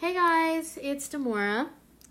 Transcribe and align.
Hey 0.00 0.14
guys, 0.14 0.78
it's 0.80 1.08
Demora, 1.08 1.68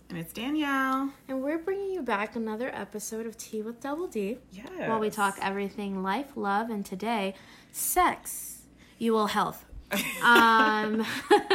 And 0.09 0.17
it's 0.17 0.31
Danielle. 0.33 1.11
and 1.27 1.41
we're 1.41 1.57
bringing 1.57 1.91
you 1.91 2.03
back 2.03 2.35
another 2.35 2.69
episode 2.73 3.25
of 3.25 3.35
Tea 3.35 3.61
with 3.63 3.81
Double 3.81 4.07
D, 4.07 4.37
Yes. 4.51 4.69
while 4.87 4.99
we 4.99 5.09
talk 5.09 5.37
everything 5.41 6.03
life, 6.03 6.33
love, 6.35 6.69
and 6.69 6.85
today, 6.85 7.33
sex. 7.71 8.61
You 8.97 9.13
will 9.13 9.27
health. 9.27 9.65
Um, 10.23 11.03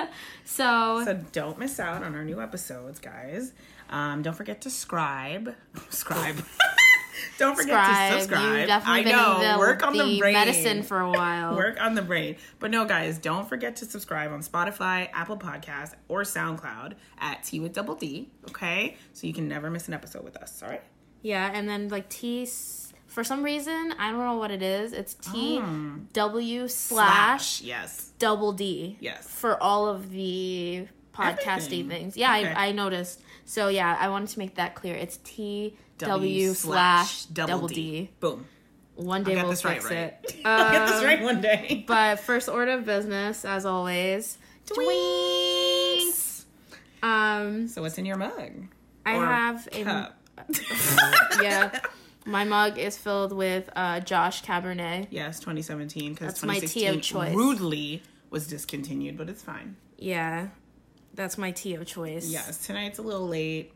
so, 0.44 1.04
So 1.04 1.14
don't 1.30 1.56
miss 1.58 1.78
out 1.78 2.02
on 2.02 2.16
our 2.16 2.24
new 2.24 2.40
episodes, 2.40 2.98
guys. 2.98 3.52
Um, 3.90 4.22
don't 4.22 4.34
forget 4.34 4.60
to 4.62 4.70
scribe. 4.70 5.54
Scribe. 5.90 6.38
don't 7.38 7.56
forget 7.56 7.74
subscribe. 7.86 8.12
to 8.12 8.20
subscribe. 8.20 8.58
You've 8.58 8.66
definitely 8.66 9.00
I 9.00 9.04
been 9.04 9.12
know. 9.16 9.52
the, 9.52 9.58
work 9.58 9.82
on 9.86 9.96
the, 9.96 10.04
the 10.04 10.18
brain. 10.20 10.32
medicine 10.32 10.82
for 10.82 11.00
a 11.00 11.10
while. 11.10 11.54
Work 11.56 11.80
on 11.80 11.94
the 11.94 12.02
brain. 12.02 12.36
But 12.58 12.70
no, 12.70 12.84
guys, 12.84 13.18
don't 13.18 13.48
forget 13.48 13.76
to 13.76 13.84
subscribe 13.84 14.32
on 14.32 14.40
Spotify, 14.42 15.08
Apple 15.12 15.36
Podcasts, 15.36 15.94
or 16.08 16.22
SoundCloud 16.22 16.94
at 17.18 17.42
Tea 17.44 17.60
with 17.60 17.72
Double 17.72 17.94
D. 17.94 18.30
Okay, 18.50 18.96
so 19.12 19.26
you 19.26 19.32
can 19.32 19.48
never 19.48 19.70
miss 19.70 19.88
an 19.88 19.94
episode 19.94 20.24
with 20.24 20.36
us. 20.36 20.62
All 20.62 20.68
right. 20.68 20.82
Yeah, 21.22 21.50
and 21.52 21.68
then 21.68 21.88
like 21.88 22.08
T, 22.08 22.46
for 23.06 23.24
some 23.24 23.42
reason, 23.42 23.94
I 23.98 24.10
don't 24.10 24.20
know 24.20 24.36
what 24.36 24.50
it 24.50 24.62
is. 24.62 24.92
It's 24.92 25.14
T 25.14 25.58
mm. 25.58 26.12
W 26.12 26.68
slash 26.68 27.62
Yes. 27.62 28.12
double 28.18 28.52
D. 28.52 28.96
Yes. 29.00 29.26
For 29.26 29.62
all 29.62 29.88
of 29.88 30.10
the 30.10 30.86
podcasty 31.14 31.46
Everything. 31.46 31.88
things. 31.88 32.16
Yeah, 32.16 32.36
Okay. 32.36 32.52
I, 32.52 32.66
I 32.68 32.72
noticed. 32.72 33.22
So 33.44 33.68
yeah, 33.68 33.96
I 33.98 34.08
wanted 34.08 34.30
to 34.30 34.38
make 34.38 34.56
that 34.56 34.74
clear. 34.74 34.94
It's 34.96 35.18
T 35.18 35.76
W 35.98 36.10
W 36.48 36.54
slash 36.54 37.24
double 37.26 37.68
D. 37.68 38.10
Boom. 38.20 38.46
One 38.96 39.24
day 39.24 39.32
I'll 39.32 39.36
get 39.36 39.42
we'll 39.44 39.50
this 39.50 39.64
right, 39.64 39.82
fix 39.82 39.84
right? 39.86 39.98
it. 40.24 40.40
I'll 40.44 40.72
get 40.72 40.86
this 40.86 40.96
Um, 41.00 41.04
right 41.04 41.22
one 41.22 41.40
day. 41.40 41.84
But 41.86 42.20
first 42.20 42.48
order 42.48 42.72
of 42.72 42.84
business, 42.84 43.44
as 43.44 43.66
always, 43.66 44.38
Twinks. 44.66 46.44
um, 47.02 47.68
So 47.68 47.82
what's 47.82 47.98
in 47.98 48.06
your 48.06 48.16
mug? 48.16 48.52
I 49.06 49.16
Or 49.16 49.26
have 49.26 49.68
a 49.72 49.84
cup? 49.84 50.18
yeah. 51.42 51.78
My 52.26 52.44
mug 52.44 52.78
is 52.78 52.96
filled 52.96 53.32
with 53.32 53.68
uh, 53.76 54.00
Josh 54.00 54.42
Cabernet. 54.42 55.08
Yes, 55.10 55.40
2017 55.40 56.14
because 56.14 56.26
That's 56.28 56.42
my 56.42 56.54
tea 56.54 56.86
2016 56.86 56.94
of 56.94 57.02
choice. 57.02 57.34
rudely 57.36 58.02
was 58.30 58.46
discontinued, 58.46 59.18
but 59.18 59.28
it's 59.28 59.42
fine. 59.42 59.76
Yeah, 59.98 60.48
that's 61.12 61.36
my 61.36 61.50
tea 61.50 61.74
of 61.74 61.84
choice. 61.86 62.26
Yes, 62.30 62.66
tonight's 62.66 62.98
a 62.98 63.02
little 63.02 63.28
late. 63.28 63.73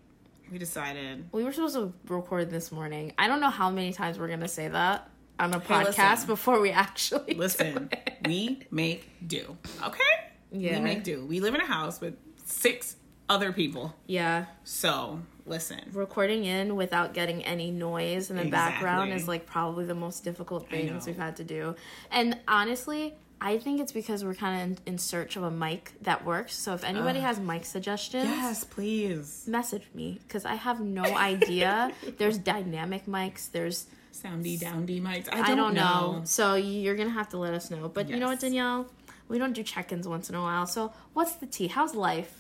We 0.51 0.59
decided. 0.59 1.27
We 1.33 1.45
were 1.45 1.53
supposed 1.53 1.75
to 1.75 1.93
record 2.09 2.51
this 2.51 2.73
morning. 2.73 3.13
I 3.19 3.29
don't 3.29 3.41
know 3.41 3.51
how 3.51 3.71
many 3.71 3.93
times 3.93 4.19
we're 4.19 4.29
gonna 4.29 4.49
say 4.49 4.69
that 4.69 5.09
on 5.39 5.53
a 5.55 5.59
Hey, 5.61 5.67
podcast 5.85 6.11
listen. 6.13 6.27
before 6.27 6.61
we 6.61 6.71
actually 6.71 7.35
Listen, 7.35 7.91
we 8.25 8.61
make 8.71 9.09
do. 9.27 9.57
Okay? 9.85 10.03
Yeah. 10.51 10.79
We 10.79 10.85
make 10.85 11.05
do. 11.05 11.25
We 11.27 11.41
live 11.41 11.55
in 11.55 11.61
a 11.61 11.67
house 11.67 12.01
with 12.01 12.15
six 12.45 12.97
other 13.29 13.53
people. 13.53 13.95
Yeah, 14.07 14.47
So, 14.65 15.21
listen. 15.45 15.81
recording 15.93 16.45
in 16.47 16.77
without 16.77 17.13
getting 17.13 17.45
any 17.45 17.71
noise 17.71 18.31
in 18.31 18.37
the 18.37 18.47
background 18.47 19.13
is 19.13 19.29
like 19.29 19.45
probably 19.45 19.85
the 19.85 19.95
most 19.95 20.25
difficult 20.25 20.71
things 20.71 21.07
we've 21.07 21.19
had 21.19 21.37
to 21.37 21.45
do. 21.45 21.77
And 22.11 22.39
honestly, 22.49 23.19
I 23.41 23.59
think 23.59 23.81
it's 23.81 23.93
because 23.93 24.25
we're 24.25 24.35
kind 24.35 24.61
of 24.73 24.79
in, 24.87 24.95
in 24.95 24.99
search 24.99 25.37
of 25.37 25.45
a 25.45 25.51
mic 25.51 25.93
that 26.03 26.25
works. 26.25 26.55
So 26.57 26.75
if 26.75 26.83
anybody 26.83 27.21
has 27.21 27.39
mic 27.39 27.65
suggestions, 27.65 28.25
Yes, 28.29 28.65
please. 28.65 29.45
message 29.47 29.85
me 29.95 30.19
because 30.27 30.45
I 30.45 30.55
have 30.55 30.81
no 30.81 31.05
idea. 31.05 31.93
there's 32.19 32.37
dynamic 32.39 33.07
mics. 33.07 33.51
There's 33.51 33.87
Soundy 34.13 34.59
downdy 34.59 35.01
mics. 35.01 35.29
I 35.33 35.43
I 35.43 35.47
don't, 35.49 35.57
don't, 35.57 35.75
know. 35.75 36.13
know. 36.19 36.21
So 36.25 36.57
you're 36.57 36.97
gonna 36.97 37.11
have 37.11 37.29
to 37.29 37.39
let 37.39 37.55
us 37.55 37.71
know. 37.71 37.89
But 37.89 38.09
you 38.09 38.17
know 38.17 38.27
what, 38.27 38.41
Danielle? 38.41 38.87
We 39.29 39.39
don't 39.39 39.53
do 39.53 39.63
check-ins 39.63 40.09
once 40.09 40.29
in 40.29 40.35
a 40.35 40.41
while. 40.43 40.67
So 40.67 40.93
what's 41.13 41.35
the 41.37 41.47
tea? 41.47 41.69
How's 41.69 41.95
life? 41.95 42.35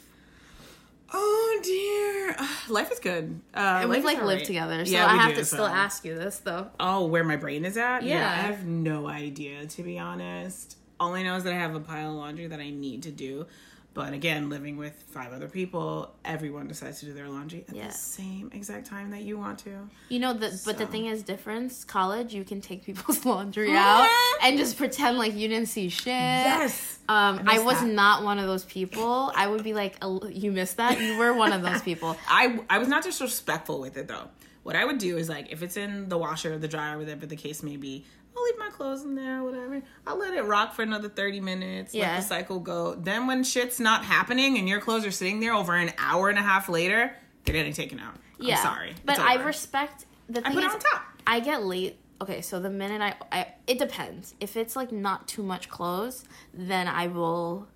Oh 1.12 1.60
dear. 1.62 2.36
Life 2.69 2.91
is 2.92 2.98
good. 2.98 3.41
Uh, 3.54 3.78
And 3.82 3.91
we've 3.91 4.04
like 4.04 4.19
lived 4.19 4.28
alright. 4.30 4.44
together, 4.44 4.84
so 4.84 4.92
Yeah, 4.92 5.06
I 5.06 5.16
have 5.16 5.30
do, 5.30 5.36
to 5.36 5.44
so- 5.44 5.56
still 5.56 5.66
ask 5.66 6.04
you 6.04 6.14
this 6.14 6.38
though. 6.41 6.69
Oh, 6.78 7.06
where 7.06 7.24
my 7.24 7.36
brain 7.36 7.65
is 7.65 7.76
at? 7.76 8.03
Yeah. 8.03 8.28
I 8.28 8.34
have 8.42 8.66
no 8.66 9.06
idea, 9.06 9.66
to 9.66 9.82
be 9.82 9.98
honest. 9.98 10.76
All 11.00 11.14
I 11.14 11.22
know 11.22 11.36
is 11.36 11.44
that 11.44 11.53
I 11.53 11.56
have 11.56 11.75
a 11.75 11.81
pile 11.81 12.10
of 12.10 12.16
laundry 12.16 12.47
that 12.48 12.60
I 12.60 12.70
need 12.70 13.03
to 13.04 13.10
do. 13.10 13.47
But 13.94 14.12
again, 14.12 14.48
living 14.48 14.76
with 14.76 14.92
five 15.10 15.32
other 15.32 15.48
people, 15.48 16.14
everyone 16.25 16.69
decides 16.69 17.00
to 17.00 17.06
do 17.06 17.14
their 17.14 17.28
laundry 17.28 17.64
at 17.69 17.75
Yeah. 17.75 17.88
the 17.88 17.92
same 17.94 18.48
exact 18.54 18.86
time 18.86 19.10
that 19.10 19.22
you 19.22 19.36
want 19.38 19.59
to. 19.60 19.70
You 20.09 20.20
know, 20.20 20.34
the, 20.34 20.60
but 20.64 20.78
the 20.78 20.86
thing 20.86 21.06
is, 21.06 21.25
difference. 21.25 21.84
College, 21.84 22.32
you 22.32 22.44
can 22.44 22.60
take 22.60 22.84
people's 22.86 23.25
laundry 23.25 23.75
out 23.75 24.06
and 24.41 24.56
just 24.56 24.76
pretend 24.76 25.19
like 25.19 25.34
you 25.34 25.48
didn't 25.48 25.69
see 25.69 25.88
shit. 25.88 26.06
Yes. 26.06 26.98
Um, 27.09 27.41
I, 27.47 27.54
miss 27.56 27.65
was 27.65 27.80
that. 27.80 27.88
not 27.88 28.22
one 28.22 28.38
of 28.38 28.47
those 28.47 28.65
people. 28.65 29.32
I 29.34 29.48
would 29.48 29.65
be 29.65 29.75
like, 29.75 29.97
"Oh, 30.00 30.25
you 30.28 30.53
missed 30.53 30.76
that. 30.76 31.00
You 31.00 31.19
were 31.19 31.32
one 31.32 31.53
of 31.53 31.62
those 31.62 31.82
people. 31.91 32.16
I 32.28 32.60
I 32.70 32.78
was 32.78 32.86
not 32.88 33.03
disrespectful 33.03 33.80
with 33.80 33.97
it 33.97 34.06
though. 34.06 34.28
What 34.62 34.76
I 34.76 34.84
would 34.84 34.98
do 34.98 35.16
is 35.16 35.28
like 35.28 35.50
if 35.50 35.62
it's 35.62 35.76
in 35.76 36.09
the 36.09 36.19
washer 36.19 36.53
or 36.54 36.59
the 36.59 36.69
dryer, 36.69 36.98
whatever 36.98 37.26
the 37.26 37.36
case 37.36 37.62
may 37.65 37.76
be, 37.78 38.04
I'll 38.37 38.44
leave 38.44 38.59
my 38.59 38.71
clothes 38.71 39.03
in 39.05 39.15
there, 39.15 39.43
whatever. 39.43 39.83
I'll 40.06 40.19
let 40.19 40.34
it 40.34 40.43
rock 40.43 40.75
for 40.75 40.83
another 40.83 41.09
thirty 41.09 41.41
minutes. 41.41 41.94
Yeah. 41.94 42.12
Let 42.12 42.16
the 42.21 42.22
cycle 42.27 42.61
go. 42.61 42.94
Then 42.94 43.27
when 43.27 43.43
shit's 43.43 43.81
not 43.81 44.05
happening 44.05 44.59
and 44.59 44.69
your 44.69 44.81
clothes 44.81 45.05
are 45.05 45.11
sitting 45.11 45.41
there 45.41 45.55
over 45.55 45.75
an 45.75 45.93
hour 45.99 46.28
and 46.28 46.39
a 46.39 46.43
half 46.43 46.69
later, 46.69 47.15
they're 47.44 47.55
getting 47.55 47.72
taken 47.72 47.99
out. 47.99 48.15
Yeah, 48.39 48.56
I'm 48.56 48.62
sorry. 48.62 48.94
but 49.05 49.19
I 49.19 49.34
respect 49.43 50.06
the 50.28 50.41
thing 50.41 50.53
put 50.53 50.62
it 50.62 50.66
is, 50.66 50.75
on 50.75 50.81
top. 50.81 51.03
I 51.27 51.41
get 51.41 51.65
late. 51.65 51.99
Okay, 52.21 52.41
so 52.41 52.61
the 52.61 52.71
minute 52.71 53.00
I, 53.00 53.15
I, 53.37 53.47
it 53.66 53.78
depends. 53.78 54.34
If 54.41 54.56
it's 54.56 54.75
like 54.77 54.93
not 54.93 55.28
too 55.28 55.43
much 55.43 55.69
clothes, 55.69 56.25
then 56.53 56.89
I 56.89 57.06
will, 57.06 57.69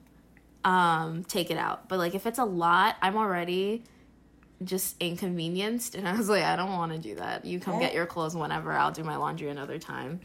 um, 0.65 1.25
take 1.25 1.51
it 1.51 1.57
out. 1.57 1.89
But 1.89 1.99
like 1.99 2.15
if 2.15 2.27
it's 2.27 2.39
a 2.39 2.45
lot, 2.45 2.97
I'm 3.01 3.17
already 3.17 3.84
just 4.65 4.97
inconvenienced, 5.00 5.95
and 5.95 6.06
I 6.09 6.17
was 6.17 6.28
like, 6.28 6.43
I 6.45 6.56
don't 6.56 6.73
want 6.73 6.93
to 6.93 6.99
do 6.99 7.15
that. 7.17 7.45
You 7.45 7.61
come 7.61 7.78
get 7.78 7.95
your 7.95 8.06
clothes 8.06 8.34
whenever. 8.37 8.73
I'll 8.73 8.93
do 8.93 9.05
my 9.05 9.17
laundry 9.17 9.49
another 9.49 9.78
time. 9.78 10.21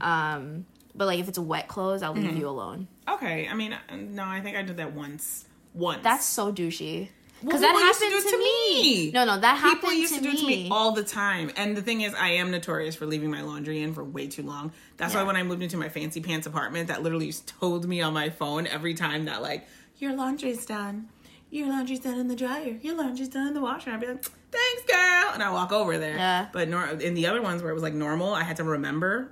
Um, 0.00 0.66
but 0.94 1.06
like 1.06 1.18
if 1.20 1.28
it's 1.28 1.38
wet 1.38 1.68
clothes, 1.68 2.02
I'll 2.02 2.12
leave 2.14 2.36
you 2.36 2.48
alone. 2.48 2.86
Okay, 3.08 3.48
I 3.48 3.54
mean, 3.54 3.72
uh, 3.72 3.78
no, 3.96 4.24
I 4.24 4.40
think 4.40 4.56
I 4.56 4.62
did 4.62 4.76
that 4.78 4.92
once. 4.92 5.46
Once. 5.74 6.02
That's 6.02 6.26
so 6.26 6.52
douchey. 6.52 7.08
Well, 7.42 7.48
Because 7.58 7.60
that 7.62 7.72
people 7.74 8.08
used 8.10 8.28
to 8.28 8.30
do 8.30 8.36
to, 8.36 8.38
me. 8.38 8.82
me. 8.82 9.10
No, 9.10 9.24
no, 9.24 9.40
that 9.40 9.56
happened 9.56 9.80
People 9.80 9.92
used 9.94 10.14
to, 10.14 10.20
to, 10.20 10.24
do 10.24 10.30
it 10.32 10.38
to 10.40 10.46
me 10.46 10.68
all 10.70 10.92
the 10.92 11.02
time. 11.02 11.50
And 11.56 11.76
the 11.76 11.82
thing 11.82 12.02
is, 12.02 12.14
I 12.14 12.28
am 12.34 12.50
notorious 12.52 12.94
for 12.94 13.04
leaving 13.06 13.30
my 13.32 13.40
laundry 13.42 13.82
in 13.82 13.94
for 13.94 14.04
way 14.04 14.28
too 14.28 14.42
long. 14.44 14.72
That's 14.96 15.14
Yeah. 15.14 15.22
why 15.22 15.26
when 15.26 15.36
I 15.36 15.42
moved 15.42 15.62
into 15.62 15.76
my 15.76 15.88
fancy 15.88 16.20
pants 16.20 16.46
apartment, 16.46 16.86
that 16.88 17.02
literally 17.02 17.26
just 17.26 17.48
told 17.48 17.88
me 17.88 18.00
on 18.00 18.12
my 18.12 18.30
phone 18.30 18.66
every 18.68 18.94
time 18.94 19.24
that, 19.24 19.42
like, 19.42 19.66
your 19.98 20.12
laundry's 20.14 20.64
done. 20.66 21.08
Your 21.52 21.68
laundry's 21.68 22.00
done 22.00 22.18
in 22.18 22.28
the 22.28 22.34
dryer. 22.34 22.78
Your 22.80 22.96
laundry's 22.96 23.28
done 23.28 23.46
in 23.48 23.54
the 23.54 23.60
washer. 23.60 23.90
I'd 23.90 24.00
be 24.00 24.06
like, 24.06 24.24
thanks, 24.24 24.82
girl. 24.90 25.30
And 25.34 25.42
I 25.42 25.50
walk 25.52 25.70
over 25.70 25.98
there. 25.98 26.16
Yeah. 26.16 26.48
But 26.50 26.68
nor- 26.70 26.86
in 26.86 27.12
the 27.12 27.26
other 27.26 27.42
ones 27.42 27.60
where 27.62 27.70
it 27.70 27.74
was 27.74 27.82
like 27.82 27.92
normal, 27.92 28.32
I 28.32 28.42
had 28.42 28.56
to 28.56 28.64
remember. 28.64 29.28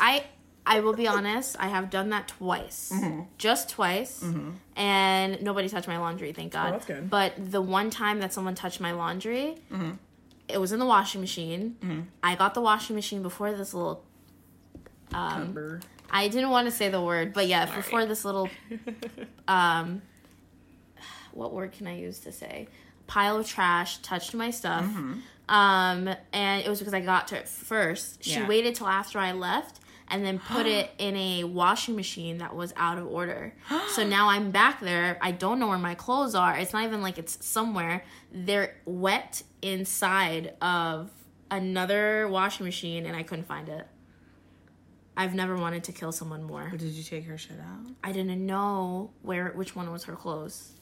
I 0.00 0.24
I 0.66 0.80
will 0.80 0.94
be 0.94 1.06
honest, 1.06 1.56
I 1.60 1.68
have 1.68 1.90
done 1.90 2.08
that 2.10 2.28
twice. 2.28 2.90
Mm-hmm. 2.94 3.22
Just 3.36 3.68
twice. 3.68 4.24
And 4.76 5.42
nobody 5.42 5.68
touched 5.68 5.88
my 5.88 5.98
laundry, 5.98 6.32
thank 6.32 6.52
God. 6.52 6.68
Oh, 6.68 6.72
that's 6.72 6.86
good. 6.86 7.10
But 7.10 7.32
the 7.50 7.60
one 7.60 7.90
time 7.90 8.20
that 8.20 8.32
someone 8.32 8.54
touched 8.54 8.80
my 8.80 8.92
laundry, 8.92 9.56
Mm-hmm. 9.70 9.90
it 10.48 10.58
was 10.58 10.72
in 10.72 10.78
the 10.78 10.86
washing 10.86 11.20
machine. 11.20 12.08
I 12.22 12.34
got 12.34 12.54
the 12.54 12.60
washing 12.62 12.96
machine 12.96 13.22
before 13.22 13.52
this 13.52 13.74
little 13.74 14.04
Remember. 15.12 15.80
I 16.10 16.28
didn't 16.28 16.50
want 16.50 16.66
to 16.66 16.70
say 16.72 16.88
the 16.88 17.00
word, 17.02 17.34
but 17.34 17.46
yeah, 17.46 17.66
before 17.76 18.06
this 18.06 18.24
little 18.24 18.48
um 19.48 20.02
what 21.32 21.52
word 21.52 21.72
can 21.72 21.86
I 21.86 21.96
use 21.96 22.18
to 22.20 22.32
say? 22.32 22.68
Pile 23.06 23.38
of 23.38 23.46
trash 23.46 23.98
touched 23.98 24.34
my 24.34 24.50
stuff. 24.50 24.84
Um 25.48 26.08
and 26.32 26.64
it 26.64 26.68
was 26.68 26.78
because 26.78 26.94
I 26.94 27.00
got 27.00 27.28
to 27.28 27.36
it 27.38 27.48
first. 27.48 28.22
She 28.24 28.32
Yeah. 28.32 28.46
waited 28.46 28.74
till 28.76 28.86
after 28.88 29.18
I 29.18 29.32
left 29.32 29.80
and 30.08 30.24
then 30.24 30.38
put 30.38 30.66
it 30.66 30.90
in 30.98 31.16
a 31.16 31.44
washing 31.44 31.96
machine 31.96 32.38
that 32.38 32.54
was 32.54 32.72
out 32.76 32.98
of 32.98 33.06
order. 33.06 33.54
so 33.94 34.04
now 34.06 34.28
I'm 34.28 34.50
back 34.52 34.80
there. 34.80 35.18
I 35.20 35.32
don't 35.32 35.58
know 35.58 35.68
where 35.68 35.78
my 35.78 35.94
clothes 35.94 36.34
are. 36.34 36.56
It's 36.56 36.72
not 36.72 36.84
even 36.84 37.02
like 37.02 37.18
it's 37.18 37.44
somewhere. 37.44 38.04
They're 38.32 38.76
wet 38.84 39.42
inside 39.62 40.54
of 40.62 41.10
another 41.50 42.28
washing 42.28 42.64
machine 42.64 43.06
and 43.06 43.16
I 43.16 43.24
couldn't 43.24 43.46
find 43.46 43.68
it. 43.68 43.86
I've 45.16 45.34
never 45.34 45.56
wanted 45.56 45.84
to 45.84 45.92
kill 45.92 46.12
someone 46.12 46.44
more. 46.44 46.70
Did 46.70 46.82
you 46.92 47.02
take 47.02 47.26
her 47.26 47.36
shit 47.36 47.58
out? 47.58 47.90
I 48.04 48.12
didn't 48.12 48.46
know 48.46 49.10
where 49.22 49.48
which 49.50 49.74
one 49.76 49.90
was 49.90 50.04
her 50.04 50.14
clothes. 50.14 50.72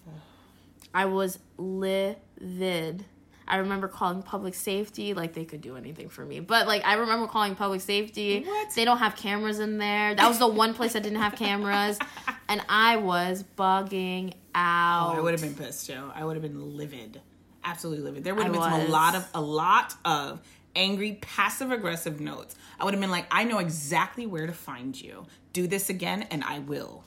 I 0.95 1.07
was 1.07 1.39
livid. 1.57 3.05
I 3.51 3.57
remember 3.57 3.89
calling 3.89 4.23
public 4.23 4.55
safety, 4.55 5.15
like 5.15 5.33
they 5.33 5.45
could 5.47 5.63
do 5.63 5.77
anything 5.77 6.11
for 6.11 6.25
me. 6.25 6.41
But 6.41 6.67
like 6.67 6.85
I 6.85 6.95
remember 6.95 7.27
calling 7.27 7.55
public 7.55 7.81
safety. 7.81 8.43
What? 8.43 8.75
They 8.75 8.85
don't 8.85 8.99
have 8.99 9.17
cameras 9.17 9.59
in 9.59 9.79
there. 9.79 10.15
That 10.15 10.29
was 10.29 10.39
the 10.39 10.49
one 10.49 10.75
place 10.75 10.93
that 10.93 11.03
didn't 11.03 11.21
have 11.21 11.35
cameras. 11.35 11.99
And 12.51 12.63
I 12.67 12.97
was 12.97 13.45
bugging 13.59 14.33
out. 14.55 15.13
Oh, 15.13 15.19
I 15.19 15.21
would 15.21 15.33
have 15.33 15.43
been 15.43 15.55
pissed, 15.55 15.87
Joe. 15.87 16.11
I 16.15 16.25
would 16.25 16.35
have 16.35 16.43
been 16.43 16.79
livid. 16.79 17.21
Absolutely 17.63 18.03
livid. 18.03 18.25
There 18.25 18.35
would 18.35 18.45
have 18.45 18.53
been 18.55 18.63
some, 18.63 18.81
a 18.81 18.85
lot 18.85 19.15
of 19.15 19.29
a 19.35 19.41
lot 19.43 19.93
of 20.03 20.41
angry, 20.75 21.19
passive 21.21 21.71
aggressive 21.71 22.21
notes. 22.21 22.57
I 22.81 22.87
would 22.87 22.95
have 22.95 23.03
been 23.03 23.11
like, 23.11 23.27
I 23.31 23.45
know 23.45 23.59
exactly 23.59 24.25
where 24.25 24.47
to 24.47 24.55
find 24.55 24.99
you. 24.99 25.27
Do 25.53 25.67
this 25.67 25.91
again 25.91 26.23
and 26.31 26.43
I 26.43 26.61
will. 26.61 27.05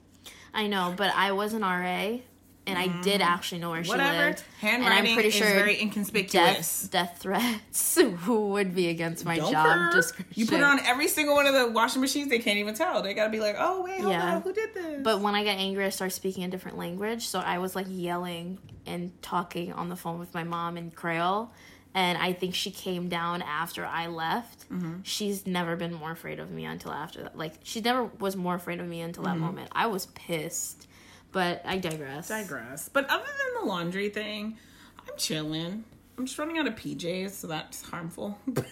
I 0.53 0.67
know, 0.67 0.93
but 0.95 1.11
I 1.15 1.31
was 1.31 1.53
an 1.53 1.61
RA 1.61 2.17
and 2.67 2.77
I 2.77 2.87
did 3.01 3.21
actually 3.21 3.59
know 3.59 3.71
where 3.71 3.83
she 3.83 3.89
Whatever. 3.89 4.11
lived. 4.27 4.43
Handwriting 4.59 4.97
and 4.99 5.07
I'm 5.09 5.13
pretty 5.15 5.29
is 5.29 5.33
sure 5.35 5.47
very 5.47 5.81
inconspicuous. 5.81 6.81
death 6.83 6.91
death 6.91 7.17
threats 7.21 7.97
Who 7.99 8.49
would 8.51 8.75
be 8.75 8.89
against 8.89 9.25
my 9.25 9.37
Don't 9.37 9.51
job 9.51 9.65
care. 9.65 9.91
description. 9.91 10.33
You 10.39 10.45
put 10.45 10.59
it 10.59 10.63
on 10.63 10.79
every 10.85 11.07
single 11.07 11.33
one 11.35 11.47
of 11.47 11.53
the 11.53 11.69
washing 11.71 12.01
machines. 12.01 12.29
They 12.29 12.39
can't 12.39 12.57
even 12.59 12.75
tell. 12.75 13.01
They 13.01 13.13
gotta 13.13 13.31
be 13.31 13.39
like, 13.39 13.55
oh 13.57 13.81
wait, 13.83 13.99
hold 14.01 14.13
Yeah. 14.13 14.35
on, 14.35 14.41
who 14.43 14.53
did 14.53 14.73
this? 14.73 15.01
But 15.03 15.21
when 15.21 15.33
I 15.35 15.43
get 15.43 15.57
angry, 15.57 15.85
I 15.85 15.89
start 15.89 16.11
speaking 16.11 16.43
a 16.43 16.47
different 16.49 16.77
language. 16.77 17.25
So 17.27 17.39
I 17.39 17.57
was 17.57 17.75
like 17.75 17.87
yelling 17.89 18.59
and 18.85 19.11
talking 19.21 19.73
on 19.73 19.89
the 19.89 19.95
phone 19.95 20.19
with 20.19 20.33
my 20.33 20.43
mom 20.43 20.77
in 20.77 20.91
Creole. 20.91 21.51
And 21.93 22.17
I 22.17 22.31
think 22.31 22.55
she 22.55 22.71
came 22.71 23.09
down 23.09 23.41
after 23.41 23.85
I 23.85 24.07
left. 24.07 24.69
Mm-hmm. 24.71 25.01
She's 25.03 25.45
never 25.45 25.75
been 25.75 25.93
more 25.93 26.11
afraid 26.11 26.39
of 26.39 26.49
me 26.49 26.63
until 26.63 26.93
after 26.93 27.23
that. 27.23 27.37
Like, 27.37 27.55
she 27.63 27.81
never 27.81 28.05
was 28.05 28.37
more 28.37 28.55
afraid 28.55 28.79
of 28.79 28.87
me 28.87 29.01
until 29.01 29.25
Mm-hmm. 29.25 29.33
that 29.33 29.45
moment. 29.45 29.69
I 29.73 29.87
was 29.87 30.05
pissed. 30.05 30.87
But 31.31 31.61
I 31.65 31.77
digress. 31.77 32.27
digress. 32.27 32.89
But 32.89 33.09
other 33.09 33.23
than 33.23 33.61
the 33.61 33.67
laundry 33.67 34.09
thing, 34.09 34.57
I'm 34.99 35.15
chilling. 35.17 35.83
I'm 36.17 36.25
just 36.25 36.37
running 36.37 36.57
out 36.57 36.67
of 36.67 36.75
PJs, 36.75 37.31
so 37.31 37.47
that's 37.47 37.81
harmful. 37.83 38.37
um, 38.47 38.63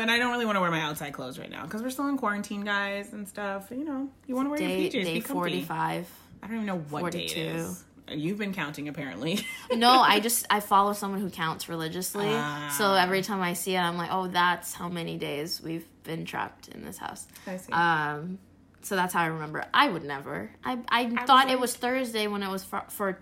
and 0.00 0.10
I 0.10 0.18
don't 0.18 0.30
really 0.32 0.44
want 0.44 0.56
to 0.56 0.60
wear 0.60 0.70
my 0.70 0.80
outside 0.80 1.12
clothes 1.12 1.38
right 1.38 1.50
now 1.50 1.62
because 1.64 1.82
we're 1.82 1.90
still 1.90 2.08
in 2.08 2.18
quarantine, 2.18 2.64
guys, 2.64 3.12
and 3.12 3.26
stuff. 3.28 3.68
You 3.70 3.84
know, 3.84 4.08
you 4.26 4.34
want 4.34 4.46
to 4.46 4.50
wear 4.50 4.58
Day, 4.58 4.82
your 4.82 4.90
PJs. 4.90 5.04
day 5.04 5.20
45. 5.20 6.10
I 6.42 6.46
don't 6.46 6.56
even 6.56 6.66
know 6.66 6.78
what 6.78 7.12
day 7.12 7.26
42. 7.28 7.40
it 7.40 7.46
is. 7.56 7.84
You've 8.08 8.38
been 8.38 8.54
counting 8.54 8.86
apparently. 8.88 9.44
No, 9.74 9.90
I 9.90 10.20
just 10.28 10.46
I 10.48 10.60
follow 10.60 10.92
someone 10.92 11.20
who 11.20 11.28
counts 11.30 11.68
religiously. 11.68 12.26
So 12.28 12.34
Ah. 12.38 13.02
every 13.02 13.22
time 13.22 13.40
I 13.42 13.54
see 13.54 13.74
it, 13.74 13.80
I'm 13.80 13.96
like, 13.96 14.10
oh, 14.12 14.28
that's 14.28 14.72
how 14.74 14.88
many 14.88 15.16
days 15.16 15.60
we've 15.60 15.86
been 16.04 16.24
trapped 16.24 16.68
in 16.68 16.84
this 16.84 16.98
house. 16.98 17.26
I 17.48 17.56
see. 17.56 17.72
Um, 17.72 18.38
so 18.86 18.94
that's 18.94 19.12
how 19.12 19.22
I 19.22 19.26
remember. 19.26 19.64
I 19.74 19.88
would 19.88 20.04
never. 20.04 20.50
I 20.64 20.78
I, 20.88 21.24
thought 21.26 21.50
it 21.50 21.58
was 21.58 21.74
Thursday 21.74 22.28
when 22.28 22.42
it 22.44 22.48
was 22.48 22.62
for, 22.62 22.84
for 22.88 23.18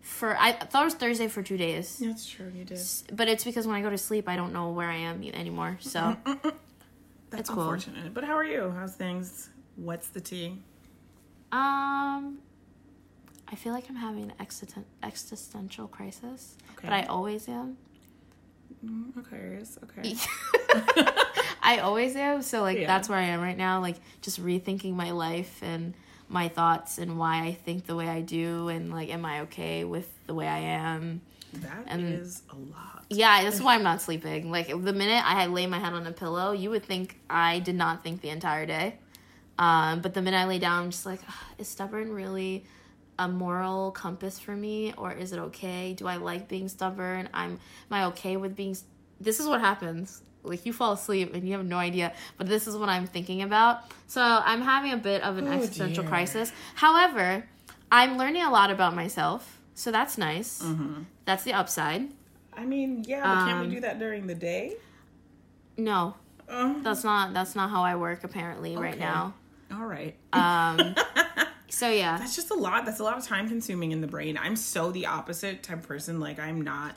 for 0.00 0.36
I 0.36 0.52
thought 0.52 0.82
it 0.82 0.84
was 0.86 0.94
Thursday 0.94 1.28
for 1.28 1.40
two 1.42 1.56
days. 1.56 1.98
that's 2.04 2.28
true. 2.28 2.50
You 2.54 2.64
did. 2.64 2.80
But 3.12 3.28
it's 3.28 3.44
because 3.44 3.64
when 3.66 3.76
I 3.76 3.80
go 3.82 3.90
to 3.90 3.96
sleep, 3.98 4.28
I 4.28 4.34
don't 4.34 4.52
know 4.52 4.70
where 4.70 4.88
I 4.90 4.96
am 4.96 5.22
anymore. 5.22 5.78
So 5.80 6.16
That's 7.30 7.48
cool. 7.48 7.60
unfortunate. 7.62 8.12
But 8.12 8.24
how 8.24 8.36
are 8.36 8.44
you? 8.44 8.72
How's 8.76 8.96
things? 8.96 9.50
What's 9.76 10.08
the 10.08 10.20
tea? 10.20 10.58
um, 11.52 12.38
I 13.46 13.54
feel 13.56 13.72
like 13.72 13.88
I'm 13.88 13.94
having 13.96 14.24
an 14.24 14.32
existen- 14.40 14.84
existential 15.04 15.86
crisis, 15.86 16.56
Okay. 16.76 16.88
but 16.88 16.92
I 16.92 17.02
always 17.04 17.48
am. 17.48 17.76
Okay. 19.18 19.62
Okay. 19.84 20.16
I 21.64 21.78
always 21.78 22.14
am. 22.14 22.42
So 22.42 22.60
like 22.62 22.78
Yeah. 22.78 22.86
that's 22.86 23.08
where 23.08 23.18
I 23.18 23.24
am 23.24 23.40
right 23.40 23.56
now. 23.56 23.80
Like 23.80 23.96
just 24.22 24.40
rethinking 24.44 24.94
my 24.94 25.10
life 25.12 25.60
and 25.62 25.94
my 26.28 26.48
thoughts 26.48 26.98
and 26.98 27.18
why 27.18 27.44
I 27.46 27.52
think 27.54 27.86
the 27.86 27.96
way 27.96 28.08
I 28.08 28.20
do 28.20 28.68
and 28.68 28.92
like 28.92 29.08
am 29.10 29.24
I 29.24 29.40
okay 29.42 29.84
with 29.84 30.08
the 30.26 30.34
way 30.34 30.46
I 30.46 30.58
am. 30.58 31.20
That 31.54 31.86
is 32.00 32.42
And- 32.50 32.58
a 32.58 32.72
lot. 32.74 33.04
Yeah, 33.10 33.42
that's 33.44 33.60
why 33.60 33.74
I'm 33.74 33.82
not 33.82 34.00
sleeping. 34.02 34.50
Like 34.50 34.68
the 34.68 34.92
minute 34.92 35.22
I 35.24 35.34
had 35.40 35.50
lay 35.50 35.66
my 35.66 35.78
head 35.78 35.92
on 35.92 36.06
a 36.06 36.12
pillow, 36.12 36.52
you 36.52 36.70
would 36.70 36.84
think 36.84 37.18
I 37.30 37.58
did 37.60 37.74
not 37.76 38.02
think 38.02 38.20
the 38.22 38.30
entire 38.30 38.66
day. 38.66 38.96
Um, 39.58 40.00
but 40.00 40.14
the 40.14 40.22
minute 40.22 40.38
I 40.38 40.46
lay 40.46 40.58
down, 40.58 40.84
I'm 40.84 40.90
just 40.90 41.06
like, 41.06 41.20
is 41.58 41.68
stubborn 41.68 42.12
really 42.12 42.64
a 43.18 43.28
moral 43.28 43.92
compass 43.92 44.38
for 44.40 44.56
me, 44.56 44.92
or 44.96 45.12
is 45.12 45.32
it 45.32 45.38
okay? 45.38 45.92
Do 45.92 46.08
I 46.08 46.16
like 46.16 46.48
being 46.48 46.66
stubborn? 46.68 47.28
I'm 47.32 47.52
am 47.52 47.58
I 47.90 48.04
okay 48.06 48.36
with 48.36 48.56
being? 48.56 48.72
s- 48.72 48.82
This 49.20 49.38
is 49.38 49.46
what 49.46 49.60
happens. 49.60 50.22
Like 50.44 50.64
you 50.66 50.72
fall 50.72 50.92
asleep 50.92 51.34
and 51.34 51.46
you 51.48 51.56
have 51.56 51.64
no 51.66 51.76
idea, 51.78 52.12
but 52.36 52.46
this 52.46 52.66
is 52.66 52.76
what 52.76 52.88
I'm 52.88 53.06
thinking 53.06 53.42
about. 53.42 53.80
So 54.06 54.20
I'm 54.22 54.60
having 54.60 54.92
a 54.92 54.96
bit 54.96 55.22
of 55.22 55.38
an 55.38 55.48
Oh, 55.48 55.52
existential 55.52 56.02
dear. 56.04 56.10
crisis. 56.10 56.52
However, 56.74 57.44
I'm 57.90 58.16
learning 58.18 58.42
a 58.42 58.50
lot 58.50 58.70
about 58.70 58.94
myself, 58.94 59.58
so 59.74 59.90
that's 59.90 60.18
nice. 60.18 60.62
Mm-hmm. 60.62 61.02
That's 61.24 61.44
the 61.44 61.52
upside. 61.54 62.08
I 62.56 62.64
mean, 62.64 63.04
yeah, 63.06 63.22
but 63.22 63.46
can't 63.46 63.58
Um, 63.60 63.68
we 63.68 63.74
do 63.76 63.80
that 63.80 63.98
during 63.98 64.26
the 64.26 64.34
day? 64.34 64.76
No, 65.76 66.14
Uh, 66.48 66.74
that's 66.82 67.02
not 67.04 67.32
that's 67.32 67.54
not 67.56 67.70
how 67.70 67.82
I 67.82 67.96
work 67.96 68.22
apparently 68.24 68.76
right 68.76 68.98
now. 68.98 69.34
all 69.72 69.86
right. 69.86 70.14
Um, 70.32 70.94
so 71.68 71.88
yeah, 71.88 72.16
That's 72.18 72.36
just 72.36 72.50
a 72.50 72.54
lot. 72.54 72.84
That's 72.84 73.00
a 73.00 73.02
lot 73.04 73.16
of 73.18 73.24
time 73.26 73.48
consuming 73.48 73.90
in 73.92 74.00
the 74.00 74.06
brain. 74.06 74.38
I'm 74.40 74.54
so 74.56 74.92
the 74.92 75.06
opposite 75.06 75.62
type 75.62 75.78
of 75.78 75.88
person. 75.88 76.20
Like 76.20 76.38
I'm 76.38 76.60
not 76.60 76.96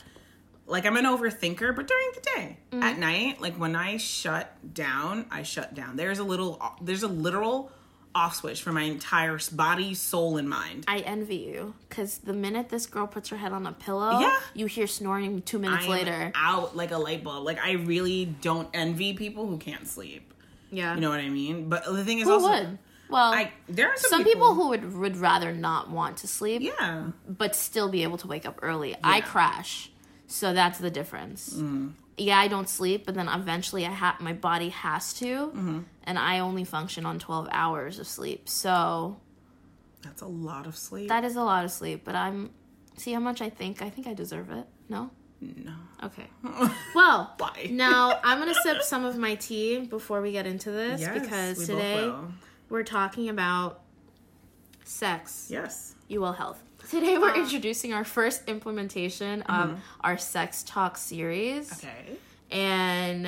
like 0.67 0.85
I'm 0.85 0.97
an 0.97 1.05
overthinker, 1.05 1.75
but 1.75 1.87
during 1.87 2.07
the 2.13 2.21
day. 2.35 2.57
Mm-hmm. 2.71 2.83
At 2.83 2.99
night, 2.99 3.41
like 3.41 3.55
when 3.55 3.75
I 3.75 3.97
shut 3.97 4.73
down, 4.73 5.25
I 5.31 5.43
shut 5.43 5.73
down. 5.73 5.95
There's 5.95 6.19
a 6.19 6.23
little 6.23 6.61
there's 6.81 7.03
a 7.03 7.07
literal 7.07 7.71
off 8.15 8.35
switch 8.37 8.63
for 8.63 8.71
my 8.71 8.81
entire 8.81 9.37
body, 9.51 9.93
soul, 9.93 10.37
and 10.37 10.49
mind. 10.49 10.85
I 10.87 10.99
envy 10.99 11.35
you 11.35 11.75
because 11.87 12.17
the 12.19 12.33
minute 12.33 12.69
this 12.69 12.87
girl 12.87 13.05
puts 13.05 13.29
her 13.29 13.37
head 13.37 13.51
on 13.51 13.67
a 13.67 13.73
pillow, 13.73 14.19
Yeah. 14.19 14.39
you 14.55 14.65
hear 14.65 14.87
snoring 14.87 15.41
two 15.43 15.59
minutes 15.59 15.85
I 15.85 15.89
later. 15.89 16.31
out 16.35 16.75
like 16.75 16.91
a 16.91 16.97
light 16.97 17.23
bulb. 17.23 17.43
Like 17.45 17.59
I 17.59 17.73
really 17.73 18.25
don't 18.25 18.69
envy 18.73 19.13
people 19.13 19.45
who 19.47 19.57
can't 19.57 19.87
sleep. 19.87 20.33
Yeah, 20.71 20.95
You 20.95 21.01
know 21.01 21.09
what 21.11 21.19
I 21.19 21.29
mean? 21.29 21.69
But 21.69 21.85
the 21.85 22.03
thing 22.03 22.19
is 22.19 22.25
who 22.25 22.33
also 22.33 22.49
would? 22.49 22.77
Well, 23.09 23.31
I 23.33 23.51
there 23.69 23.87
are 23.89 23.95
some, 23.97 24.09
some 24.09 24.23
people, 24.25 24.53
who 24.55 24.69
would 24.69 24.97
would 24.97 25.15
rather 25.17 25.53
not 25.53 25.89
want 25.91 26.17
to 26.17 26.27
sleep, 26.27 26.61
yeah. 26.61 27.11
but 27.27 27.55
still 27.55 27.87
be 27.87 28.03
able 28.03 28.17
to 28.17 28.27
wake 28.27 28.45
up 28.45 28.59
early. 28.61 28.95
I 29.03 29.17
Yeah. 29.17 29.21
Mm. 29.21 29.25
crash, 29.27 29.91
so 30.27 30.53
that's 30.53 30.77
the 30.79 30.91
difference. 30.91 31.59
Yeah, 32.19 32.37
I 32.39 32.47
don't 32.47 32.67
sleep, 32.67 33.05
but 33.05 33.13
then 33.15 33.27
eventually 33.27 33.85
I 33.85 33.91
ha- 33.91 34.17
my 34.19 34.33
body 34.33 34.69
has 34.69 35.13
to, 35.15 35.25
Mm-hmm. 35.47 35.79
and 36.03 36.17
I 36.19 36.39
only 36.39 36.63
function 36.63 37.05
on 37.05 37.19
twelve 37.19 37.47
hours 37.51 37.99
of 37.99 38.07
sleep. 38.07 38.49
So 38.49 39.17
That's 40.01 40.21
a 40.21 40.27
lot 40.27 40.65
of 40.67 40.75
sleep. 40.75 41.09
That 41.09 41.23
is 41.23 41.35
a 41.35 41.43
lot 41.43 41.63
of 41.65 41.71
sleep, 41.71 42.01
but 42.03 42.15
I'm 42.15 42.49
see 42.97 43.13
how 43.13 43.19
much 43.19 43.41
I 43.41 43.49
think. 43.49 43.81
I 43.81 43.89
think 43.91 44.07
I 44.07 44.13
deserve 44.13 44.49
it. 44.51 44.65
No? 44.89 45.11
no. 45.41 45.73
Okay. 46.03 46.25
Well, 46.95 47.35
Why? 47.37 47.67
now 47.69 48.19
I'm 48.23 48.39
going 48.41 48.51
to 48.51 48.59
sip 48.63 48.81
some 48.81 49.05
of 49.05 49.17
my 49.17 49.35
tea 49.35 49.79
before 49.81 50.19
we 50.21 50.31
get 50.31 50.47
into 50.47 50.71
this 50.71 51.01
Yes, 51.01 51.19
because 51.21 51.67
today 51.67 52.11
we're 52.69 52.81
talking 52.83 53.29
about 53.29 53.81
sex, 54.83 55.47
Yes. 55.51 55.93
you 56.07 56.21
will 56.21 56.33
health. 56.33 56.61
Today 56.89 57.17
we're 57.17 57.31
um, 57.31 57.41
introducing 57.41 57.93
our 57.93 58.03
first 58.05 58.43
implementation 58.47 59.41
of 59.43 59.69
mm-hmm. 59.69 59.79
our 60.01 60.17
sex 60.17 60.63
talk 60.63 60.97
series. 60.97 61.71
Okay. 61.73 62.17
And 62.49 63.27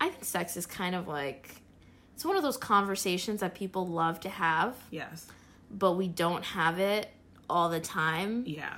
I 0.00 0.08
think 0.08 0.24
sex 0.24 0.56
is 0.56 0.64
kind 0.66 0.94
of 0.94 1.06
like 1.06 1.50
it's 2.14 2.24
one 2.24 2.36
of 2.36 2.42
those 2.42 2.56
conversations 2.56 3.40
that 3.40 3.54
people 3.54 3.86
love 3.86 4.20
to 4.20 4.30
have, 4.30 4.74
Yes. 4.90 5.26
but 5.70 5.92
we 5.92 6.08
don't 6.08 6.42
have 6.44 6.78
it 6.78 7.10
all 7.50 7.68
the 7.68 7.80
time. 7.80 8.44
Yeah. 8.46 8.74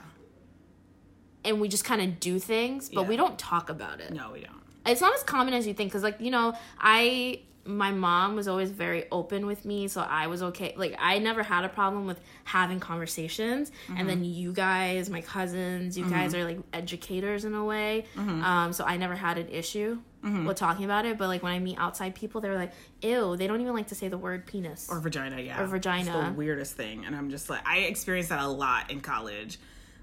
and 1.44 1.60
we 1.60 1.68
just 1.68 1.84
kind 1.84 2.02
of 2.02 2.18
do 2.20 2.38
things, 2.38 2.88
but 2.90 3.02
Yeah. 3.02 3.08
we 3.08 3.16
don't 3.16 3.38
talk 3.38 3.70
about 3.70 4.00
it. 4.00 4.12
No, 4.12 4.32
we 4.32 4.40
don't. 4.40 4.60
It's 4.84 5.00
not 5.00 5.14
as 5.14 5.22
common 5.22 5.54
as 5.54 5.66
you 5.66 5.72
think 5.72 5.92
cuz 5.92 6.02
like, 6.02 6.20
you 6.20 6.30
know, 6.32 6.54
I 6.78 7.40
my 7.68 7.92
mom 7.92 8.34
was 8.34 8.48
always 8.48 8.70
very 8.70 9.04
open 9.12 9.46
with 9.46 9.64
me, 9.64 9.88
so 9.88 10.00
I 10.00 10.26
was 10.26 10.42
okay. 10.42 10.74
Like 10.76 10.96
I 10.98 11.18
never 11.18 11.42
had 11.42 11.64
a 11.64 11.68
problem 11.68 12.06
with 12.06 12.20
having 12.44 12.80
conversations. 12.80 13.70
And 13.96 14.08
then 14.08 14.18
mm-hmm. 14.18 14.32
you 14.32 14.52
guys, 14.52 15.10
my 15.10 15.20
cousins, 15.20 15.98
you 15.98 16.08
guys 16.08 16.32
mm-hmm. 16.32 16.40
are 16.40 16.44
like 16.44 16.58
educators 16.72 17.44
in 17.44 17.54
a 17.54 17.64
way. 17.64 18.06
Mm-hmm. 18.16 18.42
Um 18.42 18.72
so 18.72 18.84
I 18.84 18.96
never 18.96 19.14
had 19.14 19.38
an 19.38 19.48
issue 19.48 19.98
with 20.22 20.56
talking 20.56 20.84
about 20.84 21.06
it, 21.06 21.16
but 21.16 21.28
like 21.28 21.42
when 21.42 21.52
I 21.52 21.58
meet 21.58 21.78
outside 21.78 22.14
people, 22.14 22.40
they're 22.40 22.56
like, 22.56 22.72
"Ew, 23.02 23.36
they 23.36 23.46
don't 23.46 23.60
even 23.60 23.74
like 23.74 23.88
to 23.88 23.94
say 23.94 24.08
the 24.08 24.18
word 24.18 24.46
penis." 24.46 24.88
Or 24.90 25.00
vagina, 25.00 25.40
yeah. 25.40 25.62
Or 25.62 25.66
vagina. 25.66 26.18
It's 26.18 26.28
the 26.28 26.34
weirdest 26.34 26.74
thing. 26.74 27.04
And 27.04 27.14
I'm 27.14 27.30
just 27.30 27.48
like, 27.48 27.66
I 27.66 27.78
experienced 27.80 28.30
that 28.30 28.42
a 28.42 28.48
lot 28.48 28.90
in 28.90 29.00
college. 29.00 29.58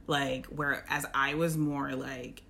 Like, 0.07 0.45
where 0.47 0.85
as 0.87 1.05
I 1.13 1.33
was 1.33 1.57
more 1.57 1.93
like 1.95 2.43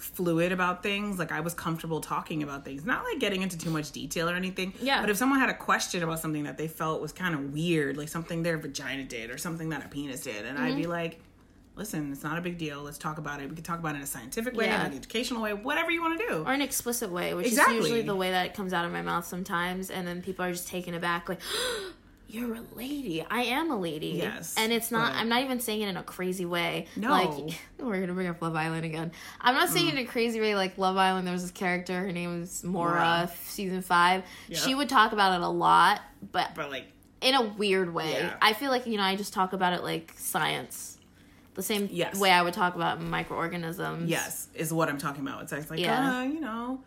fluid 0.00 0.52
about 0.52 0.82
things, 0.82 1.18
like 1.18 1.32
I 1.32 1.40
was 1.40 1.54
comfortable 1.54 2.00
talking 2.00 2.42
about 2.42 2.64
things, 2.64 2.84
not 2.84 3.04
like 3.04 3.18
getting 3.18 3.42
into 3.42 3.56
too 3.58 3.70
much 3.70 3.90
detail 3.92 4.28
or 4.28 4.34
anything. 4.34 4.72
Yeah. 4.80 5.00
But 5.00 5.10
if 5.10 5.16
someone 5.16 5.38
had 5.40 5.50
a 5.50 5.54
question 5.54 6.02
about 6.02 6.20
something 6.20 6.44
that 6.44 6.56
they 6.58 6.68
felt 6.68 7.00
was 7.00 7.12
kind 7.12 7.34
of 7.34 7.52
weird, 7.52 7.96
like 7.96 8.08
something 8.08 8.42
their 8.42 8.58
vagina 8.58 9.04
did 9.04 9.30
or 9.30 9.38
something 9.38 9.68
that 9.70 9.84
a 9.84 9.88
penis 9.88 10.20
did, 10.22 10.44
and 10.46 10.58
I'd 10.58 10.76
be 10.76 10.82
Mm-hmm. 10.82 10.90
like, 10.90 11.20
listen, 11.76 12.10
it's 12.12 12.24
not 12.24 12.36
a 12.38 12.40
big 12.40 12.58
deal. 12.58 12.82
Let's 12.82 12.98
talk 12.98 13.18
about 13.18 13.40
it. 13.40 13.48
We 13.48 13.54
can 13.54 13.62
talk 13.64 13.78
about 13.78 13.94
it 13.94 13.98
in 13.98 14.02
a 14.04 14.06
scientific 14.06 14.56
way, 14.56 14.64
Yeah. 14.66 14.80
in 14.86 14.90
an 14.92 14.96
educational 14.98 15.42
way, 15.42 15.54
whatever 15.54 15.90
you 15.92 16.00
want 16.02 16.18
to 16.18 16.26
do. 16.26 16.42
or 16.44 16.52
an 16.52 16.60
explicit 16.62 17.10
way, 17.12 17.34
which 17.34 17.46
Exactly. 17.46 17.76
is 17.78 17.84
usually 17.84 18.02
the 18.02 18.16
way 18.16 18.30
that 18.32 18.46
it 18.46 18.54
comes 18.54 18.72
out 18.72 18.84
of 18.84 18.90
my 18.92 19.02
mouth 19.02 19.24
sometimes, 19.26 19.88
and 19.90 20.06
then 20.06 20.20
people 20.22 20.44
are 20.44 20.50
just 20.52 20.66
taken 20.68 20.94
aback, 20.94 21.28
like, 21.28 21.40
"You're 22.28 22.54
a 22.54 22.62
lady." 22.74 23.24
I 23.28 23.42
am 23.44 23.70
a 23.70 23.76
lady. 23.78 24.08
Yes, 24.22 24.54
and 24.56 24.72
it's 24.72 24.90
not. 24.90 25.14
I'm 25.14 25.28
not 25.28 25.42
even 25.42 25.58
saying 25.60 25.82
it 25.82 25.88
in 25.88 25.96
a 25.96 26.02
crazy 26.02 26.44
way. 26.46 26.86
No. 26.96 27.10
like 27.10 27.58
we're 27.78 28.00
gonna 28.00 28.12
bring 28.12 28.28
up 28.28 28.40
Love 28.40 28.54
Island 28.54 28.84
again. 28.84 29.10
I'm 29.40 29.54
not 29.54 29.68
saying 29.70 29.88
it 29.88 29.92
in 29.94 29.98
a 29.98 30.04
crazy 30.06 30.40
way. 30.40 30.54
Like 30.54 30.78
Love 30.78 30.96
Island, 30.96 31.26
there 31.26 31.32
was 31.32 31.42
this 31.42 31.50
character. 31.50 31.98
Her 32.00 32.12
name 32.12 32.38
was 32.40 32.62
Maura. 32.62 33.30
Season 33.44 33.82
five. 33.82 34.22
Yeah. 34.48 34.58
She 34.58 34.74
would 34.74 34.88
talk 34.88 35.12
about 35.12 35.40
it 35.40 35.44
a 35.44 35.48
lot, 35.48 36.00
but 36.32 36.54
but 36.54 36.70
like, 36.70 36.84
in 37.20 37.34
a 37.34 37.42
weird 37.42 37.92
way. 37.92 38.12
Yeah. 38.12 38.36
I 38.42 38.52
feel 38.52 38.70
like 38.70 38.86
you 38.86 38.96
know 38.98 39.02
I 39.02 39.16
just 39.16 39.32
talk 39.32 39.52
about 39.52 39.72
it 39.72 39.82
like 39.82 40.12
science. 40.16 40.94
The 41.54 41.62
same 41.64 41.88
Yes. 41.90 42.20
way 42.20 42.30
I 42.30 42.42
would 42.42 42.54
talk 42.54 42.76
about 42.76 43.00
microorganisms. 43.02 44.08
yes, 44.08 44.46
is 44.54 44.72
what 44.72 44.88
I'm 44.88 44.98
talking 44.98 45.22
about. 45.26 45.42
It's 45.52 45.70
like, 45.70 45.80
Yeah. 45.80 46.18
uh, 46.18 46.22
you 46.22 46.38
know, 46.40 46.80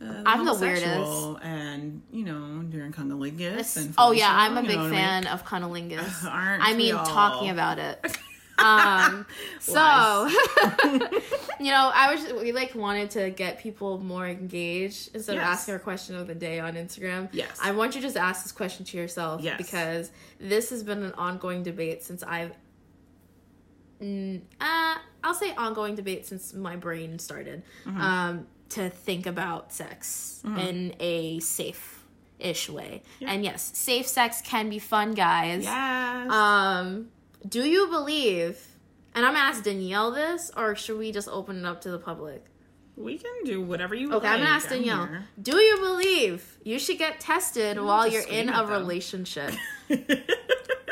uh, 0.00 0.22
I'm 0.26 0.44
the 0.44 0.52
homosexual 0.54 1.36
and 1.42 2.02
you 2.12 2.24
know 2.24 2.62
during 2.68 2.92
cunnilingus 2.92 3.76
and 3.76 3.94
oh 3.98 4.12
yeah, 4.12 4.28
I'm 4.30 4.56
a 4.56 4.62
big 4.62 4.76
know 4.76 4.76
what 4.76 4.86
I 4.86 4.90
mean? 4.90 4.94
fan 4.98 5.26
of 5.26 5.44
cunnilingus. 5.44 6.24
Aren't 6.30 6.62
I 6.62 6.74
mean, 6.74 6.94
all? 6.94 7.04
talking 7.06 7.50
about 7.50 7.78
it. 7.78 8.18
Um, 8.60 9.24
so, 9.60 10.28
you 11.60 11.70
know, 11.70 11.92
I 11.94 12.12
was 12.12 12.42
we 12.42 12.50
like 12.50 12.74
wanted 12.74 13.10
to 13.12 13.30
get 13.30 13.60
people 13.60 14.00
more 14.00 14.26
engaged 14.26 15.14
instead 15.14 15.36
of 15.36 15.44
asking 15.44 15.74
our 15.74 15.78
question 15.78 16.16
of 16.16 16.26
the 16.26 16.34
day 16.34 16.58
on 16.58 16.74
Instagram. 16.74 17.28
Yes. 17.30 17.56
I 17.62 17.70
want 17.70 17.94
you 17.94 18.00
to 18.00 18.06
just 18.08 18.16
ask 18.16 18.42
this 18.42 18.50
question 18.50 18.84
to 18.86 18.96
yourself 18.96 19.42
Yes. 19.42 19.58
because 19.58 20.10
this 20.40 20.70
has 20.70 20.82
been 20.82 21.04
an 21.04 21.12
ongoing 21.12 21.62
debate 21.62 22.02
since 22.02 22.24
I've. 22.24 22.50
Mm, 24.02 24.40
uh, 24.60 24.94
I'll 25.22 25.34
say 25.34 25.54
ongoing 25.54 25.94
debate 25.94 26.26
since 26.26 26.52
my 26.54 26.74
brain 26.74 27.20
started 27.20 27.62
Mm-hmm. 27.84 28.00
um, 28.00 28.46
to 28.70 28.90
think 28.90 29.26
about 29.26 29.72
sex 29.72 30.42
in 30.44 30.94
a 31.00 31.40
safe 31.40 32.04
ish 32.38 32.68
way. 32.68 33.02
And 33.20 33.44
yes, 33.44 33.70
safe 33.74 34.06
sex 34.06 34.40
can 34.42 34.68
be 34.68 34.78
fun, 34.78 35.14
guys. 35.14 35.64
Yes. 35.64 36.30
Um, 36.30 37.08
do 37.48 37.64
you 37.64 37.88
believe? 37.88 38.64
And 39.14 39.24
I'm 39.26 39.32
gonna 39.32 39.44
ask 39.44 39.64
Danielle 39.64 40.12
this, 40.12 40.50
or 40.56 40.76
should 40.76 40.98
we 40.98 41.12
just 41.12 41.28
open 41.28 41.58
it 41.58 41.64
up 41.64 41.80
to 41.82 41.90
the 41.90 41.98
public? 41.98 42.44
we 42.98 43.16
can 43.16 43.44
do 43.44 43.62
whatever 43.62 43.94
you 43.94 44.08
want. 44.08 44.18
Okay, 44.18 44.26
like. 44.26 44.38
I'm 44.38 44.44
gonna 44.44 44.54
ask 44.54 44.68
Danielle. 44.68 45.06
here. 45.06 45.24
Do 45.40 45.56
you 45.56 45.78
believe 45.78 46.58
you 46.64 46.78
should 46.78 46.98
get 46.98 47.20
tested 47.20 47.80
while 47.80 48.06
you're 48.08 48.26
in 48.26 48.48
a 48.48 48.52
them. 48.52 48.70
relationship? 48.70 49.54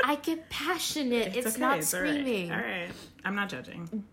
I 0.04 0.16
get 0.22 0.48
passionate. 0.48 1.36
It's, 1.36 1.48
okay, 1.48 1.60
not 1.60 1.78
it's 1.78 1.92
all 1.92 2.02
right. 2.02 2.10
screaming. 2.10 2.52
All 2.52 2.58
right. 2.58 2.90
I'm 3.24 3.34
not 3.34 3.48
judging. 3.48 4.04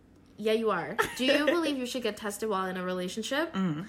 Yeah, 0.43 0.53
you 0.53 0.71
are. 0.71 0.97
Do 1.17 1.25
you 1.25 1.45
believe 1.57 1.77
you 1.77 1.85
should 1.85 2.03
get 2.03 2.17
tested 2.17 2.49
while 2.49 2.65
in 2.67 2.75
a 2.75 2.83
relationship? 2.83 3.53
Mm-hmm. 3.53 3.83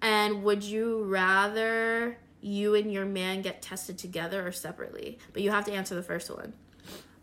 And 0.00 0.42
would 0.42 0.64
you 0.64 1.04
rather 1.04 2.16
you 2.40 2.74
and 2.74 2.90
your 2.90 3.04
man 3.04 3.42
get 3.42 3.60
tested 3.60 3.98
together 3.98 4.46
or 4.46 4.52
separately? 4.52 5.18
But 5.34 5.42
you 5.42 5.50
have 5.50 5.66
to 5.66 5.72
answer 5.72 5.94
the 5.94 6.02
first 6.02 6.30
one. 6.30 6.54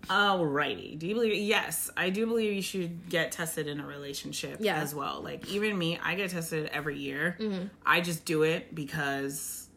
Alrighty. 0.08 0.98
Do 0.98 1.08
you 1.08 1.16
believe? 1.16 1.36
Yes, 1.36 1.92
I 1.98 2.10
do 2.10 2.26
believe 2.26 2.54
you 2.54 2.62
should 2.62 3.10
get 3.10 3.32
tested 3.32 3.68
in 3.68 3.80
a 3.80 3.86
relationship 3.86 4.58
Yeah. 4.60 4.76
as 4.82 4.94
well. 4.96 5.22
Like 5.22 5.48
even 5.50 5.78
me, 5.78 6.00
I 6.02 6.16
get 6.16 6.30
tested 6.30 6.70
every 6.72 6.98
year. 6.98 7.38
Mm-hmm. 7.40 7.66
I 7.86 8.02
just 8.02 8.24
do 8.24 8.44
it 8.44 8.74
because 8.74 9.68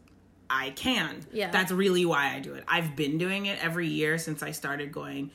I 0.49 0.69
can. 0.71 1.25
Yeah. 1.31 1.49
That's 1.51 1.71
really 1.71 2.05
why 2.05 2.33
I 2.35 2.39
do 2.39 2.53
it. 2.53 2.63
I've 2.67 2.95
been 2.95 3.17
doing 3.17 3.47
it 3.47 3.63
every 3.63 3.87
year 3.87 4.17
since 4.17 4.43
I 4.43 4.51
started 4.51 4.91
going 4.91 5.31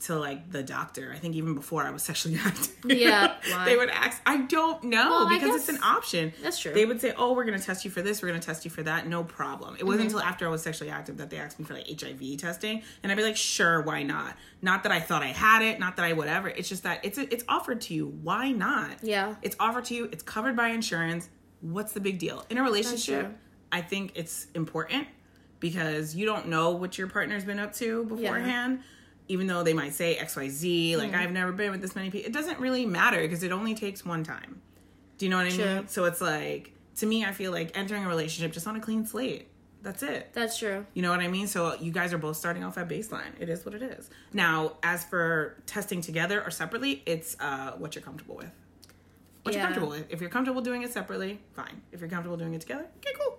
to 0.00 0.18
like 0.18 0.50
the 0.50 0.62
doctor. 0.62 1.12
I 1.14 1.18
think 1.18 1.34
even 1.34 1.54
before 1.54 1.84
I 1.84 1.90
was 1.90 2.02
sexually 2.02 2.38
active. 2.44 2.74
Yeah, 2.84 3.34
why? 3.50 3.64
they 3.66 3.76
would 3.76 3.90
ask. 3.90 4.20
I 4.24 4.38
don't 4.38 4.84
know 4.84 5.10
Well, 5.10 5.28
because 5.28 5.54
it's 5.56 5.68
an 5.68 5.82
option. 5.82 6.32
That's 6.42 6.58
true. 6.58 6.72
They 6.72 6.86
would 6.86 7.00
say, 7.00 7.12
"Oh, 7.16 7.34
we're 7.34 7.44
gonna 7.44 7.58
test 7.58 7.84
you 7.84 7.90
for 7.90 8.00
this. 8.02 8.22
We're 8.22 8.28
gonna 8.28 8.40
test 8.40 8.64
you 8.64 8.70
for 8.70 8.82
that. 8.82 9.06
No 9.06 9.24
problem." 9.24 9.74
It 9.74 9.78
Mm-hmm. 9.80 9.86
wasn't 9.86 10.04
until 10.06 10.20
after 10.20 10.46
I 10.46 10.50
was 10.50 10.62
sexually 10.62 10.90
active 10.90 11.18
that 11.18 11.28
they 11.30 11.36
asked 11.38 11.58
me 11.58 11.64
for 11.64 11.74
like 11.74 11.86
HIV 11.88 12.38
testing, 12.38 12.82
and 13.02 13.12
I'd 13.12 13.16
be 13.16 13.22
like, 13.24 13.36
"Sure, 13.36 13.82
why 13.82 14.02
not?" 14.02 14.36
Not 14.62 14.82
that 14.84 14.92
I 14.92 15.00
thought 15.00 15.22
I 15.22 15.28
had 15.28 15.62
it, 15.62 15.78
not 15.80 15.96
that 15.96 16.04
I 16.04 16.12
whatever. 16.14 16.48
It's 16.48 16.68
just 16.68 16.82
that 16.84 17.04
it's 17.04 17.18
it's 17.18 17.44
offered 17.48 17.80
to 17.82 17.94
you. 17.94 18.06
Why 18.06 18.52
not? 18.52 19.02
Yeah. 19.02 19.34
It's 19.42 19.56
offered 19.60 19.84
to 19.86 19.94
you. 19.94 20.08
It's 20.12 20.22
covered 20.22 20.56
by 20.56 20.68
insurance. 20.68 21.28
What's 21.60 21.92
the 21.92 22.00
big 22.00 22.18
deal 22.18 22.44
in 22.48 22.56
a 22.58 22.62
relationship? 22.62 23.36
I 23.70 23.82
think 23.82 24.12
it's 24.14 24.46
important 24.54 25.06
because 25.60 26.14
you 26.16 26.24
don't 26.26 26.48
know 26.48 26.70
what 26.70 26.96
your 26.98 27.06
partner's 27.06 27.44
been 27.44 27.58
up 27.58 27.74
to 27.74 28.04
beforehand. 28.04 28.80
Even 29.30 29.46
though 29.46 29.62
they 29.62 29.74
might 29.74 29.94
say 29.94 30.16
X, 30.16 30.34
Y, 30.36 30.48
Z, 30.48 30.96
like 30.96 31.10
Mm-hmm. 31.12 31.20
I've 31.20 31.30
never 31.32 31.52
been 31.52 31.70
with 31.70 31.80
this 31.80 31.94
many 31.94 32.10
people, 32.10 32.28
it 32.28 32.32
doesn't 32.32 32.58
really 32.58 32.84
matter 32.84 33.20
because 33.22 33.42
it 33.42 33.52
only 33.52 33.74
takes 33.74 34.04
one 34.04 34.24
time. 34.24 34.60
Do 35.18 35.24
you 35.26 35.30
know 35.30 35.36
what 35.36 35.46
I 35.46 35.50
True. 35.50 35.74
mean? 35.76 35.88
So 35.88 36.04
it's 36.06 36.20
like 36.20 36.74
to 36.96 37.06
me, 37.06 37.24
I 37.24 37.32
feel 37.32 37.52
like 37.52 37.76
entering 37.78 38.04
a 38.04 38.08
relationship 38.08 38.52
just 38.52 38.66
on 38.66 38.76
a 38.76 38.80
clean 38.80 39.06
slate. 39.06 39.46
That's 39.82 40.02
it. 40.02 40.30
That's 40.34 40.58
true. 40.58 40.84
You 40.92 41.00
know 41.02 41.10
what 41.10 41.20
I 41.20 41.28
mean? 41.28 41.46
So 41.46 41.74
you 41.80 41.90
guys 41.90 42.12
are 42.12 42.18
both 42.18 42.36
starting 42.36 42.64
off 42.64 42.76
at 42.76 42.86
baseline. 42.88 43.32
It 43.38 43.48
is 43.48 43.64
what 43.64 43.74
it 43.74 43.82
is. 43.82 44.10
Now, 44.34 44.76
as 44.82 45.04
for 45.04 45.56
testing 45.66 46.02
together 46.02 46.42
or 46.44 46.50
separately, 46.50 47.02
it's 47.06 47.34
uh, 47.40 47.72
what 47.78 47.94
you're 47.94 48.02
comfortable 48.02 48.36
with. 48.36 48.50
What 49.42 49.54
Yeah. 49.54 49.60
you're 49.60 49.66
comfortable 49.68 49.88
with. 49.90 50.06
If 50.10 50.20
you're 50.20 50.28
comfortable 50.28 50.60
doing 50.60 50.82
it 50.82 50.92
separately, 50.92 51.40
fine. 51.54 51.80
If 51.92 52.00
you're 52.00 52.10
comfortable 52.10 52.36
doing 52.36 52.52
it 52.52 52.60
together, 52.60 52.86
okay, 52.98 53.14
cool. 53.18 53.38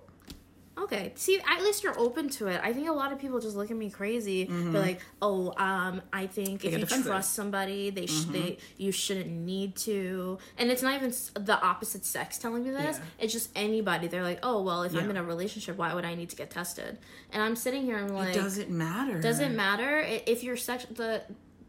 Okay. 0.82 1.12
See, 1.16 1.40
at 1.40 1.62
least 1.62 1.84
you're 1.84 1.98
open 2.00 2.30
to 2.30 2.48
it. 2.48 2.60
I 2.64 2.74
think 2.74 2.90
a 2.90 2.92
lot 2.92 3.14
of 3.14 3.20
people 3.20 3.40
just 3.40 3.56
look 3.56 3.70
at 3.72 3.78
me 3.78 3.90
crazy. 3.90 4.46
They're 4.46 4.82
like, 4.82 5.00
"Oh, 5.22 5.54
um, 5.58 6.02
I 6.12 6.28
think 6.28 6.66
if 6.66 6.72
you 6.74 6.80
defensive. 6.80 7.06
trust 7.08 7.34
somebody, 7.34 7.90
they 7.92 8.08
sh- 8.08 8.26
they 8.26 8.58
you 8.78 8.92
shouldn't 8.92 9.28
need 9.30 9.76
to." 9.88 10.38
And 10.58 10.72
it's 10.72 10.82
not 10.82 10.96
even 10.96 11.14
the 11.34 11.60
opposite 11.62 12.06
sex 12.06 12.38
telling 12.38 12.64
me 12.64 12.72
this. 12.72 12.98
Yeah. 12.98 13.04
It's 13.20 13.34
just 13.34 13.50
anybody. 13.56 14.08
They're 14.08 14.24
like, 14.24 14.40
"Oh, 14.44 14.62
well, 14.64 14.84
if 14.84 14.96
I'm 14.96 15.10
in 15.10 15.18
a 15.18 15.24
relationship, 15.24 15.78
why 15.78 15.94
would 15.94 16.06
I 16.06 16.16
need 16.16 16.30
to 16.32 16.36
get 16.36 16.50
tested?" 16.50 16.98
And 17.32 17.42
I'm 17.44 17.56
sitting 17.56 17.84
here, 17.84 17.98
I'm 17.98 18.10
like, 18.10 18.36
it 18.36 18.40
doesn't 18.40 18.70
matter. 18.70 19.22
doesn't 19.22 19.56
matter 19.56 20.00
if 20.26 20.44
you're 20.44 20.58
sex 20.58 20.86
the 20.90 21.22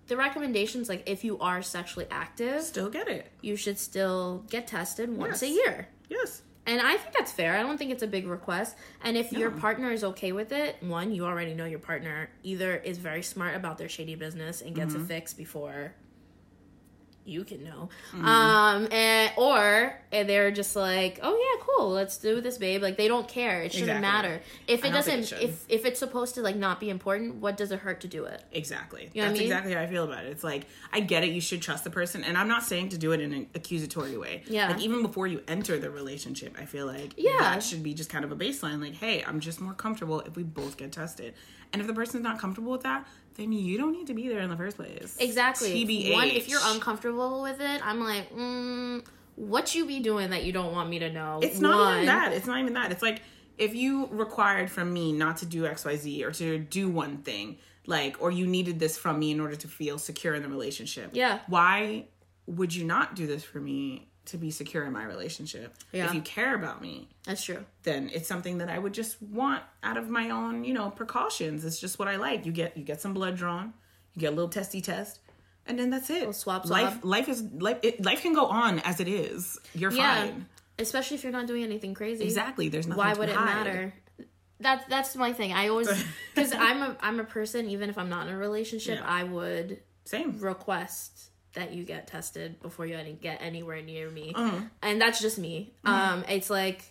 the 0.09 0.17
recommendations 0.17 0.89
like 0.89 1.03
if 1.09 1.23
you 1.25 1.39
are 1.39 1.63
sexually 1.63 2.07
active, 2.11 2.63
Still 2.63 2.91
get 2.91 3.09
it. 3.09 3.31
you 3.41 3.57
should 3.57 3.79
still 3.79 4.45
get 4.51 4.67
tested 4.67 5.09
once 5.17 5.43
a 5.43 5.49
year. 5.49 5.89
Yes. 6.09 6.43
And 6.65 6.81
I 6.81 6.97
think 6.97 7.15
that's 7.15 7.33
fair. 7.33 7.57
I 7.57 7.63
don't 7.63 7.77
think 7.77 7.91
it's 7.91 8.05
a 8.05 8.07
big 8.07 8.27
request. 8.27 8.77
And 9.03 9.17
if 9.17 9.33
your 9.33 9.51
partner 9.51 9.91
is 9.91 10.05
okay 10.05 10.31
with 10.31 10.53
it, 10.53 10.77
one, 10.81 11.13
you 11.13 11.25
already 11.27 11.55
know 11.55 11.65
your 11.65 11.81
partner 11.81 12.31
either 12.45 12.77
is 12.77 12.99
very 12.99 13.23
smart 13.23 13.57
about 13.57 13.79
their 13.79 13.89
shady 13.89 14.15
business 14.15 14.63
and 14.63 14.75
gets 14.75 14.95
Mm-hmm. 14.95 15.05
it 15.05 15.09
fixed 15.09 15.37
before 15.37 15.95
you 17.25 17.45
can 17.45 17.63
know. 17.65 17.89
Mm-hmm. 18.13 18.25
Um 18.27 18.89
and 18.93 19.33
or 19.37 19.99
and 20.11 20.29
they're 20.29 20.51
just 20.51 20.77
like, 20.77 21.19
"Oh 21.23 21.35
yeah, 21.37 21.65
cool. 21.77 21.91
Let's 21.91 22.19
do 22.19 22.41
this, 22.41 22.59
babe." 22.59 22.83
Like 22.83 22.97
they 22.97 23.09
don't 23.09 23.27
care. 23.29 23.63
It 23.63 23.73
shouldn't 23.73 23.91
Exactly. 23.99 24.03
matter. 24.29 24.43
If 24.67 24.85
it 24.85 24.91
doesn't 24.93 25.33
it 25.33 25.43
if 25.43 25.65
if 25.69 25.85
it's 25.85 25.99
supposed 25.99 26.35
to 26.35 26.43
like 26.43 26.57
not 26.57 26.81
be 26.81 26.91
important, 26.91 27.37
what 27.37 27.57
does 27.57 27.73
it 27.73 27.79
hurt 27.81 28.01
to 28.03 28.09
do 28.09 28.25
it? 28.25 28.43
Exactly. 28.53 29.11
You 29.15 29.23
know 29.23 29.27
what 29.29 29.29
I 29.29 29.29
That's 29.31 29.39
mean? 29.39 29.47
exactly 29.49 29.73
how 29.75 29.81
I 29.83 29.87
feel 29.87 30.05
about 30.05 30.25
it. 30.25 30.29
It's 30.31 30.45
like 30.45 30.67
I 30.93 31.01
get 31.01 31.25
it. 31.25 31.31
You 31.31 31.41
should 31.41 31.63
trust 31.63 31.85
the 31.85 31.91
person, 31.91 32.25
and 32.25 32.37
I'm 32.37 32.49
not 32.49 32.63
saying 32.65 32.91
to 32.91 32.99
do 32.99 33.13
it 33.13 33.21
in 33.21 33.33
an 33.33 33.47
accusatory 33.55 34.17
way. 34.17 34.43
Yeah. 34.47 34.69
Like 34.69 34.81
even 34.81 35.03
before 35.03 35.27
you 35.27 35.43
enter 35.49 35.79
the 35.79 35.91
relationship, 35.91 36.57
I 36.61 36.65
feel 36.67 36.87
like 36.87 37.15
Yeah. 37.17 37.39
that 37.39 37.63
should 37.63 37.83
be 37.83 37.95
just 37.95 38.11
kind 38.11 38.25
of 38.25 38.33
a 38.33 38.37
baseline. 38.37 38.81
Like, 38.81 38.95
hey, 38.95 39.23
I'm 39.25 39.41
just 39.41 39.61
more 39.61 39.75
comfortable 39.75 40.21
if 40.21 40.37
we 40.37 40.43
both 40.43 40.77
get 40.77 40.93
tested, 40.93 41.35
and 41.73 41.81
if 41.81 41.87
the 41.89 41.95
person's 41.95 42.23
not 42.23 42.39
comfortable 42.39 42.73
with 42.73 42.83
that, 42.83 43.07
then 43.37 43.53
you 43.53 43.79
don't 43.79 43.93
need 43.93 44.07
to 44.09 44.15
be 44.15 44.29
there 44.29 44.41
in 44.41 44.51
the 44.51 44.57
first 44.57 44.77
place. 44.77 45.17
Exactly. 45.19 45.85
TBH. 45.85 46.13
One, 46.13 46.29
if 46.29 46.49
you're 46.49 46.61
uncomfortable 46.65 47.43
with 47.43 47.61
it, 47.61 47.81
I'm 47.85 48.01
like, 48.01 48.35
mm, 48.35 49.05
what 49.37 49.75
you 49.75 49.87
be 49.87 50.01
doing 50.01 50.31
that 50.31 50.45
you 50.45 50.53
don't 50.53 50.73
want 50.73 50.91
me 50.91 50.99
to 51.01 51.11
know? 51.13 51.41
It's 51.43 51.61
not 51.61 51.79
One. 51.79 51.95
even 51.95 52.07
that. 52.07 52.33
It's 52.33 52.47
not 52.47 52.61
even 52.61 52.75
that. 52.75 52.93
It's 52.93 53.03
like 53.03 53.23
if 53.59 53.75
you 53.75 54.09
required 54.11 54.71
from 54.71 54.93
me 54.93 55.13
not 55.13 55.39
to 55.39 55.47
do 55.47 55.63
XYZ 55.63 56.25
or 56.25 56.33
to 56.33 56.59
do 56.59 56.89
one 56.89 57.19
thing, 57.19 57.59
like, 57.87 58.21
or 58.21 58.31
you 58.31 58.47
needed 58.47 58.79
this 58.79 58.97
from 58.97 59.19
me 59.19 59.31
in 59.31 59.41
order 59.41 59.57
to 59.57 59.69
feel 59.69 59.99
secure 59.99 60.35
in 60.35 60.43
the 60.43 60.49
relationship. 60.49 61.11
Yeah. 61.13 61.41
Why 61.49 62.07
would 62.47 62.75
you 62.75 62.85
not 62.85 63.15
do 63.15 63.27
this 63.27 63.45
for 63.45 63.61
me 63.61 64.09
to 64.27 64.39
be 64.39 64.51
secure 64.51 64.85
in 64.85 64.93
my 64.93 65.05
relationship? 65.05 65.75
Yeah. 65.93 66.07
If 66.07 66.15
you 66.15 66.21
care 66.21 66.55
about 66.55 66.81
me, 66.81 67.09
That's 67.25 67.43
true. 67.45 67.65
then 67.83 68.11
it's 68.13 68.29
something 68.29 68.59
that 68.59 68.69
I 68.71 68.79
would 68.79 68.95
just 68.95 69.21
want 69.23 69.63
out 69.83 69.97
of 69.97 70.09
my 70.09 70.31
own, 70.31 70.65
you 70.65 70.75
know, 70.75 70.91
precautions. 70.91 71.65
It's 71.65 71.81
just 71.81 71.99
what 71.99 72.09
I 72.09 72.17
like. 72.17 72.47
You 72.47 72.53
get 72.53 72.77
you 72.77 72.85
get 72.85 73.01
some 73.01 73.15
blood 73.15 73.37
drawn, 73.37 73.75
you 74.15 74.21
get 74.21 74.33
a 74.33 74.37
little 74.37 74.49
testy 74.51 74.81
test, 74.81 75.21
and 75.67 75.79
then 75.79 75.91
that's 75.91 76.09
it. 76.11 76.35
swab 76.35 76.67
life 76.67 76.99
life 77.03 77.29
is 77.29 77.43
life 77.43 77.79
it, 77.83 78.05
life 78.05 78.23
can 78.23 78.33
go 78.35 78.47
on 78.47 78.79
as 78.81 79.01
it 79.01 79.09
is. 79.09 79.59
You're 79.75 79.93
Yeah. 79.93 80.23
fine. 80.27 80.47
Especially 80.79 81.17
if 81.17 81.23
you're 81.23 81.33
not 81.33 81.47
doing 81.47 81.63
anything 81.65 81.93
crazy. 81.95 82.25
Exactly. 82.25 82.69
There's 82.69 82.87
nothing 82.87 83.05
Why 83.05 83.13
would 83.15 83.29
it 83.29 83.37
hide. 83.37 83.45
matter? 83.67 83.95
That's 84.61 84.85
that's 84.89 85.17
my 85.17 85.33
thing. 85.33 85.53
I 85.53 85.69
always 85.69 85.89
because 86.35 86.53
I'm 86.55 86.83
a 86.83 86.97
I'm 87.01 87.19
a 87.21 87.25
person. 87.25 87.69
Even 87.69 87.91
if 87.91 87.99
I'm 87.99 88.09
not 88.09 88.27
in 88.29 88.33
a 88.33 88.39
relationship, 88.39 88.99
Yeah. 89.01 89.05
I 89.07 89.25
would 89.25 89.81
Same. 90.05 90.39
request 90.39 91.31
that 91.55 91.73
you 91.73 91.85
get 91.85 92.07
tested 92.07 92.61
before 92.63 92.87
you 92.87 92.97
get 93.21 93.43
anywhere 93.43 93.83
near 93.83 94.11
me, 94.11 94.33
Uh-huh. 94.35 94.61
and 94.83 95.01
that's 95.01 95.21
just 95.21 95.39
me. 95.39 95.73
Um, 95.85 96.25
it's 96.29 96.51
like. 96.51 96.83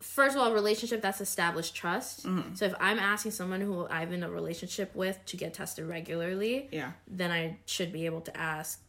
First 0.00 0.34
of 0.34 0.42
all, 0.42 0.52
relationship 0.52 1.00
that's 1.00 1.20
established 1.20 1.76
trust. 1.76 2.26
Mm-hmm. 2.26 2.56
So 2.56 2.64
if 2.64 2.74
I'm 2.80 2.98
asking 2.98 3.30
someone 3.30 3.60
who 3.60 3.86
I'm 3.86 4.12
in 4.12 4.24
a 4.24 4.30
relationship 4.30 4.92
with 4.96 5.16
to 5.26 5.36
get 5.36 5.54
tested 5.54 5.84
regularly, 5.86 6.68
Yeah. 6.72 6.90
then 7.06 7.30
I 7.30 7.58
should 7.66 7.92
be 7.92 8.06
able 8.06 8.20
to 8.22 8.36
ask. 8.36 8.80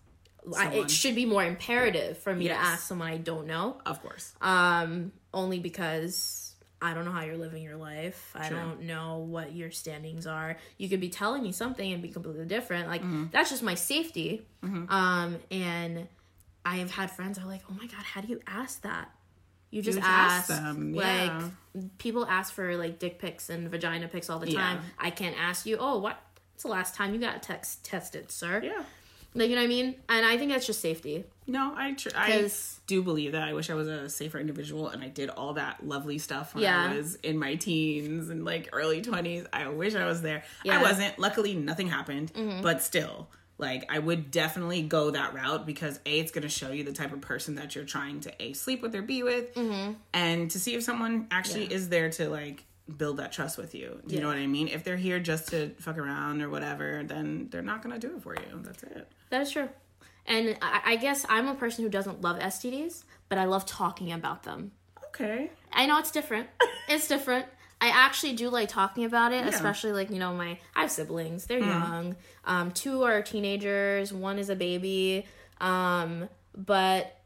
I, 0.58 0.74
it 0.74 0.90
should 0.90 1.14
be 1.14 1.28
more 1.28 1.44
imperative 1.46 2.18
for 2.18 2.34
me 2.34 2.46
Yes. 2.46 2.58
to 2.58 2.66
ask 2.66 2.88
someone 2.88 3.10
I 3.10 3.18
don't 3.18 3.46
know. 3.46 3.78
Of 3.86 4.02
course. 4.02 4.34
Um, 4.42 5.12
only 5.36 5.60
because 5.60 6.43
I 6.84 6.94
don't 6.94 7.06
know 7.06 7.12
how 7.12 7.22
you're 7.24 7.38
living 7.38 7.64
your 7.64 7.78
life. 7.78 8.34
I 8.36 8.50
don't 8.50 8.82
know 8.84 9.20
what 9.20 9.56
your 9.56 9.72
standings 9.72 10.28
are. 10.28 10.58
You 10.78 10.90
could 10.90 11.00
be 11.00 11.10
telling 11.10 11.42
me 11.42 11.52
something 11.54 11.92
and 11.94 12.02
be 12.02 12.10
completely 12.10 12.46
different. 12.46 12.88
Like 12.90 13.02
Mm-hmm. 13.02 13.26
that's 13.32 13.50
just 13.50 13.64
my 13.64 13.76
safety. 13.76 14.46
Um, 14.64 15.38
and 15.50 16.08
I 16.66 16.76
have 16.78 16.92
had 16.92 17.10
friends 17.12 17.40
are 17.40 17.46
like, 17.46 17.62
"Oh 17.70 17.74
my 17.74 17.88
god, 17.88 18.04
how 18.04 18.22
do 18.22 18.28
you 18.28 18.42
ask 18.48 18.82
that?" 18.84 19.10
You 19.72 19.82
just, 19.82 19.98
just 19.98 20.08
ask, 20.10 20.52
ask 20.52 20.62
them, 20.62 20.94
like 20.94 21.32
yeah. 21.32 21.50
people 21.98 22.26
ask 22.28 22.54
for 22.54 22.78
like 22.78 23.00
dick 23.00 23.18
pics 23.18 23.50
and 23.50 23.70
vagina 23.72 24.08
pics 24.08 24.30
all 24.30 24.40
the 24.40 24.52
Yeah. 24.52 24.60
time. 24.60 24.80
I 25.00 25.10
can't 25.10 25.36
ask 25.40 25.66
you, 25.66 25.78
"Oh, 25.80 26.00
what? 26.00 26.22
It's 26.54 26.64
the 26.64 26.70
last 26.70 26.94
time 26.96 27.14
you 27.14 27.20
got 27.20 27.42
text 27.44 27.84
tested, 27.84 28.32
sir?" 28.32 28.62
yeah. 28.64 28.84
Like 29.36 29.50
you 29.50 29.56
know 29.56 29.62
what 29.62 29.66
I 29.66 29.70
mean? 29.70 29.96
And 30.10 30.26
I 30.26 30.38
think 30.38 30.52
that's 30.52 30.66
just 30.68 30.80
safety. 30.82 31.24
No, 31.48 31.74
I 31.76 31.94
tr- 31.94 32.10
I 32.16 32.50
do 32.88 33.02
believe 33.04 33.34
that. 33.34 33.44
I 33.48 33.54
wish 33.54 33.70
I 33.70 33.74
was 33.74 33.88
a 33.88 34.10
safer 34.10 34.40
individual 34.40 34.88
and 34.90 35.04
I 35.04 35.08
did 35.10 35.30
all 35.30 35.54
that 35.56 35.86
lovely 35.86 36.18
stuff 36.18 36.54
when 36.56 36.64
Yeah. 36.64 36.90
I 36.92 36.96
was 36.96 37.16
in 37.16 37.38
my 37.38 37.56
teens 37.56 38.30
and 38.30 38.46
like 38.46 38.70
early 38.72 39.02
20s. 39.02 39.48
I 39.52 39.68
wish 39.68 39.96
I 39.96 40.06
was 40.06 40.22
there. 40.22 40.44
Yeah. 40.64 40.76
Mm-hmm. 40.76 40.86
I 40.86 40.90
wasn't. 40.90 41.20
Luckily, 41.20 41.54
nothing 41.56 41.88
happened, 41.88 42.32
but 42.62 42.82
still. 42.82 43.28
Like 43.60 43.86
I 43.92 44.00
would 44.00 44.32
definitely 44.32 44.82
go 44.82 45.12
that 45.12 45.34
route 45.34 45.66
because 45.66 46.00
a 46.06 46.20
it's 46.20 46.32
going 46.32 46.42
to 46.44 46.50
show 46.50 46.72
you 46.72 46.84
the 46.84 46.92
type 46.92 47.14
of 47.14 47.22
person 47.22 47.56
that 47.56 47.76
you're 47.76 47.86
trying 47.86 48.20
to 48.22 48.34
a 48.44 48.54
sleep 48.54 48.82
with 48.82 48.96
or 48.96 49.02
be 49.04 49.22
with, 49.24 49.56
and 50.14 50.50
to 50.52 50.60
see 50.60 50.74
if 50.76 50.84
someone 50.84 51.28
actually 51.32 51.62
Mm-hmm. 51.64 51.72
Yeah. 51.72 51.78
is 51.78 51.90
there 51.90 52.10
to 52.12 52.30
like 52.30 52.64
build 52.98 53.18
that 53.18 53.32
trust 53.32 53.58
with 53.58 53.74
you. 53.74 54.02
Do 54.06 54.16
you 54.16 54.22
know 54.22 54.28
what 54.28 54.38
I 54.38 54.48
mean? 54.48 54.68
If 54.68 54.84
they're 54.84 54.98
here 54.98 55.20
just 55.20 55.50
to 55.50 55.70
fuck 55.80 55.98
around 55.98 56.42
or 56.42 56.50
whatever, 56.50 57.04
then 57.06 57.48
they're 57.50 57.62
not 57.62 57.82
to 57.84 58.00
do 58.00 58.16
it 58.16 58.24
for 58.24 58.36
you. 58.36 58.62
That's 58.62 58.84
it. 58.84 59.08
That 59.30 59.42
is 59.42 59.52
true. 59.52 59.70
And 60.26 60.58
I, 60.62 60.82
I 60.86 60.96
guess 60.98 61.26
I'm 61.30 61.48
a 61.48 61.56
person 61.56 61.84
who 61.84 61.90
doesn't 61.90 62.22
love 62.22 62.40
STDs, 62.40 63.04
but 63.30 63.38
I 63.38 63.46
love 63.46 63.66
talking 63.66 64.12
about 64.12 64.44
them. 64.44 64.72
Okay. 65.08 65.52
I 65.72 65.86
know 65.86 65.98
it's 66.00 66.12
different. 66.12 66.48
It's 66.90 67.08
different. 67.08 67.46
I 67.80 67.88
actually 67.88 68.34
do 68.34 68.50
like 68.50 68.68
talking 68.68 69.06
about 69.06 69.32
it, 69.32 69.48
especially 69.48 69.94
like 69.94 70.10
you 70.10 70.20
know 70.20 70.34
my 70.34 70.60
I 70.76 70.82
have 70.82 70.92
siblings. 70.92 71.46
They're 71.46 71.60
young. 71.60 72.18
Um, 72.44 72.72
two 72.72 73.04
are 73.04 73.22
teenagers. 73.22 74.12
One 74.12 74.38
is 74.38 74.50
a 74.50 74.56
baby. 74.56 75.26
Um, 75.62 76.28
but 76.56 77.23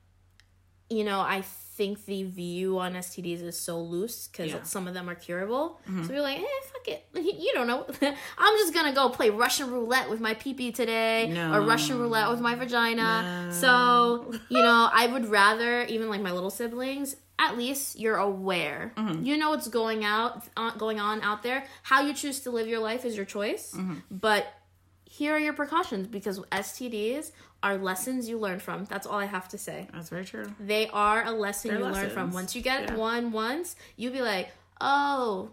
you 0.90 1.04
know 1.04 1.20
I 1.20 1.42
think 1.78 2.06
the 2.06 2.24
view 2.24 2.80
on 2.80 2.94
STDs 2.94 3.44
is 3.44 3.60
so 3.60 3.80
loose 3.80 4.28
because 4.28 4.52
Yeah. 4.52 4.64
some 4.64 4.88
of 4.88 4.96
them 4.96 5.08
are 5.08 5.14
curable. 5.14 5.80
So 5.86 6.12
you're 6.12 6.24
like, 6.24 6.40
eh, 6.40 6.44
fuck 6.74 6.88
it. 6.88 7.06
You 7.14 7.52
don't 7.54 7.68
know. 7.68 7.86
I'm 8.38 8.58
just 8.58 8.74
gonna 8.74 8.94
go 8.94 9.10
play 9.10 9.30
Russian 9.30 9.70
roulette 9.72 10.10
with 10.10 10.20
my 10.20 10.34
peepee 10.34 10.74
today, 10.74 11.30
No. 11.32 11.54
or 11.54 11.62
Russian 11.62 12.00
roulette 12.00 12.30
with 12.32 12.40
my 12.42 12.56
vagina. 12.56 13.50
So 13.52 14.32
you 14.50 14.62
know, 14.62 14.90
I 14.92 15.06
would 15.08 15.28
rather 15.28 15.84
even 15.84 16.10
like 16.10 16.22
my 16.22 16.32
little 16.32 16.50
siblings. 16.50 17.16
At 17.40 17.56
least 17.56 18.00
you're 18.00 18.18
aware. 18.18 18.94
You 19.22 19.38
know 19.38 19.52
what's 19.52 19.68
going 19.68 20.04
out, 20.04 20.44
uh, 20.58 20.72
going 20.72 21.00
on 21.00 21.22
out 21.22 21.44
there. 21.44 21.66
How 21.84 22.02
you 22.02 22.14
choose 22.16 22.40
to 22.42 22.50
live 22.50 22.68
your 22.68 22.80
life 22.80 23.06
is 23.06 23.16
your 23.16 23.26
choice. 23.26 23.76
But 24.10 24.48
here 25.18 25.34
are 25.36 25.40
your 25.40 25.54
precautions 25.54 26.08
because 26.08 26.40
STDs 26.52 27.32
are 27.64 27.78
lessons 27.78 28.30
you 28.30 28.38
learn 28.38 28.60
from. 28.60 28.86
That's 28.86 29.08
all 29.08 29.18
I 29.20 29.26
have 29.26 29.50
to 29.50 29.58
say. 29.58 29.88
That's 29.94 30.10
very 30.10 30.26
true. 30.26 30.46
They 30.60 30.88
are 30.90 31.26
a 31.26 31.32
lesson 31.32 31.72
They're 31.72 31.80
you 31.80 31.86
learn 31.86 32.10
from. 32.12 32.32
Once 32.32 32.56
you 32.56 32.62
get 32.62 32.84
Yeah. 32.90 32.96
one 32.96 33.32
once, 33.32 33.76
you'll 33.96 34.14
be 34.14 34.22
like, 34.22 34.50
oh. 34.80 35.50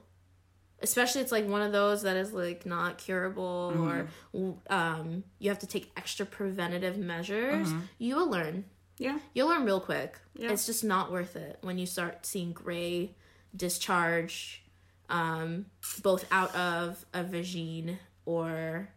Especially 0.82 1.22
it's 1.22 1.32
like 1.32 1.46
one 1.48 1.62
of 1.62 1.72
those 1.72 2.02
that 2.02 2.16
is 2.16 2.32
like 2.34 2.66
not 2.66 2.98
curable 2.98 3.72
Mm-hmm. 3.74 4.38
or 4.38 4.56
um, 4.68 5.24
you 5.38 5.48
have 5.48 5.60
to 5.60 5.66
take 5.66 5.90
extra 5.96 6.26
preventative 6.26 6.98
measures. 6.98 7.68
Mm-hmm. 7.68 7.80
You 7.98 8.16
will 8.16 8.28
learn. 8.28 8.64
Yeah. 8.98 9.18
You'll 9.32 9.48
learn 9.48 9.64
real 9.64 9.80
quick. 9.80 10.18
Yeah. 10.36 10.52
It's 10.52 10.66
just 10.66 10.84
not 10.84 11.10
worth 11.10 11.36
it 11.36 11.56
when 11.62 11.78
you 11.78 11.86
start 11.86 12.26
seeing 12.26 12.52
gray 12.52 13.14
discharge, 13.56 14.62
um, 15.08 15.66
both 16.02 16.26
out 16.30 16.54
of 16.54 17.04
a 17.14 17.24
vagine 17.24 17.96
or 18.26 18.88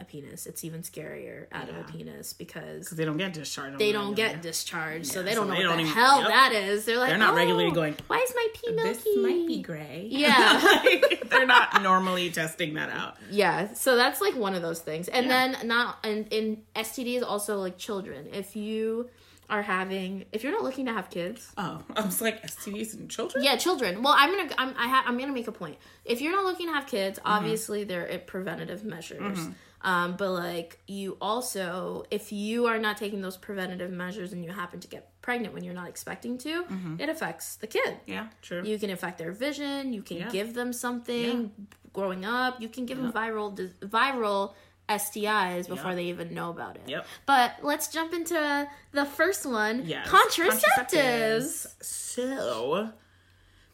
a 0.00 0.04
penis. 0.04 0.46
It's 0.46 0.64
even 0.64 0.82
scarier 0.82 1.46
out 1.52 1.68
of 1.68 1.76
a 1.76 1.84
penis 1.84 2.32
because 2.32 2.90
they 2.90 3.04
don't 3.04 3.16
get 3.16 3.32
discharged. 3.32 3.78
they 3.78 3.92
don't 3.92 4.14
get 4.14 4.42
discharged, 4.42 5.06
so 5.06 5.22
they 5.22 5.32
so 5.34 5.40
don't 5.40 5.48
know 5.48 5.54
they 5.56 5.66
what 5.66 5.76
don't 5.76 5.76
the 5.78 5.82
even- 5.84 5.94
hell 5.94 6.20
yep. 6.20 6.28
that 6.28 6.52
is. 6.52 6.84
They're 6.84 6.98
like, 6.98 7.08
They're 7.10 7.18
not 7.18 7.32
"Oh, 7.34 7.36
regularly 7.36 7.70
going, 7.70 7.94
Why 8.06 8.18
is 8.18 8.32
my 8.34 8.46
pee 8.54 8.72
milky? 8.72 8.88
This 8.92 9.04
might 9.18 9.46
be 9.46 9.62
gray. 9.62 10.06
Yeah. 10.10 10.60
Like, 11.08 11.28
they're 11.30 11.46
not 11.46 11.82
normally 11.82 12.30
testing 12.30 12.74
that 12.74 12.90
out. 12.90 13.16
Yeah, 13.30 13.72
so 13.74 13.96
that's 13.96 14.20
like 14.20 14.34
one 14.36 14.54
of 14.54 14.62
those 14.62 14.80
things. 14.80 15.08
And 15.08 15.26
Yeah. 15.26 15.52
then 15.52 15.68
not 15.68 15.98
and 16.04 16.26
in 16.32 16.62
STDs 16.74 17.22
also 17.22 17.58
like 17.58 17.76
children. 17.78 18.28
If 18.32 18.56
you 18.56 19.08
are 19.50 19.62
having 19.62 20.24
if 20.32 20.42
you're 20.42 20.52
not 20.52 20.62
looking 20.62 20.86
to 20.86 20.92
have 20.92 21.08
kids, 21.10 21.52
Oh, 21.56 21.82
I 21.96 22.02
was 22.04 22.20
like 22.20 22.42
STDs 22.42 22.94
and 22.94 23.10
children. 23.10 23.42
yeah, 23.44 23.56
children. 23.56 24.02
Well, 24.02 24.14
I'm 24.16 24.30
gonna 24.36 24.54
I'm 24.58 24.74
I 24.78 24.88
ha- 24.88 25.04
I'm 25.06 25.18
gonna 25.18 25.32
make 25.32 25.48
a 25.48 25.52
point. 25.52 25.76
If 26.04 26.20
you're 26.20 26.32
not 26.32 26.44
looking 26.44 26.66
to 26.68 26.72
have 26.74 26.86
kids, 26.86 27.18
Mm-hmm. 27.18 27.28
obviously 27.30 27.84
there 27.84 28.10
are 28.12 28.18
preventative 28.18 28.84
measures. 28.84 29.38
Um, 29.82 30.16
but 30.16 30.30
like 30.32 30.80
you 30.88 31.16
also, 31.20 32.04
if 32.10 32.32
you 32.32 32.66
are 32.66 32.78
not 32.78 32.96
taking 32.96 33.20
those 33.22 33.36
preventative 33.36 33.90
measures 33.92 34.32
and 34.32 34.44
you 34.44 34.50
happen 34.50 34.80
to 34.80 34.88
get 34.88 35.10
pregnant 35.22 35.54
when 35.54 35.62
you're 35.64 35.74
not 35.74 35.88
expecting 35.88 36.36
to, 36.38 36.64
Mm-hmm. 36.64 37.00
it 37.00 37.08
affects 37.08 37.56
the 37.56 37.66
kid. 37.68 37.96
Yeah, 38.06 38.26
true. 38.42 38.62
You 38.64 38.78
can 38.78 38.90
affect 38.90 39.18
their 39.18 39.30
vision. 39.32 39.92
You 39.92 40.02
can 40.02 40.16
Yeah. 40.16 40.30
give 40.30 40.54
them 40.54 40.72
something 40.72 41.52
growing 41.92 42.24
up. 42.24 42.60
You 42.60 42.68
can 42.68 42.86
give 42.86 42.98
them 43.00 43.12
viral 43.12 43.56
viral 43.80 44.54
STIs 44.88 45.68
before 45.68 45.90
Yeah. 45.90 45.96
they 45.96 46.04
even 46.06 46.32
know 46.34 46.50
about 46.50 46.76
it. 46.76 46.82
Yep. 46.86 47.06
But 47.26 47.52
let's 47.62 47.88
jump 47.88 48.12
into 48.14 48.66
the 48.92 49.04
first 49.04 49.44
one. 49.46 49.84
Yes. 49.86 50.08
Contraceptives. 50.08 51.74
So, 51.82 52.90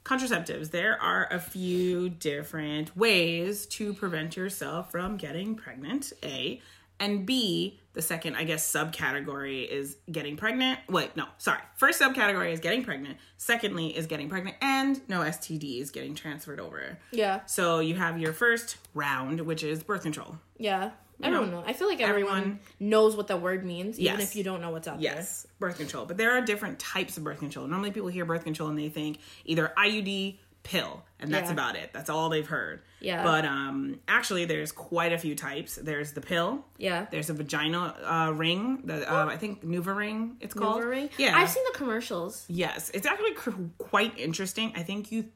contraceptives. 0.05 0.71
There 0.71 1.01
are 1.01 1.29
a 1.31 1.39
few 1.39 2.09
different 2.11 2.97
ways 2.97 3.67
to 3.67 3.95
prevent 3.95 4.37
yourself 4.37 4.91
from 4.91 5.17
getting 5.17 5.55
pregnant. 5.55 6.13
A 6.23 6.61
and 7.01 7.27
B. 7.27 7.81
The 7.95 8.03
second, 8.03 8.35
I 8.35 8.43
guess, 8.43 8.71
subcategory 8.71 9.69
is 9.69 9.97
getting 10.11 10.37
pregnant. 10.37 10.81
Wait, 10.89 11.17
no, 11.17 11.27
sorry. 11.39 11.61
First 11.77 12.01
subcategory 12.01 12.53
is 12.53 12.59
getting 12.59 12.83
pregnant. 12.83 13.19
Secondly 13.37 13.97
is 13.97 14.07
getting 14.07 14.29
pregnant 14.29 14.57
and 14.61 15.01
no 15.09 15.21
STDs 15.21 15.93
getting 15.93 16.17
transferred 16.17 16.59
over. 16.59 16.99
Yeah. 17.13 17.45
So 17.47 17.79
you 17.79 17.95
have 17.95 18.19
your 18.19 18.33
first 18.33 18.79
round, 18.95 19.41
which 19.43 19.63
is 19.63 19.85
birth 19.85 20.03
control. 20.03 20.39
Yeah. 20.59 20.91
I 21.25 21.31
don't 21.31 21.51
know. 21.51 21.63
I 21.67 21.73
feel 21.73 21.89
like 21.89 22.01
everyone, 22.01 22.37
everyone- 22.39 22.61
knows 22.81 23.17
what 23.17 23.27
the 23.27 23.37
word 23.37 23.65
means, 23.65 23.99
even 23.99 24.19
Yes. 24.21 24.31
if 24.31 24.37
you 24.37 24.45
don't 24.45 24.61
know 24.61 24.71
what's 24.71 24.87
out 24.89 25.01
Yes, 25.01 25.47
birth 25.59 25.79
control. 25.79 26.05
But 26.07 26.17
there 26.17 26.33
are 26.37 26.41
different 26.41 26.79
types 26.79 27.17
of 27.17 27.25
birth 27.25 27.39
control. 27.39 27.67
Normally 27.67 27.91
people 27.91 28.09
hear 28.11 28.25
birth 28.25 28.45
control 28.45 28.69
and 28.69 28.79
they 28.79 28.89
think 28.89 29.19
either 29.45 29.73
IUD, 29.77 30.39
pill, 30.63 31.05
and 31.21 31.31
that's 31.31 31.49
Yeah. 31.49 31.53
about 31.53 31.77
it. 31.77 31.91
That's 31.93 32.09
all 32.09 32.31
they've 32.31 32.47
heard. 32.47 32.81
Yeah. 33.01 33.23
But 33.23 33.45
um 33.45 34.01
actually 34.09 34.47
there's 34.47 34.73
quite 34.73 35.13
a 35.13 35.19
few 35.19 35.35
types. 35.35 35.75
There's 35.75 36.13
the 36.13 36.23
pill. 36.23 36.65
Yeah. 36.79 37.07
There's 37.11 37.29
a 37.29 37.35
vagina 37.35 37.95
uh, 38.03 38.33
ring, 38.33 38.81
the 38.85 39.07
uh, 39.13 39.27
I 39.27 39.37
think 39.37 39.63
NuvaRing 39.63 40.37
it's 40.41 40.55
called. 40.55 40.83
Ring. 40.85 41.11
Yeah. 41.19 41.37
I've 41.39 41.51
seen 41.51 41.65
the 41.71 41.77
commercials. 41.77 42.47
Yes, 42.49 42.91
it's 42.95 43.07
actually 43.07 43.33
cr- 43.35 43.51
quite 43.77 44.19
interesting. 44.19 44.73
I 44.75 44.83
think 44.83 45.13
you 45.13 45.27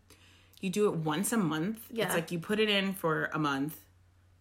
you 0.62 0.70
do 0.70 0.87
it 0.88 0.94
once 0.96 1.31
a 1.33 1.37
month. 1.37 1.79
Yeah. 1.92 2.07
It's 2.07 2.14
like 2.14 2.33
you 2.33 2.38
put 2.38 2.59
it 2.59 2.70
in 2.70 2.94
for 2.94 3.29
a 3.35 3.38
month, 3.38 3.79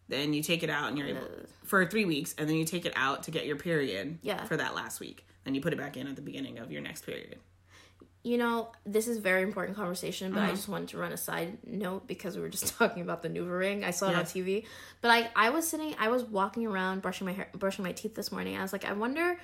then 0.09 0.33
you 0.33 0.41
take 0.43 0.63
it 0.63 0.69
out 0.69 0.89
and 0.89 0.97
you're 0.97 1.07
able 1.07 1.27
for 1.65 1.85
3 1.85 2.05
weeks 2.05 2.33
and 2.37 2.47
then 2.49 2.55
you 2.55 2.65
take 2.65 2.85
it 2.85 2.93
out 2.95 3.23
to 3.23 3.31
get 3.31 3.45
your 3.45 3.57
period 3.57 4.19
Yeah. 4.21 4.43
for 4.45 4.55
that 4.57 4.73
last 4.75 4.99
week. 4.99 5.25
Then 5.43 5.53
you 5.55 5.61
put 5.61 5.73
it 5.73 5.77
back 5.79 5.97
in 5.97 6.07
at 6.07 6.15
the 6.15 6.21
beginning 6.21 6.59
of 6.59 6.71
your 6.71 6.81
next 6.81 7.05
period. 7.05 7.37
You 8.23 8.37
know, 8.37 8.71
this 8.85 9.07
is 9.07 9.19
very 9.19 9.41
important 9.41 9.77
conversation, 9.77 10.33
but 10.33 10.43
I 10.43 10.49
just 10.51 10.67
wanted 10.67 10.89
to 10.89 10.97
run 10.97 11.13
a 11.13 11.17
side 11.17 11.59
note 11.65 12.07
because 12.07 12.35
we 12.35 12.41
were 12.41 12.49
just 12.49 12.67
talking 12.77 13.01
about 13.01 13.21
the 13.23 13.29
NuvaRing. 13.29 13.85
I 13.85 13.91
saw 13.91 14.09
it 14.09 14.13
Yes. 14.13 14.35
on 14.35 14.41
TV, 14.43 14.65
but 15.01 15.11
I 15.11 15.29
I 15.35 15.49
was 15.51 15.65
sitting, 15.67 15.95
I 15.97 16.09
was 16.09 16.23
walking 16.25 16.65
around 16.67 17.01
brushing 17.01 17.25
my 17.25 17.31
hair, 17.33 17.47
brushing 17.53 17.83
my 17.85 17.93
teeth 17.93 18.15
this 18.15 18.29
morning. 18.31 18.57
I 18.57 18.61
was 18.63 18.73
like, 18.73 18.83
I 18.83 18.93
wonder 18.93 19.37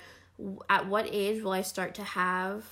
at 0.68 0.86
what 0.88 1.06
age 1.10 1.42
will 1.42 1.52
I 1.52 1.62
start 1.62 1.94
to 1.94 2.04
have 2.04 2.64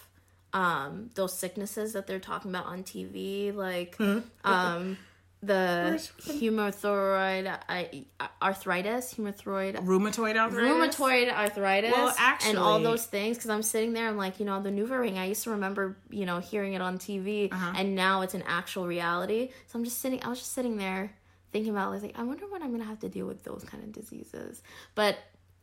um 0.53 1.09
those 1.15 1.33
sicknesses 1.39 1.95
that 1.95 2.07
they're 2.07 2.21
talking 2.21 2.51
about 2.51 2.67
on 2.67 2.83
TV, 2.83 3.55
like 3.55 3.97
um 4.45 4.99
the 5.45 6.01
hemothyroid 6.23 7.59
I, 7.69 8.05
arthritis, 8.41 9.15
hemothyroid 9.15 9.77
Rheumatoid 9.85 10.37
arthritis. 10.37 10.71
rheumatoid 10.97 11.33
arthritis 11.33 11.93
Well, 11.93 12.15
and 12.47 12.59
all 12.59 12.79
those 12.81 13.07
things 13.07 13.37
because 13.37 13.51
i'm 13.51 13.63
sitting 13.63 13.93
there 13.93 14.09
i'm 14.09 14.17
like 14.17 14.39
you 14.41 14.47
know 14.47 14.63
the 14.63 14.71
NuvaRing 14.71 15.19
i 15.19 15.25
used 15.27 15.43
to 15.45 15.51
remember 15.51 15.97
you 16.11 16.27
know 16.27 16.39
hearing 16.39 16.75
it 16.75 16.81
on 16.83 16.99
tv 16.99 17.53
Uh-huh. 17.53 17.73
and 17.77 17.95
now 17.95 18.23
it's 18.23 18.35
an 18.35 18.45
actual 18.47 18.87
reality 18.87 19.51
so 19.67 19.79
i'm 19.79 19.85
just 19.85 19.99
sitting 20.01 20.23
i 20.23 20.29
was 20.29 20.39
just 20.39 20.53
sitting 20.53 20.77
there 20.77 21.13
thinking 21.51 21.73
about 21.73 21.91
like 22.03 22.15
i 22.19 22.23
wonder 22.23 22.45
when 22.49 22.63
i'm 22.63 22.71
gonna 22.71 22.85
have 22.85 23.01
to 23.01 23.09
deal 23.09 23.27
with 23.27 23.43
those 23.45 23.65
kind 23.67 23.83
of 23.83 23.93
diseases 23.93 24.63
but 24.95 25.17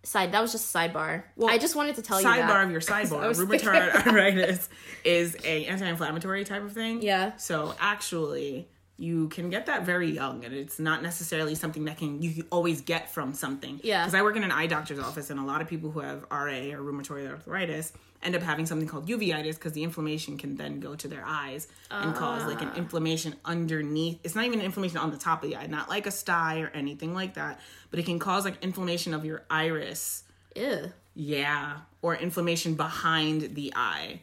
side 0.03 0.31
that 0.31 0.41
was 0.41 0.51
just 0.51 0.73
sidebar 0.73 1.23
well 1.35 1.49
i 1.49 1.57
just 1.57 1.75
wanted 1.75 1.95
to 1.95 2.01
tell 2.01 2.19
you 2.19 2.23
that 2.27 2.49
Sidebar 2.49 2.63
of 2.65 2.71
your 2.71 2.81
sidebar. 2.81 3.33
Rheumatoid 3.33 3.95
arthritis 3.95 4.69
is 5.03 5.35
a 5.43 5.65
anti-inflammatory 5.65 6.43
type 6.45 6.63
of 6.63 6.71
thing. 6.73 7.01
Yeah. 7.01 7.35
So 7.37 7.73
actually, 7.79 8.67
you 8.99 9.29
can 9.29 9.49
get 9.49 9.65
that 9.67 9.85
very 9.85 10.11
young, 10.11 10.43
and 10.45 10.53
it's 10.53 10.77
not 10.77 11.01
necessarily 11.01 11.55
something 11.55 11.85
that 11.85 11.97
can 11.97 12.21
you 12.21 12.43
always 12.51 12.81
get 12.81 13.11
from 13.13 13.33
something. 13.33 13.79
Yeah. 13.83 14.01
Because 14.03 14.13
I 14.13 14.21
work 14.21 14.35
in 14.35 14.43
an 14.43 14.51
eye 14.51 14.67
doctor's 14.67 14.99
office, 14.99 15.29
and 15.29 15.39
a 15.39 15.43
lot 15.43 15.61
of 15.61 15.67
people 15.67 15.89
who 15.91 16.01
have 16.01 16.25
RA 16.29 16.71
or 16.73 16.79
rheumatoid 16.81 17.29
arthritis 17.29 17.93
end 18.21 18.35
up 18.35 18.41
having 18.41 18.65
something 18.65 18.87
called 18.87 19.07
uveitis 19.07 19.53
because 19.55 19.71
the 19.71 19.81
inflammation 19.83 20.37
can 20.37 20.57
then 20.57 20.81
go 20.81 20.93
to 20.93 21.07
their 21.07 21.23
eyes 21.25 21.69
and 21.89 22.13
cause 22.13 22.43
like 22.45 22.61
Ah. 22.61 22.69
an 22.69 22.75
inflammation 22.75 23.33
underneath. 23.45 24.19
It's 24.25 24.35
not 24.35 24.43
even 24.43 24.59
inflammation 24.59 24.97
on 24.97 25.11
the 25.11 25.17
top 25.17 25.41
of 25.41 25.49
the 25.49 25.55
eye, 25.55 25.67
not 25.67 25.87
like 25.87 26.05
a 26.05 26.11
sty 26.11 26.59
or 26.59 26.67
anything 26.73 27.13
like 27.13 27.35
that, 27.35 27.61
but 27.91 27.99
it 27.99 28.05
can 28.05 28.19
cause 28.19 28.43
like 28.43 28.61
inflammation 28.61 29.13
of 29.13 29.23
your 29.23 29.43
iris. 29.49 30.23
Ew. 30.55 30.91
Yeah, 31.15 31.77
or 32.01 32.15
inflammation 32.15 32.75
behind 32.75 33.55
the 33.55 33.71
eye. 33.75 34.19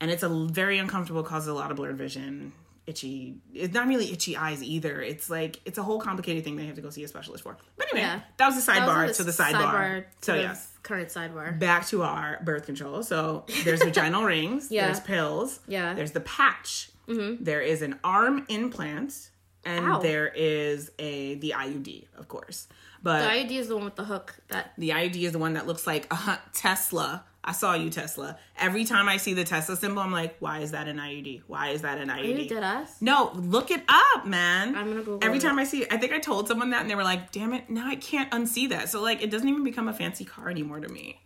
And 0.00 0.10
it's 0.10 0.24
a 0.24 0.28
very 0.28 0.78
uncomfortable, 0.78 1.22
causes 1.22 1.46
a 1.48 1.54
lot 1.54 1.70
of 1.70 1.76
blurred 1.76 1.96
vision. 1.96 2.52
Itchy. 2.86 3.36
It's 3.52 3.74
not 3.74 3.86
really 3.88 4.12
itchy 4.12 4.36
eyes 4.36 4.62
either. 4.62 5.00
It's 5.02 5.28
like 5.30 5.60
it's 5.64 5.78
a 5.78 5.82
whole 5.82 6.00
complicated 6.00 6.44
thing 6.44 6.56
they 6.56 6.66
have 6.66 6.76
to 6.76 6.80
go 6.82 6.90
see 6.90 7.04
a 7.04 7.08
specialist 7.08 7.42
for. 7.44 7.56
But 7.76 7.88
anyway, 7.92 8.06
Yeah. 8.06 8.20
that 8.36 8.46
was 8.46 8.64
the 8.64 8.72
That 8.72 8.82
sidebar 8.88 9.06
was 9.08 9.16
to 9.18 9.24
the 9.24 9.32
sidebar. 9.32 10.04
to 10.04 10.06
so 10.20 10.32
the 10.34 10.40
yes, 10.42 10.72
current 10.82 11.08
sidebar. 11.08 11.58
back 11.58 11.86
to 11.88 12.02
our 12.02 12.40
birth 12.44 12.66
control. 12.66 13.02
So 13.02 13.44
there's 13.64 13.82
vaginal 13.82 14.24
rings. 14.34 14.70
Yeah. 14.70 14.86
There's 14.86 15.00
pills. 15.00 15.60
Yeah. 15.66 15.94
There's 15.94 16.12
the 16.12 16.20
patch. 16.20 16.90
Mm-hmm. 17.08 17.44
There 17.44 17.60
is 17.60 17.82
an 17.82 17.98
arm 18.02 18.44
implant, 18.48 19.30
and 19.64 19.84
Ow. 19.86 20.00
there 20.00 20.26
is 20.28 20.90
a 20.98 21.34
the 21.36 21.54
IUD, 21.56 22.06
of 22.16 22.28
course. 22.28 22.66
But 23.02 23.22
The 23.22 23.28
IUD 23.34 23.50
is 23.60 23.68
the 23.68 23.76
one 23.76 23.84
with 23.84 23.94
the 23.96 24.04
hook 24.04 24.34
that 24.48 24.72
the 24.78 24.90
IUD 24.90 25.22
is 25.22 25.32
the 25.32 25.38
one 25.38 25.52
that 25.52 25.66
looks 25.68 25.86
like 25.86 26.12
a 26.12 26.38
Tesla. 26.52 27.24
I 27.48 27.52
saw 27.52 27.74
you, 27.74 27.90
Tesla. 27.90 28.38
Every 28.58 28.84
time 28.84 29.08
I 29.08 29.18
see 29.18 29.32
the 29.32 29.44
Tesla 29.44 29.76
symbol, 29.76 30.02
I'm 30.02 30.10
like, 30.10 30.36
why 30.40 30.58
is 30.58 30.72
that 30.72 30.88
an 30.88 30.98
IUD? 30.98 31.42
Why 31.46 31.68
is 31.68 31.82
that 31.82 31.98
an 31.98 32.08
IUD? 32.08 32.42
you 32.42 32.48
did 32.48 32.62
us. 32.64 33.00
No, 33.00 33.30
look 33.34 33.70
it 33.70 33.82
up, 33.88 34.26
man. 34.26 34.74
I'm 34.76 34.88
gonna 34.88 34.96
Google 35.02 35.20
Every 35.22 35.38
it. 35.38 35.42
time 35.42 35.58
I 35.58 35.64
see 35.64 35.86
I 35.90 35.96
think 35.96 36.12
I 36.12 36.18
told 36.18 36.48
someone 36.48 36.70
that 36.70 36.80
and 36.82 36.90
they 36.90 36.96
were 36.96 37.04
like, 37.04 37.30
damn 37.30 37.52
it, 37.52 37.70
now 37.70 37.86
I 37.86 37.94
can't 37.96 38.30
unsee 38.32 38.68
that. 38.70 38.88
So, 38.90 39.00
like, 39.00 39.22
it 39.22 39.30
doesn't 39.30 39.48
even 39.48 39.62
become 39.62 39.86
a 39.88 39.92
fancy 39.94 40.24
car 40.24 40.48
anymore 40.50 40.80
to 40.80 40.88
me. 40.88 41.20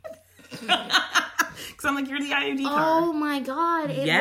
Because 1.69 1.85
I'm 1.89 1.95
like, 1.95 2.09
you're 2.09 2.21
the 2.21 2.31
IUD 2.31 2.63
car. 2.65 3.01
Oh 3.01 3.13
my 3.13 3.41
god, 3.41 3.91
it 3.91 4.07
Yes. 4.07 4.21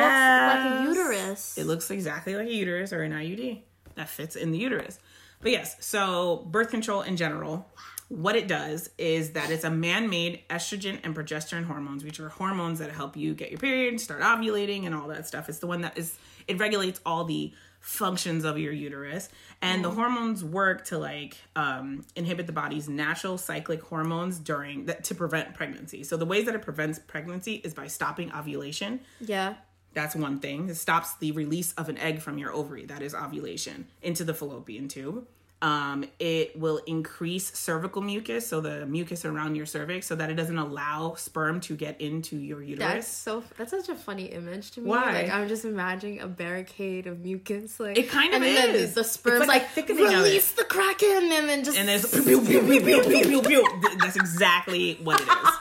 looks 0.54 0.64
like 0.64 0.80
a 0.80 0.88
uterus. 1.22 1.58
It 1.58 1.66
looks 1.66 1.90
exactly 1.90 2.34
like 2.34 2.46
a 2.48 2.52
uterus 2.52 2.92
or 2.92 3.02
an 3.02 3.12
IUD 3.12 3.60
that 3.96 4.08
fits 4.08 4.36
in 4.36 4.50
the 4.52 4.58
uterus. 4.58 4.98
But 5.42 5.52
yes, 5.52 5.76
so 5.84 6.46
birth 6.50 6.70
control 6.70 7.02
in 7.02 7.16
general, 7.16 7.70
what 8.10 8.34
it 8.34 8.48
does 8.48 8.90
is 8.98 9.30
that 9.32 9.50
it's 9.50 9.62
a 9.62 9.70
man-made 9.70 10.42
estrogen 10.50 10.98
and 11.04 11.14
progesterone 11.14 11.64
hormones, 11.64 12.02
which 12.02 12.18
are 12.18 12.28
hormones 12.28 12.80
that 12.80 12.90
help 12.90 13.16
you 13.16 13.34
get 13.34 13.50
your 13.50 13.60
period, 13.60 14.00
start 14.00 14.20
ovulating, 14.20 14.84
and 14.84 14.96
all 14.96 15.06
that 15.08 15.28
stuff. 15.28 15.48
It's 15.48 15.60
the 15.60 15.68
one 15.68 15.82
that 15.82 15.96
is 15.96 16.18
it 16.48 16.58
regulates 16.58 17.00
all 17.06 17.24
the 17.24 17.52
functions 17.78 18.44
of 18.44 18.58
your 18.58 18.72
uterus 18.72 19.30
and 19.62 19.82
the 19.82 19.90
hormones 19.90 20.44
work 20.44 20.84
to 20.84 20.98
like 20.98 21.36
um, 21.56 22.04
inhibit 22.14 22.46
the 22.46 22.52
body's 22.52 22.90
natural 22.90 23.38
cyclic 23.38 23.80
hormones 23.80 24.38
during 24.38 24.84
that 24.84 25.02
to 25.04 25.14
prevent 25.14 25.54
pregnancy 25.54 26.04
so 26.04 26.18
the 26.18 26.26
ways 26.26 26.44
that 26.44 26.54
it 26.54 26.60
prevents 26.60 26.98
pregnancy 26.98 27.54
is 27.54 27.72
by 27.72 27.86
stopping 27.86 28.30
ovulation 28.34 29.00
yeah. 29.18 29.54
that's 29.94 30.14
one 30.14 30.40
thing. 30.40 30.68
It 30.68 30.74
stops 30.76 31.14
the 31.14 31.32
release 31.32 31.72
of 31.72 31.88
an 31.88 31.96
egg 31.96 32.20
from 32.20 32.36
your 32.36 32.52
ovary, 32.52 32.84
that 32.86 33.00
is 33.00 33.14
ovulation, 33.14 33.86
into 34.02 34.24
the 34.24 34.34
fallopian 34.34 34.86
tube. 34.88 35.26
Um, 35.62 36.06
it 36.18 36.58
will 36.58 36.78
increase 36.86 37.52
cervical 37.54 38.00
mucus, 38.00 38.46
so 38.46 38.62
the 38.62 38.86
mucus 38.86 39.26
around 39.26 39.56
your 39.56 39.66
cervix, 39.66 40.06
so 40.06 40.14
that 40.14 40.30
it 40.30 40.34
doesn't 40.34 40.56
allow 40.56 41.16
sperm 41.16 41.60
to 41.62 41.76
get 41.76 42.00
into 42.00 42.36
your 42.38 42.62
uterus. 42.62 42.88
That's 42.88 43.08
so. 43.08 43.44
That's 43.58 43.70
such 43.70 43.90
a 43.90 43.94
funny 43.94 44.24
image 44.26 44.70
to 44.72 44.80
me. 44.80 44.88
Why? 44.88 45.12
Like 45.12 45.30
I'm 45.30 45.48
just 45.48 45.66
imagining 45.66 46.20
a 46.20 46.26
barricade 46.28 47.06
of 47.06 47.20
mucus. 47.20 47.78
Like 47.78 47.98
It 47.98 48.08
kind 48.08 48.32
of 48.32 48.42
and 48.42 48.56
then 48.56 48.74
is. 48.74 48.90
The, 48.90 48.94
the 48.94 49.00
It's 49.02 49.10
sperm's 49.10 49.40
like 49.40 49.48
a 49.48 49.64
like, 49.64 49.68
thickening 49.72 50.04
release 50.06 50.52
the 50.52 50.64
kraken, 50.64 51.30
and 51.30 51.46
then 51.46 51.62
just 51.62 51.76
and 51.76 51.86
there's 51.86 52.10
pew, 52.10 52.22
pew, 52.40 52.62
pew, 52.62 52.80
pew, 52.80 53.02
pew, 53.02 53.22
pew, 53.22 53.42
pew. 53.42 53.80
Th- 53.82 53.98
That's 53.98 54.16
exactly 54.16 54.94
what 55.02 55.20
it 55.20 55.28
is. 55.28 55.50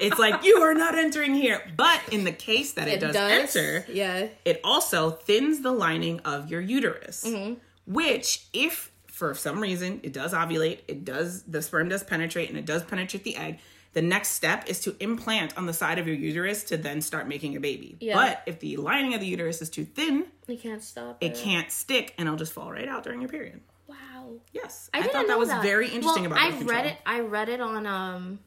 It's 0.00 0.18
like 0.18 0.42
you 0.44 0.56
are 0.62 0.74
not 0.74 0.96
entering 0.96 1.32
here, 1.34 1.62
but 1.76 2.00
in 2.12 2.24
the 2.24 2.32
case 2.32 2.72
that 2.74 2.86
it, 2.88 2.98
does, 3.00 3.14
enter, 3.16 3.84
Yeah. 3.88 4.28
it 4.44 4.60
also 4.64 5.10
thins 5.10 5.60
the 5.62 5.70
lining 5.72 6.20
of 6.20 6.50
your 6.50 6.60
uterus, 6.60 7.24
Mm-hmm. 7.24 7.54
which, 7.86 8.46
if 8.52 8.90
for 9.22 9.34
some 9.34 9.60
reason 9.60 10.00
it 10.02 10.12
does 10.12 10.32
ovulate, 10.32 10.80
it 10.88 11.04
does, 11.04 11.44
the 11.44 11.62
sperm 11.62 11.88
does 11.88 12.02
penetrate 12.02 12.48
and 12.48 12.58
it 12.58 12.66
does 12.66 12.82
penetrate 12.82 13.22
the 13.22 13.36
egg. 13.36 13.60
The 13.92 14.02
next 14.02 14.30
step 14.30 14.68
is 14.68 14.80
to 14.80 14.96
implant 14.98 15.56
on 15.56 15.66
the 15.66 15.72
side 15.72 16.00
of 16.00 16.08
your 16.08 16.16
uterus 16.16 16.64
to 16.64 16.76
then 16.76 17.00
start 17.00 17.28
making 17.28 17.54
a 17.54 17.60
baby. 17.60 17.96
Yeah. 18.00 18.14
But 18.14 18.42
if 18.46 18.58
the 18.58 18.78
lining 18.78 19.14
of 19.14 19.20
the 19.20 19.26
uterus 19.26 19.62
is 19.62 19.70
too 19.70 19.84
thin, 19.84 20.26
it 20.48 20.60
can't 20.60 20.82
stop 20.82 21.18
it 21.20 21.36
can't 21.36 21.70
stick 21.70 22.14
and 22.18 22.26
it'll 22.26 22.36
just 22.36 22.52
fall 22.52 22.72
right 22.72 22.88
out 22.88 23.04
during 23.04 23.20
your 23.20 23.28
period. 23.28 23.60
Wow. 23.86 24.38
Yes. 24.52 24.90
I, 24.92 25.00
I, 25.00 25.02
thought 25.02 25.28
that 25.28 25.38
was 25.38 25.52
very 25.62 25.86
interesting 25.88 26.24
well, 26.24 26.32
about 26.32 26.52
I 26.52 26.62
read 26.62 26.86
it. 26.86 26.96
I 27.06 27.20
read 27.20 27.48
it 27.48 27.60
on 27.60 27.86
um 27.86 28.40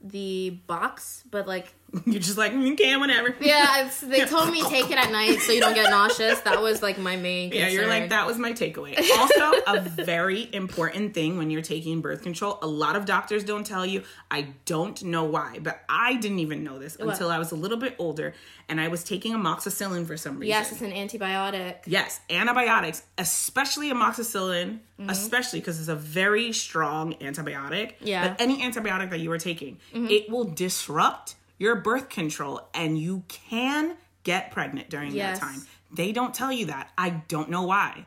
the 0.00 0.50
box, 0.68 1.24
but 1.28 1.48
like 1.48 1.74
You're 2.06 2.20
just 2.20 2.38
like, 2.38 2.52
mm, 2.52 2.72
okay, 2.72 2.96
whatever. 2.96 3.34
yeah, 3.40 3.84
it's, 3.84 4.00
they 4.00 4.24
told 4.24 4.50
me 4.50 4.62
take 4.62 4.90
it 4.90 4.96
at 4.96 5.12
night 5.12 5.40
so 5.40 5.52
you 5.52 5.60
don't 5.60 5.74
get 5.74 5.90
nauseous. 5.90 6.40
That 6.40 6.62
was 6.62 6.82
like 6.82 6.98
my 6.98 7.16
main. 7.16 7.52
Yeah, 7.52 7.68
you're 7.68 7.86
like, 7.86 8.08
that 8.08 8.26
was 8.26 8.38
my 8.38 8.52
takeaway. 8.52 8.98
Also, 9.22 9.52
a 9.66 9.80
very 9.80 10.48
important 10.52 11.12
thing 11.14 11.36
when 11.36 11.50
you're 11.50 11.62
taking 11.62 12.00
birth 12.00 12.22
control, 12.22 12.58
a 12.62 12.66
lot 12.66 12.96
of 12.96 13.04
doctors 13.04 13.44
don't 13.44 13.64
tell 13.64 13.84
you. 13.84 14.02
I 14.30 14.48
don't 14.64 15.02
know 15.04 15.24
why, 15.24 15.58
but 15.60 15.82
I 15.88 16.16
didn't 16.16 16.38
even 16.38 16.64
know 16.64 16.78
this 16.78 16.96
until 16.96 17.30
I 17.30 17.38
was 17.38 17.52
a 17.52 17.56
little 17.56 17.76
bit 17.76 17.94
older 17.98 18.34
and 18.68 18.80
I 18.80 18.88
was 18.88 19.04
taking 19.04 19.34
amoxicillin 19.34 20.06
for 20.06 20.16
some 20.16 20.38
reason. 20.38 20.48
Yes, 20.48 20.72
it's 20.72 20.80
an 20.80 20.92
antibiotic. 20.92 21.80
Yes, 21.86 22.20
antibiotics, 22.30 23.02
especially 23.18 23.90
amoxicillin, 23.90 24.78
especially 25.08 25.60
because 25.60 25.78
it's 25.78 25.88
a 25.88 25.96
very 25.96 26.52
strong 26.52 27.12
antibiotic. 27.14 27.94
Yeah. 28.00 28.28
But 28.28 28.40
any 28.40 28.62
antibiotic 28.62 29.10
that 29.10 29.20
you 29.20 29.30
are 29.30 29.38
taking, 29.38 29.78
it 29.92 30.30
will 30.30 30.44
disrupt 30.44 31.34
your 31.62 31.76
birth 31.76 32.08
control 32.08 32.60
and 32.74 32.98
you 32.98 33.22
can 33.28 33.96
get 34.24 34.50
pregnant 34.50 34.90
during 34.90 35.12
Yes. 35.12 35.38
that 35.38 35.46
time. 35.46 35.62
They 35.94 36.10
don't 36.10 36.34
tell 36.34 36.50
you 36.52 36.66
that. 36.66 36.90
I 36.98 37.10
don't 37.28 37.50
know 37.50 37.62
why. 37.62 38.06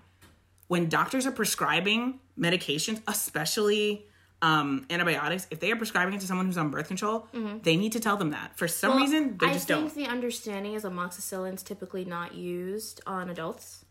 When 0.67 0.89
doctors 0.89 1.25
are 1.25 1.31
prescribing 1.31 2.19
medications, 2.37 3.01
especially 3.07 4.05
um, 4.41 4.85
antibiotics, 4.89 5.47
if 5.51 5.59
they 5.61 5.71
are 5.71 5.75
prescribing 5.77 6.13
it 6.15 6.19
to 6.21 6.27
someone 6.27 6.45
who's 6.47 6.57
on 6.57 6.69
birth 6.69 6.87
control, 6.87 7.27
they 7.63 7.77
need 7.77 7.93
to 7.93 7.99
tell 8.01 8.17
them 8.17 8.31
that. 8.31 8.57
For 8.57 8.67
some 8.67 8.97
reason, 8.97 9.37
they 9.39 9.47
I 9.47 9.53
just 9.53 9.67
don't. 9.69 9.85
I 9.85 9.87
think 9.87 10.05
the 10.05 10.11
understanding 10.11 10.73
is 10.73 10.83
amoxicillin's 10.83 11.63
typically 11.63 12.03
not 12.03 12.35
used 12.35 13.01
on 13.07 13.29
adults. 13.29 13.84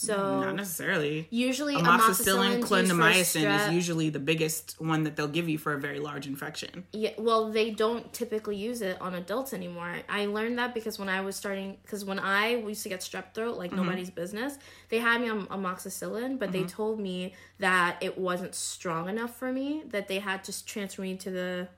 So 0.00 0.40
Not 0.40 0.54
necessarily. 0.56 1.28
usually 1.30 1.74
amoxicillin, 1.76 2.60
amoxicillin 2.60 2.62
clindamycin 2.62 3.54
is 3.68 3.70
usually 3.74 4.08
the 4.08 4.18
biggest 4.18 4.80
one 4.80 5.02
that 5.04 5.14
they'll 5.14 5.28
give 5.28 5.46
you 5.46 5.58
for 5.58 5.74
a 5.74 5.78
very 5.78 6.00
large 6.00 6.26
infection. 6.26 6.84
Yeah, 6.92 7.10
well, 7.18 7.50
they 7.50 7.70
don't 7.70 8.10
typically 8.10 8.56
use 8.56 8.80
it 8.80 8.98
on 9.02 9.14
adults 9.14 9.52
anymore. 9.52 9.94
I 10.08 10.24
learned 10.24 10.56
that 10.58 10.72
because 10.72 10.98
when 10.98 11.10
I 11.10 11.20
was 11.20 11.36
starting, 11.36 11.76
because 11.82 12.02
when 12.02 12.18
I 12.18 12.54
used 12.56 12.82
to 12.84 12.88
get 12.88 13.00
strep 13.00 13.34
throat 13.34 13.58
like 13.58 13.72
Mm-hmm. 13.72 13.82
nobody's 13.84 14.08
business, 14.08 14.58
they 14.88 15.00
had 15.00 15.20
me 15.20 15.28
on 15.28 15.46
amoxicillin, 15.48 16.38
but 16.38 16.48
Mm-hmm. 16.50 16.62
they 16.62 16.66
told 16.66 16.98
me 16.98 17.34
that 17.58 17.98
it 18.00 18.16
wasn't 18.16 18.54
strong 18.54 19.06
enough 19.10 19.36
for 19.36 19.52
me, 19.52 19.82
that 19.88 20.08
they 20.08 20.18
had 20.18 20.44
to 20.44 20.64
transfer 20.64 21.02
me 21.02 21.16
to 21.16 21.30
the, 21.30 21.68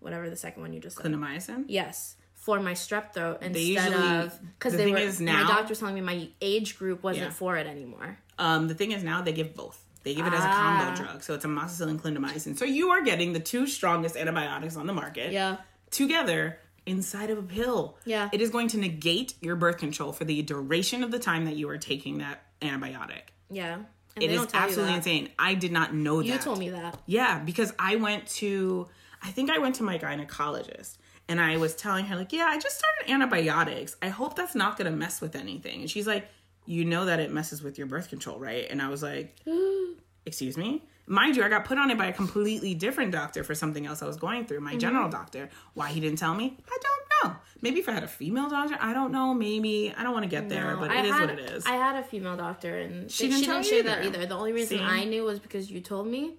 whatever 0.00 0.28
the 0.28 0.36
second 0.36 0.60
one 0.60 0.74
you 0.74 0.80
just 0.80 0.98
said. 0.98 1.06
Clindamycin? 1.06 1.64
Yes, 1.68 2.16
for 2.38 2.60
my 2.60 2.72
strep 2.72 3.12
throat 3.12 3.38
instead 3.42 3.60
usually- 3.62 3.94
of 4.18 4.38
because 4.58 4.72
the 4.72 4.78
they 4.78 4.84
thing 4.84 4.94
were 4.94 5.00
is 5.00 5.20
my 5.20 5.26
now- 5.32 5.48
doctor 5.48 5.68
was 5.70 5.78
telling 5.78 5.94
me 5.94 6.00
my 6.00 6.28
age 6.40 6.78
group 6.78 7.02
wasn't 7.02 7.26
Yeah. 7.26 7.32
for 7.32 7.56
it 7.56 7.66
anymore. 7.66 8.18
Um, 8.38 8.68
the 8.68 8.74
thing 8.74 8.92
is 8.92 9.02
now 9.04 9.20
they 9.22 9.32
give 9.32 9.54
both. 9.54 9.78
They 10.04 10.14
give 10.14 10.26
it 10.26 10.32
as 10.32 10.44
a 10.44 10.48
Ah. 10.48 10.84
combo 10.86 11.02
drug. 11.02 11.22
So 11.22 11.34
it's 11.34 11.44
amoxicillin, 11.44 12.00
clindamycin. 12.00 12.56
So 12.56 12.64
you 12.64 12.90
are 12.90 13.02
getting 13.02 13.32
the 13.32 13.40
two 13.40 13.66
strongest 13.66 14.16
antibiotics 14.16 14.76
on 14.76 14.86
the 14.86 14.92
market 14.94 15.32
Yeah. 15.32 15.56
together 15.90 16.58
inside 16.86 17.28
of 17.30 17.36
a 17.38 17.42
pill. 17.42 17.98
Yeah. 18.06 18.30
It 18.32 18.40
is 18.40 18.48
going 18.50 18.68
to 18.68 18.78
negate 18.78 19.34
your 19.42 19.56
birth 19.56 19.76
control 19.76 20.12
for 20.12 20.24
the 20.24 20.40
duration 20.42 21.02
of 21.02 21.10
the 21.10 21.18
time 21.18 21.44
that 21.44 21.56
you 21.56 21.68
are 21.68 21.76
taking 21.76 22.18
that 22.18 22.42
antibiotic. 22.62 23.22
Yeah. 23.50 23.74
And 24.14 24.24
It 24.24 24.30
is 24.30 24.40
you 24.40 24.48
absolutely 24.54 24.94
insane. 24.94 25.30
I 25.38 25.54
did 25.54 25.72
not 25.72 25.92
know 25.94 26.18
that. 26.22 26.26
You 26.26 26.38
told 26.38 26.58
me 26.58 26.70
that. 26.70 26.98
Yeah, 27.06 27.40
because 27.40 27.72
I 27.78 27.96
went 27.96 28.26
to, 28.36 28.88
I 29.22 29.30
think 29.30 29.50
I 29.50 29.58
went 29.58 29.74
to 29.76 29.82
my 29.82 29.98
gynecologist 29.98 30.96
and 31.28 31.40
I 31.40 31.56
was 31.58 31.74
telling 31.74 32.06
her, 32.06 32.16
like, 32.16 32.32
yeah, 32.32 32.46
I 32.46 32.58
just 32.58 32.78
started 32.78 33.12
antibiotics. 33.12 33.96
I 34.02 34.08
hope 34.08 34.34
that's 34.36 34.54
not 34.54 34.76
going 34.78 34.90
to 34.90 34.96
mess 34.96 35.20
with 35.20 35.36
anything. 35.36 35.80
And 35.82 35.90
she's 35.90 36.06
like, 36.06 36.28
you 36.66 36.84
know 36.84 37.04
that 37.06 37.20
it 37.20 37.30
messes 37.30 37.62
with 37.62 37.78
your 37.78 37.86
birth 37.86 38.08
control, 38.08 38.38
right? 38.38 38.66
And 38.70 38.80
I 38.82 38.88
was 38.88 39.02
like, 39.02 39.36
excuse 40.26 40.56
me? 40.56 40.82
Mind 41.06 41.36
you, 41.36 41.42
I 41.42 41.48
got 41.48 41.64
put 41.64 41.78
on 41.78 41.90
it 41.90 41.96
by 41.96 42.06
a 42.08 42.12
completely 42.12 42.74
different 42.74 43.12
doctor 43.12 43.42
for 43.42 43.54
something 43.54 43.86
else 43.86 44.02
I 44.02 44.06
was 44.06 44.16
going 44.16 44.44
through, 44.44 44.60
my 44.60 44.76
general 44.76 45.08
doctor. 45.08 45.48
Why 45.72 45.88
he 45.88 46.00
didn't 46.00 46.18
tell 46.18 46.34
me, 46.34 46.54
I 46.68 46.78
don't 46.82 47.32
know. 47.32 47.36
Maybe 47.62 47.80
if 47.80 47.88
I 47.88 47.92
had 47.92 48.04
a 48.04 48.08
female 48.08 48.50
doctor, 48.50 48.76
I 48.78 48.92
don't 48.92 49.10
know. 49.10 49.32
Maybe. 49.32 49.92
I 49.96 50.02
don't 50.02 50.12
want 50.12 50.24
to 50.24 50.28
get 50.28 50.50
there, 50.50 50.74
No, 50.74 50.80
but 50.80 50.90
I 50.90 50.98
it 51.00 51.06
is 51.06 51.12
had, 51.12 51.30
what 51.30 51.38
it 51.38 51.50
is. 51.50 51.64
I 51.66 51.76
had 51.76 51.96
a 51.96 52.02
female 52.02 52.36
doctor, 52.36 52.76
and 52.78 53.10
She 53.10 53.24
she 53.24 53.28
didn't 53.30 53.40
didn't, 53.40 53.54
tell 53.54 53.62
share 53.62 53.76
you 53.78 53.82
that 53.84 54.04
either. 54.04 54.18
either. 54.18 54.26
The 54.26 54.34
only 54.36 54.52
reason 54.52 54.78
See? 54.78 54.84
I 54.84 55.04
knew 55.04 55.24
was 55.24 55.38
because 55.40 55.70
you 55.70 55.80
told 55.80 56.06
me, 56.08 56.34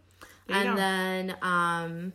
There 0.47 0.55
you 0.57 0.61
and 0.63 0.69
go. 0.69 0.75
then 0.75 1.35
um, 1.41 2.13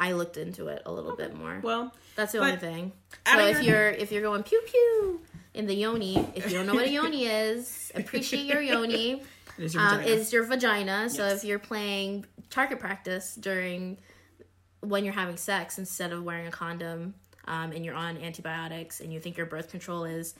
I 0.00 0.12
looked 0.12 0.36
into 0.36 0.68
it 0.68 0.82
a 0.86 0.90
little 0.92 1.14
bit 1.14 1.34
more. 1.34 1.60
well, 1.62 1.92
That's 2.16 2.32
the 2.32 2.38
only 2.38 2.56
thing. 2.56 2.92
So 3.26 3.38
if 3.46 3.62
your- 3.62 3.62
you're 3.62 3.90
if 3.90 4.10
you're 4.10 4.22
going 4.22 4.42
pew 4.42 4.60
pew 4.66 5.20
in 5.54 5.66
the 5.66 5.74
yoni, 5.74 6.16
if 6.34 6.50
you 6.50 6.56
don't 6.56 6.66
know 6.66 6.74
what 6.74 6.86
a 6.86 6.90
yoni 6.90 7.26
is, 7.46 7.92
appreciate 7.94 8.46
your 8.46 8.62
yoni. 8.62 9.22
is 9.58 9.74
your 9.74 9.82
Um, 9.82 10.00
is 10.00 10.32
your 10.32 10.44
vagina. 10.44 11.10
So 11.10 11.26
Yes. 11.26 11.38
if 11.38 11.44
you're 11.44 11.58
playing 11.58 12.24
target 12.48 12.80
practice 12.80 13.34
during 13.34 13.98
when 14.80 15.04
you're 15.04 15.12
having 15.14 15.36
sex 15.36 15.78
instead 15.78 16.12
of 16.12 16.24
wearing 16.24 16.46
a 16.46 16.50
condom, 16.50 17.14
um, 17.46 17.72
and 17.72 17.84
you're 17.84 17.94
on 17.94 18.16
antibiotics 18.18 19.00
and 19.00 19.12
you 19.12 19.20
think 19.20 19.36
your 19.36 19.46
birth 19.46 19.70
control 19.70 20.04
is 20.04 20.34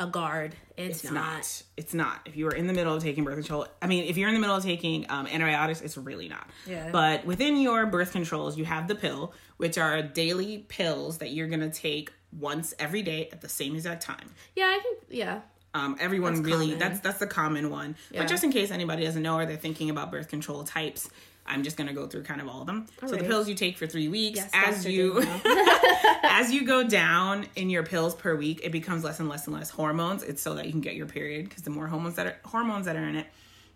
a 0.00 0.06
guard, 0.06 0.56
it's, 0.76 1.04
It's 1.04 1.12
not. 1.12 1.14
not. 1.14 1.62
It's 1.76 1.94
not. 1.94 2.20
If 2.24 2.36
you 2.36 2.48
are 2.48 2.54
in 2.54 2.66
the 2.66 2.72
middle 2.72 2.94
of 2.94 3.02
taking 3.02 3.22
birth 3.24 3.36
control, 3.36 3.66
I 3.80 3.86
mean, 3.86 4.04
if 4.04 4.16
you're 4.16 4.28
in 4.28 4.34
the 4.34 4.40
middle 4.40 4.56
of 4.56 4.62
taking 4.64 5.06
um, 5.08 5.26
antibiotics, 5.26 5.80
it's 5.80 5.96
really 5.96 6.28
not. 6.28 6.48
Yeah. 6.66 6.90
But 6.90 7.24
within 7.24 7.56
your 7.58 7.86
birth 7.86 8.10
controls, 8.12 8.58
you 8.58 8.64
have 8.64 8.88
the 8.88 8.94
pill, 8.96 9.32
which 9.58 9.78
are 9.78 10.02
daily 10.02 10.58
pills 10.68 11.18
that 11.18 11.30
you're 11.30 11.46
gonna 11.48 11.70
take 11.70 12.12
once 12.36 12.74
every 12.78 13.02
day 13.02 13.28
at 13.30 13.42
the 13.42 13.48
same 13.48 13.74
exact 13.76 14.02
time. 14.02 14.30
Yeah, 14.56 14.64
I 14.66 14.80
think 14.82 14.98
yeah. 15.10 15.40
Um, 15.74 15.96
everyone 16.00 16.34
That's 16.34 16.46
really 16.46 16.66
common. 16.72 16.78
that's 16.80 17.00
that's 17.00 17.18
the 17.18 17.26
common 17.26 17.70
one. 17.70 17.96
Yeah. 18.10 18.20
But 18.22 18.28
just 18.28 18.42
in 18.44 18.52
case 18.52 18.70
anybody 18.70 19.04
doesn't 19.04 19.22
know 19.22 19.36
or 19.36 19.46
they're 19.46 19.56
thinking 19.56 19.88
about 19.88 20.10
birth 20.10 20.28
control 20.28 20.64
types, 20.64 21.08
I'm 21.46 21.62
just 21.62 21.76
gonna 21.76 21.92
go 21.92 22.06
through 22.06 22.22
kind 22.22 22.40
of 22.40 22.48
all 22.48 22.60
of 22.60 22.66
them. 22.66 22.86
so 23.00 23.16
the 23.16 23.24
pills 23.24 23.48
you 23.48 23.54
take 23.54 23.76
for 23.76 23.86
three 23.86 24.08
weeks, 24.08 24.38
Yes, 24.38 24.50
as 24.52 24.86
you 24.86 25.22
as 26.22 26.52
you 26.52 26.64
go 26.66 26.82
down 26.86 27.46
in 27.56 27.70
your 27.70 27.82
pills 27.82 28.14
per 28.14 28.34
week, 28.34 28.60
it 28.62 28.72
becomes 28.72 29.04
less 29.04 29.20
and 29.20 29.28
less 29.28 29.46
and 29.46 29.54
less 29.56 29.70
hormones. 29.70 30.22
It's 30.22 30.42
so 30.42 30.54
that 30.54 30.66
you 30.66 30.72
can 30.72 30.80
get 30.80 30.94
your 30.94 31.06
period 31.06 31.48
because 31.48 31.62
the 31.62 31.70
more 31.70 31.86
hormones 31.86 32.16
that 32.16 32.26
are 32.26 32.36
hormones 32.44 32.86
that 32.86 32.96
are 32.96 33.06
in 33.08 33.16
it, 33.16 33.26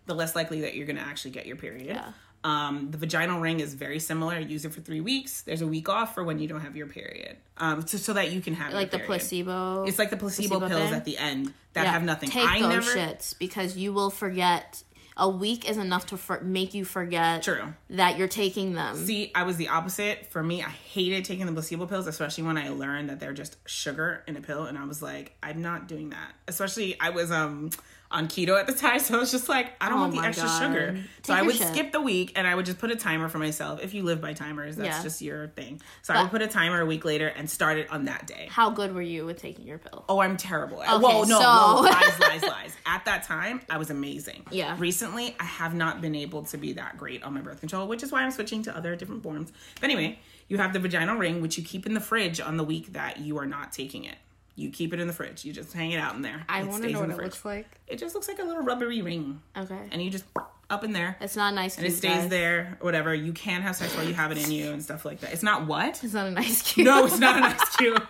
the 0.05 0.15
less 0.15 0.35
likely 0.35 0.61
that 0.61 0.75
you're 0.75 0.85
going 0.87 0.95
to 0.97 1.01
actually 1.01 1.31
get 1.31 1.45
your 1.45 1.57
period. 1.57 1.85
Yeah. 1.87 2.11
Um, 2.43 2.91
the 2.91 2.97
vaginal 2.97 3.41
ring 3.41 3.59
is 3.59 3.73
very 3.73 3.99
similar. 3.99 4.39
Use 4.39 4.63
it 4.63 4.73
for 4.73 4.79
three 4.79 5.01
weeks. 5.01 5.41
There's 5.41 5.61
a 5.61 5.67
week 5.67 5.89
off 5.89 6.13
for 6.13 6.23
when 6.23 6.39
you 6.39 6.47
don't 6.47 6.61
have 6.61 6.77
your 6.77 6.87
period, 6.87 7.35
um, 7.57 7.85
so, 7.85 7.97
so 7.97 8.13
that 8.13 8.31
you 8.31 8.39
can 8.41 8.53
have 8.53 8.73
like 8.73 8.91
the 8.91 8.99
placebo. 8.99 9.83
It's 9.85 9.99
like 9.99 10.11
the 10.11 10.17
placebo, 10.17 10.59
placebo 10.59 10.67
pills 10.69 10.89
thing? 10.91 10.93
at 10.97 11.03
the 11.03 11.17
end 11.17 11.53
that 11.73 11.83
Yeah, 11.85 11.91
have 11.91 12.03
nothing. 12.03 12.29
Take 12.29 12.47
I 12.47 12.61
those 12.61 12.69
never. 12.69 12.95
shits 12.95 13.37
because 13.37 13.75
you 13.75 13.91
will 13.91 14.11
forget. 14.11 14.81
A 15.19 15.27
week 15.27 15.67
is 15.67 15.77
enough 15.77 16.05
to 16.07 16.17
for- 16.17 16.41
make 16.41 16.73
you 16.75 16.85
forget 16.85 17.41
True. 17.43 17.73
that 17.89 18.17
you're 18.17 18.27
taking 18.27 18.73
them. 18.73 18.95
See, 18.95 19.31
I 19.33 19.43
was 19.43 19.57
the 19.57 19.69
opposite. 19.69 20.27
For 20.31 20.43
me, 20.43 20.61
I 20.61 20.69
hated 20.69 21.25
taking 21.25 21.45
the 21.47 21.51
placebo 21.53 21.87
pills, 21.87 22.05
especially 22.05 22.43
when 22.43 22.57
I 22.57 22.69
learned 22.69 23.09
that 23.09 23.19
they're 23.19 23.33
just 23.33 23.57
sugar 23.67 24.23
in 24.27 24.37
a 24.37 24.41
pill, 24.41 24.65
and 24.65 24.77
I 24.77 24.85
was 24.85 25.01
like, 25.01 25.35
I'm 25.41 25.61
not 25.61 25.87
doing 25.87 26.11
that. 26.11 26.33
Especially, 26.47 26.99
I 26.99 27.09
was 27.09 27.31
um 27.31 27.71
on 28.09 28.27
keto 28.27 28.57
at 28.59 28.67
the 28.67 28.73
time, 28.73 28.99
so 29.01 29.15
I 29.15 29.19
was 29.19 29.31
just 29.31 29.49
like, 29.49 29.73
I 29.81 29.89
don't 29.89 29.97
Oh 29.97 30.01
want 30.01 30.13
the 30.15 30.21
extra 30.21 30.47
God. 30.47 30.61
sugar. 30.61 30.99
So 31.23 31.33
I 31.33 31.41
would 31.41 31.55
shit. 31.55 31.67
skip 31.67 31.91
the 31.91 31.99
week, 32.01 32.31
and 32.35 32.47
I 32.47 32.55
would 32.55 32.65
just 32.65 32.79
put 32.79 32.89
a 32.91 32.95
timer 32.95 33.27
for 33.27 33.37
myself. 33.37 33.81
If 33.83 33.93
you 33.93 34.03
live 34.03 34.21
by 34.21 34.33
timers, 34.33 34.75
that's 34.77 34.97
Yeah. 34.97 35.03
just 35.03 35.21
your 35.21 35.47
thing. 35.49 35.81
So 36.03 36.13
I 36.13 36.21
would 36.21 36.31
put 36.31 36.41
a 36.41 36.47
timer 36.47 36.79
a 36.81 36.85
week 36.85 37.03
later 37.03 37.27
and 37.27 37.49
start 37.49 37.77
it 37.77 37.89
on 37.91 38.05
that 38.05 38.25
day. 38.27 38.47
How 38.49 38.69
good 38.69 38.93
were 38.95 39.01
you 39.01 39.25
with 39.25 39.37
taking 39.41 39.65
your 39.67 39.77
pill? 39.77 40.05
Oh, 40.07 40.19
I'm 40.19 40.37
terrible. 40.37 40.77
Okay, 40.79 40.87
Whoa, 40.97 41.23
no, 41.23 41.39
so- 41.39 41.39
no, 41.39 41.81
lies, 41.81 42.19
lies, 42.19 42.41
lies. 42.43 42.73
At 42.85 43.03
that 43.05 43.23
time, 43.23 43.61
I 43.69 43.77
was 43.77 43.89
amazing. 43.89 44.45
Yeah. 44.51 44.75
Recently, 44.79 45.35
I 45.39 45.43
have 45.43 45.73
not 45.73 45.99
been 46.01 46.15
able 46.15 46.43
to 46.43 46.57
be 46.57 46.73
that 46.73 46.97
great 46.97 47.23
on 47.23 47.33
my 47.33 47.41
birth 47.41 47.59
control, 47.59 47.87
which 47.87 48.03
is 48.03 48.11
why 48.11 48.21
I'm 48.23 48.31
switching 48.31 48.63
to 48.63 48.75
other 48.77 48.95
different 48.95 49.23
forms. 49.23 49.51
But 49.81 49.83
anyway, 49.89 50.19
you 50.47 50.57
have 50.57 50.71
the 50.71 50.79
vaginal 50.79 51.17
ring, 51.17 51.41
which 51.41 51.57
you 51.57 51.63
keep 51.65 51.85
in 51.85 51.93
the 51.93 51.99
fridge 51.99 52.39
on 52.39 52.55
the 52.55 52.63
week 52.63 52.93
that 52.93 53.19
you 53.19 53.37
are 53.37 53.45
not 53.45 53.73
taking 53.73 54.05
it. 54.05 54.15
You 54.57 54.69
keep 54.71 54.91
it 54.93 54.99
in 54.99 55.07
the 55.07 55.13
fridge. 55.13 55.45
You 55.45 55.53
just 55.53 55.71
hang 55.71 55.91
it 55.91 55.99
out 55.99 56.15
in 56.15 56.21
there. 56.23 56.43
I 56.49 56.63
want 56.63 56.83
to 56.83 56.89
know 56.89 56.99
what 57.01 57.11
it 57.11 57.17
looks 57.17 57.45
like. 57.45 57.67
It 57.87 57.97
just 57.99 58.13
looks 58.15 58.27
like 58.27 58.39
a 58.39 58.43
little 58.43 58.63
rubbery 58.63 59.01
ring, 59.01 59.39
Okay. 59.55 59.79
and 59.91 60.01
you 60.01 60.09
just 60.09 60.25
up 60.69 60.83
in 60.83 60.91
there. 60.93 61.15
It's 61.21 61.35
not 61.37 61.53
nice 61.53 61.77
And 61.77 61.85
it 61.87 61.91
stays 61.93 62.17
guys. 62.23 62.29
there, 62.29 62.77
whatever. 62.81 63.13
You 63.13 63.31
can 63.33 63.61
have 63.61 63.75
sex 63.75 63.95
while 63.95 64.05
you 64.05 64.13
have 64.15 64.31
it 64.33 64.43
in 64.43 64.51
you 64.51 64.71
and 64.71 64.83
stuff 64.83 65.05
like 65.05 65.19
that. 65.21 65.31
It's 65.31 65.43
not 65.43 65.65
what? 65.67 66.03
It's 66.03 66.13
not 66.13 66.25
a 66.27 66.31
nice 66.31 66.61
cube. 66.73 66.85
No, 66.87 67.05
it's 67.05 67.19
not 67.19 67.37
an 67.37 67.43
ice 67.43 67.75
cube. 67.77 68.03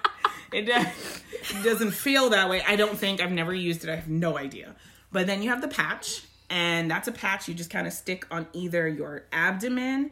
It, 0.54 0.68
it 0.70 1.64
doesn't 1.64 1.92
feel 1.92 2.30
that 2.30 2.50
way. 2.50 2.64
I 2.66 2.78
don't 2.78 2.98
think. 2.98 3.22
I've 3.22 3.32
never 3.32 3.54
used 3.54 3.84
it. 3.84 3.90
I 3.92 3.96
have 3.98 4.08
no 4.08 4.38
idea. 4.38 4.74
But 5.12 5.28
then 5.28 5.44
you 5.44 5.50
have 5.50 5.62
the 5.62 5.68
patch, 5.68 6.24
and 6.50 6.90
that's 6.90 7.08
a 7.10 7.12
patch 7.12 7.48
you 7.50 7.54
just 7.54 7.70
kind 7.70 7.86
of 7.86 7.92
stick 7.94 8.26
on 8.32 8.48
either 8.54 8.88
your 8.88 9.26
abdomen, 9.34 10.12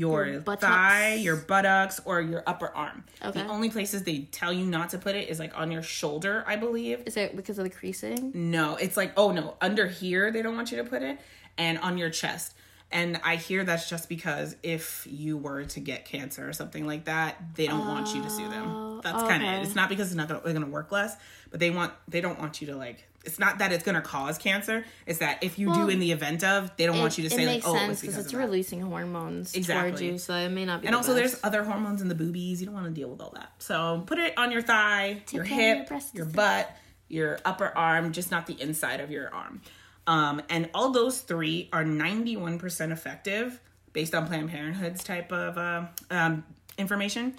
your, 0.00 0.26
Your 0.26 0.40
thigh, 0.40 1.14
your 1.14 1.36
buttocks, 1.36 2.00
or 2.04 2.20
your 2.20 2.42
upper 2.46 2.68
arm. 2.68 3.04
Okay. 3.24 3.42
The 3.42 3.48
only 3.48 3.70
places 3.70 4.02
they 4.02 4.20
tell 4.32 4.52
you 4.52 4.64
not 4.64 4.90
to 4.90 4.98
put 4.98 5.14
it 5.14 5.28
is 5.28 5.38
like 5.38 5.56
on 5.56 5.70
your 5.70 5.82
shoulder, 5.82 6.42
I 6.46 6.56
believe. 6.56 7.02
Is 7.06 7.16
it 7.16 7.36
because 7.36 7.58
of 7.58 7.64
the 7.64 7.70
creasing? 7.70 8.32
No, 8.34 8.76
it's 8.76 8.96
like, 8.96 9.12
oh 9.16 9.30
no, 9.32 9.56
under 9.60 9.86
here 9.86 10.30
they 10.30 10.42
don't 10.42 10.56
want 10.56 10.70
you 10.70 10.78
to 10.78 10.84
put 10.84 11.02
it, 11.02 11.18
and 11.58 11.78
on 11.78 11.98
your 11.98 12.10
chest. 12.10 12.54
And 12.92 13.20
I 13.22 13.36
hear 13.36 13.62
that's 13.62 13.88
just 13.88 14.08
because 14.08 14.56
if 14.64 15.06
you 15.08 15.36
were 15.36 15.64
to 15.64 15.80
get 15.80 16.06
cancer 16.06 16.48
or 16.48 16.52
something 16.52 16.86
like 16.88 17.04
that, 17.04 17.36
they 17.54 17.68
don't 17.68 17.86
want 17.86 18.12
you 18.14 18.22
to 18.22 18.28
sue 18.28 18.48
them. 18.48 19.00
That's 19.04 19.22
kind 19.22 19.42
of 19.44 19.48
it. 19.48 19.58
Oh, 19.58 19.62
it's 19.62 19.76
not 19.76 19.88
because 19.88 20.08
it's 20.08 20.16
not 20.16 20.26
gonna, 20.26 20.40
they're 20.42 20.52
going 20.52 20.64
to 20.64 20.72
work 20.72 20.90
less, 20.90 21.16
but 21.50 21.60
they 21.60 21.70
want 21.70 21.92
they 22.08 22.20
don't 22.20 22.40
want 22.40 22.60
you 22.60 22.66
to 22.68 22.76
like. 22.76 23.06
It's 23.24 23.38
not 23.38 23.58
that 23.58 23.70
it's 23.72 23.84
going 23.84 23.96
to 23.96 24.00
cause 24.00 24.38
cancer. 24.38 24.84
It's 25.06 25.18
that 25.18 25.42
if 25.42 25.58
you 25.58 25.74
do 25.74 25.88
in 25.88 25.98
the 25.98 26.12
event 26.12 26.42
of, 26.42 26.74
they 26.76 26.86
don't 26.86 26.98
want 26.98 27.18
you 27.18 27.28
to 27.28 27.34
say 27.34 27.42
it 27.42 27.46
like, 27.46 27.62
oh, 27.66 27.74
sense 27.74 27.92
it's 27.92 28.00
because 28.00 28.24
it's 28.24 28.32
releasing 28.34 28.80
hormones 28.80 29.52
towards 29.52 29.56
Exactly. 29.68 30.06
you, 30.06 30.18
so 30.18 30.34
it 30.34 30.48
may 30.48 30.64
not 30.64 30.80
be. 30.80 30.86
And 30.86 30.94
the 30.94 30.98
also, 30.98 31.14
best. 31.14 31.32
there's 31.34 31.44
other 31.44 31.62
hormones 31.62 32.00
in 32.00 32.08
the 32.08 32.14
boobies. 32.14 32.60
You 32.60 32.66
don't 32.66 32.74
want 32.74 32.86
to 32.86 32.92
deal 32.92 33.08
with 33.10 33.20
all 33.20 33.32
that. 33.34 33.52
So 33.58 34.02
put 34.06 34.18
it 34.18 34.38
on 34.38 34.50
your 34.52 34.62
thigh, 34.62 35.22
your 35.32 35.44
your 35.44 35.44
hip, 35.44 35.88
breasts. 35.88 36.14
your 36.14 36.24
butt, 36.24 36.74
your 37.08 37.38
upper 37.44 37.66
arm, 37.76 38.12
just 38.12 38.30
not 38.30 38.46
the 38.46 38.60
inside 38.60 39.00
of 39.00 39.10
your 39.10 39.32
arm. 39.34 39.60
Um, 40.06 40.42
and 40.48 40.70
all 40.74 40.90
those 40.90 41.20
three 41.20 41.68
are 41.72 41.84
91% 41.84 42.90
effective 42.90 43.60
based 43.92 44.14
on 44.14 44.26
Planned 44.26 44.50
Parenthood's 44.50 45.04
type 45.04 45.30
of 45.30 45.58
uh, 45.58 45.86
um, 46.10 46.44
information. 46.78 47.34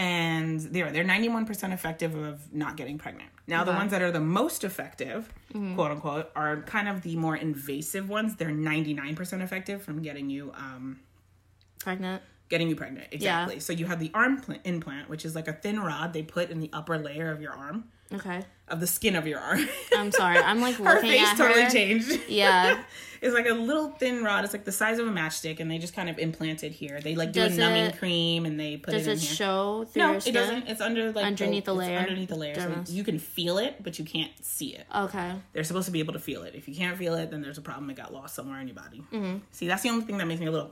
And 0.00 0.60
they're 0.60 0.90
they're 0.90 1.04
91% 1.04 1.74
effective 1.74 2.14
of 2.14 2.54
not 2.54 2.78
getting 2.78 2.96
pregnant. 2.96 3.28
Now, 3.46 3.64
the 3.64 3.72
ones 3.72 3.90
that 3.90 4.00
are 4.00 4.10
the 4.10 4.20
most 4.20 4.64
effective, 4.64 5.30
quote 5.52 5.90
unquote, 5.90 6.30
are 6.34 6.62
kind 6.62 6.88
of 6.88 7.02
the 7.02 7.16
more 7.16 7.36
invasive 7.36 8.08
ones. 8.08 8.36
They're 8.36 8.48
99% 8.48 9.42
effective 9.42 9.82
from 9.82 10.00
getting 10.00 10.30
you 10.30 10.52
um, 10.56 11.00
pregnant. 11.80 12.22
getting 12.48 12.68
you 12.68 12.76
pregnant. 12.76 13.08
Exactly. 13.12 13.60
So 13.60 13.74
you 13.74 13.84
have 13.86 14.00
the 14.00 14.10
arm 14.14 14.40
pl- 14.40 14.56
implant, 14.64 15.10
which 15.10 15.26
is 15.26 15.34
like 15.34 15.48
a 15.48 15.52
thin 15.52 15.78
rod 15.80 16.14
they 16.14 16.22
put 16.22 16.48
in 16.50 16.60
the 16.60 16.70
upper 16.72 16.96
layer 16.98 17.30
of 17.30 17.42
your 17.42 17.52
arm, 17.52 17.84
Okay, 18.12 18.40
of 18.70 18.80
the 18.80 18.86
skin 18.86 19.16
of 19.16 19.26
your 19.26 19.40
arm. 19.40 19.68
I'm 19.96 20.12
sorry. 20.12 20.38
I'm 20.38 20.60
like 20.60 20.74
her 20.76 21.00
face 21.00 21.28
totally 21.36 21.62
her. 21.62 21.70
changed. 21.70 22.20
Yeah. 22.28 22.82
it's 23.20 23.34
like 23.34 23.46
a 23.46 23.52
little 23.52 23.90
thin 23.90 24.22
rod. 24.24 24.44
It's 24.44 24.52
like 24.52 24.64
the 24.64 24.72
size 24.72 24.98
of 24.98 25.06
a 25.06 25.10
matchstick, 25.10 25.60
and 25.60 25.70
they 25.70 25.78
just 25.78 25.94
kind 25.94 26.08
of 26.08 26.18
implant 26.18 26.62
it 26.64 26.72
here. 26.72 27.00
They 27.00 27.14
like 27.16 27.32
do 27.32 27.40
Does 27.40 27.56
a 27.56 27.60
numbing 27.60 27.84
it- 27.86 27.98
cream, 27.98 28.46
and 28.46 28.58
they 28.58 28.76
put 28.76 28.92
Does 28.92 29.06
it 29.06 29.12
in 29.12 29.16
it 29.18 29.22
show 29.22 29.84
through 29.84 30.02
no, 30.02 30.12
it 30.14 30.32
doesn't. 30.32 30.68
It's 30.68 30.80
under 30.80 31.12
like 31.12 31.24
Underneath 31.24 31.64
the 31.66 31.72
it's 31.72 31.78
layer? 31.78 31.98
Underneath 31.98 32.28
the 32.28 32.36
layer, 32.36 32.54
so 32.54 32.84
you 32.92 33.04
can 33.04 33.18
feel 33.18 33.58
it, 33.58 33.82
but 33.82 33.98
you 33.98 34.04
can't 34.04 34.32
see 34.44 34.74
it. 34.74 34.86
Okay. 34.94 35.32
They're 35.52 35.64
supposed 35.64 35.86
to 35.86 35.92
be 35.92 36.00
able 36.00 36.14
to 36.14 36.20
feel 36.20 36.42
it. 36.44 36.54
If 36.54 36.68
you 36.68 36.74
can't 36.74 36.96
feel 36.96 37.14
it, 37.14 37.30
then 37.30 37.42
there's 37.42 37.58
a 37.58 37.62
problem. 37.62 37.90
It 37.90 37.96
got 37.96 38.12
lost 38.12 38.34
somewhere 38.34 38.60
in 38.60 38.68
your 38.68 38.76
body. 38.76 39.02
Mm-hmm. 39.12 39.38
See, 39.50 39.66
that's 39.68 39.82
the 39.82 39.90
only 39.90 40.04
thing 40.04 40.18
that 40.18 40.26
makes 40.26 40.40
me 40.40 40.46
a 40.46 40.50
little 40.52 40.70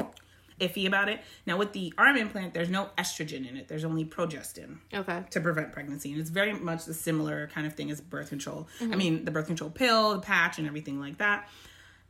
iffy 0.59 0.87
about 0.87 1.09
it. 1.09 1.21
Now, 1.47 1.57
with 1.57 1.73
the 1.73 1.93
arm 1.99 2.17
implant, 2.17 2.55
there's 2.55 2.71
no 2.71 2.91
estrogen 2.99 3.49
in 3.49 3.57
it. 3.57 3.69
There's 3.69 3.85
only 3.85 4.05
progestin 4.05 4.79
Okay. 4.93 5.25
to 5.31 5.41
prevent 5.41 5.73
pregnancy, 5.73 6.13
and 6.13 6.21
it's 6.21 6.31
very 6.31 6.53
much 6.53 6.85
the 6.85 6.95
similar 6.95 7.49
kind 7.49 7.67
of 7.67 7.75
thing 7.75 7.91
as 7.91 8.01
birth 8.01 8.29
control. 8.29 8.69
Mm-hmm. 8.81 8.93
I 8.93 8.97
mean, 8.97 9.25
the 9.25 9.31
birth 9.31 9.47
control 9.47 9.71
pill, 9.71 10.15
the 10.15 10.21
patch, 10.21 10.59
and 10.59 10.67
everything 10.67 11.01
like 11.01 11.19
that. 11.19 11.49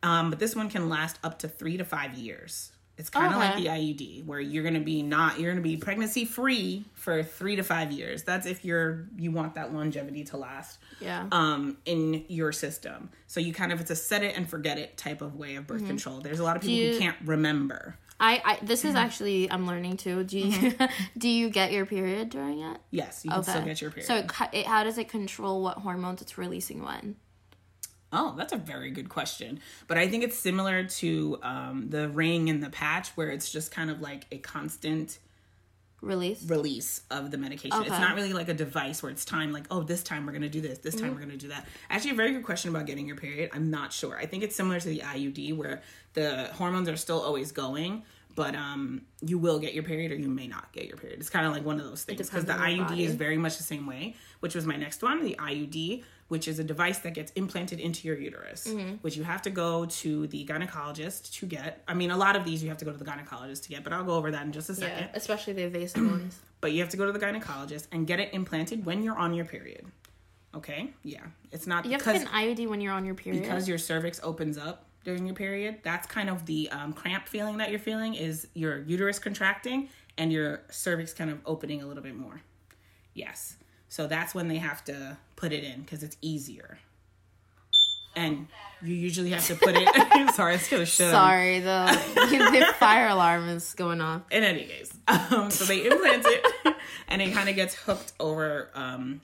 Um, 0.02 0.30
but 0.30 0.38
this 0.38 0.54
one 0.54 0.70
can 0.70 0.88
last 0.88 1.18
up 1.24 1.40
to 1.40 1.48
three 1.48 1.76
to 1.76 1.84
five 1.84 2.14
years. 2.14 2.72
It's 2.96 3.10
kind 3.10 3.32
of 3.32 3.38
like 3.38 3.54
the 3.56 3.66
IUD, 3.66 4.24
where 4.26 4.40
you're 4.40 4.64
gonna 4.64 4.80
be 4.80 5.02
not 5.04 5.38
you're 5.38 5.52
gonna 5.52 5.60
be 5.62 5.76
pregnancy 5.76 6.24
free 6.24 6.84
for 6.94 7.22
three 7.22 7.54
to 7.54 7.62
five 7.62 7.92
years. 7.92 8.24
That's 8.24 8.44
if 8.44 8.64
you're 8.64 9.06
you 9.16 9.30
want 9.30 9.54
that 9.54 9.72
longevity 9.72 10.24
to 10.24 10.36
last 10.36 10.78
Yeah. 11.00 11.28
um, 11.30 11.76
in 11.84 12.24
your 12.28 12.50
system. 12.50 13.10
So 13.28 13.38
you 13.38 13.52
kind 13.52 13.70
of 13.70 13.80
it's 13.80 13.92
a 13.92 13.96
set 13.96 14.24
it 14.24 14.36
and 14.36 14.50
forget 14.50 14.78
it 14.78 14.96
type 14.96 15.20
of 15.22 15.36
way 15.36 15.54
of 15.54 15.68
birth 15.68 15.86
control. 15.86 16.18
There's 16.20 16.40
a 16.40 16.42
lot 16.44 16.56
of 16.56 16.62
people 16.62 16.76
you- 16.76 16.92
who 16.94 16.98
can't 16.98 17.16
remember. 17.24 17.94
I, 18.20 18.42
I 18.44 18.58
this 18.62 18.80
Mm-hmm. 18.80 18.88
is 18.88 18.94
actually 18.96 19.50
I'm 19.50 19.66
learning 19.66 19.96
too. 19.96 20.24
Do 20.24 20.38
you 20.38 20.74
do 21.18 21.28
you 21.28 21.50
get 21.50 21.72
your 21.72 21.86
period 21.86 22.30
during 22.30 22.60
it? 22.60 22.78
Yes, 22.90 23.22
you 23.24 23.30
can 23.30 23.42
still 23.42 23.62
get 23.62 23.80
your 23.80 23.90
period. 23.90 24.06
So 24.06 24.16
it, 24.16 24.30
it, 24.52 24.66
how 24.66 24.82
does 24.84 24.98
it 24.98 25.08
control 25.08 25.62
what 25.62 25.78
hormones 25.78 26.20
it's 26.22 26.36
releasing 26.38 26.82
when? 26.84 27.16
oh, 28.10 28.34
that's 28.38 28.54
a 28.54 28.56
very 28.56 28.90
good 28.90 29.10
question. 29.10 29.60
But 29.86 29.98
I 29.98 30.08
think 30.08 30.24
it's 30.24 30.38
similar 30.38 30.84
to 30.84 31.38
um, 31.42 31.90
the 31.90 32.08
ring 32.08 32.48
and 32.48 32.62
the 32.62 32.70
patch, 32.70 33.08
where 33.10 33.28
it's 33.28 33.52
just 33.52 33.70
kind 33.70 33.90
of 33.90 34.00
like 34.00 34.24
a 34.32 34.38
constant 34.38 35.18
Release. 36.00 36.48
release 36.48 37.02
of 37.10 37.32
the 37.32 37.36
medication. 37.36 37.80
It's 37.82 37.90
not 37.90 38.14
really 38.14 38.32
like 38.32 38.48
a 38.48 38.54
device 38.54 39.02
where 39.02 39.10
it's 39.10 39.24
time 39.26 39.52
like, 39.52 39.66
oh, 39.70 39.82
this 39.82 40.02
time 40.04 40.24
we're 40.24 40.32
going 40.32 40.42
to 40.42 40.48
do 40.48 40.60
this, 40.60 40.78
this 40.78 40.94
time 40.94 41.10
we're 41.10 41.20
going 41.20 41.30
to 41.32 41.36
do 41.36 41.48
that. 41.48 41.66
Actually, 41.90 42.12
a 42.12 42.14
very 42.14 42.32
good 42.32 42.44
question 42.44 42.70
about 42.70 42.86
getting 42.86 43.06
your 43.06 43.16
period. 43.16 43.50
I'm 43.52 43.68
not 43.68 43.92
sure. 43.92 44.16
I 44.16 44.24
think 44.24 44.42
it's 44.44 44.54
similar 44.54 44.78
to 44.80 44.88
the 44.88 45.00
IUD 45.00 45.56
where 45.56 45.82
the 46.18 46.50
hormones 46.60 46.88
are 46.88 46.96
still 46.96 47.20
always 47.28 47.50
going, 47.52 47.92
but 48.34 48.54
um 48.54 48.82
you 49.30 49.36
will 49.44 49.58
get 49.64 49.72
your 49.76 49.82
period 49.92 50.10
or 50.12 50.18
you 50.24 50.28
may 50.40 50.46
not 50.56 50.66
get 50.72 50.84
your 50.90 50.96
period. 51.02 51.18
It's 51.20 51.30
kind 51.36 51.46
of 51.46 51.52
like 51.52 51.64
one 51.64 51.78
of 51.80 51.86
those 51.90 52.02
things 52.04 52.18
because 52.18 52.44
the 52.44 52.52
depends 52.52 52.62
on 52.62 52.70
your 52.76 52.84
IUD 52.86 52.88
body. 52.88 53.04
is 53.04 53.14
very 53.14 53.38
much 53.44 53.56
the 53.56 53.68
same 53.74 53.86
way, 53.92 54.02
which 54.40 54.54
was 54.54 54.64
my 54.72 54.76
next 54.76 55.02
one, 55.02 55.24
the 55.24 55.36
IUD, 55.50 56.04
which 56.28 56.46
is 56.46 56.58
a 56.58 56.64
device 56.64 56.98
that 57.04 57.14
gets 57.14 57.30
implanted 57.32 57.78
into 57.80 58.00
your 58.08 58.16
uterus, 58.28 58.62
Mm-hmm. 58.68 58.94
which 59.04 59.16
you 59.16 59.24
have 59.24 59.42
to 59.42 59.50
go 59.50 59.86
to 60.02 60.26
the 60.28 60.44
gynecologist 60.50 61.32
to 61.38 61.46
get. 61.46 61.82
I 61.88 61.94
mean, 61.94 62.10
a 62.10 62.16
lot 62.24 62.34
of 62.36 62.44
these 62.44 62.62
you 62.62 62.68
have 62.68 62.78
to 62.78 62.84
go 62.84 62.92
to 62.92 62.98
the 62.98 63.04
gynecologist 63.12 63.62
to 63.64 63.68
get, 63.70 63.82
but 63.84 63.92
I'll 63.94 64.04
go 64.04 64.14
over 64.14 64.30
that 64.30 64.44
in 64.46 64.52
just 64.52 64.68
a 64.70 64.74
second 64.74 64.98
Yeah, 64.98 65.08
especially 65.14 65.54
the 65.54 65.62
invasive 65.62 66.04
ones. 66.10 66.38
but 66.60 66.72
you 66.72 66.80
have 66.80 66.90
to 66.90 66.96
go 66.96 67.06
to 67.06 67.12
the 67.12 67.24
gynecologist 67.26 67.86
and 67.92 68.06
get 68.06 68.18
it 68.20 68.28
implanted 68.34 68.84
when 68.84 69.02
you're 69.02 69.16
on 69.18 69.32
your 69.34 69.46
period. 69.46 69.84
Okay? 70.54 70.90
Yeah. 71.02 71.20
It's 71.52 71.66
not 71.66 71.84
You 71.86 71.92
have 71.92 72.02
to 72.04 72.12
get 72.12 72.22
an 72.22 72.28
IUD 72.28 72.68
when 72.68 72.80
you're 72.80 72.92
on 72.92 73.04
your 73.04 73.14
period. 73.14 73.42
because 73.42 73.68
your 73.68 73.78
cervix 73.78 74.20
opens 74.22 74.58
up 74.58 74.84
during 75.08 75.24
your 75.24 75.34
period. 75.34 75.78
That's 75.82 76.06
kind 76.06 76.28
of 76.28 76.44
the 76.44 76.68
um, 76.70 76.92
cramp 76.92 77.28
feeling 77.28 77.56
that 77.56 77.70
you're 77.70 77.78
feeling 77.78 78.14
is 78.14 78.46
your 78.52 78.82
uterus 78.82 79.18
contracting 79.18 79.88
and 80.18 80.30
your 80.30 80.60
cervix 80.68 81.14
kind 81.14 81.30
of 81.30 81.38
opening 81.46 81.80
a 81.82 81.86
little 81.86 82.02
bit 82.02 82.14
more. 82.14 82.42
Yes. 83.14 83.56
So 83.88 84.06
that's 84.06 84.34
when 84.34 84.48
they 84.48 84.58
have 84.58 84.84
to 84.84 85.16
put 85.34 85.52
it 85.52 85.64
in 85.64 85.80
because 85.80 86.02
it's 86.02 86.18
easier. 86.20 86.78
And 88.14 88.48
you 88.82 88.94
usually 88.94 89.30
have 89.30 89.46
to 89.46 89.54
put 89.54 89.76
it. 89.78 89.88
sorry, 90.34 90.56
it's 90.56 90.68
gonna. 90.68 90.84
Sorry, 90.84 91.60
the 91.60 91.86
the 92.14 92.74
fire 92.78 93.08
alarm 93.08 93.48
is 93.48 93.72
going 93.72 94.02
off. 94.02 94.22
in 94.30 94.42
any 94.42 94.64
case 94.66 94.92
um, 95.08 95.50
so 95.50 95.64
they 95.64 95.86
implant 95.86 96.26
it 96.26 96.74
and 97.08 97.22
it 97.22 97.32
kind 97.32 97.48
of 97.48 97.54
gets 97.54 97.74
hooked 97.74 98.12
over 98.20 98.68
um, 98.74 99.22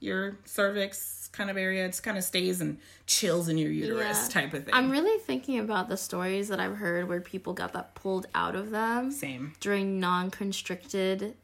your 0.00 0.36
cervix 0.44 1.23
kind 1.34 1.50
of 1.50 1.56
area. 1.56 1.84
It's 1.84 2.00
kind 2.00 2.16
of 2.16 2.24
stays 2.24 2.60
and 2.60 2.78
chills 3.06 3.48
in 3.48 3.58
your 3.58 3.70
uterus 3.70 4.22
Yeah. 4.34 4.40
type 4.40 4.54
of 4.54 4.64
thing. 4.64 4.72
I'm 4.74 4.90
really 4.90 5.18
thinking 5.20 5.58
about 5.58 5.88
the 5.88 5.96
stories 5.96 6.48
that 6.48 6.60
I've 6.60 6.76
heard 6.76 7.08
where 7.08 7.20
people 7.20 7.52
got 7.52 7.72
that 7.74 7.94
pulled 7.94 8.26
out 8.34 8.54
of 8.54 8.70
them 8.70 9.10
Same. 9.10 9.52
during 9.60 10.00
non-constricted, 10.00 11.34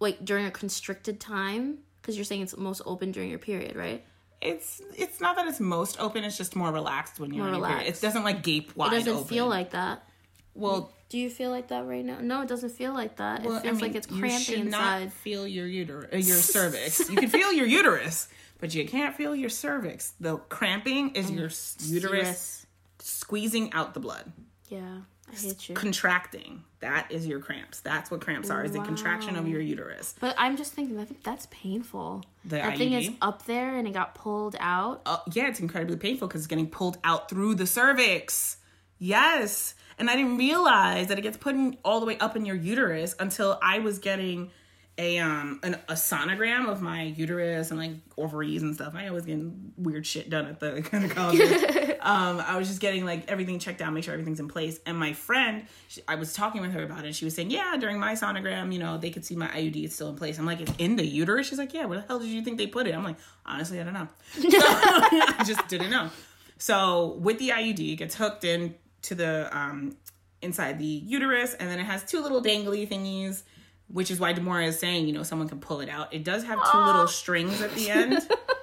like 0.00 0.24
during 0.24 0.46
a 0.46 0.50
constricted 0.50 1.20
time, 1.20 1.78
because 2.00 2.16
you're 2.16 2.24
saying 2.24 2.42
it's 2.42 2.56
most 2.56 2.82
open 2.86 3.12
during 3.12 3.30
your 3.30 3.38
period, 3.38 3.76
right? 3.76 4.04
It's 4.42 4.82
it's 4.94 5.20
not 5.20 5.36
that 5.36 5.46
it's 5.46 5.60
most 5.60 5.98
open. 5.98 6.22
It's 6.22 6.36
just 6.36 6.54
more 6.54 6.70
relaxed 6.70 7.18
when 7.18 7.32
you're 7.32 7.44
More 7.44 7.54
your 7.54 7.64
period. 7.64 7.78
relaxed. 7.80 8.02
It 8.02 8.06
doesn't 8.06 8.22
like 8.24 8.42
gape 8.42 8.76
wide. 8.76 8.92
It 8.92 8.96
doesn't 8.98 9.12
open. 9.14 9.28
feel 9.28 9.46
like 9.48 9.70
that. 9.70 10.06
well. 10.54 10.92
Do 11.08 11.18
you 11.18 11.30
feel 11.30 11.50
like 11.52 11.68
that 11.68 11.86
right 11.86 12.04
now? 12.04 12.18
No, 12.20 12.42
it 12.42 12.48
doesn't 12.48 12.70
feel 12.70 12.92
like 12.92 13.14
that. 13.18 13.44
well, 13.44 13.54
it 13.54 13.58
I 13.58 13.62
feels 13.62 13.74
mean, 13.74 13.82
like 13.92 13.94
it's 13.94 14.10
you 14.10 14.18
cramping 14.18 14.40
should 14.40 14.58
inside. 14.58 15.04
not 15.04 15.12
feel 15.12 15.46
your 15.46 15.68
uterus, 15.68 16.08
uh, 16.12 16.16
your 16.16 16.36
cervix. 16.56 17.08
You 17.08 17.14
can 17.16 17.30
feel 17.30 17.52
your 17.52 17.66
uterus, 17.66 18.26
but 18.58 18.74
you 18.74 18.86
can't 18.86 19.14
feel 19.14 19.34
your 19.34 19.50
cervix. 19.50 20.14
The 20.20 20.38
cramping 20.38 21.10
is 21.14 21.30
your 21.30 21.44
uterus 21.44 21.76
Uterus. 21.88 22.66
squeezing 22.98 23.72
out 23.72 23.94
the 23.94 24.00
blood. 24.00 24.32
Yeah, 24.68 25.00
I 25.30 25.36
hate 25.36 25.68
you. 25.68 25.74
contracting. 25.74 26.64
That 26.80 27.10
is 27.10 27.26
your 27.26 27.40
cramps. 27.40 27.80
That's 27.80 28.10
what 28.10 28.20
cramps 28.20 28.50
are. 28.50 28.64
Is 28.64 28.72
the 28.72 28.80
contraction 28.80 29.36
of 29.36 29.48
your 29.48 29.60
uterus. 29.60 30.14
But 30.20 30.34
I'm 30.38 30.56
just 30.56 30.72
thinking 30.72 30.96
that 30.96 31.08
that's 31.24 31.46
painful. 31.50 32.24
The 32.44 32.56
that 32.56 32.78
thing 32.78 32.92
is 32.92 33.10
up 33.20 33.44
there 33.46 33.76
and 33.76 33.88
it 33.88 33.92
got 33.92 34.14
pulled 34.14 34.56
out. 34.60 35.02
Uh, 35.06 35.18
yeah, 35.32 35.48
it's 35.48 35.60
incredibly 35.60 35.96
painful 35.96 36.28
because 36.28 36.42
it's 36.42 36.46
getting 36.46 36.68
pulled 36.68 36.98
out 37.02 37.28
through 37.28 37.56
the 37.56 37.66
cervix. 37.66 38.58
Yes, 38.98 39.74
and 39.98 40.08
I 40.08 40.16
didn't 40.16 40.38
realize 40.38 41.08
that 41.08 41.18
it 41.18 41.22
gets 41.22 41.36
put 41.36 41.54
in 41.54 41.76
all 41.84 42.00
the 42.00 42.06
way 42.06 42.18
up 42.18 42.36
in 42.36 42.44
your 42.44 42.56
uterus 42.56 43.14
until 43.18 43.58
I 43.62 43.78
was 43.80 43.98
getting 43.98 44.50
a 44.98 45.18
um 45.18 45.60
an, 45.62 45.74
a 45.88 45.92
sonogram 45.92 46.68
of 46.68 46.80
my 46.80 47.02
uterus 47.02 47.70
and 47.70 47.78
like 47.78 47.92
ovaries 48.16 48.62
and 48.62 48.74
stuff. 48.74 48.94
I 48.94 49.08
always 49.08 49.24
getting 49.24 49.72
weird 49.76 50.06
shit 50.06 50.30
done 50.30 50.46
at 50.46 50.60
the 50.60 50.70
gynecologist. 50.82 51.98
um, 52.00 52.40
I 52.40 52.56
was 52.56 52.68
just 52.68 52.80
getting 52.80 53.04
like 53.04 53.30
everything 53.30 53.58
checked 53.58 53.82
out, 53.82 53.92
make 53.92 54.04
sure 54.04 54.14
everything's 54.14 54.40
in 54.40 54.48
place. 54.48 54.78
And 54.86 54.98
my 54.98 55.12
friend, 55.12 55.66
she, 55.88 56.00
I 56.08 56.14
was 56.14 56.32
talking 56.32 56.62
with 56.62 56.72
her 56.72 56.82
about 56.82 57.04
it. 57.04 57.14
She 57.14 57.24
was 57.24 57.34
saying, 57.34 57.50
yeah, 57.50 57.76
during 57.78 57.98
my 57.98 58.14
sonogram, 58.14 58.72
you 58.72 58.78
know, 58.78 58.96
they 58.96 59.10
could 59.10 59.24
see 59.24 59.36
my 59.36 59.48
IUD 59.48 59.84
is 59.84 59.94
still 59.94 60.08
in 60.08 60.16
place. 60.16 60.38
I'm 60.38 60.46
like, 60.46 60.60
it's 60.60 60.72
in 60.78 60.96
the 60.96 61.06
uterus. 61.06 61.48
She's 61.48 61.58
like, 61.58 61.74
yeah. 61.74 61.84
Where 61.84 62.00
the 62.00 62.06
hell 62.06 62.18
did 62.18 62.28
you 62.28 62.42
think 62.42 62.58
they 62.58 62.66
put 62.66 62.86
it? 62.86 62.94
I'm 62.94 63.04
like, 63.04 63.16
honestly, 63.44 63.80
I 63.80 63.84
don't 63.84 63.94
know. 63.94 64.08
I 64.38 65.44
just 65.46 65.66
didn't 65.68 65.90
know. 65.90 66.10
So 66.58 67.18
with 67.20 67.38
the 67.38 67.50
IUD, 67.50 67.92
it 67.92 67.96
gets 67.96 68.14
hooked 68.14 68.44
in 68.44 68.74
to 69.02 69.14
the 69.14 69.56
um, 69.56 69.96
inside 70.42 70.78
the 70.78 70.84
uterus, 70.84 71.54
and 71.54 71.68
then 71.68 71.78
it 71.78 71.84
has 71.84 72.04
two 72.04 72.22
little 72.22 72.42
dangly 72.42 72.88
thingies, 72.88 73.42
which 73.88 74.10
is 74.10 74.18
why 74.18 74.32
Demora 74.34 74.66
is 74.66 74.78
saying, 74.78 75.06
you 75.06 75.12
know, 75.12 75.22
someone 75.22 75.48
can 75.48 75.60
pull 75.60 75.80
it 75.80 75.88
out. 75.88 76.12
It 76.12 76.24
does 76.24 76.44
have 76.44 76.58
two 76.70 76.78
little 76.78 77.08
strings 77.08 77.62
at 77.62 77.72
the 77.74 77.90
end. 77.90 78.18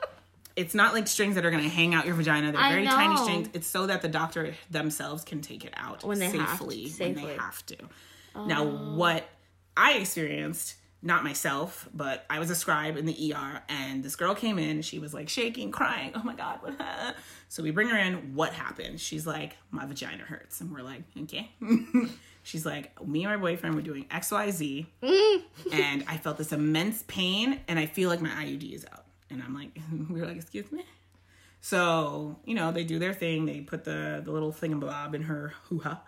it's 0.55 0.75
not 0.75 0.93
like 0.93 1.07
strings 1.07 1.35
that 1.35 1.45
are 1.45 1.51
going 1.51 1.63
to 1.63 1.69
hang 1.69 1.93
out 1.93 2.05
your 2.05 2.15
vagina. 2.15 2.51
They're 2.51 2.61
I 2.61 2.71
very 2.71 2.85
tiny 2.85 3.15
know. 3.15 3.23
strings. 3.23 3.49
It's 3.53 3.67
so 3.67 3.87
that 3.87 4.01
the 4.01 4.09
doctor 4.09 4.53
themselves 4.69 5.23
can 5.23 5.41
take 5.41 5.65
it 5.65 5.73
out 5.75 6.03
When 6.03 6.19
they 6.19 6.25
have 6.25 6.33
to, 6.33 6.47
safely, 6.49 6.93
when 6.97 7.15
they 7.15 7.35
have 7.35 7.65
to. 7.67 7.77
Now, 8.35 8.63
what 8.63 9.29
I 9.77 9.93
experienced, 9.93 10.75
not 11.01 11.23
myself, 11.23 11.87
but 11.93 12.25
I 12.29 12.39
was 12.39 12.49
a 12.49 12.55
scribe 12.55 12.97
in 12.97 13.05
the 13.05 13.33
ER, 13.33 13.61
and 13.69 14.03
this 14.03 14.15
girl 14.15 14.33
came 14.33 14.57
in. 14.57 14.81
She 14.81 14.99
was 14.99 15.13
like 15.13 15.29
shaking, 15.29 15.71
crying. 15.71 16.11
Oh 16.15 16.23
my 16.23 16.33
god! 16.33 16.59
What? 16.61 16.77
happened?" 16.77 17.15
So 17.49 17.61
we 17.61 17.71
bring 17.71 17.89
her 17.89 17.97
in. 17.97 18.33
What 18.33 18.53
happened? 18.53 18.99
She's 18.99 19.27
like, 19.27 19.57
my 19.69 19.85
vagina 19.85 20.23
hurts, 20.23 20.61
and 20.61 20.71
we're 20.71 20.81
like, 20.81 21.03
okay. 21.23 21.51
She's 22.43 22.65
like, 22.65 23.05
me 23.05 23.23
and 23.23 23.33
my 23.33 23.37
boyfriend 23.37 23.73
were 23.75 23.81
doing 23.81 24.05
X, 24.11 24.31
Y, 24.31 24.51
Z, 24.51 24.85
and 25.71 26.03
I 26.07 26.17
felt 26.17 26.37
this 26.37 26.51
immense 26.51 27.03
pain, 27.07 27.61
and 27.67 27.79
I 27.79 27.85
feel 27.85 28.09
like 28.09 28.21
my 28.21 28.29
IUD 28.29 28.73
is 28.73 28.85
out. 28.91 29.05
And 29.29 29.41
I'm 29.41 29.55
like, 29.55 29.77
we 30.09 30.19
were 30.19 30.27
like, 30.27 30.35
excuse 30.35 30.71
me. 30.71 30.83
So 31.61 32.37
you 32.45 32.55
know, 32.55 32.71
they 32.71 32.83
do 32.83 32.99
their 32.99 33.13
thing. 33.13 33.45
They 33.45 33.61
put 33.61 33.83
the 33.85 34.21
the 34.23 34.31
little 34.31 34.51
thingamabob 34.51 35.13
in 35.13 35.23
her 35.23 35.53
hoo 35.69 35.79
ha. 35.79 36.01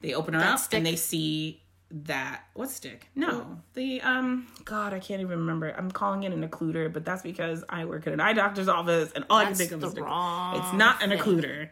They 0.00 0.14
open 0.14 0.34
her 0.34 0.40
up 0.40 0.58
stick? 0.60 0.78
and 0.78 0.86
they 0.86 0.96
see 0.96 1.60
that 1.90 2.44
what 2.54 2.70
stick? 2.70 3.08
No, 3.16 3.58
the 3.74 4.00
um. 4.02 4.46
God, 4.64 4.94
I 4.94 5.00
can't 5.00 5.20
even 5.20 5.40
remember. 5.40 5.74
I'm 5.76 5.90
calling 5.90 6.22
it 6.22 6.32
an 6.32 6.48
occluder, 6.48 6.92
but 6.92 7.04
that's 7.04 7.22
because 7.22 7.64
I 7.68 7.84
work 7.86 8.06
at 8.06 8.12
an 8.12 8.20
eye 8.20 8.32
doctor's 8.32 8.68
office, 8.68 9.10
and 9.12 9.24
all 9.28 9.38
I 9.38 9.46
can 9.46 9.54
think 9.56 9.72
of 9.72 9.82
is 9.82 9.90
stick. 9.90 10.04
wrong 10.04 10.56
It's 10.56 10.72
not 10.74 11.02
an 11.02 11.10
thing. 11.10 11.18
occluder. 11.18 11.70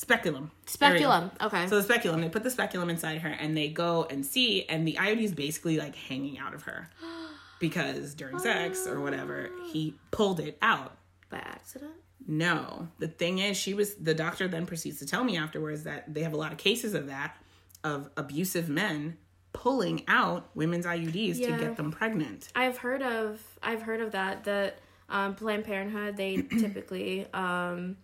Speculum. 0.00 0.50
There 0.78 0.94
we 0.94 0.98
go. 0.98 1.04
Speculum. 1.10 1.30
Okay. 1.42 1.66
So 1.66 1.76
the 1.76 1.82
speculum, 1.82 2.22
they 2.22 2.30
put 2.30 2.42
the 2.42 2.50
speculum 2.50 2.88
inside 2.88 3.18
her 3.18 3.28
and 3.28 3.54
they 3.54 3.68
go 3.68 4.06
and 4.08 4.24
see, 4.24 4.64
and 4.64 4.88
the 4.88 4.94
IUD 4.94 5.20
is 5.22 5.34
basically 5.34 5.76
like 5.76 5.94
hanging 5.94 6.38
out 6.38 6.54
of 6.54 6.62
her 6.62 6.88
because 7.60 8.14
during 8.14 8.38
sex 8.38 8.86
or 8.86 9.00
whatever, 9.00 9.50
he 9.70 9.94
pulled 10.10 10.40
it 10.40 10.56
out. 10.62 10.96
By 11.28 11.38
accident? 11.38 11.92
No, 12.26 12.88
the 12.98 13.08
thing 13.08 13.40
is, 13.40 13.58
she 13.58 13.74
was 13.74 13.94
the 13.96 14.14
doctor 14.14 14.48
then 14.48 14.64
proceeds 14.64 14.98
to 15.00 15.06
tell 15.06 15.22
me 15.22 15.36
afterwards 15.36 15.84
that 15.84 16.12
they 16.12 16.22
have 16.22 16.32
a 16.32 16.36
lot 16.36 16.52
of 16.52 16.56
cases 16.56 16.94
of 16.94 17.08
that 17.08 17.36
of 17.84 18.08
abusive 18.16 18.70
men 18.70 19.18
pulling 19.52 20.04
out 20.08 20.48
women's 20.54 20.86
IUDs 20.86 21.36
to 21.36 21.58
get 21.58 21.76
them 21.76 21.92
pregnant. 21.92 22.48
I've 22.54 22.78
heard 22.78 23.02
of 23.02 23.42
I've 23.62 23.82
heard 23.82 24.00
of 24.00 24.12
that 24.12 24.44
that 24.44 24.78
um, 25.10 25.34
Planned 25.34 25.64
Parenthood 25.64 26.16
they 26.16 26.36
typically 26.58 27.26
um, 27.34 27.98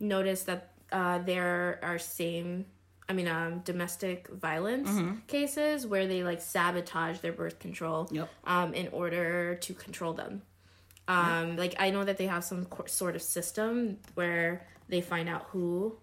notice 0.00 0.44
that 0.44 0.72
uh, 0.92 1.18
there 1.18 1.78
are 1.82 1.98
same 1.98 2.66
I 3.08 3.12
mean 3.14 3.28
um, 3.28 3.60
domestic 3.60 4.28
violence 4.28 4.90
cases 5.26 5.86
where 5.86 6.06
they 6.06 6.22
like 6.24 6.40
sabotage 6.42 7.18
their 7.20 7.32
birth 7.32 7.58
control 7.58 8.08
Yep. 8.10 8.28
um, 8.44 8.74
in 8.74 8.88
order 8.88 9.54
to 9.56 9.74
control 9.74 10.12
them. 10.12 10.42
Um, 11.06 11.56
Like 11.56 11.74
I 11.78 11.90
know 11.90 12.04
that 12.04 12.18
they 12.18 12.26
have 12.26 12.44
some 12.44 12.66
co- 12.66 12.86
sort 12.86 13.16
of 13.16 13.22
system 13.22 13.98
where 14.14 14.66
they 14.88 15.00
find 15.00 15.28
out 15.28 15.44
who 15.52 15.96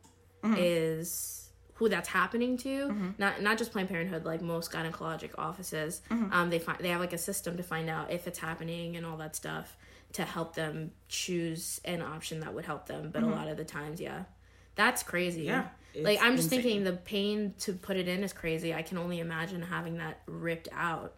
is 0.58 1.41
who 1.76 1.89
that's 1.89 2.08
happening 2.10 2.58
to. 2.58 3.13
Not 3.17 3.41
not 3.41 3.58
just 3.58 3.71
Planned 3.71 3.89
Parenthood, 3.89 4.26
like 4.26 4.41
most 4.41 4.71
gynecologic 4.71 5.32
offices. 5.38 6.02
Um, 6.32 6.50
they 6.50 6.60
find 6.60 6.80
they 6.80 6.89
have 6.89 7.02
like 7.02 7.13
a 7.13 7.17
system 7.17 7.58
to 7.58 7.63
find 7.63 7.89
out 7.89 8.12
if 8.12 8.28
it's 8.28 8.39
happening 8.39 8.95
and 8.95 9.06
all 9.06 9.17
that 9.17 9.36
stuff 9.36 9.76
to 10.13 10.24
help 10.24 10.56
them 10.56 10.91
choose 11.10 11.82
an 11.84 12.02
option 12.02 12.39
that 12.41 12.54
would 12.54 12.65
help 12.65 12.86
them. 12.88 13.10
But 13.12 13.24
a 13.24 13.28
lot 13.28 13.48
of 13.48 13.58
the 13.58 13.65
times, 13.65 14.00
yeah, 14.00 14.24
that's 14.75 15.03
crazy. 15.03 15.43
Yeah, 15.43 15.67
like 15.99 16.21
I'm 16.21 16.35
just 16.35 16.47
insane. 16.47 16.61
thinking 16.61 16.83
the 16.83 16.93
pain 16.93 17.53
to 17.59 17.73
put 17.73 17.97
it 17.97 18.07
in 18.07 18.23
is 18.23 18.33
crazy. 18.33 18.73
I 18.73 18.81
can 18.81 18.97
only 18.97 19.19
imagine 19.19 19.61
having 19.61 19.97
that 19.97 20.21
ripped 20.27 20.69
out. 20.73 21.13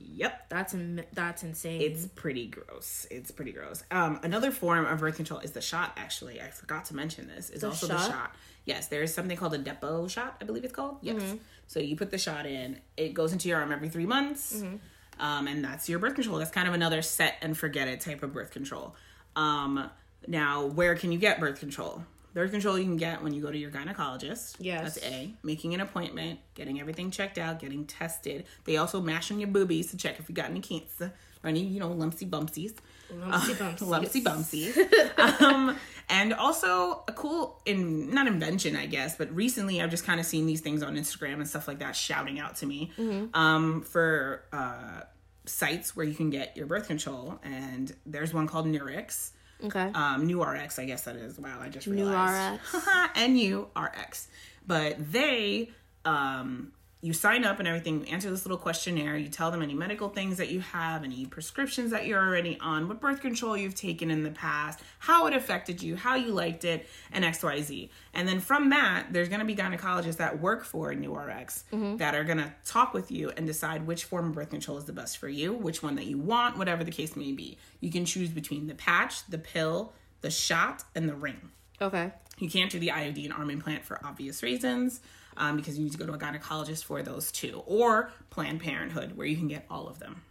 Yep. 0.00 0.48
That's 0.48 0.74
that's 1.12 1.42
insane. 1.42 1.80
It's 1.82 2.06
pretty 2.06 2.46
gross. 2.46 3.06
It's 3.10 3.30
pretty 3.30 3.52
gross. 3.52 3.82
Um, 3.90 4.20
another 4.22 4.50
form 4.52 4.86
of 4.86 5.00
birth 5.00 5.16
control 5.16 5.40
is 5.40 5.50
the 5.52 5.60
shot. 5.60 5.92
Actually, 5.96 6.40
I 6.40 6.48
forgot 6.50 6.84
to 6.86 6.94
mention 6.94 7.26
this. 7.28 7.50
Is 7.50 7.64
also 7.64 7.86
the 7.88 7.98
shot? 7.98 8.10
shot. 8.10 8.36
Yes, 8.64 8.86
there 8.88 9.02
is 9.02 9.12
something 9.12 9.36
called 9.36 9.54
a 9.54 9.58
Depo 9.58 10.08
shot. 10.08 10.36
I 10.40 10.44
believe 10.44 10.62
it's 10.62 10.72
called. 10.74 10.98
Yes. 11.02 11.22
Mm-hmm. 11.22 11.36
So 11.66 11.80
you 11.80 11.96
put 11.96 12.10
the 12.10 12.18
shot 12.18 12.46
in. 12.46 12.78
It 12.96 13.12
goes 13.14 13.32
into 13.32 13.48
your 13.48 13.58
arm 13.60 13.72
every 13.72 13.88
three 13.88 14.06
months, 14.06 14.56
Mm-hmm. 14.56 14.76
um, 15.24 15.46
and 15.48 15.64
that's 15.64 15.88
your 15.88 15.98
birth 15.98 16.14
control. 16.14 16.38
That's 16.38 16.50
kind 16.50 16.68
of 16.68 16.74
another 16.74 17.02
set 17.02 17.34
and 17.42 17.56
forget 17.58 17.88
it 17.88 18.00
type 18.00 18.22
of 18.22 18.32
birth 18.32 18.50
control. 18.52 18.94
Um, 19.36 19.90
now, 20.26 20.66
where 20.66 20.94
can 20.96 21.12
you 21.12 21.18
get 21.18 21.40
birth 21.40 21.58
control? 21.60 22.04
Birth 22.34 22.50
control 22.50 22.78
you 22.78 22.84
can 22.84 22.96
get 22.96 23.22
when 23.22 23.32
you 23.32 23.42
go 23.42 23.50
to 23.50 23.58
your 23.58 23.70
gynecologist. 23.70 24.56
Yes. 24.58 24.94
That's 24.94 25.06
A. 25.06 25.34
Making 25.42 25.74
an 25.74 25.80
appointment, 25.80 26.40
getting 26.54 26.80
everything 26.80 27.10
checked 27.10 27.38
out, 27.38 27.58
getting 27.58 27.86
tested. 27.86 28.44
They 28.64 28.76
also 28.76 29.00
mash 29.00 29.30
on 29.30 29.40
your 29.40 29.48
boobies 29.48 29.90
to 29.90 29.96
check 29.96 30.18
if 30.18 30.28
you 30.28 30.34
got 30.34 30.50
any 30.50 30.60
cancer 30.60 31.12
or 31.42 31.48
any, 31.48 31.60
you 31.64 31.80
know, 31.80 31.88
lumpsy 31.88 32.28
bumpsies. 32.28 32.74
Lumpsy 33.12 33.58
bumps. 33.58 33.82
Lumpsy 33.82 34.22
bumpsies. 34.22 35.40
um, 35.40 35.76
and 36.08 36.34
also 36.34 37.02
a 37.08 37.12
cool, 37.12 37.60
in 37.64 38.10
not 38.10 38.26
invention, 38.26 38.76
I 38.76 38.86
guess, 38.86 39.16
but 39.16 39.34
recently 39.34 39.80
I've 39.80 39.90
just 39.90 40.04
kind 40.04 40.20
of 40.20 40.26
seen 40.26 40.46
these 40.46 40.60
things 40.60 40.82
on 40.82 40.96
Instagram 40.96 41.34
and 41.34 41.48
stuff 41.48 41.66
like 41.66 41.78
that 41.78 41.96
shouting 41.96 42.38
out 42.38 42.56
to 42.56 42.66
me 42.66 42.92
um, 43.34 43.82
for 43.82 44.44
uh, 44.52 45.02
sites 45.46 45.96
where 45.96 46.04
you 46.04 46.14
can 46.14 46.30
get 46.30 46.56
your 46.56 46.66
birth 46.66 46.86
control. 46.86 47.40
And 47.42 47.94
there's 48.04 48.34
one 48.34 48.46
called 48.46 48.66
Nurix 48.66 49.30
okay. 49.64 49.90
um, 49.94 50.26
New 50.26 50.42
RX, 50.42 50.78
I 50.78 50.84
guess 50.84 51.02
that 51.02 51.16
is. 51.16 51.38
Wow, 51.38 51.58
I 51.60 51.68
just 51.68 51.86
realized. 51.86 52.60
New 52.74 52.80
realized. 52.80 53.10
N 53.16 53.36
U 53.36 53.68
R 53.74 53.92
X. 53.94 54.28
But 54.66 55.12
they, 55.12 55.70
um, 56.04 56.72
you 57.00 57.12
sign 57.12 57.44
up 57.44 57.60
and 57.60 57.68
everything, 57.68 58.00
you 58.00 58.12
answer 58.12 58.28
this 58.28 58.44
little 58.44 58.58
questionnaire, 58.58 59.16
you 59.16 59.28
tell 59.28 59.52
them 59.52 59.62
any 59.62 59.74
medical 59.74 60.08
things 60.08 60.36
that 60.38 60.48
you 60.48 60.58
have, 60.60 61.04
any 61.04 61.26
prescriptions 61.26 61.92
that 61.92 62.06
you're 62.06 62.18
already 62.20 62.58
on, 62.60 62.88
what 62.88 63.00
birth 63.00 63.20
control 63.20 63.56
you've 63.56 63.76
taken 63.76 64.10
in 64.10 64.24
the 64.24 64.30
past, 64.30 64.80
how 64.98 65.26
it 65.26 65.34
affected 65.34 65.80
you, 65.80 65.94
how 65.94 66.16
you 66.16 66.32
liked 66.32 66.64
it, 66.64 66.88
and 67.12 67.24
XYZ. 67.24 67.88
And 68.14 68.26
then 68.26 68.40
from 68.40 68.70
that, 68.70 69.06
there's 69.12 69.28
going 69.28 69.38
to 69.38 69.46
be 69.46 69.54
gynecologists 69.54 70.16
that 70.16 70.40
work 70.40 70.64
for 70.64 70.92
New 70.92 71.14
RX 71.16 71.64
mm-hmm. 71.72 71.98
that 71.98 72.16
are 72.16 72.24
going 72.24 72.38
to 72.38 72.52
talk 72.64 72.92
with 72.94 73.12
you 73.12 73.30
and 73.36 73.46
decide 73.46 73.86
which 73.86 74.04
form 74.04 74.30
of 74.30 74.34
birth 74.34 74.50
control 74.50 74.76
is 74.76 74.84
the 74.84 74.92
best 74.92 75.18
for 75.18 75.28
you, 75.28 75.52
which 75.52 75.84
one 75.84 75.94
that 75.94 76.06
you 76.06 76.18
want, 76.18 76.58
whatever 76.58 76.82
the 76.82 76.90
case 76.90 77.14
may 77.14 77.30
be. 77.30 77.58
You 77.80 77.92
can 77.92 78.06
choose 78.06 78.30
between 78.30 78.66
the 78.66 78.74
patch, 78.74 79.24
the 79.28 79.38
pill, 79.38 79.92
the 80.20 80.30
shot, 80.30 80.82
and 80.96 81.08
the 81.08 81.14
ring. 81.14 81.50
okay. 81.80 82.12
You 82.38 82.48
can't 82.48 82.70
do 82.70 82.78
the 82.78 82.88
IUD 82.88 83.24
and 83.24 83.32
arm 83.32 83.50
implant 83.50 83.84
for 83.84 83.98
obvious 84.04 84.44
reasons 84.44 85.00
um, 85.38 85.56
because 85.56 85.78
you 85.78 85.84
need 85.84 85.92
to 85.92 85.98
go 85.98 86.06
to 86.06 86.12
a 86.12 86.18
gynecologist 86.18 86.84
for 86.84 87.02
those 87.02 87.32
two, 87.32 87.62
or 87.66 88.12
Planned 88.30 88.60
Parenthood, 88.60 89.16
where 89.16 89.26
you 89.26 89.36
can 89.36 89.48
get 89.48 89.64
all 89.70 89.88
of 89.88 89.98
them. 89.98 90.22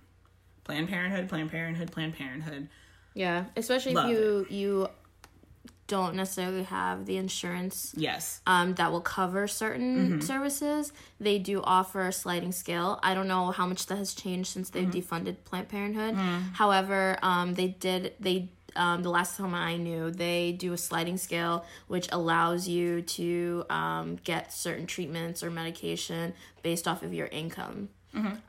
Planned 0.64 0.90
Parenthood, 0.90 1.30
Planned 1.30 1.50
Parenthood, 1.52 1.92
Planned 1.92 2.16
Parenthood. 2.16 2.68
Yeah, 3.14 3.46
especially 3.56 3.94
Love 3.94 4.10
if 4.10 4.18
you 4.18 4.48
you 4.50 4.90
don't 5.88 6.16
necessarily 6.16 6.64
have 6.64 7.06
the 7.06 7.16
insurance 7.16 7.94
Yes. 7.96 8.42
um, 8.46 8.76
that 8.76 8.92
will 8.92 9.00
cover 9.02 9.48
certain 9.48 10.22
services. 10.22 10.92
They 11.18 11.40
do 11.40 11.62
offer 11.64 12.08
a 12.08 12.12
sliding 12.12 12.52
scale. 12.52 13.00
I 13.02 13.14
don't 13.14 13.30
know 13.30 13.52
how 13.52 13.66
much 13.66 13.86
that 13.86 13.98
has 13.98 14.14
changed 14.14 14.50
since 14.52 14.70
they've 14.70 14.90
defunded 14.90 15.38
Planned 15.46 15.70
Parenthood. 15.70 16.16
However, 16.54 17.18
um, 17.22 17.54
they 17.54 17.70
did 17.70 18.14
they 18.20 18.50
um, 18.78 19.04
the 19.04 19.10
last 19.10 19.38
time 19.38 19.54
I 19.54 19.76
knew 19.78 20.12
they 20.12 20.52
do 20.54 20.74
a 20.74 20.78
sliding 20.78 21.18
scale 21.18 21.66
which 21.88 22.08
allows 22.12 22.68
you 22.68 23.02
to 23.02 23.66
um, 23.70 24.18
get 24.24 24.54
certain 24.54 24.86
treatments 24.86 25.44
or 25.44 25.50
medication 25.52 26.34
based 26.64 26.88
off 26.88 27.04
of 27.04 27.14
your 27.14 27.28
income. 27.28 27.90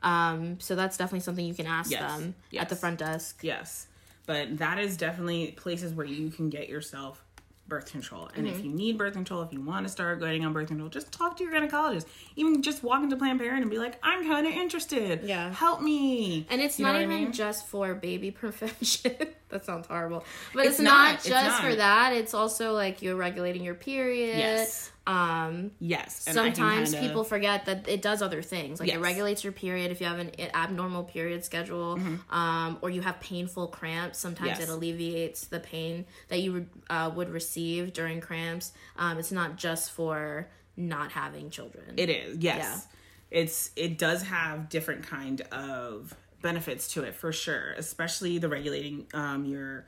Um, 0.01 0.59
so 0.59 0.75
that's 0.75 0.97
definitely 0.97 1.19
something 1.19 1.45
you 1.45 1.53
can 1.53 1.67
ask 1.67 1.91
Yes. 1.91 2.01
them 2.01 2.35
at 2.57 2.69
the 2.69 2.75
front 2.75 2.97
desk. 2.99 3.39
Yes. 3.43 3.85
But 4.25 4.57
that 4.57 4.79
is 4.79 4.97
definitely 4.97 5.51
places 5.51 5.93
where 5.93 6.05
you 6.05 6.29
can 6.31 6.49
get 6.49 6.69
yourself 6.69 7.23
birth 7.67 7.91
control. 7.91 8.29
And 8.35 8.47
Mm-hmm. 8.47 8.57
if 8.57 8.65
you 8.65 8.71
need 8.71 8.97
birth 8.97 9.13
control, 9.13 9.43
if 9.43 9.53
you 9.53 9.61
want 9.61 9.85
to 9.85 9.91
start 9.91 10.19
going 10.19 10.43
on 10.43 10.53
birth 10.53 10.69
control, 10.69 10.89
just 10.89 11.11
talk 11.11 11.37
to 11.37 11.43
your 11.43 11.53
gynecologist. 11.53 12.05
Even 12.35 12.63
just 12.63 12.81
walk 12.83 13.03
into 13.03 13.15
Planned 13.15 13.37
Parenthood 13.39 13.61
and 13.61 13.69
be 13.69 13.77
like, 13.77 13.99
I'm 14.01 14.23
kind 14.27 14.47
of 14.47 14.53
interested. 14.53 15.21
Yeah. 15.23 15.53
Help 15.53 15.81
me. 15.81 16.47
And 16.49 16.61
it's 16.61 16.79
You 16.79 16.85
not 16.85 16.93
what 16.93 17.01
I 17.01 17.03
even 17.03 17.23
mean? 17.25 17.31
just 17.31 17.67
for 17.67 17.93
baby 17.93 18.31
prevention. 18.41 19.15
That 19.49 19.65
sounds 19.65 19.87
horrible. 19.87 20.23
But 20.53 20.65
it's, 20.65 20.75
It's 20.75 20.79
not, 20.81 21.05
not, 21.05 21.15
it's 21.15 21.27
just 21.27 21.61
for 21.61 21.75
that. 21.75 22.13
It's 22.13 22.33
also 22.33 22.73
like 22.73 23.01
you're 23.01 23.15
regulating 23.15 23.63
your 23.63 23.75
period. 23.75 24.37
Yes. 24.37 24.91
Um 25.07 25.71
Yes. 25.79 26.25
And 26.27 26.35
sometimes 26.35 26.91
kinda- 26.93 27.07
people 27.07 27.23
forget 27.23 27.65
that 27.65 27.87
it 27.87 28.01
does 28.01 28.21
other 28.21 28.41
things. 28.43 28.79
Like 28.79 28.89
it 28.93 28.99
regulates 28.99 29.43
your 29.43 29.53
period 29.53 29.91
if 29.91 29.99
you 30.01 30.07
have 30.07 30.19
an 30.19 30.31
abnormal 30.53 31.03
period 31.03 31.43
schedule 31.43 31.99
um 32.29 32.77
or 32.81 32.89
you 32.89 33.01
have 33.01 33.19
painful 33.19 33.67
cramps. 33.67 34.19
Sometimes 34.19 34.51
Mm-hmm. 34.51 34.59
Yes. 34.61 34.69
it 34.69 34.73
alleviates 34.73 35.47
the 35.47 35.59
pain 35.59 36.05
that 36.27 36.39
you 36.41 36.53
would 36.53 36.69
uh, 36.89 37.11
would 37.15 37.29
receive 37.29 37.93
during 37.93 38.21
cramps. 38.21 38.71
Um 38.97 39.17
it's 39.17 39.31
not 39.31 39.55
just 39.57 39.91
for 39.91 40.47
not 40.77 41.11
having 41.11 41.49
children. 41.49 41.95
It 41.97 42.09
is, 42.09 42.37
yes. 42.37 42.87
It's 43.31 43.71
it 43.75 43.97
does 43.97 44.23
have 44.23 44.69
different 44.69 45.03
kind 45.07 45.41
of 45.51 46.15
benefits 46.41 46.87
to 46.93 47.03
it 47.03 47.15
for 47.15 47.31
sure, 47.31 47.73
especially 47.77 48.37
the 48.37 48.49
regulating 48.49 49.07
um 49.13 49.45
your 49.45 49.85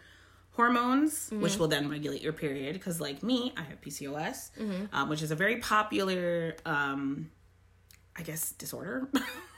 hormones, 0.54 1.30
which 1.32 1.58
will 1.58 1.68
then 1.70 1.90
regulate 1.90 2.22
your 2.22 2.34
period. 2.34 2.74
Because 2.74 3.00
like 3.00 3.24
me, 3.24 3.54
I 3.58 3.62
have 3.64 3.80
PCOS, 3.82 4.52
um, 4.92 5.10
which 5.10 5.22
is 5.22 5.32
a 5.32 5.36
very 5.36 5.58
popular, 5.58 6.56
um, 6.66 7.32
I 8.18 8.22
guess, 8.24 8.52
disorder. 8.52 9.08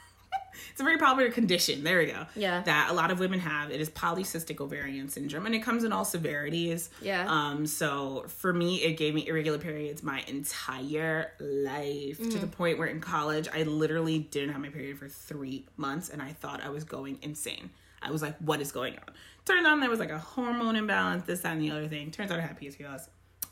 it's 0.72 0.80
a 0.82 0.84
very 0.84 0.98
popular 0.98 1.32
condition. 1.32 1.84
There 1.84 2.00
we 2.00 2.06
go. 2.08 2.26
Yeah. 2.36 2.62
That 2.64 2.90
a 2.90 2.94
lot 2.94 3.12
of 3.12 3.20
women 3.20 3.40
have. 3.40 3.72
It 3.72 3.82
is 3.82 3.90
polycystic 3.90 4.60
ovarian 4.62 5.10
syndrome, 5.10 5.46
and 5.46 5.54
it 5.56 5.60
comes 5.64 5.84
in 5.84 5.92
all 5.94 6.06
severities. 6.06 6.90
Yeah. 7.02 7.26
Um. 7.28 7.66
So 7.68 8.26
for 8.28 8.54
me, 8.54 8.78
it 8.84 8.94
gave 8.94 9.14
me 9.14 9.28
irregular 9.28 9.58
periods 9.58 10.04
my 10.04 10.24
entire 10.28 11.32
life 11.40 12.18
to 12.18 12.24
Mm. 12.38 12.42
the 12.42 12.48
point 12.48 12.78
where 12.78 12.88
in 12.88 13.02
college 13.02 13.48
I 13.54 13.64
literally 13.64 14.20
didn't 14.20 14.52
have 14.54 14.62
my 14.62 14.70
period 14.70 14.98
for 15.00 15.08
three 15.08 15.66
months, 15.78 16.10
and 16.10 16.22
I 16.22 16.34
thought 16.34 16.62
I 16.64 16.70
was 16.70 16.84
going 16.84 17.20
insane. 17.22 17.70
I 18.02 18.12
was 18.12 18.22
like, 18.22 18.38
"What 18.40 18.62
is 18.62 18.72
going 18.72 18.94
on?" 18.96 19.14
Turned 19.46 19.68
on 19.68 19.80
there 19.80 19.90
was 19.90 20.00
like 20.00 20.10
a 20.12 20.20
hormone 20.20 20.76
imbalance, 20.76 21.26
this, 21.26 21.42
that, 21.42 21.54
and 21.54 21.62
the 21.62 21.72
other 21.72 21.88
thing. 21.88 22.12
Turns 22.12 22.32
out 22.32 22.40
I 22.40 22.42
had 22.44 22.60
PCOS, 22.60 23.08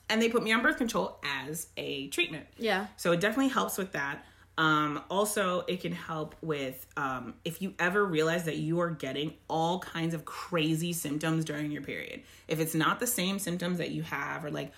and 0.09 0.21
they 0.21 0.29
put 0.29 0.43
me 0.43 0.51
on 0.53 0.61
birth 0.61 0.77
control 0.77 1.19
as 1.23 1.67
a 1.77 2.07
treatment. 2.09 2.45
yeah. 2.57 2.87
So 2.97 3.11
it 3.11 3.19
definitely 3.19 3.49
helps 3.49 3.77
with 3.77 3.91
that. 3.93 4.25
Um, 4.57 5.01
also, 5.09 5.61
it 5.67 5.81
can 5.81 5.93
help 5.93 6.35
with 6.41 6.85
um, 6.97 7.35
if 7.45 7.61
you 7.61 7.73
ever 7.79 8.05
realize 8.05 8.43
that 8.45 8.57
you 8.57 8.79
are 8.81 8.89
getting 8.89 9.33
all 9.47 9.79
kinds 9.79 10.13
of 10.13 10.25
crazy 10.25 10.93
symptoms 10.93 11.45
during 11.45 11.71
your 11.71 11.81
period. 11.81 12.23
If 12.47 12.59
it's 12.59 12.75
not 12.75 12.99
the 12.99 13.07
same 13.07 13.39
symptoms 13.39 13.77
that 13.77 13.91
you 13.91 14.03
have, 14.03 14.43
or 14.43 14.51
like 14.51 14.71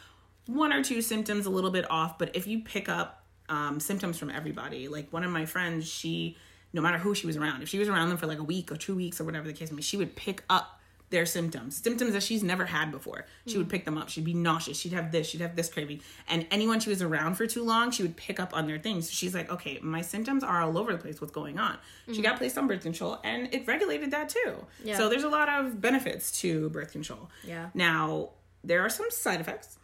one 0.45 0.71
or 0.71 0.83
two 0.83 1.01
symptoms 1.01 1.45
a 1.45 1.49
little 1.49 1.71
bit 1.71 1.89
off, 1.89 2.17
but 2.17 2.35
if 2.35 2.47
you 2.47 2.59
pick 2.59 2.87
up 2.87 3.23
um, 3.49 3.79
symptoms 3.79 4.17
from 4.17 4.29
everybody, 4.29 4.87
like 4.87 5.11
one 5.11 5.23
of 5.23 5.31
my 5.31 5.45
friends, 5.45 5.87
she, 5.87 6.37
no 6.71 6.81
matter 6.81 6.97
who 6.97 7.15
she 7.15 7.27
was 7.27 7.35
around, 7.35 7.61
if 7.61 7.69
she 7.69 7.79
was 7.79 7.89
around 7.89 8.09
them 8.09 8.17
for 8.17 8.27
like 8.27 8.39
a 8.39 8.43
week 8.43 8.71
or 8.71 8.75
two 8.75 8.95
weeks 8.95 9.19
or 9.19 9.23
whatever 9.23 9.47
the 9.47 9.53
case 9.53 9.71
may 9.71 9.77
be, 9.77 9.81
she 9.81 9.97
would 9.97 10.15
pick 10.15 10.43
up 10.49 10.79
their 11.13 11.25
symptoms, 11.27 11.77
symptoms 11.77 12.13
that 12.13 12.23
she's 12.23 12.43
never 12.43 12.65
had 12.65 12.91
before. 12.91 13.25
She 13.45 13.59
would 13.59 13.69
pick 13.69 13.85
them 13.85 13.99
up. 13.99 14.09
She'd 14.09 14.25
be 14.25 14.33
nauseous. 14.33 14.79
She'd 14.79 14.93
have 14.93 15.11
this. 15.11 15.29
She'd 15.29 15.41
have 15.41 15.55
this 15.55 15.69
craving. 15.69 16.01
And 16.27 16.47
anyone 16.49 16.79
she 16.79 16.89
was 16.89 17.03
around 17.03 17.35
for 17.35 17.45
too 17.45 17.63
long, 17.63 17.91
she 17.91 18.01
would 18.01 18.17
pick 18.17 18.39
up 18.39 18.53
on 18.53 18.65
their 18.65 18.79
things. 18.79 19.11
She's 19.11 19.35
like, 19.35 19.51
okay, 19.51 19.77
my 19.81 20.01
symptoms 20.01 20.43
are 20.43 20.61
all 20.61 20.75
over 20.75 20.91
the 20.91 20.97
place. 20.97 21.21
What's 21.21 21.31
going 21.31 21.59
on? 21.59 21.77
She 22.07 22.13
mm-hmm. 22.13 22.23
got 22.23 22.37
placed 22.39 22.57
on 22.57 22.65
birth 22.67 22.81
control, 22.81 23.19
and 23.23 23.53
it 23.53 23.67
regulated 23.67 24.09
that 24.11 24.29
too. 24.29 24.65
Yeah. 24.83 24.97
So 24.97 25.07
there's 25.07 25.23
a 25.23 25.29
lot 25.29 25.49
of 25.49 25.79
benefits 25.79 26.41
to 26.41 26.69
birth 26.71 26.91
control. 26.91 27.29
Yeah. 27.43 27.69
Now 27.75 28.31
there 28.63 28.81
are 28.81 28.89
some 28.89 29.11
side 29.11 29.39
effects, 29.39 29.77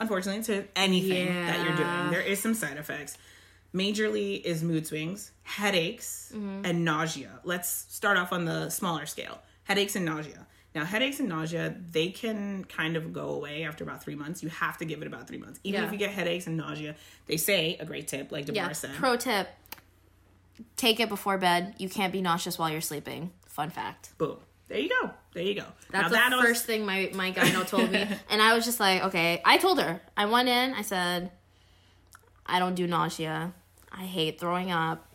unfortunately, 0.00 0.42
to 0.44 0.64
anything 0.74 1.26
that 1.26 1.66
you're 1.66 1.76
doing. 1.76 2.10
There 2.10 2.22
is 2.22 2.40
some 2.40 2.54
side 2.54 2.78
effects. 2.78 3.18
Majorly 3.74 4.42
is 4.42 4.62
mood 4.62 4.86
swings, 4.86 5.32
headaches, 5.42 6.32
mm-hmm. 6.34 6.64
and 6.64 6.82
nausea. 6.84 7.40
Let's 7.44 7.68
start 7.68 8.16
off 8.16 8.32
on 8.32 8.46
the 8.46 8.70
smaller 8.70 9.04
scale. 9.04 9.38
Headaches 9.64 9.96
and 9.96 10.04
nausea. 10.04 10.46
Now, 10.74 10.84
headaches 10.86 11.20
and 11.20 11.28
nausea, 11.28 11.74
they 11.90 12.08
can 12.08 12.64
kind 12.64 12.96
of 12.96 13.12
go 13.12 13.28
away 13.30 13.64
after 13.64 13.84
about 13.84 14.02
three 14.02 14.14
months. 14.14 14.42
You 14.42 14.48
have 14.48 14.78
to 14.78 14.84
give 14.86 15.02
it 15.02 15.06
about 15.06 15.28
three 15.28 15.36
months. 15.38 15.60
Even 15.64 15.80
Yeah. 15.82 15.86
if 15.86 15.92
you 15.92 15.98
get 15.98 16.10
headaches 16.12 16.46
and 16.46 16.56
nausea, 16.56 16.94
they 17.26 17.36
say 17.36 17.76
a 17.78 17.84
great 17.84 18.08
tip, 18.08 18.32
like 18.32 18.46
Deborah 18.46 18.68
Yeah. 18.68 18.72
said. 18.72 18.94
Pro 18.94 19.16
tip: 19.16 19.48
take 20.76 21.00
it 21.00 21.08
before 21.08 21.38
bed. 21.38 21.74
You 21.78 21.88
can't 21.88 22.12
be 22.12 22.22
nauseous 22.22 22.58
while 22.58 22.70
you're 22.70 22.80
sleeping. 22.80 23.32
Fun 23.46 23.70
fact. 23.70 24.16
Boom. 24.18 24.38
There 24.68 24.78
you 24.78 24.88
go. 24.88 25.10
There 25.34 25.42
you 25.42 25.54
go. 25.54 25.64
That's 25.90 26.04
now, 26.10 26.30
the 26.30 26.36
that 26.36 26.42
first 26.42 26.64
thing 26.64 26.86
my 26.86 27.10
my 27.12 27.32
gyno 27.32 27.66
told 27.66 27.90
me, 27.90 28.06
and 28.30 28.40
I 28.40 28.54
was 28.54 28.64
just 28.64 28.80
like, 28.80 29.04
okay. 29.04 29.42
I 29.44 29.58
told 29.58 29.78
her. 29.78 30.00
I 30.16 30.24
went 30.24 30.48
in. 30.48 30.72
I 30.72 30.80
said, 30.82 31.30
I 32.46 32.58
don't 32.58 32.74
do 32.74 32.86
nausea. 32.86 33.52
I 33.90 34.04
hate 34.04 34.40
throwing 34.40 34.70
up. 34.70 35.06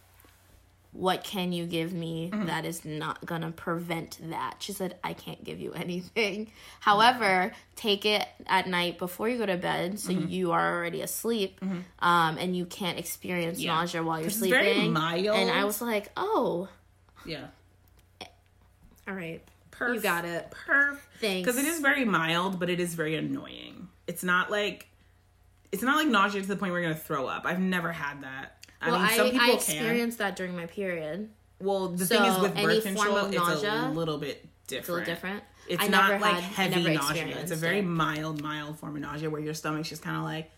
What 0.94 1.24
can 1.24 1.52
you 1.52 1.66
give 1.68 1.94
me 1.94 2.32
Mm-hmm. 2.34 2.48
that 2.48 2.66
is 2.66 2.84
not 2.86 3.24
gonna 3.26 3.52
prevent 3.52 4.18
that? 4.32 4.56
She 4.60 4.72
said, 4.72 4.98
I 5.04 5.14
can't 5.14 5.44
give 5.44 5.60
you 5.60 5.74
anything. 5.76 6.52
However, 6.80 7.52
take 7.76 8.06
it 8.06 8.26
at 8.48 8.68
night 8.68 8.98
before 8.98 9.30
you 9.30 9.38
go 9.38 9.46
to 9.46 9.58
bed, 9.58 10.00
so 10.00 10.12
Mm-hmm. 10.12 10.28
you 10.30 10.52
are 10.54 10.76
already 10.76 11.02
asleep, 11.02 11.60
um, 12.00 12.38
and 12.38 12.56
you 12.58 12.66
can't 12.66 12.98
experience 12.98 13.60
Yeah. 13.60 13.76
nausea 13.76 14.02
while 14.04 14.20
you're 14.20 14.30
'Cause 14.30 14.42
it's 14.42 14.50
very 14.50 14.74
sleeping. 14.74 14.94
mild. 14.94 15.38
And 15.38 15.52
I 15.52 15.66
was 15.66 15.82
like, 15.82 16.10
oh, 16.18 16.68
Yeah. 17.26 17.48
all 19.08 19.14
right, 19.14 19.42
Perf. 19.72 19.94
you 19.96 20.02
got 20.02 20.26
it. 20.26 20.52
Perf. 20.52 20.98
Thanks. 21.22 21.46
Because 21.46 21.58
it 21.62 21.66
is 21.68 21.80
very 21.80 22.06
mild, 22.06 22.60
but 22.60 22.70
it 22.70 22.80
is 22.80 22.96
very 22.96 23.16
annoying. 23.16 23.88
It's 24.08 24.24
not 24.24 24.50
like 24.52 24.88
it's 25.72 25.84
not 25.84 25.98
like 25.98 26.08
nausea 26.08 26.42
to 26.42 26.48
the 26.48 26.56
point 26.56 26.72
where 26.72 26.82
you're 26.82 26.90
gonna 26.92 27.00
throw 27.02 27.28
up. 27.28 27.46
I've 27.46 27.60
never 27.60 27.92
had 27.92 28.24
that. 28.24 28.57
I 28.82 28.92
Well, 28.92 29.00
mean, 29.00 29.10
some 29.12 29.28
I, 29.28 29.32
people 29.32 29.46
I 29.46 29.48
can. 29.50 29.56
experienced 29.56 30.18
that 30.20 30.36
during 30.36 30.56
my 30.56 30.66
period. 30.66 31.30
Well, 31.60 31.90
the 31.90 32.06
thing 32.06 32.24
is 32.24 32.40
with 32.40 32.56
birth 32.56 32.84
control, 32.84 33.18
it's 33.26 33.64
a 33.64 33.90
little 33.90 34.18
bit 34.18 34.46
different. 34.68 34.80
It's 34.80 34.90
a 34.90 34.92
little 34.92 35.06
different. 35.06 35.44
It's 35.68 35.84
I 35.84 35.88
not 35.88 36.22
like 36.22 36.36
had, 36.36 36.72
heavy 36.72 36.94
nausea. 36.96 37.38
It's 37.40 37.52
a 37.52 37.56
very 37.56 37.80
it. 37.80 37.84
mild, 37.84 38.42
mild 38.42 38.80
form 38.80 38.96
of 38.96 39.02
nausea 39.02 39.30
where 39.30 39.42
your 39.42 39.54
stomach's 39.54 39.90
just 39.90 40.02
kind 40.02 40.16
of 40.18 40.24
like 40.24 40.52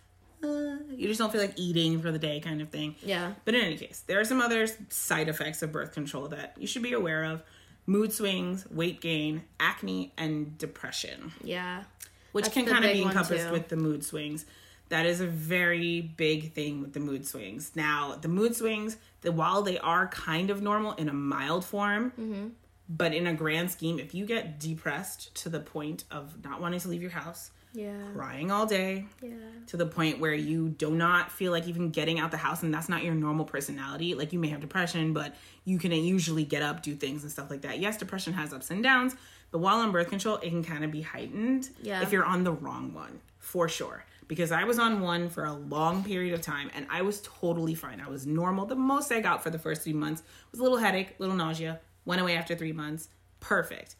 uh, 0.43 0.83
you 0.95 1.07
just 1.07 1.19
don't 1.19 1.31
feel 1.31 1.41
like 1.41 1.53
eating 1.57 1.99
for 2.01 2.11
the 2.11 2.19
day, 2.19 2.39
kind 2.39 2.61
of 2.61 2.69
thing. 2.69 2.95
Yeah. 3.01 3.33
But 3.45 3.55
in 3.55 3.61
any 3.61 3.77
case, 3.77 4.03
there 4.07 4.19
are 4.19 4.25
some 4.25 4.39
other 4.41 4.67
side 4.89 5.27
effects 5.29 5.61
of 5.63 5.71
birth 5.71 5.93
control 5.93 6.27
that 6.29 6.55
you 6.57 6.67
should 6.67 6.83
be 6.83 6.93
aware 6.93 7.23
of: 7.25 7.41
mood 7.85 8.13
swings, 8.13 8.65
weight 8.69 9.01
gain, 9.01 9.43
acne, 9.59 10.13
and 10.17 10.57
depression 10.57 11.31
Yeah. 11.43 11.83
which 12.31 12.45
That's 12.45 12.53
can 12.53 12.65
kind 12.67 12.85
of 12.85 12.91
be 12.93 13.01
encompassed 13.01 13.49
with 13.51 13.69
the 13.69 13.75
mood 13.77 14.03
swings. 14.05 14.45
That 14.89 15.05
is 15.05 15.21
a 15.21 15.27
very 15.27 16.01
big 16.01 16.53
thing 16.53 16.81
with 16.81 16.93
the 16.93 16.99
mood 16.99 17.25
swings. 17.25 17.71
Now, 17.75 18.15
the 18.19 18.27
mood 18.27 18.55
swings, 18.55 18.97
the 19.21 19.31
while 19.31 19.61
they 19.61 19.77
are 19.79 20.07
kind 20.07 20.49
of 20.49 20.61
normal 20.61 20.93
in 20.93 21.09
a 21.09 21.13
mild 21.13 21.63
form, 21.63 22.11
Mm-hmm. 22.19 22.47
but 22.89 23.13
in 23.13 23.27
a 23.27 23.33
grand 23.33 23.69
scheme, 23.71 23.99
if 23.99 24.13
you 24.15 24.25
get 24.25 24.59
depressed 24.59 25.33
to 25.43 25.49
the 25.49 25.59
point 25.59 26.05
of 26.09 26.43
not 26.43 26.59
wanting 26.59 26.79
to 26.79 26.87
leave 26.87 27.01
your 27.03 27.11
house, 27.11 27.51
Yeah. 27.71 27.93
crying 28.15 28.49
all 28.49 28.65
day, 28.65 29.05
Yeah. 29.21 29.29
to 29.67 29.77
the 29.77 29.85
point 29.85 30.19
where 30.19 30.33
you 30.33 30.69
do 30.69 30.89
not 30.89 31.31
feel 31.31 31.51
like 31.51 31.67
even 31.67 31.91
getting 31.91 32.19
out 32.19 32.31
the 32.31 32.37
house 32.37 32.63
and 32.63 32.73
that's 32.73 32.89
not 32.89 33.03
your 33.03 33.13
normal 33.13 33.45
personality 33.45 34.15
like 34.15 34.33
you 34.33 34.39
may 34.39 34.47
have 34.47 34.59
depression 34.59 35.13
but 35.13 35.35
you 35.65 35.77
can 35.77 35.91
usually 35.91 36.43
get 36.43 36.63
up 36.63 36.81
do 36.81 36.95
things 36.95 37.21
and 37.21 37.31
stuff 37.31 37.51
like 37.51 37.61
that 37.61 37.77
yes 37.77 37.95
depression 37.97 38.33
has 38.33 38.51
ups 38.53 38.71
and 38.71 38.81
downs 38.81 39.15
but 39.51 39.59
while 39.59 39.77
on 39.77 39.91
birth 39.91 40.09
control 40.09 40.37
it 40.37 40.49
can 40.49 40.63
kind 40.63 40.83
of 40.83 40.89
be 40.91 41.03
heightened 41.03 41.69
Yeah. 41.83 42.01
if 42.01 42.11
you're 42.11 42.25
on 42.25 42.43
the 42.43 42.51
wrong 42.51 42.91
one 42.95 43.19
for 43.37 43.69
sure 43.69 44.03
because 44.29 44.53
i 44.53 44.63
was 44.63 44.79
on 44.79 45.01
one 45.01 45.27
for 45.27 45.43
a 45.43 45.53
long 45.53 46.01
period 46.05 46.33
of 46.33 46.41
time 46.41 46.71
and 46.73 46.87
i 46.89 47.01
was 47.01 47.19
totally 47.21 47.75
fine 47.75 47.99
i 47.99 48.07
was 48.07 48.25
normal 48.25 48.65
the 48.65 48.75
most 48.75 49.11
i 49.11 49.19
got 49.19 49.43
for 49.43 49.49
the 49.49 49.59
first 49.59 49.81
three 49.81 49.91
months 49.91 50.23
was 50.51 50.61
a 50.61 50.63
little 50.63 50.77
headache 50.77 51.15
little 51.19 51.35
nausea 51.35 51.81
went 52.05 52.21
away 52.21 52.37
after 52.37 52.55
three 52.55 52.71
months 52.71 53.09
perfect 53.41 53.95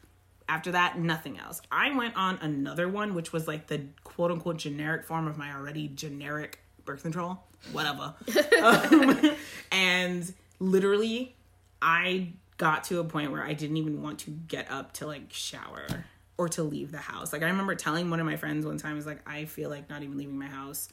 after 0.49 0.71
that, 0.71 0.99
nothing 0.99 1.39
else. 1.39 1.61
I 1.71 1.95
went 1.95 2.17
on 2.17 2.39
another 2.41 2.89
one, 2.89 3.13
which 3.13 3.31
was 3.31 3.47
like 3.47 3.67
the 3.67 3.83
quote 4.03 4.31
unquote 4.31 4.57
generic 4.57 5.05
form 5.05 5.27
of 5.27 5.37
my 5.37 5.53
already 5.53 5.87
generic 5.89 6.59
birth 6.85 7.03
control, 7.03 7.43
whatever. 7.71 8.15
um, 8.61 9.35
and 9.71 10.33
literally, 10.59 11.35
I 11.81 12.33
got 12.57 12.83
to 12.85 12.99
a 12.99 13.03
point 13.03 13.31
where 13.31 13.43
I 13.43 13.53
didn't 13.53 13.77
even 13.77 14.01
want 14.01 14.19
to 14.21 14.31
get 14.31 14.69
up 14.71 14.93
to 14.93 15.05
like 15.05 15.31
shower. 15.31 16.05
Or 16.39 16.47
to 16.47 16.63
leave 16.63 16.91
the 16.91 16.97
house. 16.97 17.33
Like 17.33 17.43
I 17.43 17.47
remember 17.47 17.75
telling 17.75 18.09
one 18.09 18.21
of 18.21 18.25
my 18.25 18.37
friends 18.37 18.65
one 18.65 18.77
time, 18.77 18.93
I 18.93 18.95
was 18.95 19.05
like, 19.05 19.19
I 19.27 19.43
feel 19.43 19.69
like 19.69 19.89
not 19.89 20.01
even 20.03 20.17
leaving 20.17 20.39
my 20.39 20.47
house 20.47 20.87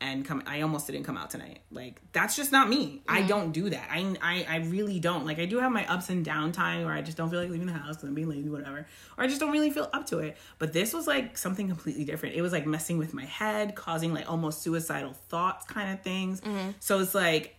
and 0.00 0.24
come 0.24 0.40
I 0.46 0.60
almost 0.60 0.86
didn't 0.86 1.02
come 1.02 1.16
out 1.16 1.30
tonight. 1.30 1.62
Like 1.72 2.00
that's 2.12 2.36
just 2.36 2.52
not 2.52 2.68
me. 2.68 3.02
I 3.08 3.22
don't 3.22 3.50
do 3.50 3.68
that. 3.70 3.88
I, 3.90 4.14
I 4.22 4.46
I 4.48 4.56
really 4.58 5.00
don't. 5.00 5.26
Like 5.26 5.40
I 5.40 5.46
do 5.46 5.58
have 5.58 5.72
my 5.72 5.84
ups 5.92 6.10
and 6.10 6.24
down 6.24 6.52
time 6.52 6.84
where 6.84 6.94
I 6.94 7.02
just 7.02 7.16
don't 7.16 7.28
feel 7.28 7.40
like 7.40 7.50
leaving 7.50 7.66
the 7.66 7.72
house 7.72 7.96
because 7.96 8.08
I'm 8.08 8.14
being 8.14 8.28
lazy, 8.28 8.48
whatever. 8.48 8.86
Or 9.16 9.24
I 9.24 9.26
just 9.26 9.40
don't 9.40 9.50
really 9.50 9.70
feel 9.70 9.90
up 9.92 10.06
to 10.06 10.18
it. 10.20 10.36
But 10.58 10.72
this 10.72 10.94
was 10.94 11.08
like 11.08 11.36
something 11.36 11.66
completely 11.66 12.04
different. 12.04 12.36
It 12.36 12.42
was 12.42 12.52
like 12.52 12.66
messing 12.66 12.98
with 12.98 13.12
my 13.12 13.24
head, 13.24 13.74
causing 13.74 14.14
like 14.14 14.30
almost 14.30 14.62
suicidal 14.62 15.14
thoughts 15.28 15.66
kind 15.66 15.92
of 15.92 16.02
things. 16.02 16.40
Mm-hmm. 16.40 16.70
So 16.78 17.00
it's 17.00 17.16
like 17.16 17.56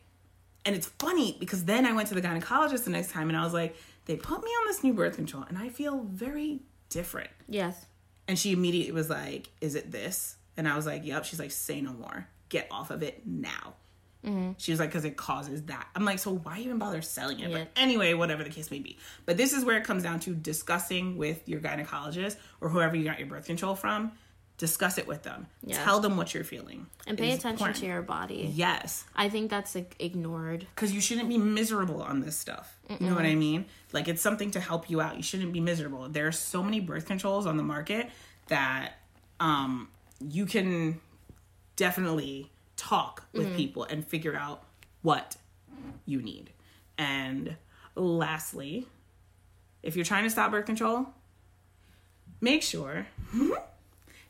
and 0.65 0.73
it's 0.73 0.87
funny 0.87 1.35
because 1.37 1.65
then 1.65 1.85
I 1.85 1.91
went 1.91 2.07
to 2.07 2.15
the 2.15 2.21
gynecologist 2.21 2.85
the 2.85 2.91
next 2.91 3.11
time 3.11 3.27
and 3.27 3.37
I 3.37 3.43
was 3.43 3.53
like, 3.53 3.75
they 4.05 4.15
put 4.15 4.41
me 4.41 4.49
on 4.49 4.67
this 4.67 4.81
new 4.81 4.93
birth 4.93 5.15
control 5.15 5.43
and 5.49 5.57
I 5.57 5.69
feel 5.69 6.03
very 6.03 6.61
different. 6.89 7.29
Yes. 7.47 7.85
And 8.27 8.37
she 8.37 8.51
immediately 8.51 8.91
was 8.91 9.09
like, 9.09 9.49
Is 9.61 9.75
it 9.75 9.91
this? 9.91 10.35
And 10.57 10.67
I 10.67 10.75
was 10.75 10.85
like, 10.85 11.05
Yep. 11.05 11.25
She's 11.25 11.39
like, 11.39 11.51
Say 11.51 11.81
no 11.81 11.93
more. 11.93 12.27
Get 12.49 12.67
off 12.71 12.91
of 12.91 13.03
it 13.03 13.25
now. 13.25 13.75
Mm-hmm. 14.25 14.51
She 14.57 14.71
was 14.71 14.79
like, 14.79 14.89
Because 14.89 15.05
it 15.05 15.17
causes 15.17 15.63
that. 15.63 15.87
I'm 15.95 16.05
like, 16.05 16.19
So 16.19 16.35
why 16.35 16.59
even 16.59 16.77
bother 16.77 17.01
selling 17.01 17.39
it? 17.39 17.49
Yeah. 17.49 17.59
But 17.59 17.67
anyway, 17.75 18.13
whatever 18.13 18.43
the 18.43 18.49
case 18.49 18.69
may 18.69 18.79
be. 18.79 18.97
But 19.25 19.37
this 19.37 19.53
is 19.53 19.63
where 19.65 19.77
it 19.77 19.83
comes 19.83 20.03
down 20.03 20.19
to 20.21 20.35
discussing 20.35 21.17
with 21.17 21.47
your 21.47 21.59
gynecologist 21.59 22.35
or 22.61 22.69
whoever 22.69 22.95
you 22.95 23.03
got 23.03 23.19
your 23.19 23.27
birth 23.27 23.45
control 23.45 23.75
from. 23.75 24.11
Discuss 24.59 24.97
it 24.97 25.07
with 25.07 25.23
them. 25.23 25.47
Yeah. 25.63 25.83
Tell 25.83 25.99
them 26.01 26.17
what 26.17 26.33
you're 26.33 26.43
feeling. 26.43 26.85
And 27.07 27.17
pay 27.17 27.31
attention 27.31 27.51
important. 27.51 27.77
to 27.77 27.85
your 27.85 28.01
body. 28.01 28.51
Yes. 28.53 29.05
I 29.15 29.29
think 29.29 29.49
that's 29.49 29.73
like, 29.73 29.95
ignored. 29.99 30.67
because 30.75 30.91
you 30.91 30.99
shouldn't 30.99 31.29
be 31.29 31.37
miserable 31.37 32.01
on 32.01 32.19
this 32.19 32.37
stuff. 32.37 32.77
You 32.89 33.07
know 33.07 33.15
what 33.15 33.25
I 33.25 33.35
mean? 33.35 33.65
Like 33.93 34.07
it's 34.07 34.21
something 34.21 34.51
to 34.51 34.59
help 34.59 34.89
you 34.89 34.99
out. 34.99 35.15
You 35.15 35.23
shouldn't 35.23 35.53
be 35.53 35.61
miserable. 35.61 36.09
There 36.09 36.27
are 36.27 36.33
so 36.33 36.61
many 36.61 36.81
birth 36.81 37.05
controls 37.05 37.45
on 37.45 37.55
the 37.55 37.63
market 37.63 38.09
that 38.49 38.99
um, 39.39 39.87
you 40.19 40.45
can 40.45 40.99
definitely 41.77 42.51
talk 42.75 43.25
with 43.33 43.55
people 43.55 43.85
and 43.85 44.05
figure 44.05 44.35
out 44.35 44.63
what 45.01 45.37
you 46.05 46.21
need. 46.21 46.51
And 46.97 47.55
lastly, 47.95 48.87
if 49.83 49.95
you're 49.95 50.05
trying 50.05 50.25
to 50.25 50.29
stop 50.29 50.51
birth 50.51 50.65
control, 50.65 51.07
make 52.41 52.61
sure 52.61 53.07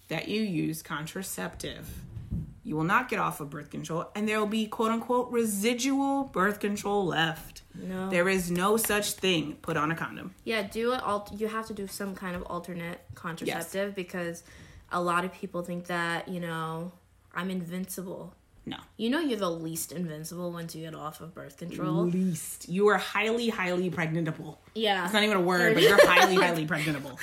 that 0.09 0.27
you 0.27 0.41
use 0.41 0.81
contraceptive. 0.81 1.87
You 2.63 2.75
will 2.75 2.83
not 2.83 3.09
get 3.09 3.17
off 3.19 3.39
of 3.39 3.49
birth 3.49 3.71
control, 3.71 4.09
and 4.15 4.27
there 4.27 4.37
will 4.39 4.45
be 4.45 4.67
quote 4.67 4.91
unquote 4.91 5.31
residual 5.31 6.25
birth 6.25 6.59
control 6.59 7.05
left. 7.05 7.63
No. 7.73 8.09
There 8.09 8.27
is 8.29 8.51
no 8.51 8.77
such 8.77 9.13
thing. 9.13 9.53
Put 9.61 9.77
on 9.77 9.89
a 9.91 9.95
condom. 9.95 10.35
Yeah, 10.43 10.63
do 10.63 10.93
it. 10.93 11.01
Alt- 11.01 11.31
you 11.39 11.47
have 11.47 11.65
to 11.67 11.73
do 11.73 11.87
some 11.87 12.13
kind 12.13 12.35
of 12.35 12.43
alternate 12.43 12.99
contraceptive 13.15 13.95
because 13.95 14.43
a 14.91 15.01
lot 15.01 15.25
of 15.25 15.33
people 15.33 15.63
think 15.63 15.85
that 15.87 16.27
you 16.27 16.39
know 16.39 16.91
I'm 17.33 17.49
invincible. 17.49 18.35
No. 18.65 18.77
You 18.97 19.09
know 19.09 19.19
you're 19.19 19.39
the 19.39 19.49
least 19.49 19.91
invincible 19.91 20.51
once 20.51 20.75
you 20.75 20.83
get 20.83 20.93
off 20.93 21.21
of 21.21 21.33
birth 21.33 21.57
control. 21.57 22.03
Least. 22.05 22.69
You 22.69 22.89
are 22.89 22.97
highly, 22.99 23.49
highly 23.49 23.89
pregnantable. 23.89 24.57
Yeah, 24.75 25.05
It's 25.05 25.13
not 25.13 25.23
even 25.23 25.37
a 25.37 25.41
word, 25.41 25.73
but 25.73 25.81
you're 25.81 25.97
highly, 26.07 26.35
highly 26.35 26.67
pregnantable. 26.67 27.17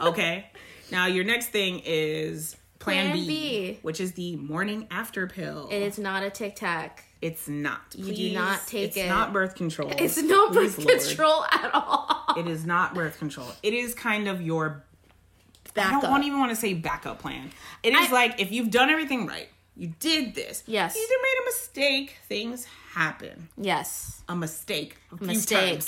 Okay? 0.00 0.46
Now, 0.92 1.06
your 1.06 1.24
next 1.24 1.48
thing 1.48 1.80
is 1.84 2.56
Plan, 2.78 3.10
Plan 3.10 3.16
B, 3.16 3.26
B. 3.26 3.78
which 3.82 4.00
is 4.00 4.12
the 4.12 4.36
morning 4.36 4.86
after 4.90 5.26
pill. 5.26 5.64
And 5.72 5.82
it 5.82 5.86
is 5.86 5.98
not 5.98 6.22
a 6.22 6.30
tic 6.30 6.54
tac. 6.56 7.04
it's 7.20 7.48
not. 7.48 7.80
You 7.96 8.14
do 8.14 8.34
not 8.34 8.66
take 8.66 8.88
it's 8.88 8.96
it. 8.96 9.00
It's 9.00 9.08
not 9.08 9.32
birth 9.32 9.54
control. 9.54 9.90
It's 9.98 10.20
no 10.22 10.48
Please, 10.50 10.76
birth 10.76 10.84
Lord. 10.86 11.00
control 11.00 11.44
at 11.50 11.70
all. 11.74 12.34
It 12.36 12.46
is 12.46 12.64
not 12.66 12.94
birth 12.94 13.18
control. 13.18 13.48
It 13.62 13.72
is 13.74 13.94
kind 13.94 14.28
of 14.28 14.40
your 14.42 14.84
I 14.84 15.70
Backup. 15.74 16.02
don't 16.02 16.10
want 16.10 16.24
even 16.24 16.38
want 16.38 16.50
to 16.50 16.56
say 16.56 16.74
backup 16.74 17.18
plan. 17.20 17.50
It 17.82 17.94
is 17.94 18.10
I- 18.10 18.12
like 18.12 18.40
if 18.40 18.52
you've 18.52 18.70
done 18.70 18.90
everything 18.90 19.26
right, 19.26 19.48
you 19.76 19.94
did 20.00 20.34
this. 20.34 20.62
Yes. 20.66 20.94
You 20.94 21.00
either 21.02 21.22
made 21.22 21.38
a 21.40 21.44
mistake, 21.46 22.16
things 22.28 22.66
happen. 22.92 23.48
yes, 23.56 24.22
A 24.28 24.36
mistake. 24.36 24.98
A 25.18 25.24
Mistake. 25.24 25.80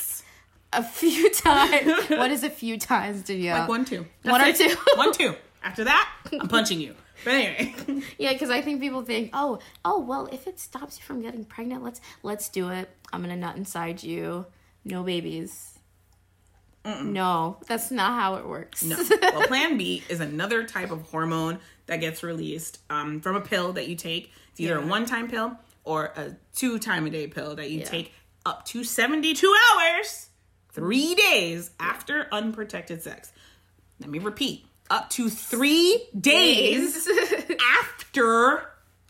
A 0.75 0.83
few 0.83 1.31
times. 1.35 2.05
what 2.11 2.31
is 2.31 2.45
a 2.45 2.51
few 2.51 2.79
times, 2.79 3.23
Danielle? 3.23 3.61
Like 3.61 3.69
one, 3.69 3.85
two. 3.85 4.07
One 4.23 4.41
That's 4.41 4.61
or 4.61 4.65
it. 4.65 4.71
two. 4.73 4.79
one, 4.97 5.13
two. 5.13 5.35
After 5.63 5.85
that, 5.85 6.11
I'm 6.41 6.49
punching 6.49 6.81
you. 6.81 6.95
But 7.25 7.35
anyway. 7.35 7.75
Yeah, 8.19 8.33
because 8.35 8.51
I 8.51 8.61
think 8.61 8.81
people 8.81 9.03
think, 9.03 9.31
oh, 9.33 9.59
oh, 9.85 10.01
well, 10.01 10.29
if 10.31 10.47
it 10.47 10.61
stops 10.61 10.99
you 10.99 11.05
from 11.05 11.23
getting 11.23 11.45
pregnant, 11.45 11.83
let's 11.83 12.01
let's 12.23 12.49
do 12.51 12.69
it. 12.71 12.91
I'm 13.13 13.23
gonna 13.23 13.37
nut 13.37 13.57
inside 13.57 14.03
you. 14.03 14.45
No 14.85 15.03
babies. 15.03 15.71
No, 16.87 17.57
that's 17.67 17.91
not 17.91 18.13
how 18.21 18.35
it 18.35 18.47
works. 18.47 18.83
No. 18.85 19.03
Well, 19.23 19.47
Plan 19.47 19.79
B 19.79 20.03
is 20.11 20.21
another 20.21 20.65
type 20.65 20.91
of 20.91 21.01
hormone 21.09 21.59
that 21.87 21.97
gets 22.01 22.23
released 22.23 22.79
um, 22.91 23.23
from 23.23 23.37
a 23.37 23.41
pill 23.41 23.73
that 23.73 23.89
you 23.89 23.97
take. 23.97 24.31
It's 24.51 24.61
either 24.61 24.77
a 24.79 24.87
one 24.87 25.07
time 25.07 25.29
pill 25.31 25.57
or 25.85 26.13
a 26.17 26.37
two 26.55 26.79
time 26.79 27.07
a 27.07 27.11
day 27.11 27.27
pill 27.27 27.55
that 27.57 27.71
you 27.71 27.79
Yeah. 27.81 27.87
take 27.87 28.13
up 28.45 28.67
to 28.67 28.85
72 28.85 29.55
hours, 29.73 30.29
three 30.75 31.15
days 31.15 31.71
after 31.81 32.27
unprotected 32.31 33.03
sex. 33.03 33.33
Let 34.01 34.11
me 34.11 34.19
repeat 34.19 34.67
up 34.91 35.09
to 35.11 35.31
three 35.31 36.07
days 36.19 37.09
after 37.81 38.69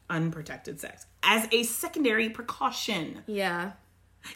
unprotected 0.09 0.81
sex 0.81 1.07
as 1.23 1.49
a 1.53 1.63
secondary 1.65 2.29
precaution. 2.31 3.23
yeah. 3.27 3.73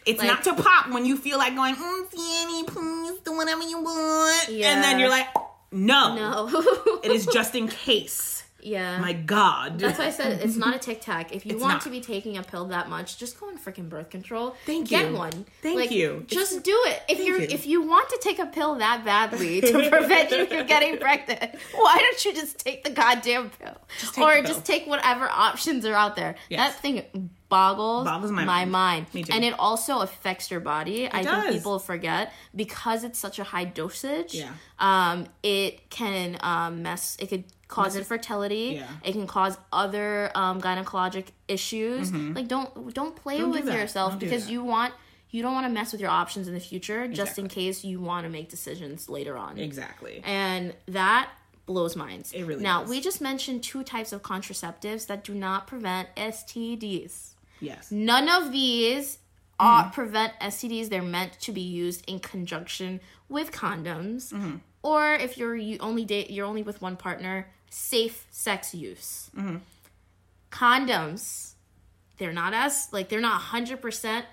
It's 0.05 0.19
Like- 0.19 0.27
not 0.27 0.43
to 0.43 0.53
pop 0.61 0.89
when 0.91 1.05
you 1.07 1.17
feel 1.17 1.39
like 1.39 1.55
going, 1.55 1.75
mm, 1.75 2.05
Fanny, 2.11 2.63
please 2.63 3.19
do 3.25 3.35
whatever 3.35 3.63
you 3.63 3.81
want. 3.81 4.49
Yeah. 4.49 4.73
And 4.75 4.83
then 4.83 4.99
you're 4.99 5.09
like, 5.09 5.27
no. 5.71 6.15
No. 6.15 6.99
It 7.03 7.11
is 7.11 7.25
just 7.33 7.55
in 7.55 7.67
case. 7.67 8.38
Yeah. 8.61 8.99
My 8.99 9.13
God. 9.13 9.79
That's 9.79 9.97
why 9.99 10.07
I 10.07 10.09
said 10.11 10.41
it's 10.41 10.55
not 10.55 10.75
a 10.75 10.79
tic 10.87 11.01
tac. 11.01 11.33
If 11.33 11.45
you 11.45 11.53
It's 11.53 11.61
want 11.61 11.75
not. 11.75 11.81
to 11.83 11.89
be 11.89 12.01
taking 12.01 12.37
a 12.37 12.43
pill 12.43 12.65
that 12.65 12.89
much, 12.89 13.17
just 13.17 13.39
go 13.39 13.47
on 13.47 13.57
freaking 13.57 13.87
birth 13.89 14.09
control. 14.09 14.55
Thank 14.65 14.89
Get 14.89 15.05
you. 15.05 15.11
Get 15.11 15.17
one. 15.17 15.45
Thank 15.61 15.77
Like, 15.79 15.91
you. 15.91 16.23
Just 16.27 16.63
do 16.63 16.77
it. 16.87 17.01
If 17.07 17.19
you're 17.19 17.39
you. 17.41 17.47
if 17.49 17.65
you 17.67 17.81
want 17.81 18.09
to 18.09 18.19
take 18.21 18.39
a 18.39 18.45
pill 18.47 18.75
that 18.75 19.05
badly 19.05 19.61
to 19.61 19.89
prevent 19.89 20.31
you 20.31 20.45
from 20.45 20.65
getting 20.67 20.97
pregnant, 20.97 21.55
why 21.75 21.97
don't 21.97 22.25
you 22.25 22.33
just 22.33 22.59
take 22.59 22.83
the 22.83 22.89
goddamn 22.89 23.49
pill? 23.51 23.75
take 24.13 24.17
or 24.23 24.33
pill. 24.35 24.43
just 24.43 24.65
take 24.65 24.87
whatever 24.87 25.29
options 25.29 25.85
are 25.85 25.93
out 25.95 26.15
there. 26.15 26.35
Yes. 26.49 26.73
That 26.73 26.81
thing 26.81 27.29
boggles, 27.49 28.05
Boggles 28.05 28.31
my 28.31 28.45
my, 28.45 28.65
mind. 28.65 29.07
mind. 29.13 29.29
And 29.31 29.43
it 29.43 29.53
also 29.59 29.99
affects 29.99 30.49
your 30.51 30.59
body. 30.59 31.09
I 31.11 31.23
does. 31.23 31.43
think 31.43 31.55
people 31.55 31.79
forget 31.79 32.31
because 32.55 33.03
it's 33.03 33.17
such 33.19 33.39
a 33.39 33.43
high 33.43 33.65
dosage. 33.65 34.35
Yeah. 34.35 34.51
Um, 34.79 35.25
it 35.43 35.89
can 35.89 36.37
um, 36.41 36.83
mess. 36.83 37.17
It 37.19 37.27
could 37.29 37.43
cause 37.67 37.95
infertility. 37.95 38.75
Yeah. 38.79 38.87
It 39.03 39.11
can 39.13 39.27
cause 39.27 39.57
other 39.73 40.31
um, 40.35 40.61
gynecologic 40.61 41.25
issues. 41.47 42.11
Like 42.13 42.47
don't 42.47 42.93
don't 42.93 43.15
play 43.15 43.39
Mm-hmm. 43.39 43.51
Don't 43.51 43.65
with 43.65 43.73
yourself 43.73 44.11
Don't 44.13 44.19
because 44.19 44.49
you 44.49 44.63
want 44.63 44.93
you 45.31 45.41
don't 45.43 45.53
want 45.53 45.65
to 45.67 45.71
mess 45.71 45.91
with 45.91 46.01
your 46.01 46.09
options 46.09 46.47
in 46.47 46.53
the 46.55 46.59
future 46.59 47.07
just 47.07 47.37
in 47.37 47.47
case 47.47 47.83
you 47.83 47.99
want 47.99 48.23
to 48.25 48.29
make 48.29 48.49
decisions 48.49 49.07
later 49.09 49.37
on. 49.37 49.57
exactly. 49.59 50.21
And 50.25 50.73
that 50.87 51.29
blows 51.67 51.95
minds. 51.95 52.31
It 52.33 52.45
really 52.45 52.63
now 52.63 52.81
does. 52.81 52.89
we 52.89 52.99
just 52.99 53.21
mentioned 53.21 53.61
two 53.61 53.83
types 53.83 54.11
of 54.11 54.23
contraceptives 54.23 55.05
that 55.05 55.23
do 55.23 55.35
not 55.35 55.67
prevent 55.67 56.09
STDs. 56.15 57.28
Yes. 57.61 57.91
None 57.91 58.29
of 58.29 58.51
these 58.51 59.19
uh, 59.59 59.89
prevent 59.91 60.33
STDs. 60.41 60.89
They're 60.89 61.01
meant 61.01 61.33
to 61.41 61.51
be 61.51 61.61
used 61.61 62.03
in 62.09 62.19
conjunction 62.19 63.01
with 63.27 63.51
condoms, 63.51 64.33
or 64.81 65.13
if 65.13 65.37
you're 65.37 65.55
you 65.55 65.77
only 65.79 66.05
date 66.05 66.29
you're 66.31 66.45
only 66.45 66.63
with 66.63 66.81
one 66.81 66.95
partner, 66.95 67.47
safe 67.69 68.25
sex 68.31 68.73
use. 68.73 69.29
Condoms, 70.51 71.53
they're 72.17 72.33
not 72.33 72.53
as 72.53 72.87
like 72.91 73.09
they're 73.09 73.21
not 73.21 73.39
hundred 73.41 73.81
percent 73.81 74.25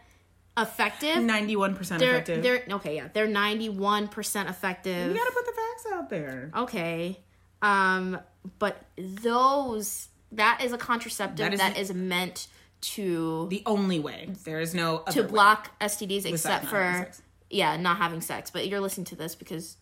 effective. 0.56 1.16
91% 1.16 2.00
effective. 2.00 2.42
they're 2.42 2.62
okay. 2.70 2.96
Yeah, 2.96 3.08
they're 3.12 3.26
ninety 3.26 3.68
one 3.68 4.08
percent 4.08 4.48
effective. 4.48 5.08
you 5.10 5.14
gotta 5.16 5.32
put 5.32 5.44
the 5.46 5.52
facts 5.52 5.86
out 5.92 6.10
there. 6.10 6.50
Okay. 6.56 7.20
Um, 7.62 8.18
but 8.58 8.82
those 8.96 10.08
that 10.32 10.62
is 10.64 10.72
a 10.72 10.78
contraceptive 10.78 11.50
That 11.50 11.58
that 11.58 11.78
is 11.78 11.90
is, 11.90 11.96
meant 11.96 12.48
to 12.80 13.46
The 13.50 13.62
only 13.66 13.98
way. 13.98 14.30
There 14.44 14.60
is 14.60 14.74
no 14.74 14.98
other 15.06 15.12
to 15.12 15.22
way. 15.22 15.28
block 15.28 15.70
STDs 15.80 16.24
except 16.26 16.66
for 16.66 17.08
yeah, 17.50 17.76
not 17.76 17.96
having 17.98 18.20
sex. 18.20 18.50
But 18.50 18.68
you're 18.68 18.80
listening 18.80 19.06
to 19.06 19.16
this 19.16 19.34
because 19.34 19.76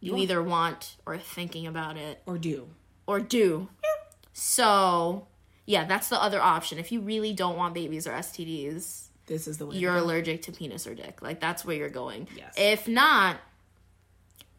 you 0.00 0.12
want- 0.12 0.22
either 0.22 0.42
want 0.42 0.96
or 1.06 1.18
thinking 1.18 1.66
about 1.66 1.96
it 1.96 2.22
Or 2.26 2.38
do. 2.38 2.68
or 3.06 3.20
do. 3.20 3.68
Yeah. 3.82 3.90
So 4.32 5.26
yeah, 5.66 5.84
that's 5.84 6.08
the 6.08 6.20
other 6.20 6.40
option. 6.40 6.78
If 6.78 6.90
you 6.92 7.00
really 7.00 7.32
don't 7.32 7.56
want 7.56 7.74
babies 7.74 8.06
or 8.06 8.12
STDs, 8.12 9.08
This 9.26 9.46
is 9.46 9.58
the 9.58 9.66
way. 9.66 9.76
you're 9.76 9.94
allergic 9.96 10.42
to 10.42 10.52
penis 10.52 10.86
or 10.86 10.94
dick. 10.94 11.22
Like 11.22 11.38
that's 11.40 11.64
where 11.64 11.76
you're 11.76 11.88
going. 11.88 12.26
Yes. 12.36 12.54
If 12.56 12.88
not, 12.88 13.36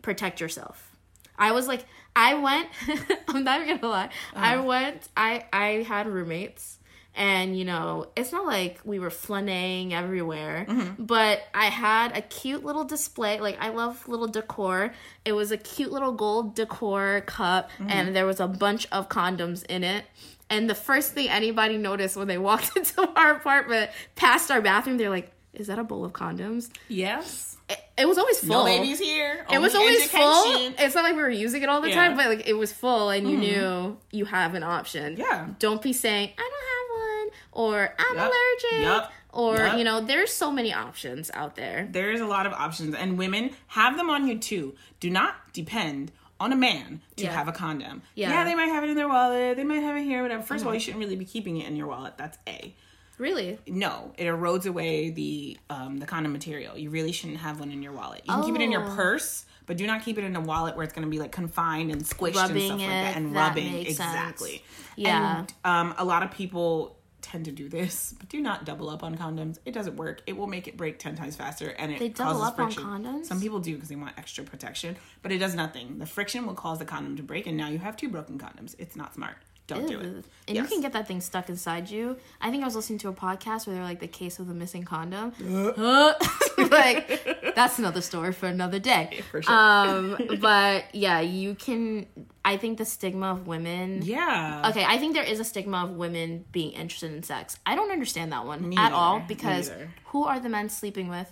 protect 0.02 0.40
yourself. 0.42 0.92
I 1.38 1.52
was 1.52 1.68
like, 1.68 1.86
I 2.16 2.36
went. 2.36 2.70
I'm 3.28 3.44
not 3.44 3.66
gonna 3.68 3.88
lie. 3.88 4.10
I 4.36 4.56
Uh-huh. 4.56 4.64
went. 4.66 5.10
I 5.18 5.46
I 5.52 5.66
had 5.88 6.08
roommates, 6.08 6.78
and 7.16 7.58
you 7.58 7.66
know, 7.66 8.08
it's 8.16 8.32
not 8.32 8.46
like 8.46 8.80
we 8.84 9.00
were 9.00 9.10
flanaying 9.10 9.92
everywhere, 9.92 10.66
Mm-hmm. 10.70 11.04
but 11.04 11.42
I 11.54 11.66
had 11.66 12.16
a 12.18 12.22
cute 12.22 12.64
little 12.66 12.84
display. 12.84 13.40
Like 13.40 13.58
I 13.62 13.70
love 13.70 14.08
little 14.08 14.28
decor. 14.28 14.94
It 15.26 15.34
was 15.34 15.52
a 15.52 15.58
cute 15.58 15.92
little 15.92 16.12
gold 16.14 16.56
decor 16.56 17.22
cup, 17.26 17.70
Mm-hmm. 17.80 17.90
and 17.90 18.16
there 18.16 18.26
was 18.26 18.40
a 18.40 18.48
bunch 18.48 18.88
of 18.92 19.10
condoms 19.10 19.66
in 19.66 19.84
it. 19.84 20.06
And 20.50 20.70
the 20.70 20.76
first 20.76 21.14
thing 21.14 21.30
anybody 21.30 21.78
noticed 21.78 22.16
when 22.18 22.28
they 22.28 22.38
walked 22.50 22.76
into 22.78 23.08
our 23.16 23.32
apartment, 23.32 23.92
past 24.16 24.52
our 24.52 24.62
bathroom, 24.62 24.98
they're 24.98 25.10
like, 25.10 25.32
"Is 25.54 25.68
that 25.68 25.80
a 25.80 25.84
bowl 25.84 26.06
of 26.06 26.14
condoms?" 26.14 26.70
Yes. 26.88 27.53
It, 27.70 27.80
it 28.00 28.08
was 28.08 28.18
always 28.18 28.40
full. 28.40 28.50
No 28.50 28.66
babies 28.66 29.00
here. 29.00 29.46
It 29.52 29.60
was 29.60 29.76
always 29.76 30.10
full. 30.10 30.74
It's 30.78 30.96
not 30.96 31.04
like 31.04 31.16
we 31.16 31.22
were 31.22 31.30
using 31.30 31.64
it 31.64 31.70
all 31.70 31.82
the 31.82 31.90
Yeah. 31.90 31.96
time, 31.96 32.18
but 32.18 32.28
like 32.28 32.48
it 32.48 32.54
was 32.54 32.72
full, 32.72 33.10
and 33.10 33.30
you 33.30 33.38
mm-hmm. 33.38 33.42
knew 33.42 33.98
you 34.12 34.26
have 34.26 34.54
an 34.56 34.64
option. 34.64 35.18
Yeah. 35.18 35.48
Don't 35.60 35.82
be 35.82 35.94
saying 35.94 36.32
I 36.38 36.42
don't 36.42 37.62
have 37.62 37.62
one, 37.62 37.64
or 37.64 37.96
I'm 37.98 38.16
Yup. 38.18 38.32
allergic, 38.32 38.86
Yup. 38.86 39.12
or 39.32 39.58
Yup. 39.58 39.78
you 39.78 39.84
know, 39.84 40.02
there's 40.02 40.34
so 40.34 40.52
many 40.52 40.74
options 40.74 41.32
out 41.34 41.56
there. 41.56 41.88
There's 41.90 42.20
a 42.22 42.26
lot 42.26 42.46
of 42.46 42.54
options, 42.54 42.96
and 42.96 43.18
women 43.18 43.52
have 43.68 43.96
them 43.98 44.10
on 44.10 44.28
you 44.28 44.38
too. 44.38 44.76
Do 45.00 45.10
not 45.10 45.54
depend 45.54 46.12
on 46.40 46.52
a 46.52 46.56
man 46.58 47.02
to 47.16 47.24
Yeah. 47.24 47.32
have 47.32 47.48
a 47.48 47.54
condom. 47.54 48.02
Yeah. 48.16 48.30
Yeah. 48.30 48.44
they 48.44 48.56
might 48.56 48.66
have 48.66 48.84
it 48.84 48.90
in 48.90 48.96
their 48.98 49.08
wallet. 49.08 49.56
They 49.56 49.64
might 49.64 49.82
have 49.82 49.96
it 49.96 50.04
here, 50.04 50.22
whatever. 50.24 50.44
1st 50.44 50.56
of 50.56 50.62
all, 50.64 50.68
uh-huh. 50.70 50.74
you 50.74 50.80
shouldn't 50.82 51.02
really 51.04 51.16
be 51.16 51.26
keeping 51.26 51.58
it 51.58 51.68
in 51.68 51.76
your 51.78 51.88
wallet. 51.88 52.18
That's 52.18 52.38
a. 52.48 52.76
Really? 53.18 53.60
No, 53.68 54.14
it 54.18 54.26
erodes 54.26 54.66
away 54.66 55.10
the 55.12 55.58
um, 55.70 55.98
the 56.00 56.06
condom 56.06 56.32
material. 56.34 56.78
You 56.78 56.90
really 56.90 57.12
shouldn't 57.12 57.40
have 57.40 57.60
one 57.60 57.72
in 57.72 57.82
your 57.84 57.94
wallet. 57.94 58.22
You 58.26 58.34
can 58.34 58.44
keep 58.44 58.56
it 58.56 58.62
in 58.62 58.72
your 58.72 58.84
Oh. 58.92 58.96
purse, 58.96 59.46
but 59.66 59.78
do 59.78 59.86
not 59.88 60.04
keep 60.04 60.18
it 60.18 60.24
in 60.24 60.36
a 60.36 60.42
wallet 60.42 60.76
where 60.76 60.84
it's 60.84 60.94
going 60.94 61.06
to 61.06 61.12
be 61.12 61.20
like 61.20 61.32
confined 61.32 61.92
and 61.92 62.02
squished 62.04 62.28
and 62.30 62.36
Rubbing 62.36 62.66
stuff 62.68 62.80
like 62.80 62.90
that 62.90 63.16
and 63.18 63.36
that 63.36 63.48
rubbing. 63.50 63.72
makes 63.72 63.96
sense. 63.98 64.10
exactly. 64.14 64.64
Yeah. 64.96 65.40
And 65.40 65.54
um, 65.64 65.96
a 65.98 66.04
lot 66.06 66.24
of 66.24 66.32
people 66.32 66.98
tend 67.22 67.46
to 67.46 67.52
do 67.52 67.70
this, 67.70 68.14
but 68.20 68.28
do 68.30 68.42
not 68.42 68.66
double 68.66 68.90
up 68.90 69.04
on 69.04 69.16
condoms. 69.16 69.58
It 69.64 69.72
doesn't 69.74 69.96
work. 69.96 70.22
It 70.28 70.36
will 70.36 70.48
make 70.48 70.68
it 70.68 70.76
break 70.76 70.98
ten 71.00 71.16
times 71.16 71.36
faster, 71.36 71.70
and 71.70 71.92
it 71.92 72.00
They 72.00 72.10
double 72.10 72.42
causes 72.42 72.48
up 72.48 72.60
on 72.60 72.72
condoms? 73.04 73.26
Some 73.28 73.40
people 73.40 73.60
do 73.60 73.76
because 73.76 73.90
they 73.90 73.96
want 73.96 74.18
extra 74.18 74.44
protection, 74.44 74.98
but 75.22 75.32
it 75.32 75.38
does 75.38 75.54
nothing. 75.56 76.00
The 76.00 76.06
friction 76.08 76.46
will 76.48 76.56
cause 76.56 76.80
the 76.80 76.86
condom 76.86 77.16
to 77.18 77.24
break, 77.24 77.46
and 77.48 77.56
now 77.56 77.70
you 77.70 77.78
have 77.78 77.96
two 77.96 78.10
broken 78.10 78.38
condoms. 78.40 78.76
It's 78.80 78.96
not 78.96 79.14
smart. 79.14 79.38
Don't 79.66 79.88
do 79.88 80.00
it. 80.00 80.26
And 80.48 80.58
you 80.58 80.64
can 80.66 80.82
get 80.82 80.92
that 80.92 81.08
thing 81.08 81.22
stuck 81.22 81.48
inside 81.48 81.90
you. 81.90 82.18
I 82.42 82.52
think 82.52 82.64
I 82.64 82.66
was 82.66 82.76
listening 82.76 83.00
to 83.00 83.08
a 83.08 83.14
podcast 83.14 83.66
where 83.66 83.76
they're 83.78 83.84
like 83.86 84.02
the 84.02 84.10
case 84.10 84.38
of 84.40 84.48
the 84.48 84.54
missing 84.54 84.84
condom. 84.84 85.32
like 86.58 87.54
that's 87.56 87.80
another 87.80 88.02
story 88.02 88.34
for 88.34 88.48
another 88.48 88.80
day. 88.80 89.22
For 89.32 89.42
sure. 89.42 89.54
Um, 89.54 90.18
but 90.42 90.84
yeah, 90.94 91.22
you 91.22 91.56
can. 91.56 92.06
I 92.46 92.58
think 92.58 92.78
the 92.78 92.86
stigma 92.86 93.32
of 93.32 93.48
women. 93.48 94.02
Yeah. 94.04 94.68
Okay, 94.70 94.84
I 94.84 94.98
think 94.98 95.14
there 95.14 95.24
is 95.24 95.40
a 95.40 95.46
stigma 95.46 95.86
of 95.86 95.92
women 95.92 96.46
being 96.52 96.72
interested 96.74 97.14
in 97.14 97.24
sex. 97.24 97.58
I 97.66 97.76
don't 97.76 97.92
understand 97.92 98.32
that 98.34 98.46
one 98.46 98.68
Me 98.68 98.76
at 98.76 98.84
neither. 98.90 98.96
all 98.96 99.20
because 99.22 99.72
who 100.08 100.26
are 100.26 100.40
the 100.40 100.50
men 100.50 100.68
sleeping 100.70 101.08
with 101.08 101.32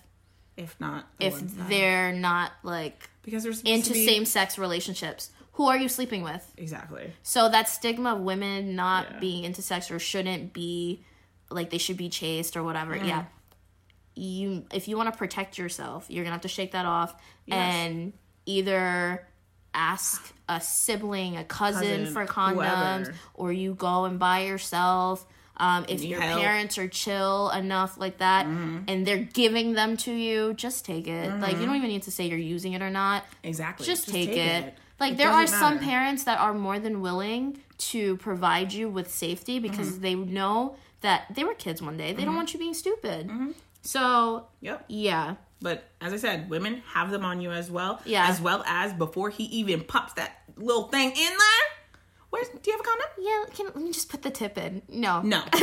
If 0.55 0.79
not, 0.79 1.05
the 1.19 1.25
if 1.27 1.67
they're 1.67 2.13
not 2.13 2.51
like 2.63 3.09
because 3.23 3.43
they're 3.43 3.53
into 3.65 3.93
be- 3.93 4.05
same 4.05 4.25
sex 4.25 4.57
relationships? 4.57 5.31
Who 5.53 5.67
are 5.67 5.77
you 5.77 5.89
sleeping 5.89 6.23
with? 6.23 6.49
Exactly. 6.57 7.11
So 7.23 7.49
that 7.49 7.67
stigma 7.69 8.15
of 8.15 8.21
women 8.21 8.75
not 8.75 9.07
Yeah. 9.11 9.19
being 9.19 9.43
into 9.43 9.61
sex 9.61 9.91
or 9.91 9.99
shouldn't 9.99 10.53
be 10.53 11.03
like 11.49 11.69
they 11.69 11.77
should 11.77 11.97
be 11.97 12.09
chaste 12.09 12.55
or 12.55 12.63
whatever. 12.63 12.95
Mm. 12.95 13.07
Yeah. 13.07 13.25
You 14.15 14.65
if 14.73 14.87
you 14.87 14.97
want 14.97 15.11
to 15.11 15.17
protect 15.17 15.57
yourself, 15.57 16.05
you're 16.09 16.23
going 16.23 16.31
to 16.31 16.35
have 16.35 16.41
to 16.41 16.47
shake 16.47 16.71
that 16.73 16.85
off 16.85 17.15
and 17.47 18.13
either 18.45 19.25
ask 19.73 20.33
a 20.49 20.59
sibling, 20.59 21.37
a 21.37 21.43
cousin, 21.45 22.05
Cousin, 22.05 22.13
for 22.13 22.25
condoms 22.25 23.05
whoever. 23.05 23.15
or 23.33 23.53
you 23.53 23.73
go 23.73 24.05
and 24.05 24.19
buy 24.19 24.41
yourself. 24.41 25.25
Um, 25.57 25.85
if 25.87 26.01
your 26.03 26.19
help. 26.19 26.41
parents 26.41 26.77
are 26.79 26.87
chill 26.87 27.51
enough 27.51 27.97
like 27.97 28.17
that 28.17 28.47
Mm-hmm. 28.47 28.79
and 28.87 29.05
they're 29.05 29.17
giving 29.23 29.73
them 29.73 29.95
to 29.97 30.11
you, 30.11 30.53
just 30.55 30.85
take 30.85 31.07
it. 31.07 31.39
Like 31.39 31.57
you 31.59 31.65
don't 31.65 31.75
even 31.75 31.89
need 31.89 32.03
to 32.03 32.11
say 32.11 32.25
you're 32.27 32.37
using 32.39 32.73
it 32.73 32.81
or 32.81 32.89
not 32.89 33.23
Exactly. 33.43 33.85
just, 33.85 34.09
take, 34.09 34.29
it. 34.29 34.73
Like 35.01 35.13
It 35.13 35.17
there 35.17 35.29
are 35.31 35.41
doesn't 35.43 35.59
some 35.59 35.79
parents 35.79 36.23
that 36.23 36.39
are 36.39 36.53
more 36.53 36.79
than 36.79 37.01
willing 37.01 37.59
to 37.91 38.15
provide 38.17 38.71
you 38.71 38.87
with 38.87 39.11
safety 39.11 39.59
because 39.59 39.89
Mm-hmm. 39.93 40.01
they 40.01 40.15
know 40.15 40.75
that 41.01 41.25
they 41.35 41.43
were 41.43 41.55
kids 41.55 41.81
one 41.81 41.97
day. 41.97 42.13
They 42.13 42.23
don't 42.23 42.35
want 42.35 42.53
you 42.53 42.59
being 42.59 42.73
stupid. 42.75 43.29
So 43.81 44.45
Yep. 44.61 44.85
yeah, 44.87 45.35
But 45.61 45.83
as 45.99 46.13
I 46.13 46.17
said, 46.17 46.49
women 46.49 46.83
have 46.93 47.09
them 47.11 47.25
on 47.25 47.41
you 47.41 47.51
as 47.51 47.69
well. 47.71 47.99
Yeah. 48.05 48.27
As 48.27 48.39
well 48.39 48.63
as 48.67 48.93
before 48.93 49.29
he 49.31 49.43
even 49.45 49.81
pops 49.83 50.13
that 50.13 50.31
little 50.55 50.83
thing 50.89 51.09
in 51.09 51.15
there. 51.15 51.65
Where's 52.31 52.47
do 52.47 52.59
you 52.65 52.71
have 52.71 52.79
a 52.81 52.83
condom? 52.83 53.07
yeah. 53.19 53.43
Can, 53.53 53.65
let 53.67 53.75
me 53.75 53.91
just 53.91 54.09
put 54.09 54.21
the 54.23 54.29
tip 54.31 54.57
in. 54.57 54.81
No, 54.89 55.21
No. 55.21 55.43
do 55.51 55.57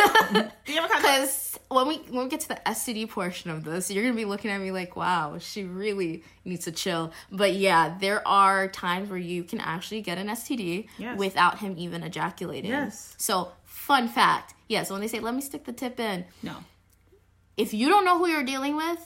you 0.72 0.80
have 0.80 0.84
a 0.84 0.88
condom? 0.88 1.02
Because 1.02 1.58
when 1.68 1.88
we 1.88 1.96
when 2.10 2.24
we 2.24 2.28
get 2.30 2.40
to 2.40 2.48
the 2.48 2.60
STD 2.66 3.08
portion 3.10 3.50
of 3.50 3.64
this, 3.64 3.90
you're 3.90 4.04
gonna 4.04 4.14
be 4.14 4.26
looking 4.26 4.50
at 4.50 4.60
me 4.60 4.70
like, 4.70 4.94
"Wow, 4.94 5.38
she 5.38 5.64
really 5.64 6.22
needs 6.44 6.64
to 6.66 6.72
chill." 6.72 7.12
But 7.32 7.54
yeah, 7.54 7.96
there 7.98 8.26
are 8.28 8.68
times 8.68 9.08
where 9.10 9.18
you 9.18 9.44
can 9.44 9.60
actually 9.60 10.02
get 10.02 10.18
an 10.18 10.28
STD 10.28 10.88
Yes. 10.98 11.18
without 11.18 11.58
him 11.58 11.74
even 11.78 12.02
ejaculating. 12.02 12.70
Yes. 12.70 13.14
So, 13.18 13.52
fun 13.64 14.06
fact. 14.08 14.54
Yeah. 14.68 14.82
So 14.82 14.92
when 14.94 15.00
they 15.00 15.08
say, 15.08 15.20
"Let 15.20 15.34
me 15.34 15.40
stick 15.40 15.64
the 15.64 15.72
tip 15.72 15.98
in," 15.98 16.26
No. 16.42 16.56
if 17.56 17.72
you 17.72 17.88
don't 17.88 18.04
know 18.04 18.18
who 18.18 18.26
you're 18.28 18.44
dealing 18.44 18.76
with, 18.76 18.98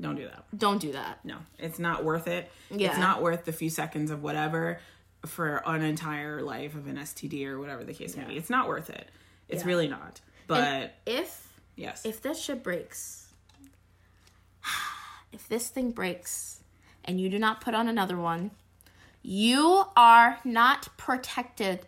Don't 0.00 0.14
do 0.14 0.24
that. 0.28 0.44
don't 0.56 0.80
do 0.80 0.92
that. 0.92 1.24
No. 1.24 1.38
It's 1.58 1.80
not 1.80 2.04
worth 2.04 2.28
it. 2.28 2.50
Yeah. 2.70 2.90
It's 2.90 2.98
not 2.98 3.22
worth 3.22 3.44
the 3.44 3.52
few 3.52 3.70
seconds 3.70 4.12
of 4.12 4.22
whatever 4.22 4.78
for 5.26 5.62
an 5.66 5.82
entire 5.82 6.42
life 6.42 6.74
of 6.74 6.86
an 6.86 6.96
STD 6.96 7.46
or 7.46 7.58
whatever 7.58 7.84
the 7.84 7.92
case 7.94 8.16
may 8.16 8.24
be. 8.24 8.36
It's 8.36 8.50
not 8.50 8.68
worth 8.68 8.90
it. 8.90 9.08
It's 9.48 9.62
Yeah. 9.62 9.68
really 9.68 9.88
not. 9.88 10.20
But 10.46 10.62
And 10.62 10.90
if 11.06 11.52
yes. 11.76 12.04
if 12.04 12.20
this 12.22 12.40
shit 12.42 12.62
breaks, 12.62 13.28
if 15.32 15.48
this 15.48 15.68
thing 15.68 15.90
breaks 15.90 16.60
and 17.04 17.20
you 17.20 17.28
do 17.28 17.38
not 17.38 17.60
put 17.60 17.74
on 17.74 17.88
another 17.88 18.16
one, 18.16 18.50
you 19.22 19.84
are 19.96 20.38
not 20.44 20.88
protected. 20.96 21.86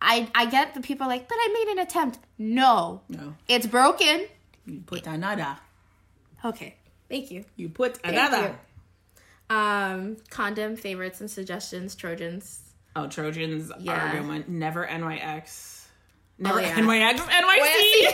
I 0.00 0.28
I 0.34 0.46
get 0.46 0.74
the 0.74 0.80
people 0.80 1.06
like, 1.06 1.28
but 1.28 1.36
I 1.38 1.48
made 1.64 1.72
an 1.72 1.78
attempt. 1.80 2.18
No. 2.38 3.02
no. 3.08 3.34
It's 3.48 3.66
broken. 3.66 4.26
You 4.66 4.80
put 4.86 5.06
another. 5.06 5.58
Okay. 6.44 6.76
Thank 7.08 7.30
you. 7.30 7.44
You 7.56 7.68
put 7.68 7.98
another. 8.04 8.58
Um 9.52 10.16
condom 10.30 10.76
favorites 10.76 11.20
and 11.20 11.30
suggestions, 11.30 11.94
Trojans. 11.94 12.60
Oh, 12.96 13.06
Trojans 13.08 13.70
Yeah. 13.80 13.92
are 13.92 14.08
a 14.08 14.18
good 14.20 14.28
one. 14.28 14.44
Never 14.48 14.86
NYX. 14.86 15.84
Never 16.38 16.60
yeah. 16.60 16.74
NYX. 16.76 17.18
NYC. 17.18 18.08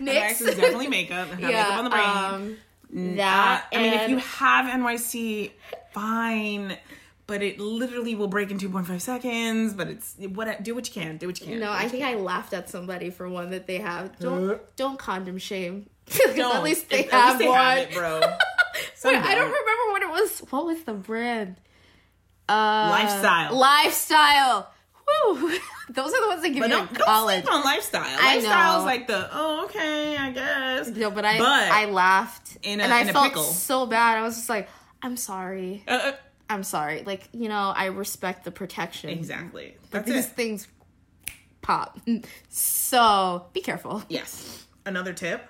NYX 0.00 0.40
is 0.40 0.54
definitely 0.56 0.88
makeup. 0.88 1.28
Have 1.28 1.40
makeup 1.40 1.78
on 1.78 1.84
the 1.84 1.90
brain. 1.90 2.02
Um, 2.04 2.56
Uh, 2.88 3.16
that 3.16 3.66
I 3.72 3.76
mean, 3.78 3.92
if 3.94 4.08
you 4.10 4.18
have 4.18 4.66
NYC, 4.66 5.50
fine. 5.92 6.76
But 7.26 7.42
it 7.42 7.58
literally 7.58 8.14
will 8.14 8.28
break 8.28 8.52
in 8.52 8.58
2.5 8.58 9.00
seconds. 9.00 9.74
But 9.74 9.88
it's 9.88 10.14
what 10.32 10.62
do 10.62 10.74
what 10.76 10.86
you 10.86 10.94
can. 11.02 11.16
Do 11.16 11.26
what 11.26 11.40
you 11.40 11.46
can. 11.46 11.58
No, 11.58 11.72
I 11.72 11.88
think 11.88 12.04
I 12.04 12.14
laughed 12.14 12.52
at 12.54 12.70
somebody 12.70 13.10
for 13.10 13.28
one 13.28 13.50
that 13.50 13.66
they 13.66 13.78
have. 13.78 14.16
Don't 14.20 14.60
don't 14.76 14.98
condom 14.98 15.38
shame. 15.38 15.88
'Cause 16.06 16.36
can. 16.36 16.56
at 16.56 16.62
least 16.62 16.88
they 16.88 17.02
have 17.02 17.30
least 17.30 17.38
they 17.40 17.48
one. 17.48 17.78
it, 17.78 17.92
bro. 17.92 18.20
Wait, 19.04 19.16
I 19.16 19.34
don't 19.34 19.44
remember 19.50 19.90
what 19.92 20.02
it 20.02 20.08
was. 20.10 20.38
What 20.50 20.66
was 20.66 20.82
the 20.84 20.92
brand? 20.94 21.56
Uh, 22.48 22.88
Lifestyle. 22.90 23.56
Lifestyle. 23.56 24.72
Woo. 25.24 25.50
Those 25.90 26.12
are 26.12 26.20
the 26.22 26.28
ones 26.28 26.42
that 26.42 26.48
give 26.48 26.60
But 26.60 26.70
you 26.70 26.76
don't, 26.76 26.88
in 26.90 26.94
don't 26.96 27.24
sleep 27.28 27.52
on 27.52 27.62
lifestyle. 27.64 28.02
I 28.04 28.34
Lifestyle 28.36 28.76
is 28.78 28.80
know. 28.82 28.86
like 28.86 29.06
the 29.06 29.28
oh 29.32 29.64
okay 29.66 30.16
I 30.16 30.30
guess. 30.32 30.88
No, 30.88 31.10
but 31.12 31.24
I 31.24 31.38
But- 31.38 31.46
I 31.70 31.84
laughed 31.86 32.58
In 32.64 32.80
a- 32.80 32.84
and 32.84 32.92
I 32.92 33.04
felt 33.04 33.28
pickle. 33.28 33.42
so 33.44 33.86
bad. 33.86 34.18
I 34.18 34.22
was 34.22 34.34
just 34.36 34.48
like, 34.48 34.68
I'm 35.02 35.16
sorry. 35.16 35.84
Uh, 35.86 35.92
uh, 35.92 36.12
I'm 36.50 36.62
sorry. 36.64 37.02
Like 37.04 37.28
you 37.32 37.48
know, 37.48 37.72
I 37.76 37.86
respect 37.86 38.44
the 38.44 38.50
protection. 38.50 39.10
exactly. 39.10 39.76
But 39.92 40.06
That's 40.06 40.10
these 40.10 40.26
it. 40.26 40.32
things 40.32 40.68
pop. 41.62 41.98
So 42.50 43.46
be 43.52 43.60
careful. 43.60 44.02
Yes. 44.08 44.66
Another 44.84 45.12
tip 45.12 45.42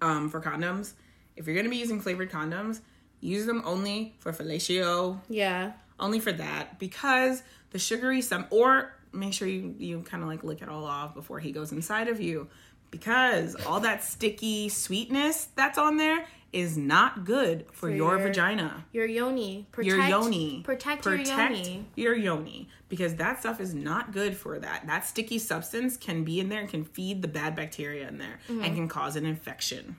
um, 0.00 0.28
for 0.30 0.40
condoms: 0.40 0.92
if 1.38 1.46
you're 1.46 1.56
gonna 1.56 1.68
be 1.68 1.76
using 1.76 2.00
flavored 2.00 2.30
condoms, 2.30 2.80
use 3.20 3.46
them 3.46 3.62
only 3.64 4.14
for 4.18 4.32
fellatio, 4.32 5.20
Yeah. 5.28 5.72
only 5.98 6.20
for 6.20 6.32
that, 6.32 6.78
because 6.78 7.42
the 7.70 7.78
sugary 7.78 8.20
some 8.22 8.46
or 8.50 8.94
make 9.12 9.32
sure 9.32 9.48
you 9.48 9.74
you 9.78 10.00
kind 10.02 10.22
of 10.22 10.28
like 10.28 10.44
lick 10.44 10.60
it 10.62 10.68
all 10.68 10.84
off 10.84 11.14
before 11.14 11.38
he 11.40 11.52
goes 11.52 11.72
inside 11.72 12.08
of 12.08 12.20
you, 12.20 12.48
because 12.90 13.54
all 13.66 13.80
that 13.80 14.04
sticky 14.04 14.68
sweetness 14.68 15.48
that's 15.54 15.78
on 15.78 15.96
there 15.96 16.26
is 16.52 16.78
not 16.78 17.24
good 17.26 17.66
for, 17.72 17.90
your, 17.90 18.16
your- 18.16 18.28
vagina. 18.28 18.84
Your 18.92 19.04
yoni. 19.06 19.66
Protect, 19.70 19.96
Your 19.96 20.06
yoni. 20.06 20.62
Protect, 20.64 21.04
your 21.04 21.16
yoni. 21.16 21.84
your 21.94 22.14
yoni. 22.16 22.68
Because 22.88 23.16
that 23.16 23.40
stuff 23.40 23.60
is 23.60 23.74
not 23.74 24.12
good 24.12 24.34
for 24.34 24.58
that. 24.58 24.86
That 24.86 25.04
sticky 25.04 25.38
substance 25.40 25.98
can 25.98 26.24
be 26.24 26.40
in 26.40 26.48
there 26.48 26.60
and 26.60 26.68
can 26.68 26.84
feed 26.84 27.20
the 27.20 27.28
bad 27.28 27.54
bacteria 27.54 28.08
in 28.08 28.16
there 28.16 28.40
mm-hmm. 28.48 28.64
and 28.64 28.74
can 28.74 28.88
cause 28.88 29.14
an 29.14 29.26
infection. 29.26 29.96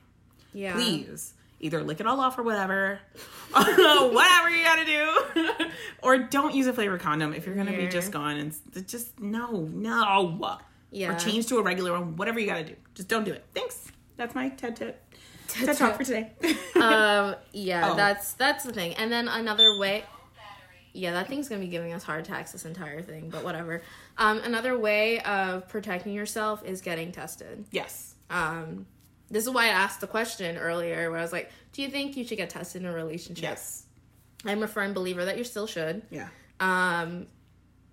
Yeah. 0.53 0.73
Please. 0.73 1.33
Either 1.61 1.83
lick 1.83 1.99
it 1.99 2.07
all 2.07 2.19
off 2.21 2.37
or 2.39 2.43
whatever. 2.43 2.99
whatever 3.51 4.49
you 4.49 4.63
gotta 4.63 4.85
do. 4.85 5.65
or 6.01 6.17
don't 6.19 6.55
use 6.55 6.67
a 6.67 6.73
flavored 6.73 7.01
condom 7.01 7.33
if 7.33 7.45
you're 7.45 7.55
gonna 7.55 7.75
be 7.75 7.87
just 7.87 8.11
gone 8.11 8.37
and 8.37 8.87
just 8.87 9.19
no, 9.19 9.61
no. 9.73 10.57
Yeah. 10.91 11.11
Or 11.15 11.19
change 11.19 11.47
to 11.47 11.57
a 11.57 11.61
regular 11.63 11.91
one, 11.91 12.15
whatever 12.15 12.39
you 12.39 12.47
gotta 12.47 12.63
do. 12.63 12.75
Just 12.95 13.09
don't 13.09 13.23
do 13.25 13.33
it. 13.33 13.43
Thanks. 13.53 13.91
That's 14.17 14.33
my 14.33 14.49
TED 14.49 14.75
tip. 14.77 15.03
TED 15.49 15.75
talk 15.77 15.97
for 15.97 16.03
today. 16.03 16.31
um, 16.75 17.35
yeah, 17.51 17.89
Oh. 17.91 17.95
that's 17.95 18.33
that's 18.33 18.63
the 18.63 18.71
thing. 18.71 18.93
And 18.95 19.11
then 19.11 19.27
another 19.27 19.77
way. 19.77 20.03
Yeah, 20.93 21.11
that 21.11 21.27
thing's 21.27 21.47
gonna 21.49 21.61
be 21.61 21.67
giving 21.67 21.93
us 21.93 22.03
heart 22.03 22.21
attacks 22.21 22.51
this 22.53 22.65
entire 22.65 23.01
thing, 23.01 23.29
but 23.29 23.43
whatever. 23.43 23.83
Um, 24.17 24.39
another 24.39 24.77
way 24.77 25.19
of 25.21 25.67
protecting 25.67 26.13
yourself 26.13 26.63
is 26.65 26.81
getting 26.81 27.11
tested. 27.11 27.65
yes. 27.71 28.15
Um, 28.29 28.85
this 29.32 29.43
is 29.45 29.49
why 29.49 29.65
I 29.65 29.69
asked 29.69 30.01
the 30.01 30.07
question 30.07 30.57
earlier, 30.57 31.09
where 31.11 31.19
I 31.19 31.21
was 31.21 31.32
like, 31.32 31.51
"Do 31.73 31.82
you 31.82 31.89
think 31.89 32.17
you 32.17 32.23
should 32.25 32.38
get 32.38 32.49
tested 32.49 32.82
in 32.82 32.88
a 32.88 32.93
relationship?" 32.93 33.43
Yes. 33.43 33.84
I'm 34.45 34.63
a 34.63 34.67
firm 34.67 34.93
believer 34.93 35.25
that 35.25 35.38
you 35.38 35.43
still 35.43 35.67
should. 35.67 36.01
Yeah. 36.09 36.27
Um, 36.59 37.27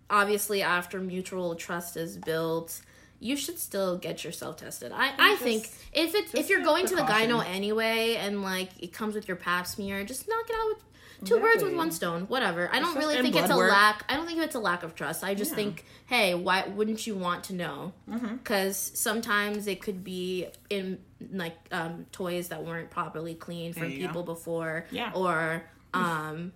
obviously, 0.08 0.62
after 0.62 1.00
mutual 1.00 1.54
trust 1.56 1.96
is 1.96 2.16
built, 2.16 2.80
you 3.18 3.36
should 3.36 3.58
still 3.58 3.96
get 3.98 4.24
yourself 4.24 4.56
tested. 4.58 4.92
I, 4.92 5.12
I 5.18 5.30
just- 5.32 5.42
think 5.42 5.70
if 5.92 6.14
it's 6.14 6.34
if 6.34 6.48
you're 6.48 6.62
going 6.62 6.86
to 6.86 6.94
the 6.96 7.02
gyno 7.02 7.44
anyway, 7.44 8.16
and 8.16 8.42
like 8.42 8.70
it 8.78 8.92
comes 8.92 9.14
with 9.14 9.26
your 9.28 9.36
pap 9.36 9.66
smear, 9.66 10.04
just 10.04 10.28
knock 10.28 10.48
it 10.48 10.54
out 10.56 10.68
with 10.68 10.82
two 11.24 11.38
birds 11.40 11.62
with 11.62 11.74
one 11.74 11.90
stone. 11.90 12.22
Whatever. 12.22 12.68
I 12.72 12.78
don't 12.80 12.96
really 12.96 13.20
think 13.22 13.36
it's 13.36 13.50
a 13.50 13.56
work. 13.56 13.70
lack. 13.70 14.04
I 14.08 14.16
don't 14.16 14.26
think 14.26 14.40
it's 14.40 14.54
a 14.54 14.58
lack 14.60 14.82
of 14.82 14.94
trust. 14.94 15.24
I 15.24 15.34
just 15.34 15.52
Yeah. 15.52 15.56
think, 15.56 15.84
hey, 16.06 16.34
why 16.34 16.66
wouldn't 16.68 17.06
you 17.06 17.14
want 17.14 17.44
to 17.44 17.54
know? 17.54 17.92
Mm-hmm. 18.10 18.36
Because 18.36 18.76
sometimes 18.94 19.66
it 19.66 19.80
could 19.82 20.04
be 20.04 20.46
in 20.70 20.98
like 21.32 21.56
um, 21.72 22.06
toys 22.12 22.48
that 22.48 22.64
weren't 22.64 22.90
properly 22.90 23.34
cleaned 23.34 23.74
from 23.76 23.90
you 23.90 24.00
go. 24.00 24.06
people 24.06 24.22
before, 24.22 24.86
Yeah. 24.90 25.12
or 25.14 25.64
um. 25.94 26.52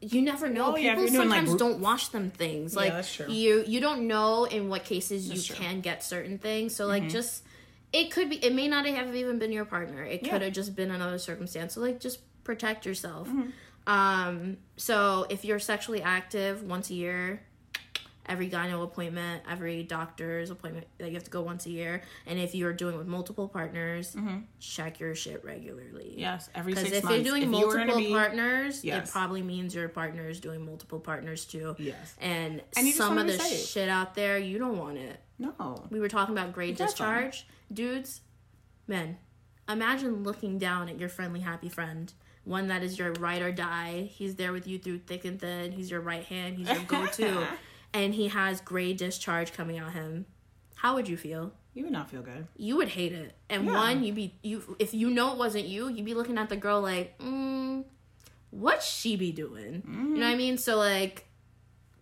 You 0.00 0.20
never 0.20 0.50
know. 0.50 0.64
Well, 0.64 0.74
People 0.74 0.84
you're 0.84 0.94
doing, 0.96 1.30
like, 1.30 1.38
sometimes 1.40 1.54
don't 1.58 1.78
wash 1.80 2.08
them 2.08 2.30
things. 2.30 2.76
Like 2.76 2.92
that's 2.92 3.14
true. 3.14 3.26
you, 3.30 3.64
you 3.66 3.80
don't 3.80 4.06
know 4.06 4.44
in 4.44 4.68
what 4.68 4.84
cases 4.84 5.26
you 5.30 5.40
true. 5.40 5.56
Mm-hmm. 5.56 5.64
can 5.64 5.80
get 5.80 6.04
certain 6.04 6.36
things. 6.36 6.76
So 6.76 6.84
like, 6.86 7.08
just 7.08 7.42
it 7.90 8.10
could 8.10 8.28
be. 8.28 8.36
It 8.44 8.52
may 8.54 8.68
not 8.68 8.84
have 8.84 9.14
even 9.14 9.38
been 9.38 9.50
your 9.50 9.64
partner. 9.64 10.04
It 10.04 10.22
Yeah. 10.22 10.32
could 10.32 10.42
have 10.42 10.52
just 10.52 10.76
been 10.76 10.90
another 10.90 11.16
circumstance. 11.16 11.72
So 11.74 11.80
like, 11.80 12.00
just 12.00 12.18
protect 12.44 12.84
yourself. 12.84 13.28
Mm-hmm. 13.28 13.50
Um. 13.86 14.56
So 14.76 15.26
if 15.28 15.44
you're 15.44 15.58
sexually 15.58 16.02
active 16.02 16.62
once 16.62 16.90
a 16.90 16.94
year, 16.94 17.42
every 18.26 18.48
gyno 18.48 18.82
appointment, 18.82 19.42
every 19.48 19.82
doctor's 19.82 20.50
appointment, 20.50 20.86
that 20.98 21.08
you 21.08 21.14
have 21.14 21.24
to 21.24 21.30
go 21.30 21.42
once 21.42 21.66
a 21.66 21.70
year. 21.70 22.02
And 22.26 22.38
if 22.38 22.54
you're 22.54 22.72
doing 22.72 22.96
with 22.96 23.06
multiple 23.06 23.48
partners, 23.48 24.16
check 24.60 24.98
your 25.00 25.14
shit 25.14 25.44
regularly. 25.44 26.10
Mm-hmm. 26.12 26.20
Yes. 26.20 26.48
Every 26.54 26.74
six 26.74 26.90
if 26.90 27.04
months. 27.04 27.16
you're 27.16 27.24
doing 27.24 27.42
If 27.42 27.48
you 27.48 27.66
multiple 27.66 27.98
be- 27.98 28.10
partners, 28.10 28.82
it 28.82 29.10
probably 29.10 29.42
means 29.42 29.74
your 29.74 29.88
partner 29.88 30.28
is 30.28 30.40
doing 30.40 30.64
multiple 30.64 30.98
partners 31.00 31.44
too. 31.44 31.76
Yes. 31.78 32.14
And, 32.20 32.62
And 32.76 32.88
some 32.88 33.18
of 33.18 33.26
the 33.26 33.38
shit 33.38 33.88
out 33.88 34.14
there, 34.14 34.38
you 34.38 34.58
don't 34.58 34.78
want 34.78 34.96
it. 34.98 35.20
No. 35.38 35.84
We 35.90 36.00
were 36.00 36.08
talking 36.08 36.34
about 36.36 36.52
grade 36.52 36.76
discharge. 36.76 37.46
Dudes, 37.72 38.20
men, 38.86 39.18
imagine 39.68 40.22
looking 40.22 40.58
down 40.58 40.88
at 40.88 40.98
your 40.98 41.08
friendly, 41.08 41.40
happy 41.40 41.68
friend. 41.68 42.12
One 42.44 42.68
that 42.68 42.82
is 42.82 42.98
your 42.98 43.12
ride 43.14 43.42
or 43.42 43.50
die. 43.52 44.10
He's 44.12 44.34
there 44.36 44.52
with 44.52 44.66
you 44.66 44.78
through 44.78 44.98
thick 45.00 45.24
and 45.24 45.40
thin. 45.40 45.72
He's 45.72 45.90
your 45.90 46.00
right 46.00 46.24
hand. 46.24 46.58
He's 46.58 46.68
your 46.68 46.82
go 46.82 47.06
to. 47.06 47.46
and 47.94 48.14
he 48.14 48.28
has 48.28 48.60
gray 48.60 48.92
discharge 48.92 49.52
coming 49.52 49.78
out 49.78 49.92
him. 49.92 50.26
How 50.76 50.94
would 50.94 51.08
you 51.08 51.16
feel? 51.16 51.52
You 51.72 51.84
would 51.84 51.92
not 51.92 52.10
feel 52.10 52.22
good. 52.22 52.46
you 52.56 52.76
would 52.76 52.88
hate 52.88 53.12
it. 53.12 53.34
And 53.48 53.64
Yeah. 53.66 53.72
one, 53.74 54.04
you'd 54.04 54.14
be 54.14 54.34
you 54.42 54.76
if 54.78 54.92
you 54.94 55.10
know 55.10 55.32
it 55.32 55.38
wasn't 55.38 55.64
you, 55.66 55.88
you'd 55.88 56.04
be 56.04 56.14
looking 56.14 56.38
at 56.38 56.48
the 56.48 56.56
girl 56.56 56.80
like, 56.80 57.18
mm, 57.18 57.84
what's 58.50 58.86
she 58.86 59.16
be 59.16 59.32
doing? 59.32 59.82
You 59.86 59.90
Mm-hmm. 59.90 60.14
know 60.20 60.26
what 60.26 60.32
I 60.34 60.36
mean? 60.36 60.58
So 60.58 60.76
like, 60.76 61.24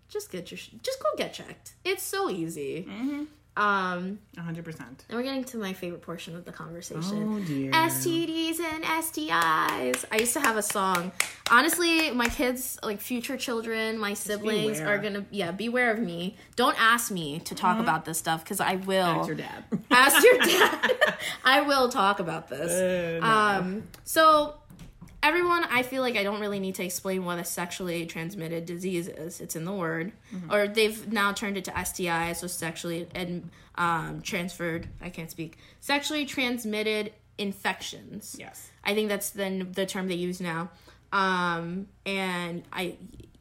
just 0.09 0.31
get 0.31 0.51
your 0.51 0.59
just 0.83 1.01
go 1.03 1.09
get 1.17 1.33
checked. 1.33 1.75
It's 1.85 2.03
so 2.03 2.29
easy. 2.29 2.87
Mm-hmm. 2.89 3.23
Um, 3.55 4.19
hundred 4.39 4.65
percent. 4.65 5.05
and 5.11 5.19
we're 5.19 5.25
getting 5.25 5.45
to 5.45 5.59
my 5.59 5.75
favorite 5.75 6.01
portion 6.01 6.35
of 6.35 6.47
the 6.47 6.53
conversation. 6.53 7.35
Oh 7.35 7.39
dear. 7.41 7.71
STDs 7.71 8.61
and 8.61 8.83
STIs. 8.83 10.05
I 10.11 10.17
used 10.19 10.33
to 10.33 10.41
have 10.41 10.57
a 10.57 10.63
song. 10.63 11.13
Honestly, 11.51 12.11
my 12.13 12.29
kids, 12.29 12.79
like 12.83 13.01
future 13.01 13.37
children, 13.37 13.99
my 13.99 14.15
siblings 14.15 14.81
are 14.81 14.97
gonna, 14.97 15.27
yeah, 15.31 15.51
beware 15.51 15.91
of 15.91 15.99
me. 15.99 16.37
Don't 16.57 16.81
ask 16.81 17.11
me 17.11 17.41
to 17.41 17.55
talk 17.55 17.79
about 17.79 18.07
this 18.07 18.17
stuff 18.17 18.43
because 18.43 18.59
I 18.61 18.77
will. 18.77 19.05
Ask 19.05 19.27
your 19.29 19.37
dad. 19.37 19.65
Ask 19.91 20.25
your 20.25 20.39
dad. 20.39 21.15
I 21.45 21.61
will 21.61 21.91
talk 21.91 22.21
about 22.21 22.49
this. 22.49 22.73
Uh, 22.73 23.19
no. 23.21 23.27
Um, 23.27 23.83
so 24.05 24.55
everyone, 25.23 25.65
I 25.65 25.83
feel 25.83 26.03
like 26.03 26.17
I 26.17 26.23
don't 26.23 26.41
really 26.41 26.61
need 26.61 26.75
to 26.77 26.85
explain 26.85 27.25
what 27.25 27.39
a 27.39 27.45
sexually 27.45 28.07
transmitted 28.07 28.67
disease 28.67 29.09
is. 29.09 29.41
It's 29.41 29.57
in 29.57 29.65
the 29.65 29.73
word, 29.73 30.13
or 30.51 30.67
they've 30.69 31.11
now 31.13 31.33
turned 31.33 31.57
it 31.57 31.65
to 31.67 31.85
STI, 31.85 32.33
so 32.33 32.47
sexually 32.47 33.09
and 33.15 33.51
um, 33.77 34.21
transferred. 34.23 34.89
I 35.01 35.11
can't 35.11 35.31
speak. 35.31 35.59
Sexually 35.81 36.27
transmitted 36.27 37.13
infections. 37.39 38.37
yes. 38.39 38.71
I 38.85 38.95
think 38.95 39.09
that's 39.09 39.31
the 39.31 39.67
the 39.71 39.87
term 39.87 40.09
they 40.09 40.15
use 40.17 40.41
now. 40.41 40.71
Um, 41.13 41.87
and 42.07 42.65
I, 42.73 42.97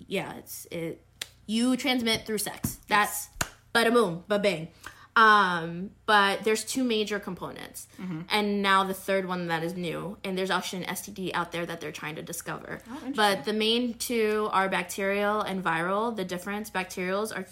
yeah, 0.08 0.36
it's 0.36 0.68
it. 0.72 1.02
You 1.48 1.76
transmit 1.78 2.26
through 2.26 2.38
sex. 2.38 2.78
That's 2.88 3.30
bada 3.74 3.92
boom, 3.92 4.24
ba 4.28 4.40
bang. 4.40 4.70
Um, 5.16 5.92
but 6.06 6.44
there's 6.46 6.64
two 6.64 6.86
major 6.86 7.20
components, 7.20 7.88
mm-hmm. 8.02 8.22
and 8.30 8.62
now 8.62 8.86
the 8.86 8.94
third 8.94 9.28
one 9.28 9.48
that 9.48 9.62
is 9.62 9.76
new, 9.76 10.18
and 10.24 10.38
there's 10.38 10.50
actually 10.50 10.86
an 10.86 10.96
STD 10.96 11.32
out 11.34 11.52
there 11.52 11.66
that 11.66 11.82
they're 11.82 11.92
trying 11.92 12.16
to 12.16 12.22
discover. 12.22 12.80
Oh, 12.90 13.12
but 13.14 13.44
the 13.44 13.52
main 13.52 13.96
two 13.96 14.48
are 14.54 14.70
bacterial 14.70 15.42
and 15.42 15.62
viral. 15.62 16.16
The 16.16 16.24
difference: 16.24 16.70
bacterials 16.70 17.36
are 17.36 17.46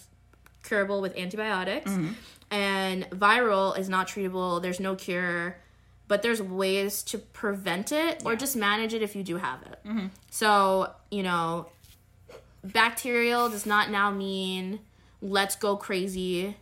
curable 0.64 1.01
with 1.01 1.18
antibiotics, 1.18 1.91
mm-hmm. 1.91 2.14
and 2.49 3.10
viral 3.10 3.78
is 3.78 3.89
not 3.89 4.07
treatable. 4.07 4.62
There's 4.62 4.80
no 4.80 4.95
cure, 4.95 5.57
but 6.07 6.22
there's 6.22 6.41
ways 6.41 7.03
to 7.03 7.18
prevent 7.18 7.91
it 7.91 8.22
or 8.24 8.38
just 8.38 8.55
manage 8.55 8.93
it 8.93 9.01
if 9.01 9.18
you 9.18 9.24
do 9.24 9.36
have 9.36 9.62
it. 9.64 9.80
Mm-hmm. 9.86 10.07
So 10.32 10.93
you 11.12 11.24
know, 11.24 11.68
bacterial 12.64 13.49
does 13.49 13.66
not 13.66 13.89
now 13.91 14.12
mean 14.12 14.80
let's 15.22 15.57
go 15.57 15.76
crazy. 15.76 16.55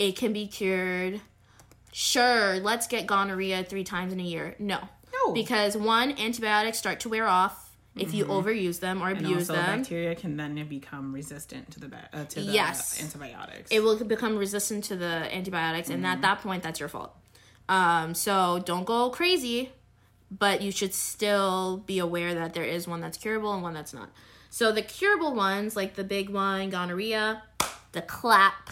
It 0.00 0.16
can 0.16 0.32
be 0.32 0.46
cured. 0.46 1.20
Sure, 1.92 2.58
let's 2.60 2.86
get 2.86 3.06
gonorrhea 3.06 3.64
three 3.64 3.84
times 3.84 4.12
in 4.12 4.20
a 4.20 4.22
year. 4.22 4.54
No. 4.58 4.80
No. 5.12 5.32
Because 5.34 5.76
one, 5.76 6.18
antibiotics 6.18 6.78
start 6.78 7.00
to 7.00 7.08
wear 7.08 7.26
off 7.28 7.70
if 7.96 8.14
you 8.14 8.24
overuse 8.24 8.80
them 8.80 9.02
or 9.02 9.08
And 9.10 9.18
abuse 9.20 9.50
also, 9.50 9.60
them. 9.60 9.80
bacteria 9.80 10.14
can 10.14 10.36
then 10.38 10.54
become 10.68 11.12
resistant 11.12 11.70
to 11.72 11.80
the 11.80 11.90
uh, 12.14 12.24
to 12.24 12.36
the 12.36 12.52
Yes. 12.52 13.02
antibiotics. 13.02 13.70
it 13.70 13.80
will 13.80 14.02
become 14.04 14.36
resistant 14.38 14.84
to 14.84 14.96
the 14.96 15.28
antibiotics, 15.36 15.90
and 15.90 16.06
at 16.06 16.22
that 16.22 16.40
point, 16.40 16.62
that's 16.62 16.80
your 16.80 16.88
fault. 16.88 17.14
Um, 17.68 18.14
so 18.14 18.62
don't 18.64 18.84
go 18.86 19.10
crazy, 19.10 19.70
but 20.30 20.62
you 20.62 20.70
should 20.72 20.94
still 20.94 21.78
be 21.84 21.98
aware 21.98 22.32
that 22.34 22.54
there 22.54 22.64
is 22.64 22.88
one 22.88 23.00
that's 23.00 23.18
curable 23.18 23.52
and 23.52 23.62
one 23.62 23.74
that's 23.74 23.92
not. 23.92 24.08
So 24.48 24.72
the 24.72 24.82
curable 24.82 25.34
ones, 25.34 25.76
like 25.76 25.94
the 25.96 26.04
big 26.04 26.30
one, 26.30 26.70
gonorrhea, 26.70 27.42
the 27.92 28.02
clap, 28.02 28.70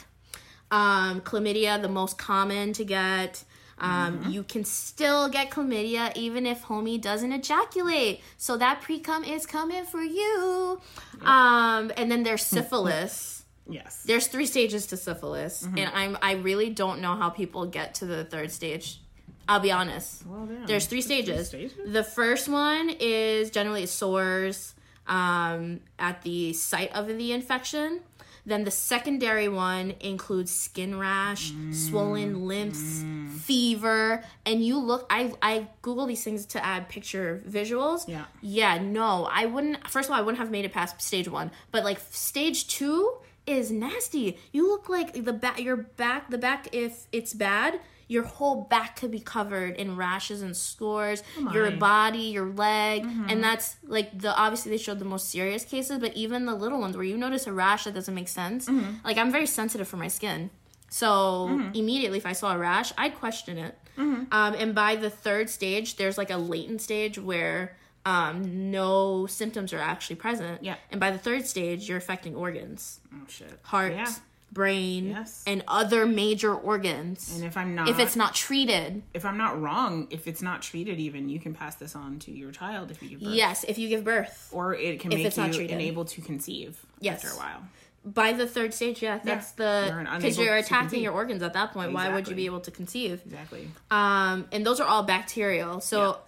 um, 0.70 1.20
chlamydia, 1.22 1.80
the 1.80 1.88
most 1.88 2.18
common 2.18 2.72
to 2.74 2.84
get. 2.84 3.44
Um, 3.80 4.24
You 4.28 4.42
can 4.42 4.64
still 4.64 5.28
get 5.28 5.50
chlamydia 5.50 6.10
even 6.16 6.46
if 6.46 6.64
homie 6.64 7.00
doesn't 7.00 7.30
ejaculate. 7.32 8.20
So 8.36 8.56
that 8.56 8.80
pre 8.80 8.98
cum 8.98 9.22
is 9.24 9.46
coming 9.46 9.84
for 9.84 10.02
you. 10.02 10.80
Um, 11.22 11.92
and 11.96 12.10
then 12.10 12.22
there's 12.24 12.42
syphilis. 12.56 13.44
yes. 13.68 14.02
There's 14.04 14.26
three 14.26 14.46
stages 14.46 14.86
to 14.88 14.96
syphilis, 14.96 15.62
and 15.62 15.90
I'm 15.94 16.18
I 16.22 16.32
really 16.32 16.70
don't 16.70 17.00
know 17.00 17.14
how 17.14 17.30
people 17.30 17.66
get 17.66 17.94
to 17.96 18.06
the 18.06 18.24
third 18.24 18.50
stage. 18.50 19.00
I'll 19.48 19.60
be 19.60 19.70
honest. 19.72 20.26
Well. 20.26 20.46
There's 20.66 20.86
three 20.86 21.00
stages. 21.00 21.48
stages? 21.48 21.72
The 21.86 22.04
first 22.04 22.48
one 22.48 22.90
is 23.00 23.50
generally 23.50 23.86
sores 23.86 24.74
um, 25.06 25.80
at 25.98 26.20
the 26.22 26.52
site 26.52 26.92
of 26.94 27.06
the 27.06 27.32
infection. 27.32 28.00
Then 28.48 28.64
the 28.64 28.70
secondary 28.70 29.46
one 29.46 29.92
includes 30.00 30.50
skin 30.50 30.98
rash, 30.98 31.52
swollen 31.70 32.34
mm. 32.34 32.46
limbs, 32.46 33.04
mm. 33.04 33.28
fever, 33.28 34.24
and 34.46 34.64
you 34.64 34.78
look. 34.78 35.04
I 35.10 35.34
I 35.42 35.68
Google 35.82 36.06
these 36.06 36.24
things 36.24 36.46
to 36.46 36.64
add 36.64 36.88
picture 36.88 37.42
visuals. 37.46 38.08
Yeah. 38.08 38.24
Yeah. 38.40 38.78
No, 38.78 39.28
I 39.30 39.44
wouldn't. 39.44 39.86
First 39.90 40.08
of 40.08 40.14
all, 40.14 40.18
I 40.18 40.22
wouldn't 40.22 40.38
have 40.38 40.50
made 40.50 40.64
it 40.64 40.72
past 40.72 40.98
stage 41.02 41.28
one, 41.28 41.50
but 41.72 41.84
like 41.84 42.00
stage 42.10 42.68
two 42.68 43.18
is 43.46 43.70
nasty. 43.70 44.38
You 44.50 44.66
look 44.66 44.88
like 44.88 45.12
the 45.12 45.34
back. 45.34 45.60
Your 45.60 45.76
back. 45.76 46.30
The 46.30 46.38
back. 46.38 46.68
If 46.72 47.06
it's 47.12 47.34
bad. 47.34 47.80
Your 48.08 48.24
whole 48.24 48.62
back 48.62 48.96
could 48.98 49.10
be 49.10 49.20
covered 49.20 49.76
in 49.76 49.94
rashes 49.96 50.40
and 50.42 50.56
scores. 50.56 51.22
your 51.52 51.70
body, 51.78 52.18
your 52.36 52.46
leg, 52.46 53.04
and 53.28 53.44
that's 53.44 53.76
like 53.86 54.18
the 54.18 54.34
obviously 54.36 54.70
they 54.72 54.78
showed 54.78 54.98
the 54.98 55.04
most 55.04 55.28
serious 55.30 55.64
cases, 55.64 55.98
but 55.98 56.14
even 56.16 56.46
the 56.46 56.54
little 56.54 56.80
ones 56.80 56.96
where 56.96 57.04
you 57.04 57.16
notice 57.18 57.46
a 57.46 57.52
rash 57.52 57.84
that 57.84 57.94
doesn't 57.94 58.14
make 58.14 58.28
sense. 58.28 58.66
Like 59.04 59.18
I'm 59.18 59.30
very 59.30 59.46
sensitive 59.46 59.86
for 59.86 59.98
my 59.98 60.08
skin, 60.08 60.50
so 60.90 61.48
immediately 61.74 62.18
if 62.18 62.26
I 62.26 62.32
saw 62.32 62.54
a 62.54 62.58
rash, 62.58 62.92
I'd 62.96 63.14
question 63.16 63.58
it. 63.58 63.78
Um, 63.98 64.26
and 64.32 64.74
by 64.74 64.96
the 64.96 65.10
third 65.10 65.50
stage, 65.50 65.96
there's 65.96 66.16
like 66.16 66.30
a 66.30 66.36
latent 66.36 66.80
stage 66.80 67.18
where 67.18 67.76
um, 68.06 68.70
no 68.70 69.26
symptoms 69.26 69.72
are 69.72 69.80
actually 69.80 70.16
present. 70.16 70.62
Yeah. 70.62 70.76
And 70.90 70.98
by 71.00 71.10
the 71.10 71.18
third 71.18 71.46
stage, 71.46 71.88
you're 71.88 71.98
affecting 71.98 72.34
organs, 72.36 73.00
oh 73.12 73.18
shit. 73.28 73.58
heart, 73.64 73.92
Yeah. 73.92 74.06
Brain, 74.52 75.08
Yes. 75.10 75.42
and 75.46 75.62
other 75.68 76.06
major 76.06 76.54
organs. 76.54 77.34
And 77.34 77.44
if 77.44 77.56
I'm 77.56 77.74
not, 77.74 77.88
if 77.88 77.98
it's 77.98 78.16
not 78.16 78.34
treated, 78.34 79.02
if 79.14 79.24
I'm 79.24 79.36
not 79.36 79.60
wrong, 79.60 80.06
if 80.10 80.26
it's 80.26 80.42
not 80.42 80.62
treated, 80.62 80.98
even 80.98 81.28
you 81.28 81.38
can 81.38 81.54
pass 81.54 81.74
this 81.76 81.94
on 81.94 82.18
to 82.20 82.30
your 82.32 82.50
child 82.50 82.90
if 82.90 83.02
you 83.02 83.10
give 83.10 83.20
birth. 83.20 83.34
yes, 83.34 83.64
if 83.68 83.78
you 83.78 83.88
give 83.88 84.04
birth 84.04 84.48
Or 84.52 84.74
it 84.74 85.00
can 85.00 85.10
make 85.10 85.36
you 85.36 85.42
unable 85.68 86.04
to 86.06 86.20
conceive 86.20 86.78
Yes. 87.00 87.24
after 87.24 87.36
a 87.36 87.38
while. 87.38 87.62
by 88.04 88.32
the 88.32 88.46
third 88.46 88.72
stage, 88.72 89.02
yeah, 89.02 89.18
that's 89.22 89.52
You're 89.58 89.66
the 90.04 90.06
because 90.16 90.38
you're 90.38 90.54
to 90.54 90.60
attacking 90.60 91.02
your 91.02 91.12
organs 91.12 91.42
at 91.42 91.52
that 91.52 91.72
point. 91.72 91.92
Why 91.92 92.08
would 92.12 92.26
you 92.28 92.34
be 92.34 92.46
able 92.46 92.60
to 92.60 92.70
conceive? 92.70 93.20
Exactly. 93.26 93.68
Um, 93.90 94.46
and 94.52 94.64
those 94.64 94.80
are 94.80 94.88
all 94.88 95.02
bacterial. 95.02 95.80
So 95.80 96.18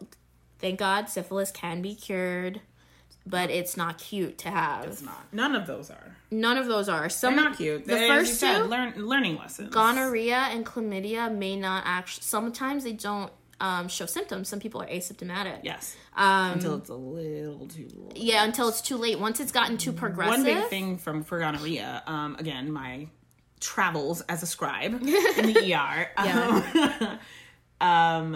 thank 0.59 0.79
God 0.79 1.09
syphilis 1.09 1.51
can 1.51 1.81
be 1.81 1.95
cured, 1.95 2.61
but 3.31 3.51
it's 3.51 3.77
not 3.77 3.99
cute 3.99 4.39
to 4.39 4.51
have. 4.51 4.85
It's 4.87 5.03
not. 5.03 5.25
None 5.33 5.55
of 5.55 5.67
those 5.67 5.91
are. 5.91 6.17
None 6.31 6.59
of 6.59 6.67
those 6.67 6.89
are. 6.89 7.09
Some 7.09 7.37
They're 7.37 7.45
not 7.45 7.57
cute. 7.57 7.85
The 7.87 7.95
They- 7.95 8.03
as 8.05 8.09
you 8.09 8.15
first 8.15 8.41
said, 8.41 8.59
two, 8.59 8.65
learn, 8.65 8.95
learning 9.07 9.37
lessons. 9.39 9.71
gonorrhea 9.73 10.37
and 10.51 10.67
chlamydia 10.67 11.35
may 11.35 11.57
not 11.57 11.85
actually. 11.87 12.23
Sometimes 12.25 12.85
they 12.85 12.93
don't 12.93 13.33
um, 13.61 13.89
show 13.89 14.07
symptoms. 14.07 14.49
Some 14.49 14.59
people 14.59 14.81
are 14.83 14.87
asymptomatic. 14.87 15.61
Yes. 15.65 15.95
Um, 16.17 16.53
Until 16.53 16.77
it's 16.77 16.89
a 16.89 16.95
little 16.95 17.67
too 17.69 17.89
late. 17.95 18.17
yeah, 18.17 18.43
until 18.45 18.69
it's 18.71 18.81
too 18.81 18.97
late. 18.97 19.19
Once 19.21 19.39
it's 19.39 19.53
gotten 19.53 19.77
too 19.77 19.93
progressive. 19.93 20.45
One 20.45 20.45
big 20.45 20.65
thing 20.69 20.97
from 20.99 21.23
for 21.25 21.39
gonorrhea, 21.39 22.03
um, 22.07 22.37
again, 22.39 22.73
my 22.73 23.09
travels 23.61 24.23
as 24.23 24.43
a 24.43 24.47
scribe 24.47 24.95
in 24.95 25.05
the 25.05 25.59
ER. 25.75 26.09
Yeah. 26.25 27.19
Um, 27.81 27.87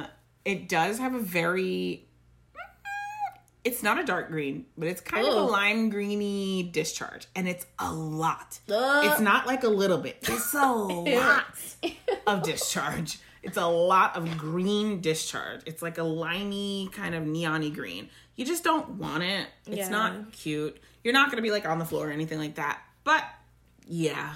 um, 0.00 0.06
it 0.44 0.68
does 0.68 0.98
have 0.98 1.14
a 1.14 1.20
very. 1.20 2.06
It's 3.64 3.82
not 3.82 3.98
a 3.98 4.04
dark 4.04 4.28
green, 4.28 4.66
but 4.76 4.88
it's 4.88 5.00
kind 5.00 5.26
of 5.26 5.32
a 5.34 5.40
lime 5.40 5.88
greeny 5.88 6.64
discharge, 6.64 7.26
and 7.34 7.48
it's 7.48 7.64
a 7.78 7.92
lot. 7.92 8.60
Ugh. 8.70 9.06
It's 9.06 9.20
not 9.20 9.46
like 9.46 9.64
a 9.64 9.68
little 9.68 9.96
bit. 9.98 10.18
It's 10.22 10.52
a 10.52 10.66
lot 10.66 11.44
of 12.26 12.42
discharge. 12.42 13.18
It's 13.42 13.56
a 13.56 13.66
lot 13.66 14.16
of 14.16 14.36
green 14.38 15.00
discharge. 15.00 15.62
It's 15.66 15.80
like 15.82 15.96
a 15.98 16.02
limey 16.02 16.90
kind 16.92 17.14
of 17.14 17.24
neony 17.24 17.74
green. 17.74 18.08
You 18.36 18.44
just 18.44 18.64
don't 18.64 18.90
want 18.90 19.22
it. 19.22 19.46
It's 19.66 19.76
Yeah. 19.76 19.88
not 19.88 20.32
cute. 20.32 20.78
You're 21.02 21.14
not 21.14 21.30
gonna 21.30 21.42
be 21.42 21.50
like 21.50 21.66
on 21.66 21.78
the 21.78 21.84
floor 21.86 22.08
or 22.08 22.10
anything 22.12 22.38
like 22.38 22.56
that. 22.56 22.80
But 23.02 23.24
yeah. 23.86 24.34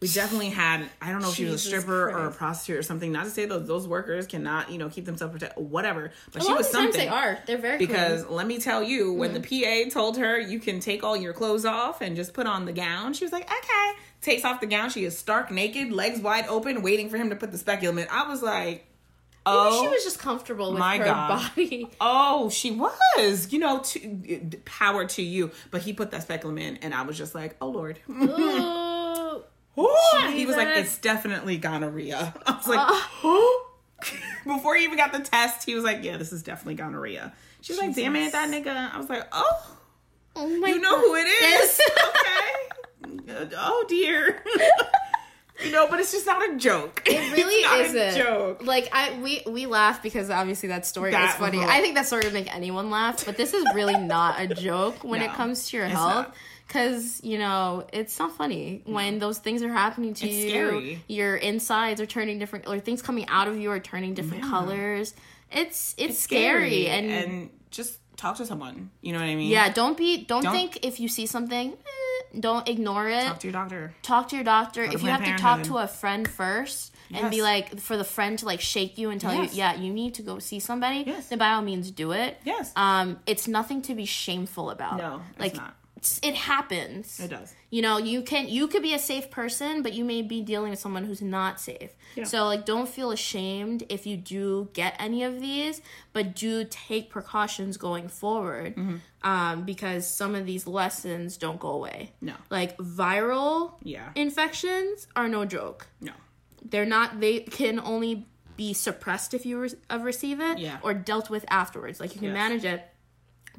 We 0.00 0.08
definitely 0.08 0.50
had 0.50 0.84
I 1.00 1.10
don't 1.12 1.22
know 1.22 1.30
if 1.30 1.34
she 1.34 1.44
was 1.44 1.54
a 1.54 1.56
Jesus 1.56 1.68
stripper 1.82 2.10
or 2.10 2.26
a 2.26 2.30
prostitute 2.30 2.76
or 2.78 2.82
something. 2.82 3.10
Not 3.10 3.24
to 3.24 3.30
say 3.30 3.46
those 3.46 3.66
those 3.66 3.88
workers 3.88 4.26
cannot, 4.26 4.70
you 4.70 4.76
know, 4.76 4.90
keep 4.90 5.06
themselves 5.06 5.32
protected 5.32 5.64
whatever. 5.70 6.10
But 6.32 6.42
a 6.42 6.44
she 6.46 6.52
was 6.52 6.66
of 6.66 6.72
the 6.72 6.78
times 6.78 6.94
something 6.94 7.08
they 7.08 7.14
are. 7.14 7.38
They're 7.46 7.56
very 7.56 7.78
clean. 7.78 7.88
because 7.88 8.26
let 8.26 8.46
me 8.46 8.58
tell 8.58 8.82
you, 8.82 9.14
when 9.14 9.30
Mm. 9.32 9.42
the 9.42 9.86
PA 9.86 9.90
told 9.90 10.18
her 10.18 10.38
you 10.38 10.58
can 10.60 10.80
take 10.80 11.02
all 11.02 11.16
your 11.16 11.32
clothes 11.32 11.64
off 11.64 12.02
and 12.02 12.16
just 12.16 12.34
put 12.34 12.46
on 12.46 12.66
the 12.66 12.72
gown, 12.72 13.14
she 13.14 13.24
was 13.24 13.32
like, 13.32 13.44
okay. 13.44 13.92
Takes 14.20 14.44
off 14.44 14.60
the 14.60 14.66
gown. 14.66 14.90
She 14.90 15.04
is 15.04 15.16
stark 15.16 15.50
naked, 15.50 15.90
legs 15.92 16.20
wide 16.20 16.46
open, 16.48 16.82
waiting 16.82 17.08
for 17.08 17.16
him 17.16 17.30
to 17.30 17.36
put 17.36 17.50
the 17.52 17.58
speculum 17.58 17.98
in. 17.98 18.06
I 18.10 18.28
was 18.28 18.42
like, 18.42 18.86
Maybe 19.46 19.56
oh. 19.58 19.82
she 19.82 19.88
was 19.88 20.02
just 20.04 20.18
comfortable 20.18 20.70
with 20.70 20.78
my 20.80 20.96
her 20.96 21.04
God. 21.04 21.50
body. 21.54 21.86
Oh, 22.00 22.48
she 22.48 22.70
was. 22.70 23.52
You 23.52 23.58
know, 23.58 23.80
to, 23.80 24.48
power 24.64 25.04
to 25.04 25.22
you. 25.22 25.50
But 25.70 25.82
he 25.82 25.92
put 25.92 26.12
that 26.12 26.22
speculum 26.22 26.56
in, 26.56 26.78
and 26.78 26.94
I 26.94 27.02
was 27.02 27.18
just 27.18 27.34
like, 27.34 27.54
oh, 27.60 27.68
Lord. 27.68 27.98
He 29.76 30.46
was 30.46 30.56
like, 30.56 30.68
it's 30.68 30.98
definitely 30.98 31.56
gonorrhea. 31.58 32.34
I 32.46 32.52
was 32.52 32.66
like, 32.68 32.80
oh. 33.24 33.70
before 34.46 34.76
he 34.76 34.84
even 34.84 34.96
got 34.96 35.12
the 35.12 35.20
test, 35.20 35.64
he 35.64 35.74
was 35.74 35.84
like, 35.84 36.02
yeah, 36.04 36.16
this 36.16 36.32
is 36.32 36.42
definitely 36.42 36.74
gonorrhea. 36.74 37.32
She 37.60 37.72
was 37.72 37.80
like, 37.80 37.94
damn 37.94 38.14
it, 38.16 38.32
that 38.32 38.50
nigga. 38.50 38.92
I 38.92 38.98
was 38.98 39.08
like, 39.08 39.26
oh, 39.32 39.76
Oh 40.36 40.48
my 40.58 40.68
you 40.68 40.80
know 40.80 40.90
God. 40.96 41.00
who 41.00 41.14
it 41.14 41.28
is. 41.62 41.80
okay. 43.38 43.54
Oh, 43.56 43.84
dear. 43.88 44.42
you 45.64 45.70
know, 45.70 45.86
but 45.88 46.00
it's 46.00 46.10
just 46.12 46.26
not 46.26 46.50
a 46.50 46.56
joke. 46.56 47.02
It 47.06 47.32
really 47.32 47.54
it's 47.54 47.64
not 47.64 47.80
isn't. 48.02 48.20
a 48.20 48.24
joke. 48.24 48.66
Like 48.66 48.88
I 48.92 49.16
we 49.20 49.42
we 49.46 49.66
laugh 49.66 50.02
because 50.02 50.30
obviously 50.30 50.70
that 50.70 50.86
story 50.86 51.12
That- 51.12 51.30
is 51.30 51.34
funny. 51.36 51.62
I 51.62 51.80
think 51.80 51.94
that 51.94 52.06
story 52.06 52.24
would 52.24 52.32
make 52.34 52.52
anyone 52.54 52.90
laugh, 52.90 53.24
but 53.24 53.36
this 53.36 53.54
is 53.54 53.64
really 53.74 53.96
not 53.96 54.40
a 54.40 54.48
joke 54.52 55.04
when 55.04 55.22
it 55.22 55.30
comes 55.32 55.68
to 55.70 55.76
your 55.76 55.86
health. 55.86 56.14
not. 56.26 56.34
Cause 56.68 57.20
you 57.22 57.38
know 57.38 57.86
it's 57.92 58.18
not 58.18 58.36
funny 58.36 58.82
when 58.86 59.18
those 59.18 59.38
things 59.38 59.62
are 59.62 59.72
happening 59.72 60.14
to 60.14 60.26
It's 60.26 60.34
you. 60.44 60.48
scary. 60.50 61.04
Your 61.08 61.36
insides 61.36 62.00
are 62.00 62.06
turning 62.06 62.38
different, 62.38 62.66
or 62.66 62.80
things 62.80 63.02
coming 63.02 63.26
out 63.28 63.48
of 63.48 63.58
you 63.58 63.70
are 63.70 63.78
turning 63.80 64.14
different 64.14 64.44
Yeah. 64.44 64.50
colors. 64.50 65.14
It's 65.52 65.94
it's, 65.98 66.18
scary, 66.18 66.88
and, 66.88 67.10
and 67.10 67.50
just 67.70 67.98
talk 68.16 68.36
to 68.38 68.46
someone. 68.46 68.90
You 69.02 69.12
know 69.12 69.18
what 69.20 69.26
I 69.26 69.34
mean? 69.36 69.50
yeah. 69.50 69.72
Don't 69.72 69.96
be 69.96 70.24
don't, 70.24 70.42
Don't- 70.42 70.52
think 70.52 70.78
if 70.84 70.98
you 70.98 71.06
see 71.08 71.26
something, 71.26 71.72
eh, 71.72 72.38
don't 72.40 72.66
ignore 72.68 73.08
it. 73.08 73.24
Talk 73.24 73.40
to 73.40 73.46
your 73.46 73.52
doctor. 73.52 73.94
talk 74.02 74.28
to 74.30 74.34
your 74.36 74.44
doctor. 74.44 74.86
to 74.86 74.92
If 74.94 75.02
you 75.02 75.10
have 75.10 75.24
to 75.24 75.36
talk 75.36 75.62
to 75.64 75.76
a 75.78 75.86
friend 75.86 76.26
first 76.26 76.92
and 77.12 77.30
be 77.30 77.42
like, 77.42 77.78
for 77.78 77.96
the 77.96 78.02
friend 78.04 78.36
to 78.40 78.46
like 78.46 78.60
shake 78.60 78.98
you 78.98 79.10
and 79.10 79.20
tell 79.20 79.34
Yes. 79.34 79.52
you, 79.52 79.58
yeah, 79.58 79.74
you 79.76 79.92
need 79.92 80.14
to 80.14 80.22
go 80.22 80.38
see 80.40 80.58
somebody, 80.58 81.04
Yes. 81.06 81.28
then 81.28 81.38
by 81.38 81.50
all 81.52 81.62
means 81.62 81.90
do 81.92 82.10
it. 82.12 82.40
Yes. 82.44 82.72
Um, 82.74 83.20
it's 83.26 83.46
nothing 83.46 83.82
to 83.82 83.94
be 83.94 84.06
shameful 84.06 84.70
about. 84.70 84.96
No, 84.96 85.20
it's 85.32 85.38
like 85.40 85.54
not. 85.56 85.76
It's- 86.04 86.20
it 86.22 86.34
happens. 86.34 87.18
It 87.18 87.28
does. 87.30 87.54
You 87.70 87.82
know, 87.82 87.98
you 87.98 88.22
can 88.22 88.48
you 88.48 88.68
could 88.68 88.82
be 88.82 88.94
a 88.94 88.98
safe 88.98 89.30
person, 89.30 89.82
but 89.82 89.94
you 89.94 90.04
may 90.04 90.22
be 90.22 90.42
dealing 90.42 90.70
with 90.70 90.78
someone 90.78 91.04
who's 91.04 91.22
not 91.22 91.60
safe. 91.60 91.92
Yeah. 92.14 92.24
So 92.24 92.44
like 92.46 92.64
don't 92.64 92.88
feel 92.88 93.10
ashamed 93.10 93.84
if 93.88 94.06
you 94.06 94.16
do 94.16 94.68
get 94.74 94.94
any 94.98 95.24
of 95.24 95.40
these, 95.40 95.80
but 96.12 96.36
do 96.36 96.64
take 96.70 97.10
precautions 97.10 97.76
going 97.76 98.08
forward. 98.08 98.76
Mm-hmm. 98.76 98.96
Um, 99.22 99.64
because 99.64 100.06
some 100.06 100.34
of 100.34 100.44
these 100.46 100.66
lessons 100.66 101.36
don't 101.38 101.58
go 101.58 101.70
away. 101.70 102.12
No. 102.20 102.34
Like 102.50 102.76
viral 102.76 103.74
Yeah. 103.82 104.10
infections 104.14 105.06
are 105.16 105.28
no 105.28 105.44
joke. 105.46 105.86
No. 106.00 106.12
They're 106.62 106.86
not 106.86 107.20
they 107.20 107.40
can 107.40 107.80
only 107.80 108.26
be 108.56 108.72
suppressed 108.72 109.34
if 109.34 109.44
you 109.46 109.58
re- 109.58 109.98
receive 109.98 110.38
it 110.40 110.58
Yeah. 110.58 110.78
or 110.82 110.94
dealt 110.94 111.28
with 111.30 111.44
afterwards. 111.48 111.98
Like 111.98 112.14
you 112.14 112.20
can 112.20 112.28
Yes. 112.28 112.34
manage 112.34 112.64
it, 112.64 112.86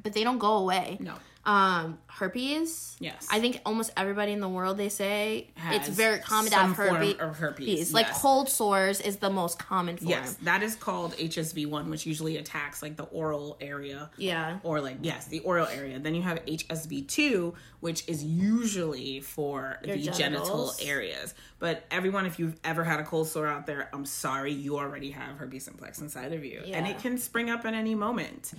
but 0.01 0.13
they 0.13 0.23
don't 0.23 0.37
go 0.37 0.53
away 0.57 0.97
No. 1.01 1.15
Um 1.45 1.97
herpes. 2.07 2.95
Yes. 2.99 3.27
i 3.29 3.39
think 3.39 3.61
almost 3.65 3.91
everybody 3.97 4.31
in 4.31 4.39
the 4.39 4.49
world 4.49 4.77
they 4.77 4.89
say 4.89 5.49
it's 5.69 5.89
very 5.89 6.19
common 6.19 6.49
to 6.51 6.57
have 6.57 6.75
form 6.75 6.95
herpes, 6.95 7.15
of 7.19 7.37
herpes, 7.37 7.93
like 7.93 8.11
cold 8.13 8.49
sores 8.49 9.01
is 9.01 9.17
the 9.17 9.29
most 9.29 9.59
common 9.59 9.97
form. 9.97 10.09
Yes, 10.09 10.35
that 10.43 10.63
is 10.63 10.75
called 10.75 11.13
HSV1, 11.17 11.89
which 11.89 12.05
usually 12.05 12.37
attacks 12.37 12.81
like 12.81 12.95
the 12.95 13.03
oral 13.03 13.57
area. 13.61 14.09
yeah. 14.17 14.59
Or 14.63 14.81
like 14.81 14.97
yes, 15.01 15.25
the 15.27 15.39
oral 15.39 15.67
area. 15.67 15.99
Then 15.99 16.15
you 16.15 16.21
have 16.21 16.43
HSV2, 16.45 17.53
which 17.79 18.07
is 18.07 18.23
usually 18.23 19.19
for 19.19 19.77
Your 19.83 19.97
the 19.97 20.11
genital 20.11 20.73
areas. 20.81 21.33
But 21.59 21.85
everyone, 21.91 22.25
if 22.25 22.39
you've 22.39 22.59
ever 22.63 22.83
had 22.83 22.99
a 22.99 23.03
cold 23.03 23.27
sore 23.27 23.47
out 23.47 23.65
there, 23.65 23.89
I'm 23.93 24.05
sorry, 24.05 24.53
you 24.53 24.77
already 24.77 25.11
have 25.11 25.37
herpes 25.37 25.65
simplex 25.65 25.99
inside 25.99 26.33
of 26.33 26.43
you, 26.45 26.61
and 26.65 26.87
it 26.87 26.99
can 26.99 27.17
spring 27.17 27.49
up 27.49 27.65
at 27.65 27.73
any 27.73 27.95
moment. 27.95 28.53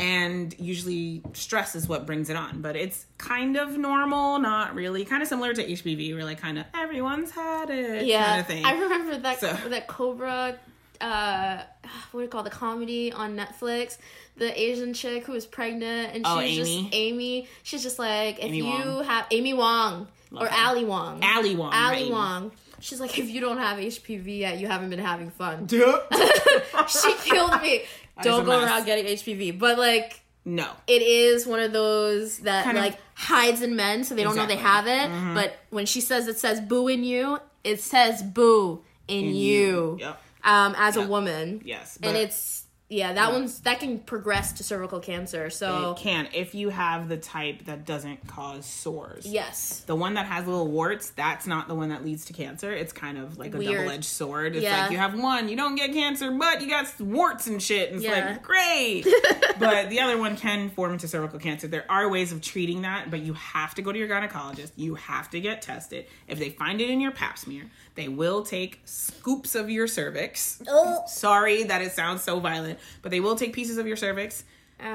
And 0.00 0.58
usually, 0.58 1.22
stress 1.34 1.74
is 1.76 1.86
what 1.86 2.06
brings 2.06 2.30
it 2.30 2.36
on. 2.36 2.62
But 2.62 2.74
it's 2.76 3.04
kind 3.18 3.56
of 3.56 3.76
normal, 3.76 4.38
not 4.38 4.74
really. 4.74 5.04
Kind 5.04 5.22
of 5.22 5.28
similar 5.28 5.52
to 5.52 5.62
HPV, 5.64 6.14
where 6.14 6.24
like 6.24 6.40
kind 6.40 6.58
of 6.58 6.64
everyone's 6.74 7.30
had 7.30 7.68
it, 7.70 8.06
yeah 8.06 8.24
kind 8.26 8.40
of 8.40 8.46
thing. 8.46 8.64
i 8.64 8.72
remember 8.72 9.18
that 9.18 9.40
So- 9.40 9.54
that 9.68 9.86
cobra 9.86 10.56
uh 11.00 11.62
what 12.12 12.20
do 12.20 12.24
you 12.24 12.28
call 12.28 12.42
the 12.42 12.50
comedy 12.50 13.12
on 13.12 13.36
netflix 13.36 13.98
the 14.36 14.58
asian 14.60 14.92
chick 14.94 15.24
who 15.24 15.32
was 15.32 15.46
pregnant 15.46 16.14
and 16.14 16.26
she's 16.26 16.58
Oh, 16.58 16.64
just 16.64 16.88
Amy? 16.92 17.48
she's 17.62 17.82
just 17.82 17.98
like 17.98 18.38
if 18.38 18.44
Amy 18.46 18.58
you 18.58 18.64
Wong. 18.64 19.04
have 19.04 19.26
amy 19.30 19.54
wong 19.54 20.08
or 20.34 20.46
her. 20.46 20.66
ali 20.68 20.84
wong 20.84 21.22
Ali 21.22 21.54
Wong. 21.56 21.72
ali 21.72 22.02
right? 22.04 22.10
wong 22.10 22.52
she's 22.80 23.00
like 23.00 23.18
if 23.18 23.28
you 23.30 23.40
don't 23.40 23.58
have 23.58 23.78
hpv 23.78 24.38
yet 24.38 24.58
you 24.58 24.66
haven't 24.66 24.90
been 24.90 24.98
having 24.98 25.30
fun 25.30 25.66
she 26.88 27.12
killed 27.24 27.60
me. 27.62 27.82
Don't 28.22 28.44
go 28.44 28.60
mess. 28.60 28.70
around 28.70 28.84
getting 28.86 29.06
HPV. 29.06 29.58
But 29.58 29.78
like 29.78 30.20
no. 30.44 30.68
it 30.86 31.02
is 31.02 31.46
one 31.46 31.60
of 31.60 31.72
those 31.72 32.38
that 32.38 32.64
Kind 32.64 32.78
of- 32.78 32.84
like 32.84 32.98
hides 33.14 33.62
in 33.62 33.76
men 33.76 34.04
so 34.04 34.14
they 34.14 34.22
don't 34.22 34.36
know 34.36 34.46
they 34.46 34.56
have 34.56 34.86
it. 34.86 35.34
But 35.34 35.56
when 35.70 35.86
she 35.86 36.00
says 36.00 36.28
it 36.28 36.38
says 36.38 36.60
boo 36.60 36.88
in 36.88 37.04
you, 37.04 37.38
it 37.64 37.80
says 37.80 38.22
boo 38.22 38.82
in, 39.08 39.34
you. 39.34 39.98
Yep. 40.00 40.22
Um 40.44 40.74
as 40.78 40.96
a 40.96 41.06
woman. 41.06 41.60
Yes. 41.64 41.98
And 42.02 42.16
it's 42.16 42.59
yeah, 42.90 43.12
that 43.12 43.32
one's 43.32 43.60
that 43.60 43.78
can 43.80 44.00
progress 44.00 44.52
to 44.54 44.64
cervical 44.64 44.98
cancer. 45.00 45.48
So 45.48 45.92
It 45.92 45.98
can 45.98 46.28
if 46.34 46.54
you 46.54 46.68
have 46.70 47.08
the 47.08 47.16
type 47.16 47.64
that 47.66 47.86
doesn't 47.86 48.26
cause 48.26 48.66
sores. 48.66 49.24
yes. 49.24 49.80
The 49.86 49.94
one 49.94 50.14
that 50.14 50.26
has 50.26 50.44
little 50.46 50.66
warts, 50.68 51.10
that's 51.10 51.46
not 51.46 51.68
the 51.68 51.74
one 51.74 51.88
that 51.90 52.04
leads 52.04 52.24
to 52.26 52.32
cancer. 52.32 52.72
It's 52.72 52.92
kind 52.92 53.16
of 53.16 53.38
like 53.38 53.54
a 53.54 53.58
double 53.64 53.90
edged 53.90 54.04
sword. 54.04 54.56
It's 54.56 54.64
Yeah. 54.64 54.82
like 54.82 54.90
you 54.90 54.98
have 54.98 55.18
one, 55.18 55.48
you 55.48 55.56
don't 55.56 55.76
get 55.76 55.92
cancer, 55.92 56.30
but 56.32 56.60
you 56.60 56.68
got 56.68 56.86
warts 57.00 57.46
and 57.46 57.62
shit. 57.62 57.88
And 57.92 57.96
it's 57.96 58.04
Yeah. 58.04 58.30
like, 58.32 58.42
great. 58.42 59.06
but 59.58 59.88
the 59.88 60.00
other 60.00 60.18
one 60.18 60.36
can 60.36 60.70
form 60.70 60.92
into 60.92 61.06
cervical 61.08 61.38
cancer. 61.38 61.68
There 61.68 61.86
are 61.88 62.08
ways 62.08 62.32
of 62.32 62.40
treating 62.42 62.82
that, 62.82 63.10
but 63.10 63.20
you 63.20 63.34
have 63.34 63.74
to 63.76 63.82
go 63.82 63.92
to 63.92 63.98
your 63.98 64.08
gynecologist. 64.08 64.72
You 64.76 64.96
have 64.96 65.30
to 65.30 65.40
get 65.40 65.62
tested. 65.62 66.06
If 66.26 66.38
they 66.40 66.50
find 66.50 66.80
it 66.80 66.90
in 66.90 67.00
your 67.00 67.12
pap 67.12 67.38
smear, 67.38 67.70
they 67.94 68.08
will 68.08 68.42
take 68.42 68.80
scoops 68.84 69.54
of 69.54 69.70
your 69.70 69.86
cervix. 69.86 70.62
Oh. 70.68 71.02
Sorry 71.06 71.64
that 71.64 71.82
it 71.82 71.92
sounds 71.92 72.22
so 72.22 72.40
violent, 72.40 72.78
but 73.02 73.10
they 73.10 73.20
will 73.20 73.36
take 73.36 73.52
pieces 73.52 73.78
of 73.78 73.86
your 73.86 73.96
cervix, 73.96 74.44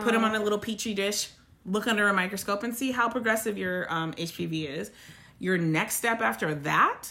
put 0.02 0.14
them 0.14 0.24
on 0.24 0.36
a 0.36 0.40
little 0.40 0.60
petri 0.60 0.94
dish, 0.94 1.30
look 1.66 1.88
under 1.88 2.08
a 2.08 2.14
microscope, 2.14 2.64
and 2.64 2.76
see 2.76 2.92
how 2.92 3.10
progressive 3.10 3.58
your 3.58 3.92
um, 3.92 4.14
HPV 4.14 4.70
is. 4.70 4.92
Your 5.40 5.58
next 5.58 5.96
step 5.96 6.22
after 6.22 6.56
that, 6.56 7.10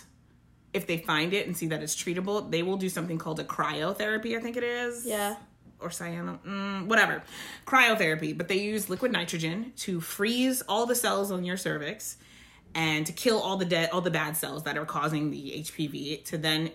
if 0.72 0.86
they 0.86 0.98
find 0.98 1.32
it 1.32 1.46
and 1.46 1.56
see 1.56 1.66
that 1.68 1.82
it's 1.82 1.94
treatable, 1.94 2.50
they 2.50 2.62
will 2.62 2.76
do 2.76 2.88
something 2.88 3.18
called 3.18 3.38
a 3.38 3.44
cryotherapy, 3.44 4.36
I 4.36 4.40
think 4.40 4.56
it 4.56 4.64
is. 4.64 5.06
Yeah. 5.06 5.36
Or 5.80 5.90
cyano, 5.90 6.38
mm, 6.40 6.86
whatever. 6.86 7.22
Cryotherapy, 7.66 8.36
but 8.36 8.48
they 8.48 8.58
use 8.58 8.88
liquid 8.88 9.12
nitrogen 9.12 9.72
to 9.78 10.00
freeze 10.00 10.62
all 10.62 10.86
the 10.86 10.94
cells 10.94 11.30
on 11.30 11.44
your 11.44 11.56
cervix 11.56 12.16
and 12.74 13.06
to 13.06 13.12
kill 13.12 13.40
all 13.40 13.56
the 13.56 13.64
dead, 13.64 13.90
all 13.92 14.00
the 14.00 14.10
bad 14.10 14.36
cells 14.36 14.64
that 14.64 14.76
are 14.76 14.84
causing 14.84 15.30
the 15.30 15.62
HPV 15.64 16.24
to 16.26 16.38
then 16.38 16.70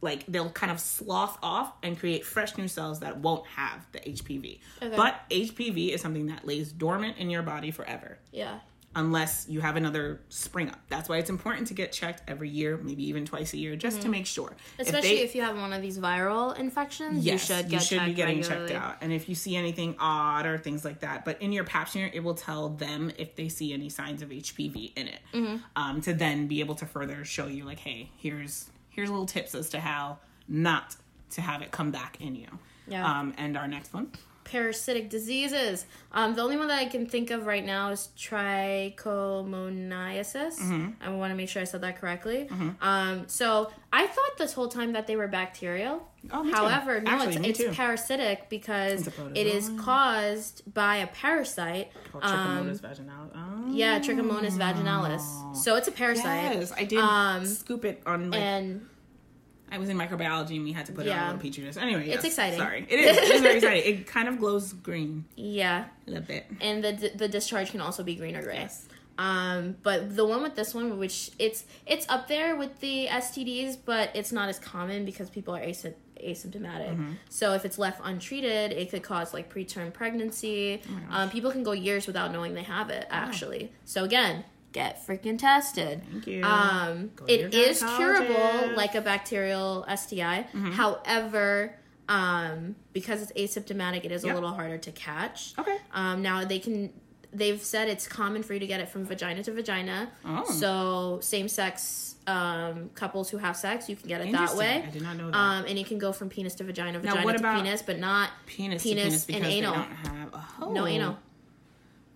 like 0.00 0.24
they'll 0.26 0.50
kind 0.50 0.70
of 0.70 0.78
slough 0.78 1.38
off 1.42 1.72
and 1.82 1.98
create 1.98 2.24
fresh 2.24 2.56
new 2.56 2.68
cells 2.68 3.00
that 3.00 3.18
won't 3.18 3.46
have 3.48 3.84
the 3.92 3.98
HPV. 3.98 4.60
Okay. 4.80 4.96
But 4.96 5.20
HPV 5.30 5.90
is 5.90 6.00
something 6.00 6.26
that 6.26 6.46
lays 6.46 6.70
dormant 6.70 7.16
in 7.18 7.30
your 7.30 7.42
body 7.42 7.70
forever 7.70 8.18
Yeah. 8.32 8.60
Unless 8.98 9.46
you 9.48 9.60
have 9.60 9.76
another 9.76 10.20
spring 10.28 10.68
up. 10.68 10.78
That's 10.88 11.08
why 11.08 11.18
it's 11.18 11.30
important 11.30 11.68
to 11.68 11.74
get 11.74 11.92
checked 11.92 12.22
every 12.28 12.48
year, 12.48 12.76
maybe 12.76 13.06
even 13.08 13.24
twice 13.24 13.52
a 13.54 13.56
year, 13.56 13.76
just 13.76 14.02
to 14.02 14.08
make 14.08 14.26
sure. 14.26 14.48
Mm-hmm. 14.48 14.82
Especially 14.82 15.08
they- 15.16 15.22
if, 15.22 15.34
you 15.34 15.42
have 15.42 15.56
one 15.56 15.72
of 15.72 15.80
these 15.80 15.98
viral 15.98 16.58
infections, 16.58 17.24
Yes, 17.24 17.48
you 17.48 17.54
should 17.56 17.68
get 17.68 17.80
be 17.80 17.86
checked 17.86 18.16
getting 18.16 18.36
regularly. 18.38 18.68
checked 18.72 18.82
out. 18.84 18.96
And 19.00 19.12
if 19.12 19.28
you 19.28 19.34
see 19.34 19.54
anything 19.56 19.94
odd 20.00 20.46
or 20.46 20.58
things 20.58 20.84
like 20.84 21.00
that, 21.00 21.24
but 21.24 21.40
in 21.40 21.52
your 21.52 21.64
pap 21.64 21.88
smear, 21.88 22.10
it 22.12 22.24
will 22.24 22.34
tell 22.34 22.70
them 22.70 23.10
if 23.18 23.36
they 23.36 23.48
see 23.48 23.72
any 23.72 23.88
signs 23.88 24.20
of 24.22 24.30
HPV 24.30 24.92
in 24.96 25.08
it, 25.08 25.20
Mm-hmm. 25.32 25.56
um, 25.76 26.00
to 26.02 26.12
then 26.12 26.48
be 26.48 26.60
able 26.60 26.74
to 26.76 26.86
further 26.86 27.24
show 27.24 27.46
you 27.46 27.64
like, 27.64 27.78
hey, 27.78 28.10
here's 28.16 28.68
here's 28.90 29.10
little 29.10 29.26
tips 29.26 29.54
as 29.54 29.68
to 29.70 29.78
how 29.80 30.18
not 30.48 30.96
to 31.30 31.40
have 31.40 31.62
it 31.62 31.70
come 31.70 31.90
back 31.92 32.20
in 32.20 32.34
you. 32.34 32.48
Yeah. 32.88 33.06
Um, 33.20 33.34
and 33.38 33.56
our 33.56 33.68
next 33.68 33.94
one, 33.94 34.10
Parasitic 34.50 35.10
diseases. 35.10 35.84
Um, 36.12 36.34
the 36.34 36.42
only 36.42 36.56
one 36.56 36.68
that 36.68 36.78
I 36.78 36.86
can 36.86 37.06
think 37.06 37.30
of 37.30 37.46
right 37.46 37.64
now 37.64 37.90
is 37.90 38.08
trichomoniasis. 38.16 40.58
Mm-hmm. 40.58 40.90
I 41.02 41.08
want 41.10 41.30
to 41.32 41.36
make 41.36 41.48
sure 41.48 41.60
I 41.62 41.66
said 41.66 41.82
that 41.82 42.00
correctly. 42.00 42.48
Um, 42.80 43.24
so 43.28 43.70
I 43.92 44.06
thought 44.06 44.38
this 44.38 44.52
whole 44.54 44.68
time 44.68 44.92
that 44.92 45.06
they 45.06 45.16
were 45.16 45.28
bacterial. 45.28 46.08
Oh, 46.32 46.42
me 46.42 46.50
too. 46.50 46.56
However, 46.56 47.00
no, 47.00 47.10
Actually, 47.10 47.48
it's, 47.50 47.60
it's 47.60 47.76
parasitic 47.76 48.48
because 48.48 49.06
It's 49.06 49.18
it 49.34 49.46
is 49.46 49.70
caused 49.78 50.62
by 50.72 50.96
a 50.96 51.06
parasite. 51.08 51.92
called 52.10 52.24
Um, 52.24 52.66
Trichomonas 52.68 52.80
vaginalis. 52.80 53.30
Oh. 53.34 53.66
yeah, 53.70 53.98
Trichomonas 54.00 54.56
vaginalis. 54.58 55.56
So 55.56 55.76
it's 55.76 55.88
a 55.88 55.92
parasite. 55.92 56.56
Yes, 56.58 56.72
I 56.76 56.84
did 56.84 56.98
Um, 56.98 57.44
scoop 57.46 57.84
it 57.84 58.02
on 58.06 58.30
like 58.30 58.40
And 58.40 58.86
I 59.70 59.78
was 59.78 59.88
in 59.88 59.96
microbiology 59.96 60.56
and 60.56 60.64
we 60.64 60.72
had 60.72 60.86
to 60.86 60.92
put 60.92 61.06
it 61.06 61.10
on 61.10 61.18
a 61.18 61.24
little 61.32 61.40
petri 61.40 61.64
dish. 61.64 61.76
Anyway, 61.76 62.08
yes, 62.08 62.24
exciting. 62.24 62.58
Sorry, 62.58 62.86
it 62.88 62.98
is. 62.98 63.16
It 63.16 63.34
is 63.34 63.42
very 63.42 63.56
exciting. 63.56 63.94
It 63.94 64.06
kind 64.16 64.28
of 64.28 64.38
glows 64.38 64.72
green 64.72 65.24
yeah, 65.36 65.86
a 66.06 66.10
little 66.10 66.24
bit. 66.24 66.46
and 66.60 66.82
the 66.82 67.12
the 67.14 67.28
discharge 67.28 67.70
can 67.70 67.80
also 67.80 68.02
be 68.02 68.14
green 68.14 68.36
or 68.36 68.42
gray. 68.42 68.56
Yes. 68.56 68.86
Um, 69.18 69.76
but 69.82 70.14
the 70.14 70.24
one 70.24 70.42
with 70.42 70.54
this 70.54 70.74
one, 70.74 70.98
which 70.98 71.32
it's 71.38 71.64
it's 71.86 72.08
up 72.08 72.28
there 72.28 72.54
with 72.56 72.78
the 72.80 73.08
STDs, 73.08 73.76
but 73.84 74.10
it's 74.14 74.30
not 74.30 74.48
as 74.48 74.60
common 74.60 75.04
because 75.04 75.28
people 75.28 75.56
are 75.56 75.60
asy- 75.60 75.94
asymptomatic. 76.24 76.90
Mm-hmm. 76.90 77.12
So 77.28 77.52
if 77.54 77.64
it's 77.64 77.78
left 77.78 78.00
untreated, 78.04 78.72
it 78.72 78.90
could 78.90 79.02
cause 79.02 79.34
like 79.34 79.52
preterm 79.52 79.92
pregnancy. 79.92 80.82
Oh 80.88 81.16
um, 81.22 81.30
people 81.30 81.50
can 81.50 81.64
go 81.64 81.72
years 81.72 82.06
without 82.06 82.32
knowing 82.32 82.54
they 82.54 82.62
have 82.62 82.90
it. 82.90 83.08
Actually, 83.10 83.72
so 83.84 84.04
again, 84.04 84.44
get 84.72 85.06
freaking 85.06 85.38
tested. 85.38 86.02
Thank 86.10 86.26
you. 86.26 86.42
Um, 86.42 87.10
it 87.26 87.54
is 87.54 87.82
curable 87.82 88.74
like 88.76 88.94
a 88.94 89.00
bacterial 89.00 89.84
STI. 89.94 90.46
Mm-hmm. 90.52 90.72
However, 90.72 91.74
um, 92.08 92.76
because 92.92 93.30
it's 93.30 93.56
asymptomatic, 93.56 94.04
it 94.04 94.12
is 94.12 94.24
Yep. 94.24 94.32
a 94.32 94.34
little 94.34 94.52
harder 94.52 94.78
to 94.78 94.92
catch. 94.92 95.54
Okay. 95.58 95.76
Um, 95.92 96.22
now 96.22 96.44
they 96.44 96.58
can. 96.58 96.92
They've 97.30 97.62
said 97.62 97.88
it's 97.88 98.08
common 98.08 98.42
for 98.42 98.54
you 98.54 98.60
to 98.60 98.66
get 98.66 98.80
it 98.80 98.88
from 98.88 99.04
vagina 99.04 99.42
to 99.42 99.52
vagina. 99.52 100.10
Oh. 100.24 100.50
So 100.50 101.18
same 101.20 101.46
sex 101.48 102.14
um, 102.26 102.90
couples 102.94 103.28
who 103.28 103.36
have 103.36 103.54
sex, 103.54 103.88
you 103.88 103.96
can 103.96 104.08
get 104.08 104.22
it 104.22 104.32
that 104.32 104.54
way. 104.54 104.82
I 104.86 104.90
did 104.90 105.02
not 105.02 105.16
know 105.16 105.30
that. 105.30 105.36
Um, 105.36 105.64
and 105.66 105.78
it 105.78 105.86
can 105.86 105.98
go 105.98 106.12
from 106.12 106.30
penis 106.30 106.54
to 106.56 106.64
vagina, 106.64 106.98
vagina 107.00 107.24
what 107.24 107.36
to 107.36 107.42
penis, 107.42 107.82
but 107.82 107.98
not 107.98 108.30
penis, 108.46 108.82
penis 108.82 109.26
to 109.26 109.32
penis 109.32 109.44
and 109.46 109.52
anal. 109.52 109.72
they 109.74 109.78
don't 109.78 109.90
have. 109.90 110.44
Oh. 110.62 110.72
no 110.72 110.86
anal. 110.86 111.18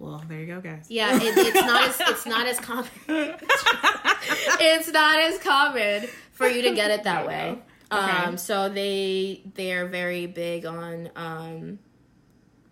Well, 0.02 0.20
there 0.28 0.40
you 0.40 0.46
go, 0.46 0.60
guys. 0.60 0.86
Yeah, 0.88 1.14
it, 1.14 1.22
it's 1.22 1.54
not 1.54 1.88
as 1.88 2.00
it's 2.00 2.26
not 2.26 2.46
as 2.48 2.58
common. 2.58 2.90
it's 3.08 4.88
not 4.90 5.20
as 5.20 5.38
common 5.38 6.08
for 6.32 6.48
you 6.48 6.62
to 6.62 6.74
get 6.74 6.90
it 6.90 7.04
that 7.04 7.24
way. 7.28 7.58
Okay. 7.92 8.00
Um, 8.00 8.36
so 8.36 8.68
they 8.68 9.42
they 9.54 9.72
are 9.74 9.86
very 9.86 10.26
big 10.26 10.66
on 10.66 11.08
um, 11.14 11.78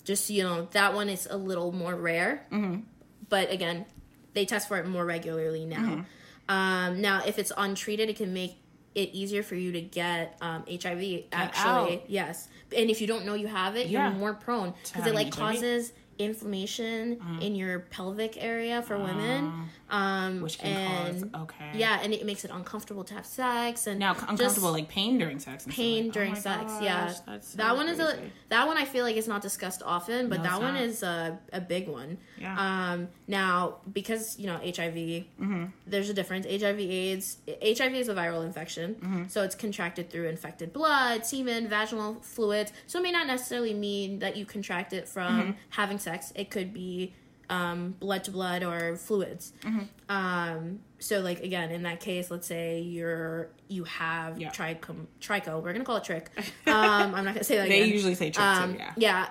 just 0.02 0.28
you 0.28 0.42
know 0.42 0.66
that 0.72 0.92
one 0.94 1.08
is 1.08 1.28
a 1.30 1.36
little 1.36 1.70
more 1.70 1.94
rare. 1.94 2.46
Mm-hmm. 2.50 2.80
But 3.28 3.52
again, 3.52 3.86
they 4.34 4.44
test 4.44 4.66
for 4.66 4.78
it 4.78 4.88
more 4.88 5.04
regularly 5.04 5.64
now. 5.64 5.76
Mm-hmm. 5.76 6.00
Um, 6.48 7.00
now, 7.00 7.22
if 7.24 7.38
it's 7.38 7.52
untreated, 7.56 8.08
it 8.08 8.16
can 8.16 8.34
make 8.34 8.56
it 8.96 9.10
easier 9.12 9.44
for 9.44 9.54
you 9.54 9.70
to 9.70 9.80
get 9.80 10.36
um, 10.40 10.64
HIV. 10.68 11.26
Actually, 11.30 12.02
yes. 12.08 12.48
And 12.76 12.90
if 12.90 13.00
you 13.00 13.06
don't 13.06 13.24
know 13.24 13.34
you 13.34 13.46
have 13.46 13.76
it, 13.76 13.86
Yeah. 13.86 14.10
you're 14.10 14.18
more 14.18 14.34
prone 14.34 14.74
because 14.82 15.06
it 15.06 15.14
like 15.14 15.32
HIV. 15.32 15.36
causes 15.36 15.92
inflammation 16.24 17.18
Uh-huh. 17.20 17.40
in 17.40 17.54
your 17.54 17.80
pelvic 17.80 18.36
area 18.42 18.82
for 18.82 18.98
women. 18.98 19.68
Um, 19.90 20.40
Which 20.40 20.58
can 20.58 20.68
and, 20.76 21.32
cause 21.32 21.42
okay. 21.42 21.70
Yeah, 21.74 22.00
and 22.02 22.12
it 22.12 22.24
makes 22.24 22.44
it 22.44 22.50
uncomfortable 22.52 23.04
to 23.04 23.14
have 23.14 23.26
sex 23.26 23.86
and 23.86 23.98
Now 23.98 24.12
uncomfortable 24.28 24.72
like 24.72 24.88
pain 24.88 25.18
during 25.18 25.38
sex. 25.38 25.64
And 25.66 25.74
pain 25.74 26.04
like- 26.04 26.10
oh 26.10 26.12
during 26.12 26.32
my 26.32 26.38
sex. 26.38 26.64
gosh, 26.72 26.82
yeah, 26.82 27.08
so 27.40 27.56
that 27.56 27.76
one 27.76 27.88
is 27.88 27.98
a 27.98 28.18
that 28.48 28.66
one 28.66 28.76
I 28.76 28.84
feel 28.84 29.04
like 29.04 29.16
is 29.16 29.26
not 29.28 29.42
discussed 29.42 29.82
often, 29.84 30.28
but 30.28 30.38
No, 30.38 30.44
that 30.44 30.60
one 30.60 30.76
is 30.76 31.02
a 31.02 31.38
a 31.52 31.60
big 31.60 31.88
one. 31.88 32.18
Yeah. 32.38 32.56
Um, 32.92 33.08
now 33.26 33.78
because 33.92 34.38
you 34.38 34.46
know 34.46 34.56
HIV, 34.64 34.94
Mm-hmm. 35.40 35.64
there's 35.86 36.08
a 36.08 36.14
difference. 36.14 36.46
HIV/AIDS. 36.46 37.38
HIV 37.62 37.94
is 37.94 38.08
a 38.08 38.14
viral 38.14 38.44
infection, 38.44 38.94
Mm-hmm. 38.94 39.28
so 39.28 39.42
it's 39.42 39.54
contracted 39.54 40.10
through 40.10 40.28
infected 40.28 40.72
blood, 40.72 41.24
semen, 41.26 41.68
vaginal 41.68 42.16
fluids. 42.22 42.72
So 42.86 42.98
it 42.98 43.02
may 43.02 43.12
not 43.12 43.26
necessarily 43.26 43.74
mean 43.74 44.18
that 44.20 44.36
you 44.36 44.44
contract 44.46 44.92
it 44.92 45.08
from 45.08 45.40
Mm-hmm. 45.40 45.50
having 45.70 45.98
sex. 45.98 46.32
It 46.34 46.50
could 46.50 46.72
be 46.74 47.14
um, 47.50 47.90
blood 48.00 48.24
to 48.24 48.30
blood 48.30 48.62
or 48.62 48.96
fluids. 48.96 49.52
Mm-hmm. 49.62 49.82
Um, 50.08 50.78
so 50.98 51.20
like 51.20 51.40
again, 51.42 51.70
in 51.70 51.82
that 51.82 52.00
case, 52.00 52.30
let's 52.30 52.46
say 52.46 52.80
you're 52.80 53.50
you 53.68 53.84
have 53.84 54.40
Yeah. 54.40 54.50
trichom 54.50 55.06
tricho. 55.20 55.62
We're 55.62 55.72
gonna 55.72 55.84
call 55.84 55.96
it 55.96 56.04
trick. 56.04 56.30
Um, 56.66 57.14
I'm 57.14 57.24
not 57.24 57.34
gonna 57.34 57.44
say 57.44 57.56
that 57.56 57.68
They 57.68 57.82
again. 57.82 57.92
usually 57.92 58.14
say 58.14 58.30
trick 58.30 58.46
Um, 58.46 58.74
too. 58.74 58.80
Yeah. 58.96 59.28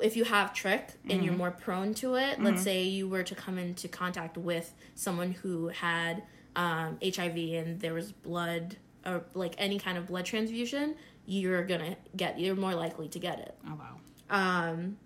if 0.00 0.16
you 0.16 0.24
have 0.24 0.54
trick 0.54 0.90
and 1.10 1.24
you're 1.24 1.34
more 1.34 1.50
prone 1.50 1.92
to 1.94 2.14
it, 2.14 2.34
Mm-hmm. 2.36 2.44
let's 2.44 2.62
say 2.62 2.84
you 2.84 3.08
were 3.08 3.24
to 3.24 3.34
come 3.34 3.58
into 3.58 3.88
contact 3.88 4.38
with 4.38 4.72
someone 4.94 5.32
who 5.32 5.68
had 5.68 6.22
um, 6.56 6.98
HIV 7.02 7.36
and 7.36 7.80
there 7.80 7.94
was 7.94 8.12
blood 8.12 8.76
or 9.06 9.24
like 9.34 9.54
any 9.58 9.78
kind 9.78 9.96
of 9.98 10.06
blood 10.06 10.24
transfusion, 10.24 10.94
you're 11.26 11.64
gonna 11.64 11.96
get 12.16 12.38
you're 12.38 12.56
more 12.56 12.74
likely 12.74 13.08
to 13.08 13.18
get 13.18 13.38
it. 13.40 13.54
Oh 13.66 13.74
wow. 13.78 13.96
Um, 14.30 14.96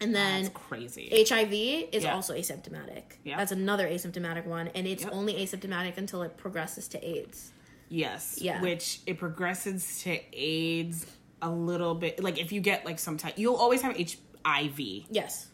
and 0.00 0.14
then 0.14 0.44
That's 0.44 0.54
crazy. 0.54 1.08
HIV 1.28 1.52
is 1.92 2.04
Yeah. 2.04 2.14
also 2.14 2.34
asymptomatic. 2.34 3.02
Yeah. 3.24 3.36
That's 3.36 3.52
another 3.52 3.88
asymptomatic 3.88 4.46
one, 4.46 4.68
and 4.68 4.86
it's 4.86 5.04
Yep. 5.04 5.12
only 5.12 5.34
asymptomatic 5.34 5.96
until 5.98 6.22
it 6.22 6.36
progresses 6.36 6.88
to 6.88 7.04
AIDS. 7.06 7.52
Yes. 7.88 8.38
Yeah. 8.40 8.60
Which 8.62 9.00
it 9.06 9.18
progresses 9.18 10.02
to 10.02 10.18
AIDS 10.32 11.06
a 11.42 11.50
little 11.50 11.94
bit. 11.94 12.22
Like 12.22 12.38
if 12.38 12.52
you 12.52 12.60
get 12.60 12.84
like 12.84 12.98
some 12.98 13.16
type, 13.16 13.34
you'll 13.36 13.56
always 13.56 13.82
have 13.82 13.96
HIV. 13.96 15.06
Yes. 15.10 15.46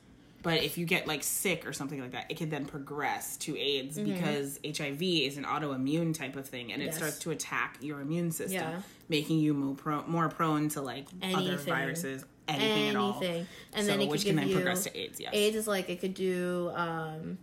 But 0.43 0.63
if 0.63 0.79
you 0.79 0.85
get 0.87 1.09
like 1.09 1.25
sick 1.25 1.67
or 1.67 1.73
something 1.73 2.01
like 2.01 2.13
that, 2.13 2.27
it 2.31 2.37
can 2.37 2.51
then 2.51 2.67
progress 2.67 3.37
to 3.39 3.59
AIDS 3.59 3.99
Mm-hmm. 3.99 4.13
because 4.15 4.61
HIV 4.65 5.03
is 5.27 5.39
an 5.39 5.45
autoimmune 5.45 6.15
type 6.15 6.37
of 6.37 6.47
thing, 6.49 6.73
and 6.73 6.81
it 6.83 6.87
Yes. 6.87 6.97
starts 6.99 7.19
to 7.21 7.31
attack 7.33 7.79
your 7.81 8.01
immune 8.01 8.31
system, 8.31 8.53
Yeah. 8.61 8.83
making 9.09 9.41
you 9.41 9.55
more, 9.55 9.75
pro- 9.75 10.07
more 10.07 10.29
prone 10.29 10.69
to 10.71 10.83
like 10.83 11.07
other 11.23 11.57
viruses, 11.57 12.25
anything, 12.49 12.89
at 12.91 12.97
all. 12.97 13.21
And 13.23 13.47
So, 13.77 13.83
then 13.85 14.01
it 14.01 14.09
which 14.09 14.21
could 14.23 14.29
can 14.29 14.37
give 14.37 14.41
then 14.43 14.49
you 14.49 14.55
progress 14.57 14.85
to 14.85 14.97
AIDS. 14.97 15.21
Yes. 15.21 15.31
AIDS 15.35 15.57
is 15.57 15.67
like 15.67 15.89
it 15.91 16.01
could 16.01 16.15
do 16.15 16.71
um, 16.75 17.39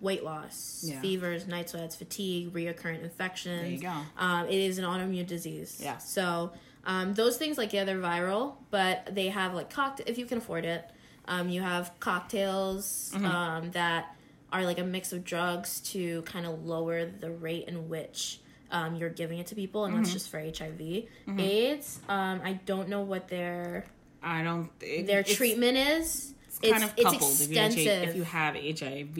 weight 0.00 0.24
loss, 0.24 0.84
Yeah. 0.86 1.00
fevers, 1.00 1.46
night 1.46 1.70
sweats, 1.70 1.96
fatigue, 1.96 2.52
reoccurrent 2.52 3.02
infections. 3.02 3.60
There 3.62 3.70
you 3.70 3.80
go. 3.80 3.92
Um, 4.18 4.46
it 4.46 4.54
is 4.54 4.78
an 4.78 4.84
autoimmune 4.84 5.26
disease. 5.26 5.80
Yeah. 5.82 5.98
So 5.98 6.52
um, 6.84 7.14
those 7.14 7.36
things, 7.36 7.58
like 7.58 7.72
yeah, 7.72 7.84
they're 7.84 7.98
viral, 7.98 8.54
but 8.70 9.08
they 9.14 9.28
have 9.28 9.54
like 9.54 9.70
cocktail 9.70 10.06
if 10.08 10.18
you 10.18 10.26
can 10.26 10.38
afford 10.38 10.64
it. 10.64 10.88
Um, 11.28 11.48
you 11.48 11.60
have 11.62 11.92
cocktails 11.98 13.10
Mm-hmm. 13.14 13.24
um, 13.26 13.70
that 13.72 14.14
are 14.52 14.64
like 14.64 14.78
a 14.78 14.84
mix 14.84 15.12
of 15.12 15.24
drugs 15.24 15.80
to 15.80 16.22
kind 16.22 16.46
of 16.46 16.64
lower 16.64 17.04
the 17.04 17.30
rate 17.30 17.64
in 17.66 17.88
which 17.88 18.38
um, 18.70 18.94
you're 18.96 19.10
giving 19.10 19.38
it 19.38 19.46
to 19.48 19.54
people, 19.54 19.84
and 19.84 19.94
Mm-hmm. 19.94 20.02
that's 20.04 20.12
just 20.12 20.28
for 20.30 20.38
HIV. 20.38 21.04
AIDS, 21.38 22.00
um, 22.08 22.40
I 22.44 22.54
don't 22.64 22.88
know 22.88 23.00
what 23.02 23.28
their 23.28 23.84
I 24.22 24.42
don't. 24.42 24.70
It, 24.80 25.06
their 25.06 25.22
treatment 25.22 25.76
is. 25.76 26.32
It's 26.62 26.72
kind 26.72 26.84
of 26.84 26.96
coupled. 26.96 27.22
If, 27.40 27.50
you, 27.50 27.60
extensive. 27.60 28.08
if 28.08 28.16
you 28.16 28.22
have 28.24 28.54
HIV, 28.54 29.14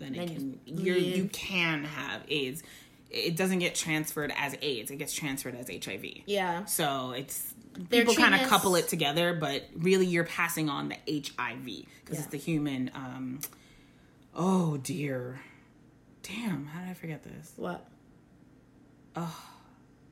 then 0.00 0.14
it 0.16 0.26
can 0.28 0.60
you- 0.66 0.94
you're, 0.94 1.28
can 1.28 1.84
have 1.84 2.22
AIDS. 2.28 2.62
It 3.10 3.36
doesn't 3.36 3.60
get 3.60 3.76
transferred 3.76 4.32
as 4.36 4.56
AIDS. 4.60 4.90
It 4.90 4.96
gets 4.96 5.14
transferred 5.14 5.54
as 5.54 5.68
HIV. 5.68 6.04
yeah. 6.26 6.64
So 6.64 7.12
it's 7.12 7.54
Their 7.78 8.00
people 8.04 8.16
kind 8.16 8.34
of 8.34 8.40
couple 8.48 8.74
it 8.74 8.88
together, 8.88 9.34
but 9.34 9.68
really 9.76 10.04
you're 10.06 10.24
passing 10.24 10.68
on 10.68 10.88
the 10.88 10.96
HIV 11.06 11.64
because 11.64 11.84
Yeah. 12.10 12.18
it's 12.18 12.26
the 12.26 12.38
human. 12.38 12.90
Um, 12.94 13.38
oh 14.34 14.76
dear, 14.78 15.40
Damn, 16.24 16.66
how 16.66 16.80
did 16.80 16.90
I 16.90 16.94
forget 16.94 17.22
this? 17.22 17.52
What? 17.56 17.86
Oh, 19.14 19.42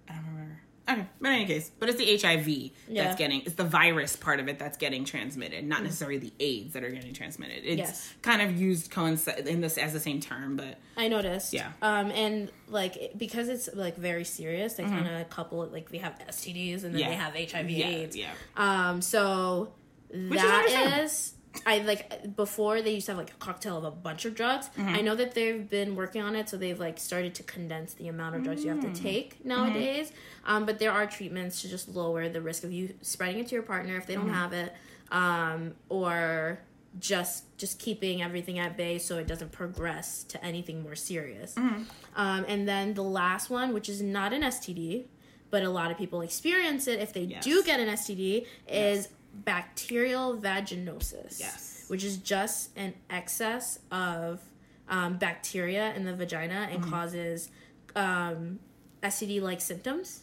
I 0.08 0.12
don't 0.14 0.26
remember. 0.26 0.60
Okay, 0.88 1.06
but 1.20 1.28
in 1.28 1.34
any 1.34 1.46
case, 1.46 1.70
but 1.78 1.88
it's 1.88 1.98
the 1.98 2.16
HIV 2.18 2.48
Yeah. 2.88 3.04
that's 3.04 3.16
getting, 3.16 3.42
it's 3.42 3.54
the 3.54 3.62
virus 3.64 4.16
part 4.16 4.40
of 4.40 4.48
it 4.48 4.58
that's 4.58 4.76
getting 4.76 5.04
transmitted, 5.04 5.64
not 5.64 5.82
necessarily 5.84 6.18
the 6.18 6.32
AIDS 6.40 6.72
that 6.74 6.82
are 6.82 6.90
getting 6.90 7.12
transmitted. 7.14 7.64
It's 7.64 7.78
Yes. 7.78 8.14
kind 8.22 8.42
of 8.42 8.60
used 8.60 8.90
coincide 8.90 9.46
in 9.46 9.60
this 9.60 9.78
as 9.78 9.92
the 9.92 10.00
same 10.00 10.18
term, 10.20 10.56
but 10.56 10.78
I 10.96 11.06
noticed. 11.06 11.52
Yeah. 11.52 11.70
Um, 11.82 12.10
and 12.10 12.50
like 12.68 13.12
because 13.16 13.48
it's 13.48 13.68
like 13.74 13.96
very 13.96 14.24
serious, 14.24 14.74
they 14.74 14.82
kind 14.82 15.06
of 15.06 15.30
couple 15.30 15.62
it 15.62 15.72
like 15.72 15.90
they 15.90 15.98
have 15.98 16.18
STDs 16.28 16.82
and 16.82 16.92
then 16.94 16.94
Mm-hmm. 16.94 16.98
Yeah. 16.98 17.08
they 17.10 17.14
have 17.46 17.50
HIV 17.52 17.70
yeah, 17.70 17.86
AIDS. 17.86 18.16
yeah. 18.16 18.32
Um, 18.56 19.00
so 19.02 19.72
is 20.10 20.30
that 20.30 20.54
understandable. 20.64 21.04
is 21.04 21.32
I 21.66 21.78
like 21.78 22.34
before 22.36 22.80
they 22.82 22.94
used 22.94 23.06
to 23.06 23.12
have 23.12 23.18
like 23.18 23.30
a 23.30 23.36
cocktail 23.36 23.76
of 23.78 23.84
a 23.84 23.90
bunch 23.90 24.24
of 24.24 24.34
drugs. 24.34 24.68
Mm-hmm. 24.78 24.88
I 24.88 25.00
know 25.02 25.14
that 25.14 25.34
they've 25.34 25.68
been 25.68 25.96
working 25.96 26.22
on 26.22 26.34
it, 26.34 26.48
so 26.48 26.56
they've 26.56 26.78
like 26.80 26.98
started 26.98 27.34
to 27.36 27.42
condense 27.42 27.94
the 27.94 28.08
amount 28.08 28.36
of 28.36 28.42
drugs 28.42 28.64
you 28.64 28.70
have 28.70 28.78
Mm. 28.80 28.94
to 28.94 29.02
take 29.02 29.44
nowadays. 29.44 30.12
Um, 30.44 30.64
but 30.66 30.78
there 30.78 30.90
are 30.92 31.06
treatments 31.06 31.60
to 31.62 31.68
just 31.68 31.88
lower 31.88 32.28
the 32.28 32.40
risk 32.40 32.64
of 32.64 32.72
you 32.72 32.94
spreading 33.02 33.38
it 33.40 33.48
to 33.48 33.54
your 33.54 33.62
partner 33.62 33.96
if 33.96 34.06
they 34.06 34.14
Mm-hmm. 34.14 34.26
don't 34.26 34.34
have 34.34 34.52
it, 34.52 34.72
um, 35.10 35.74
or 35.88 36.60
just 36.98 37.44
just 37.56 37.78
keeping 37.78 38.22
everything 38.22 38.58
at 38.58 38.76
bay 38.76 38.98
so 38.98 39.16
it 39.18 39.26
doesn't 39.26 39.50
progress 39.52 40.24
to 40.24 40.42
anything 40.44 40.82
more 40.82 40.94
serious. 40.96 41.54
Mm-hmm. 41.54 41.82
Um, 42.16 42.44
and 42.48 42.68
then 42.68 42.94
the 42.94 43.02
last 43.04 43.48
one, 43.50 43.72
which 43.72 43.88
is 43.88 44.02
not 44.02 44.32
an 44.32 44.42
STD, 44.42 45.04
but 45.50 45.62
a 45.62 45.70
lot 45.70 45.90
of 45.90 45.96
people 45.98 46.20
experience 46.22 46.86
it 46.86 46.98
if 46.98 47.12
they 47.12 47.22
Yes. 47.22 47.44
do 47.44 47.62
get 47.62 47.78
an 47.80 47.88
STD, 47.88 48.46
is 48.68 49.08
bacterial 49.34 50.36
vaginosis. 50.36 51.40
Yes. 51.40 51.84
Which 51.88 52.04
is 52.04 52.16
just 52.18 52.70
an 52.76 52.94
excess 53.10 53.78
of 53.90 54.40
um, 54.88 55.16
bacteria 55.18 55.92
in 55.94 56.04
the 56.04 56.14
vagina 56.14 56.68
and 56.70 56.82
causes 56.84 57.50
um, 57.96 58.58
STD 59.02 59.40
like 59.42 59.60
symptoms. 59.60 60.22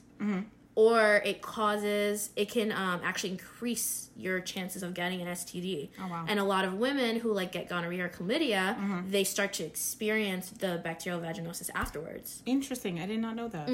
Or 0.75 1.21
it 1.25 1.41
causes, 1.41 2.29
it 2.37 2.49
can 2.49 2.71
um, 2.71 3.01
actually 3.03 3.31
increase 3.31 4.11
your 4.15 4.39
chances 4.39 4.81
of 4.81 4.93
getting 4.93 5.19
an 5.21 5.27
STD. 5.27 5.89
Oh, 5.99 6.07
wow. 6.07 6.25
And 6.25 6.39
a 6.39 6.43
lot 6.45 6.63
of 6.63 6.75
women 6.75 7.19
who 7.19 7.33
like 7.33 7.51
get 7.51 7.67
gonorrhea 7.67 8.05
or 8.05 8.09
chlamydia, 8.09 9.09
they 9.11 9.25
start 9.25 9.51
to 9.53 9.65
experience 9.65 10.51
the 10.51 10.79
bacterial 10.81 11.19
vaginosis 11.21 11.69
afterwards. 11.75 12.43
Interesting. 12.45 13.01
I 13.01 13.07
did 13.07 13.19
not 13.19 13.35
know 13.35 13.49
that. 13.49 13.67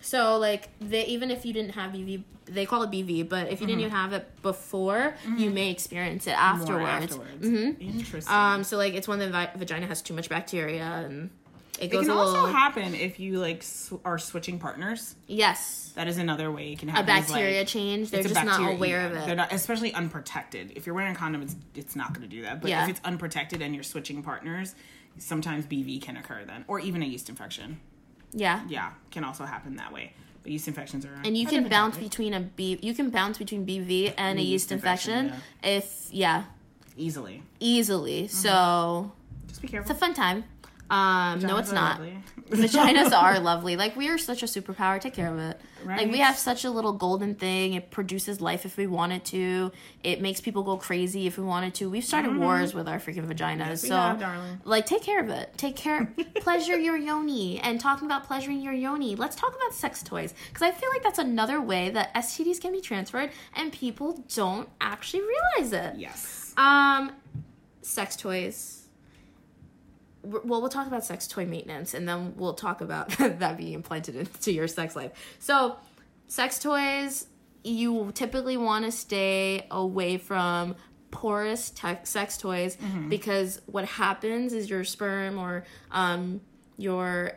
Mm-hmm. 0.00 0.04
So 0.04 0.38
like 0.38 0.68
they 0.80 1.04
even 1.06 1.30
if 1.30 1.44
you 1.44 1.52
didn't 1.52 1.72
have 1.74 1.92
BV, 1.92 2.22
they 2.46 2.66
call 2.66 2.82
it 2.82 2.90
BV, 2.90 3.28
but 3.28 3.48
if 3.48 3.60
you 3.60 3.66
didn't 3.66 3.80
even 3.80 3.92
have 3.92 4.12
it 4.12 4.26
before, 4.42 5.14
you 5.36 5.50
may 5.50 5.70
experience 5.70 6.26
it 6.26 6.34
Mm-hmm. 6.34 6.60
Afterwards. 6.62 7.16
afterwards. 7.16 7.46
Interesting. 7.80 8.34
Um, 8.34 8.64
so 8.64 8.76
like 8.76 8.94
it's 8.94 9.06
when 9.06 9.18
the 9.18 9.28
vi- 9.30 9.50
vagina 9.56 9.86
has 9.86 10.02
too 10.02 10.14
much 10.14 10.28
bacteria 10.28 10.84
and 10.84 11.30
it 11.78 11.84
it 11.84 11.90
goes 11.92 12.06
can 12.06 12.16
a 12.16 12.18
little. 12.18 12.36
also 12.36 12.52
happen 12.52 12.94
if 12.94 13.18
you 13.20 13.38
like 13.38 13.62
sw- 13.62 13.94
are 14.04 14.18
switching 14.18 14.58
partners. 14.58 15.14
yes, 15.26 15.92
That 15.94 16.08
is 16.08 16.18
another 16.18 16.50
way 16.50 16.72
it 16.72 16.78
can 16.78 16.88
have 16.88 17.04
a 17.04 17.06
bacteria 17.06 17.58
like, 17.60 17.68
change. 17.68 18.10
They're 18.10 18.22
just 18.22 18.34
not 18.44 18.72
aware 18.74 19.06
of 19.06 19.12
it. 19.12 19.26
They're 19.26 19.36
not, 19.36 19.52
especially 19.52 19.92
unprotected. 19.94 20.72
If 20.76 20.84
you're 20.86 20.94
wearing 20.94 21.12
a 21.12 21.18
condom, 21.18 21.40
it's 21.42 21.56
it's 21.74 21.96
not 21.96 22.12
going 22.12 22.28
to 22.28 22.36
do 22.36 22.42
that. 22.42 22.60
But 22.60 22.68
Yeah. 22.70 22.84
if 22.84 22.90
it's 22.90 23.00
unprotected 23.04 23.62
and 23.62 23.74
you're 23.74 23.84
switching 23.84 24.22
partners, 24.22 24.74
sometimes 25.18 25.64
BV 25.66 26.02
can 26.02 26.16
occur 26.18 26.44
then, 26.46 26.64
or 26.68 26.80
even 26.80 27.02
a 27.02 27.06
yeast 27.06 27.28
infection. 27.30 27.80
Yeah. 28.32 28.60
Yeah, 28.68 28.90
can 29.10 29.24
also 29.24 29.44
happen 29.44 29.76
that 29.76 29.92
way. 29.92 30.12
But 30.42 30.52
yeast 30.52 30.68
infections 30.68 31.04
are 31.04 31.10
And 31.24 31.36
you 31.36 31.46
can 31.46 31.68
bounce 31.68 31.96
topic. 31.96 32.10
between 32.10 32.32
a 32.34 32.40
B. 32.40 32.78
You 32.82 32.94
can 32.94 33.10
bounce 33.10 33.36
between 33.38 33.66
BV 33.66 34.14
and 34.16 34.38
a 34.38 34.42
yeast, 34.42 34.50
yeast 34.70 34.72
infection, 34.72 35.26
infection, 35.26 35.42
if 35.62 36.08
yeah, 36.10 36.44
easily. 36.96 37.42
easily. 37.60 38.22
Mm-hmm. 38.24 38.34
So 38.36 39.12
Just 39.48 39.60
be 39.60 39.68
careful. 39.68 39.90
it's 39.90 39.98
a 39.98 40.00
fun 40.00 40.14
time. 40.14 40.44
Um, 40.90 41.38
no, 41.40 41.56
it's 41.58 41.72
not. 41.72 42.00
lovely. 42.00 42.18
Vaginas 42.50 43.12
are 43.12 43.38
lovely. 43.40 43.76
Like 43.76 43.94
we 43.94 44.08
are 44.08 44.18
such 44.18 44.42
a 44.42 44.46
superpower. 44.46 45.00
Take 45.00 45.14
care 45.14 45.32
of 45.32 45.38
it. 45.38 45.60
Like 45.86 46.10
we 46.10 46.18
have 46.18 46.36
such 46.36 46.64
a 46.64 46.70
little 46.70 46.92
golden 46.92 47.36
thing. 47.36 47.74
It 47.74 47.90
produces 47.90 48.40
life 48.40 48.66
if 48.66 48.76
we 48.76 48.86
wanted 48.86 49.24
to. 49.26 49.70
It 50.02 50.20
makes 50.20 50.40
people 50.40 50.62
go 50.64 50.76
crazy 50.76 51.26
if 51.26 51.38
we 51.38 51.44
wanted 51.44 51.74
to. 51.74 51.88
We've 51.88 52.04
started 52.04 52.36
wars 52.36 52.74
with 52.74 52.88
our 52.88 52.98
freaking 52.98 53.26
vaginas. 53.26 53.60
Mm-hmm. 53.60 53.70
we 53.70 53.76
so 53.76 53.96
have, 53.96 54.20
darling. 54.20 54.60
like 54.64 54.84
take 54.84 55.02
care 55.02 55.20
of 55.20 55.30
it. 55.30 55.56
Take 55.56 55.76
care 55.76 56.12
pleasure 56.36 56.76
your 56.76 56.96
yoni. 56.96 57.60
And 57.60 57.80
talking 57.80 58.06
about 58.06 58.24
pleasuring 58.24 58.60
your 58.60 58.74
yoni, 58.74 59.14
let's 59.14 59.36
talk 59.36 59.54
about 59.54 59.72
sex 59.72 60.02
toys. 60.02 60.34
Because 60.48 60.62
I 60.62 60.72
feel 60.72 60.90
like 60.90 61.02
that's 61.02 61.20
another 61.20 61.60
way 61.60 61.90
that 61.90 62.12
STDs 62.14 62.60
can 62.60 62.72
be 62.72 62.80
transferred 62.80 63.30
and 63.54 63.72
people 63.72 64.24
don't 64.34 64.68
actually 64.80 65.22
realize 65.22 65.72
it. 65.72 65.96
Yes. 65.96 66.52
Um, 66.56 67.12
sex 67.82 68.16
toys. 68.16 68.79
Well, 70.22 70.60
we'll 70.60 70.68
talk 70.68 70.86
about 70.86 71.04
sex 71.04 71.26
toy 71.26 71.46
maintenance, 71.46 71.94
and 71.94 72.08
then 72.08 72.34
we'll 72.36 72.54
talk 72.54 72.80
about 72.80 73.08
that 73.18 73.56
being 73.56 73.72
implanted 73.72 74.16
into 74.16 74.52
your 74.52 74.68
sex 74.68 74.94
life. 74.94 75.12
So, 75.38 75.76
sex 76.28 76.58
toys, 76.58 77.26
you 77.64 78.10
typically 78.14 78.56
want 78.56 78.84
to 78.84 78.92
stay 78.92 79.66
away 79.70 80.18
from 80.18 80.76
porous 81.10 81.72
sex 82.04 82.36
toys 82.38 82.76
because 83.08 83.60
what 83.66 83.84
happens 83.84 84.52
is 84.52 84.70
your 84.70 84.84
sperm 84.84 85.38
or 85.38 85.64
um, 85.90 86.40
your 86.76 87.32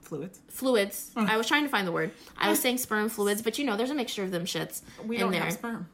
Fluids. 0.00 0.40
fluids. 0.48 1.10
I 1.16 1.36
was 1.36 1.46
trying 1.46 1.62
to 1.64 1.68
find 1.68 1.86
the 1.86 1.92
word. 1.92 2.10
I 2.38 2.48
was 2.48 2.58
saying 2.62 2.78
sperm 2.78 3.08
fluids, 3.08 3.42
but 3.42 3.58
you 3.58 3.64
know, 3.64 3.76
there's 3.76 3.90
a 3.90 3.94
mixture 3.94 4.22
of 4.24 4.30
them 4.30 4.44
shits 4.44 4.82
We 5.04 5.16
in 5.16 5.20
don't 5.22 5.32
there. 5.32 5.42
have 5.42 5.52
sperm. 5.52 5.88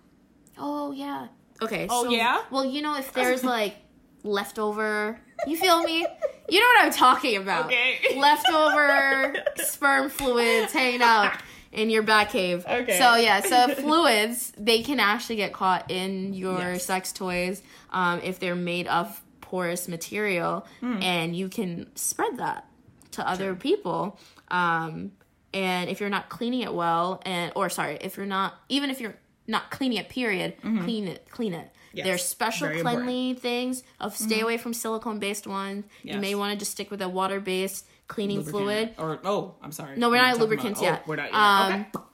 Oh 0.59 0.93
yeah. 0.93 1.29
Okay. 1.63 1.87
Oh, 1.91 2.05
so- 2.05 2.11
yeah? 2.11 2.43
Well, 2.51 2.65
you 2.65 2.81
know, 2.83 2.97
if 2.97 3.13
there's 3.13 3.43
like 3.57 3.77
leftover, 4.23 5.21
you 5.47 5.57
feel 5.57 5.83
me? 5.83 6.07
You 6.49 6.61
know 6.61 6.67
what 6.67 6.85
I'm 6.85 6.93
talking 6.93 7.37
about. 7.37 7.67
Okay. 7.67 8.17
Leftover 8.17 9.35
sperm 9.57 10.11
fluids 10.11 10.73
hanging 10.73 11.03
out 11.03 11.33
in 11.73 11.91
your 11.91 12.03
back 12.03 12.31
cave. 12.31 12.65
Okay. 12.69 12.99
So 12.99 13.17
yeah, 13.17 13.41
so 13.41 13.75
fluids 13.75 14.53
they 14.57 14.83
can 14.83 15.01
actually 15.01 15.37
get 15.37 15.53
caught 15.53 15.91
in 15.91 16.35
your 16.35 16.59
Yes. 16.59 16.85
sex 16.85 17.13
toys 17.13 17.63
um, 17.91 18.21
if 18.23 18.39
they're 18.39 18.55
made 18.55 18.87
of 18.87 19.21
porous 19.41 19.87
material, 19.89 20.67
Hmm. 20.81 20.99
and 21.03 21.37
you 21.37 21.49
can 21.49 21.95
spread 21.97 22.39
that 22.39 22.67
to 23.13 23.29
other 23.29 23.55
people. 23.55 24.19
Um, 24.49 25.13
and 25.55 25.89
if 25.89 26.01
you're 26.01 26.11
not 26.11 26.29
cleaning 26.29 26.61
it 26.63 26.75
well, 26.75 27.21
and 27.25 27.53
or 27.57 27.69
sorry, 27.69 27.99
if 28.01 28.17
you're 28.17 28.27
not 28.27 28.55
even 28.69 28.91
if 28.91 29.01
you're 29.01 29.15
not 29.47 29.71
cleaning 29.71 29.99
it, 29.99 30.09
period, 30.09 30.55
clean 30.61 31.09
it, 31.09 31.29
clean 31.31 31.55
it. 31.55 31.71
Yes, 31.93 32.05
There's 32.07 32.25
special 32.25 32.69
very 32.69 32.83
cleanly 32.83 33.35
things 33.35 33.83
of 34.01 34.15
stay 34.17 34.41
away 34.41 34.59
from 34.59 34.75
silicone 34.75 35.19
based 35.19 35.47
ones. 35.47 35.85
You 36.03 36.19
may 36.19 36.35
want 36.35 36.53
to 36.53 36.59
just 36.59 36.73
stick 36.73 36.91
with 36.91 37.01
a 37.01 37.09
water 37.09 37.41
based 37.41 37.87
cleaning 38.07 38.45
fluid. 38.45 38.95
Or 38.99 39.19
oh, 39.25 39.55
I'm 39.63 39.73
sorry. 39.73 39.97
No, 39.97 40.11
we're 40.11 40.17
not 40.17 40.27
at 40.27 40.31
talking 40.35 40.41
lubricants 40.43 40.81
about- 40.81 40.91
yet. 40.91 41.01
Oh, 41.05 41.09
we're 41.09 41.17
not 41.17 41.33
yet. 41.33 41.35
Um, 41.35 41.87
okay. 41.97 42.09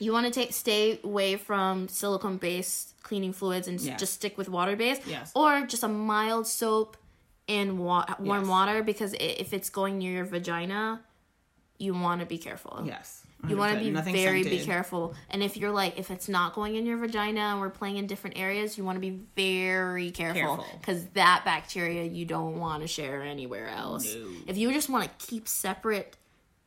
You 0.00 0.12
want 0.12 0.26
to 0.26 0.32
take 0.32 0.52
stay 0.52 1.00
away 1.02 1.36
from 1.36 1.88
silicone 1.88 2.36
based 2.36 3.00
cleaning 3.02 3.32
fluids 3.32 3.68
and 3.68 3.80
Yes. 3.80 3.98
just 4.00 4.14
stick 4.14 4.36
with 4.36 4.48
water 4.48 4.76
based. 4.76 5.06
Yes. 5.06 5.32
Or 5.34 5.64
just 5.66 5.82
a 5.82 5.88
mild 5.88 6.46
soap 6.46 6.96
and 7.48 7.78
wa- 7.78 8.04
warm 8.18 8.40
Yes. 8.42 8.48
water 8.48 8.82
because 8.82 9.14
if 9.18 9.52
it's 9.52 9.70
going 9.70 9.98
near 9.98 10.12
your 10.12 10.24
vagina, 10.24 11.02
you 11.78 11.94
want 11.94 12.20
to 12.20 12.26
be 12.26 12.38
careful. 12.38 12.82
Yes. 12.84 13.24
You 13.48 13.56
want 13.56 13.76
to 13.76 13.80
be 13.80 13.90
very 14.12 14.44
be 14.44 14.60
careful. 14.64 15.14
And 15.28 15.42
if 15.42 15.56
you're 15.56 15.72
like, 15.72 15.98
if 15.98 16.10
it's 16.10 16.28
not 16.28 16.54
going 16.54 16.76
in 16.76 16.86
your 16.86 16.96
vagina 16.96 17.40
and 17.40 17.60
we're 17.60 17.70
playing 17.70 17.96
in 17.96 18.06
different 18.06 18.38
areas, 18.38 18.78
you 18.78 18.84
want 18.84 18.96
to 18.96 19.00
be 19.00 19.20
very 19.36 20.10
careful 20.12 20.64
because 20.80 21.04
that 21.14 21.42
bacteria 21.44 22.04
you 22.04 22.24
don't 22.24 22.58
want 22.58 22.82
to 22.82 22.88
share 22.88 23.22
anywhere 23.22 23.68
else. 23.68 24.14
No. 24.14 24.28
If 24.46 24.56
you 24.56 24.72
just 24.72 24.88
want 24.88 25.04
to 25.18 25.26
keep 25.26 25.48
separate 25.48 26.16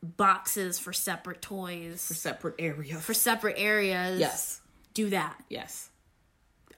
boxes 0.02 0.78
for 0.78 0.92
separate 0.92 1.40
toys 1.40 2.06
for 2.06 2.14
Separate 2.14 2.54
area. 2.58 2.96
for 2.96 3.14
separate 3.14 3.56
areas, 3.58 4.20
yes. 4.20 4.60
do 4.94 5.10
that. 5.10 5.42
Yes. 5.48 5.88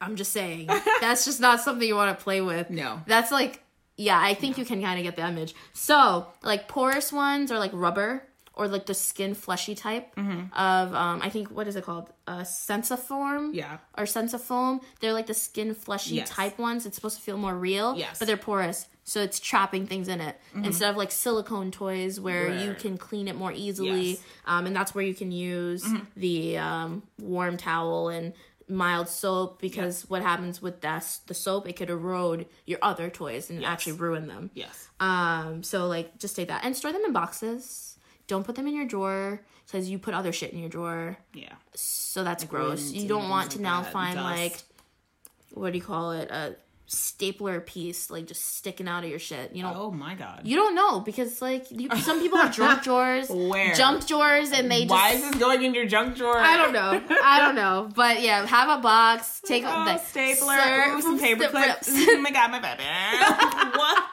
I'm 0.00 0.14
just 0.14 0.32
saying. 0.32 0.68
that's 1.00 1.24
just 1.24 1.40
not 1.40 1.60
something 1.60 1.86
you 1.86 1.96
want 1.96 2.16
to 2.16 2.22
play 2.22 2.40
with. 2.40 2.70
No. 2.70 3.02
That's 3.06 3.32
like, 3.32 3.62
yeah, 3.96 4.18
I 4.20 4.34
think 4.34 4.58
you 4.58 4.64
can 4.64 4.80
kind 4.80 4.98
of 5.00 5.04
get 5.04 5.16
the 5.16 5.26
image. 5.26 5.54
So, 5.72 6.28
like 6.42 6.68
porous 6.68 7.12
ones 7.12 7.50
are 7.50 7.58
like 7.58 7.72
rubber 7.74 8.22
or 8.58 8.68
like 8.68 8.86
the 8.86 8.94
skin 8.94 9.34
fleshy 9.34 9.74
type 9.74 10.14
Mm-hmm. 10.16 10.52
of, 10.58 10.94
um, 10.94 11.20
I 11.22 11.30
think, 11.30 11.48
what 11.50 11.66
is 11.68 11.76
it 11.76 11.84
called? 11.84 12.10
Uh, 12.26 12.44
sensiform? 12.44 13.54
Yeah. 13.54 13.78
Or 13.96 14.04
sensifoam. 14.06 14.80
They're 15.00 15.12
like 15.12 15.26
the 15.26 15.34
skin 15.34 15.74
fleshy 15.74 16.16
Yes. 16.16 16.28
type 16.30 16.58
ones. 16.58 16.84
It's 16.86 16.96
supposed 16.96 17.16
to 17.16 17.22
feel 17.22 17.36
more 17.38 17.54
real. 17.54 17.96
Yes. 17.96 18.06
Mm-hmm. 18.08 18.16
But 18.18 18.26
they're 18.26 18.36
porous. 18.36 18.86
So 19.04 19.20
it's 19.22 19.40
trapping 19.40 19.86
things 19.86 20.06
in 20.08 20.20
it 20.20 20.38
instead 20.54 20.90
of 20.90 20.96
like 20.98 21.10
silicone 21.10 21.70
toys 21.70 22.20
where 22.20 22.52
you 22.62 22.74
can 22.74 22.98
clean 22.98 23.26
it 23.26 23.36
more 23.36 23.52
easily. 23.52 24.10
Yes. 24.10 24.22
Um, 24.44 24.66
and 24.66 24.76
that's 24.76 24.94
where 24.94 25.02
you 25.04 25.14
can 25.14 25.32
use 25.32 25.82
the 26.14 26.58
um, 26.58 27.02
warm 27.18 27.56
towel 27.56 28.10
and 28.10 28.34
mild 28.68 29.08
soap 29.08 29.62
because 29.62 30.02
what 30.10 30.20
happens 30.20 30.60
with 30.60 30.82
that 30.82 31.20
the 31.26 31.32
soap 31.32 31.66
it 31.66 31.72
could 31.74 31.88
erode 31.88 32.44
your 32.66 32.78
other 32.82 33.08
toys 33.08 33.48
and 33.48 33.64
actually 33.64 33.94
ruin 33.94 34.26
them. 34.26 34.50
Yes. 34.52 34.88
Um, 35.00 35.62
so 35.62 35.86
like 35.86 36.18
just 36.18 36.36
take 36.36 36.48
that 36.48 36.62
and 36.66 36.76
store 36.76 36.92
them 36.92 37.00
in 37.06 37.14
boxes. 37.14 37.87
Don't 38.28 38.44
put 38.44 38.54
them 38.54 38.66
in 38.68 38.74
your 38.74 38.86
drawer 38.86 39.40
because 39.66 39.88
you 39.90 39.98
put 39.98 40.14
other 40.14 40.32
shit 40.32 40.52
in 40.52 40.60
your 40.60 40.68
drawer. 40.68 41.16
Yeah. 41.34 41.52
So 41.74 42.22
that's 42.24 42.44
gross. 42.44 42.92
You 42.92 43.08
don't 43.08 43.28
want 43.28 43.50
to 43.52 43.56
like 43.58 43.62
now 43.62 43.82
that, 43.82 43.92
find 43.92 44.14
dust. 44.16 44.24
like 44.38 44.62
what 45.54 45.72
do 45.72 45.78
you 45.78 45.84
call 45.84 46.12
it? 46.12 46.30
A 46.30 46.54
stapler 46.90 47.60
piece 47.60 48.08
like 48.10 48.26
just 48.26 48.42
sticking 48.56 48.88
out 48.88 49.04
of 49.04 49.10
your 49.10 49.18
shit. 49.18 49.54
You 49.54 49.62
know, 49.62 49.72
Oh 49.76 49.90
my 49.90 50.14
god. 50.14 50.42
you 50.44 50.56
don't 50.56 50.74
know 50.74 51.00
because 51.00 51.40
like 51.42 51.66
you, 51.70 51.88
some 51.96 52.20
people 52.20 52.38
have 52.38 52.54
junk 52.54 52.82
drawers, 52.88 53.28
Where? 53.30 53.74
junk 53.74 54.06
drawers, 54.06 54.52
and 54.52 54.70
they 54.70 54.80
just. 54.80 54.90
Why 54.90 55.10
is 55.12 55.20
this 55.22 55.34
going 55.36 55.62
in 55.64 55.74
your 55.74 55.86
junk 55.86 56.16
drawer? 56.16 56.36
I 56.38 56.56
don't 56.56 56.72
know. 56.72 57.02
I 57.22 57.40
don't 57.40 57.54
know. 57.54 57.88
But 57.94 58.22
yeah, 58.22 58.46
have 58.46 58.78
a 58.78 58.80
box. 58.82 59.40
Take 59.44 59.64
Oh, 59.66 59.84
the 59.84 59.98
stapler, 59.98 60.96
ooh, 60.96 61.02
some 61.02 61.18
paper 61.26 61.42
stip 61.44 61.52
clips. 61.52 61.88
oh 61.90 62.20
my 62.20 62.30
god, 62.30 62.50
my 62.52 62.58
baby. 62.60 62.82
what? 63.76 64.04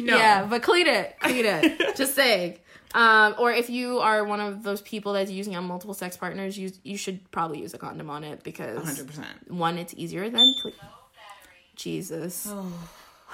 No. 0.00 0.16
Yeah, 0.16 0.44
but 0.48 0.62
clean 0.62 0.86
it. 0.86 1.16
Clean 1.20 1.44
it. 1.44 1.96
Just 1.96 2.14
saying. 2.14 2.58
Um, 2.94 3.34
or 3.38 3.50
if 3.50 3.68
you 3.68 3.98
are 3.98 4.24
one 4.24 4.38
of 4.40 4.62
those 4.62 4.80
people 4.80 5.12
that's 5.14 5.30
using 5.30 5.56
on 5.56 5.64
multiple 5.64 5.94
sex 5.94 6.16
partners, 6.16 6.56
you 6.56 6.70
you 6.84 6.96
should 6.96 7.28
probably 7.32 7.60
use 7.60 7.74
a 7.74 7.78
condom 7.78 8.08
on 8.08 8.22
it 8.24 8.42
because 8.44 8.78
100%. 9.00 9.50
one, 9.50 9.78
it's 9.78 9.92
easier 9.96 10.30
than 10.30 10.54
cle- 10.62 10.72
Jesus 11.76 12.46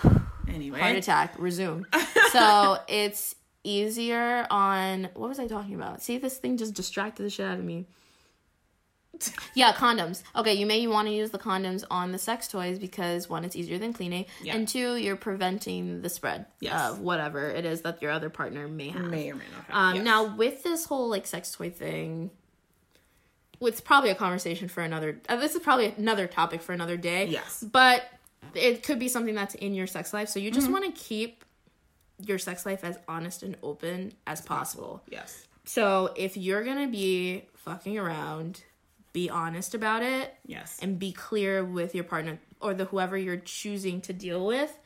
Anyway. 0.49 0.81
heart 0.81 0.97
attack. 0.97 1.35
Resume. 1.39 1.85
so 2.33 2.79
it's 2.89 3.35
easier 3.63 4.47
on 4.51 5.11
what 5.15 5.29
was 5.29 5.39
I 5.39 5.47
talking 5.47 5.75
about? 5.75 6.03
See, 6.03 6.17
this 6.19 6.39
thing 6.39 6.57
just 6.57 6.75
distracted 6.75 7.23
the 7.25 7.31
shit 7.31 7.47
out 7.47 7.59
of 7.59 7.65
me. 7.65 7.87
Yeah, 9.55 9.73
condoms. 9.73 10.23
Okay, 10.37 10.55
you 10.55 10.65
may 10.67 10.87
want 10.87 11.09
to 11.09 11.13
use 11.15 11.31
the 11.31 11.39
condoms 11.39 11.85
on 11.91 12.13
the 12.13 12.19
sex 12.19 12.47
toys 12.49 12.79
because 12.79 13.29
one, 13.29 13.45
it's 13.45 13.57
easier 13.57 13.79
than 13.79 13.93
cleaning, 13.93 14.27
Yeah. 14.43 14.55
and 14.57 14.67
two, 14.69 14.97
you're 14.97 15.17
preventing 15.17 16.03
the 16.03 16.09
spread 16.09 16.47
Yes. 16.61 16.93
of 16.93 17.01
whatever 17.01 17.49
it 17.51 17.65
is 17.65 17.83
that 17.83 18.01
your 18.01 18.11
other 18.13 18.31
partner 18.31 18.69
may 18.69 18.89
have. 18.91 19.03
May 19.05 19.31
or 19.31 19.35
may 19.35 19.45
not 19.55 19.65
have. 19.67 19.77
Um, 19.77 19.95
yes. 19.97 20.05
Now, 20.05 20.35
with 20.37 20.63
this 20.63 20.85
whole 20.87 21.09
like 21.09 21.27
sex 21.27 21.51
toy 21.53 21.71
thing, 21.71 22.31
it's 23.61 23.81
probably 23.81 24.11
a 24.11 24.15
conversation 24.15 24.69
for 24.69 24.83
another. 24.83 25.21
Uh, 25.29 25.37
this 25.37 25.55
is 25.55 25.61
probably 25.61 25.93
another 25.99 26.27
topic 26.27 26.63
for 26.63 26.73
another 26.73 26.97
day. 26.97 27.27
Yes. 27.27 27.63
but 27.63 28.03
it 28.55 28.83
could 28.83 28.99
be 28.99 29.07
something 29.09 29.35
that's 29.35 29.55
in 29.55 29.75
your 29.75 29.87
sex 29.87 30.13
life. 30.15 30.29
So 30.29 30.39
you 30.41 30.51
Mm-hmm. 30.51 30.59
just 30.61 30.71
want 30.73 30.85
to 30.87 30.93
keep 31.03 31.45
your 32.27 32.39
sex 32.39 32.65
life 32.65 32.83
as 32.85 32.99
honest 33.09 33.43
and 33.43 33.57
open 33.63 34.13
as 34.27 34.41
possible. 34.41 35.03
Yes. 35.11 35.47
So 35.65 36.13
if 36.17 36.37
you're 36.37 36.65
gonna 36.65 36.89
be 36.89 37.45
fucking 37.57 37.99
around, 37.99 38.63
be 39.13 39.29
honest 39.31 39.75
about 39.75 40.03
it 40.03 40.35
Yes. 40.47 40.79
and 40.83 40.99
be 40.99 41.13
clear 41.13 41.65
with 41.65 41.95
your 41.95 42.05
partner 42.05 42.39
or 42.61 42.75
the 42.75 42.85
whoever 42.87 43.17
you're 43.17 43.37
choosing 43.39 44.01
to 44.03 44.13
deal 44.13 44.47
with 44.47 44.79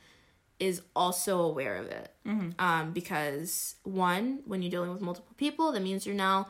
is 0.61 0.81
also 0.95 1.41
aware 1.43 1.77
of 1.77 1.87
it. 1.87 2.11
Um, 2.59 2.93
because 2.93 3.75
one, 3.83 4.41
when 4.47 4.63
you're 4.63 4.71
dealing 4.71 4.93
with 4.93 5.01
multiple 5.03 5.35
people, 5.37 5.73
that 5.73 5.83
means 5.83 6.07
you're 6.07 6.15
now 6.15 6.47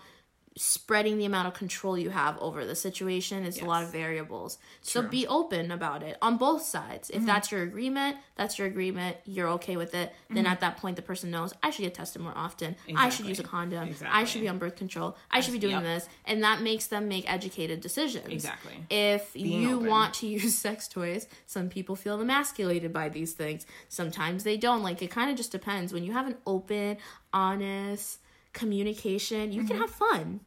spreading 0.56 1.18
the 1.18 1.24
amount 1.24 1.48
of 1.48 1.54
control 1.54 1.98
you 1.98 2.10
have 2.10 2.38
over 2.38 2.64
the 2.64 2.76
situation. 2.76 3.44
It's 3.44 3.60
a 3.60 3.64
lot 3.64 3.82
of 3.82 3.90
variables. 3.90 4.58
So 4.82 5.00
True. 5.00 5.10
be 5.10 5.26
open 5.26 5.72
about 5.72 6.02
it 6.04 6.16
on 6.22 6.36
both 6.36 6.62
sides. 6.62 7.10
If 7.10 7.16
mm-hmm. 7.16 7.26
that's 7.26 7.50
your 7.50 7.62
agreement, 7.62 8.18
that's 8.36 8.56
your 8.56 8.68
agreement. 8.68 9.16
You're 9.24 9.48
okay 9.50 9.76
with 9.76 9.94
it. 9.94 10.12
Then 10.28 10.44
mm-hmm. 10.44 10.52
at 10.52 10.60
that 10.60 10.76
point, 10.76 10.94
the 10.94 11.02
person 11.02 11.30
knows 11.32 11.54
I 11.62 11.70
should 11.70 11.82
get 11.82 11.94
tested 11.94 12.22
more 12.22 12.36
often. 12.36 12.76
I 12.94 13.08
should 13.08 13.26
use 13.26 13.40
a 13.40 13.42
condom. 13.42 13.94
I 14.06 14.24
should 14.24 14.42
be 14.42 14.48
on 14.48 14.58
birth 14.58 14.76
control. 14.76 15.16
I 15.30 15.40
should 15.40 15.52
be 15.52 15.58
doing 15.58 15.74
yep. 15.74 15.82
this, 15.82 16.08
and 16.24 16.44
that 16.44 16.62
makes 16.62 16.86
them 16.86 17.08
make 17.08 17.30
educated 17.30 17.80
decisions. 17.80 18.28
Exactly. 18.28 18.74
If 18.90 19.30
you 19.34 19.76
open. 19.76 19.88
want 19.88 20.14
to 20.14 20.28
use 20.28 20.56
sex 20.58 20.86
toys, 20.86 21.26
some 21.46 21.68
people 21.68 21.96
feel 21.96 22.20
emasculated 22.20 22.92
by 22.92 23.08
these 23.08 23.32
things. 23.32 23.66
Sometimes 23.88 24.44
they 24.44 24.56
don't. 24.56 24.84
Like 24.84 25.02
it 25.02 25.10
kind 25.10 25.30
of 25.30 25.36
just 25.36 25.50
depends. 25.50 25.92
When 25.92 26.04
you 26.04 26.12
have 26.12 26.28
an 26.28 26.36
open, 26.46 26.98
honest 27.32 28.18
communication, 28.54 29.52
you 29.52 29.60
Mm-hmm. 29.60 29.68
can 29.68 29.76
have 29.80 29.90
fun. 29.90 30.40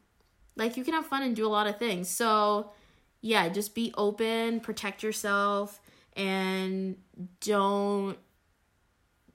Like 0.56 0.76
you 0.76 0.82
can 0.84 0.94
have 0.94 1.06
fun 1.06 1.22
and 1.22 1.36
do 1.36 1.46
a 1.46 1.48
lot 1.58 1.68
of 1.68 1.78
things. 1.78 2.08
So, 2.08 2.72
yeah, 3.20 3.48
just 3.48 3.74
be 3.76 3.92
open, 3.96 4.58
protect 4.60 5.02
yourself, 5.04 5.80
and 6.16 6.96
don't 7.40 8.18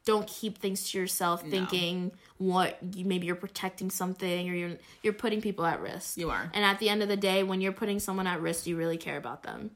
don't 0.06 0.28
keep 0.28 0.58
things 0.58 0.92
to 0.92 0.98
yourself 1.00 1.42
thinking 1.50 2.12
what 2.38 2.78
you, 2.94 3.06
maybe 3.06 3.26
you're 3.26 3.38
protecting 3.38 3.90
something 3.90 4.50
or 4.50 4.54
you're 4.54 4.78
you're 5.02 5.14
putting 5.14 5.40
people 5.40 5.66
at 5.66 5.80
risk. 5.80 6.18
You 6.18 6.30
are. 6.30 6.52
And 6.54 6.66
at 6.66 6.80
the 6.80 6.90
end 6.90 7.02
of 7.02 7.08
the 7.08 7.16
day, 7.16 7.44
when 7.44 7.62
you're 7.62 7.72
putting 7.72 8.00
someone 8.00 8.28
at 8.28 8.42
risk, 8.42 8.68
you 8.68 8.76
really 8.76 8.98
care 8.98 9.16
about 9.16 9.44
them. 9.44 9.72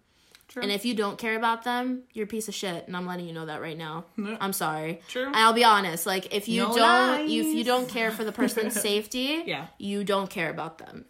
True. 0.47 0.61
And 0.63 0.71
if 0.71 0.85
you 0.85 0.93
don't 0.93 1.17
care 1.17 1.35
about 1.35 1.63
them, 1.63 2.03
you're 2.13 2.23
a 2.23 2.27
piece 2.27 2.47
of 2.47 2.53
shit, 2.53 2.87
and 2.87 2.95
I'm 2.95 3.05
letting 3.05 3.27
you 3.27 3.33
know 3.33 3.45
that 3.47 3.61
right 3.61 3.77
now. 3.77 4.05
Yeah. 4.17 4.37
I'm 4.39 4.53
sorry. 4.53 5.01
True. 5.09 5.25
And 5.25 5.35
I'll 5.35 5.51
be 5.53 5.65
honest, 5.65 6.05
like 6.05 6.33
if 6.33 6.47
you 6.47 6.63
No 6.63 6.75
don't 6.75 7.21
if 7.29 7.45
you 7.47 7.63
don't 7.65 7.89
care 7.89 8.11
for 8.11 8.23
the 8.23 8.31
person's 8.41 8.79
safety, 8.79 9.43
Yeah. 9.45 9.67
you 9.77 10.03
don't 10.05 10.29
care 10.29 10.49
about 10.49 10.77
them. 10.77 11.05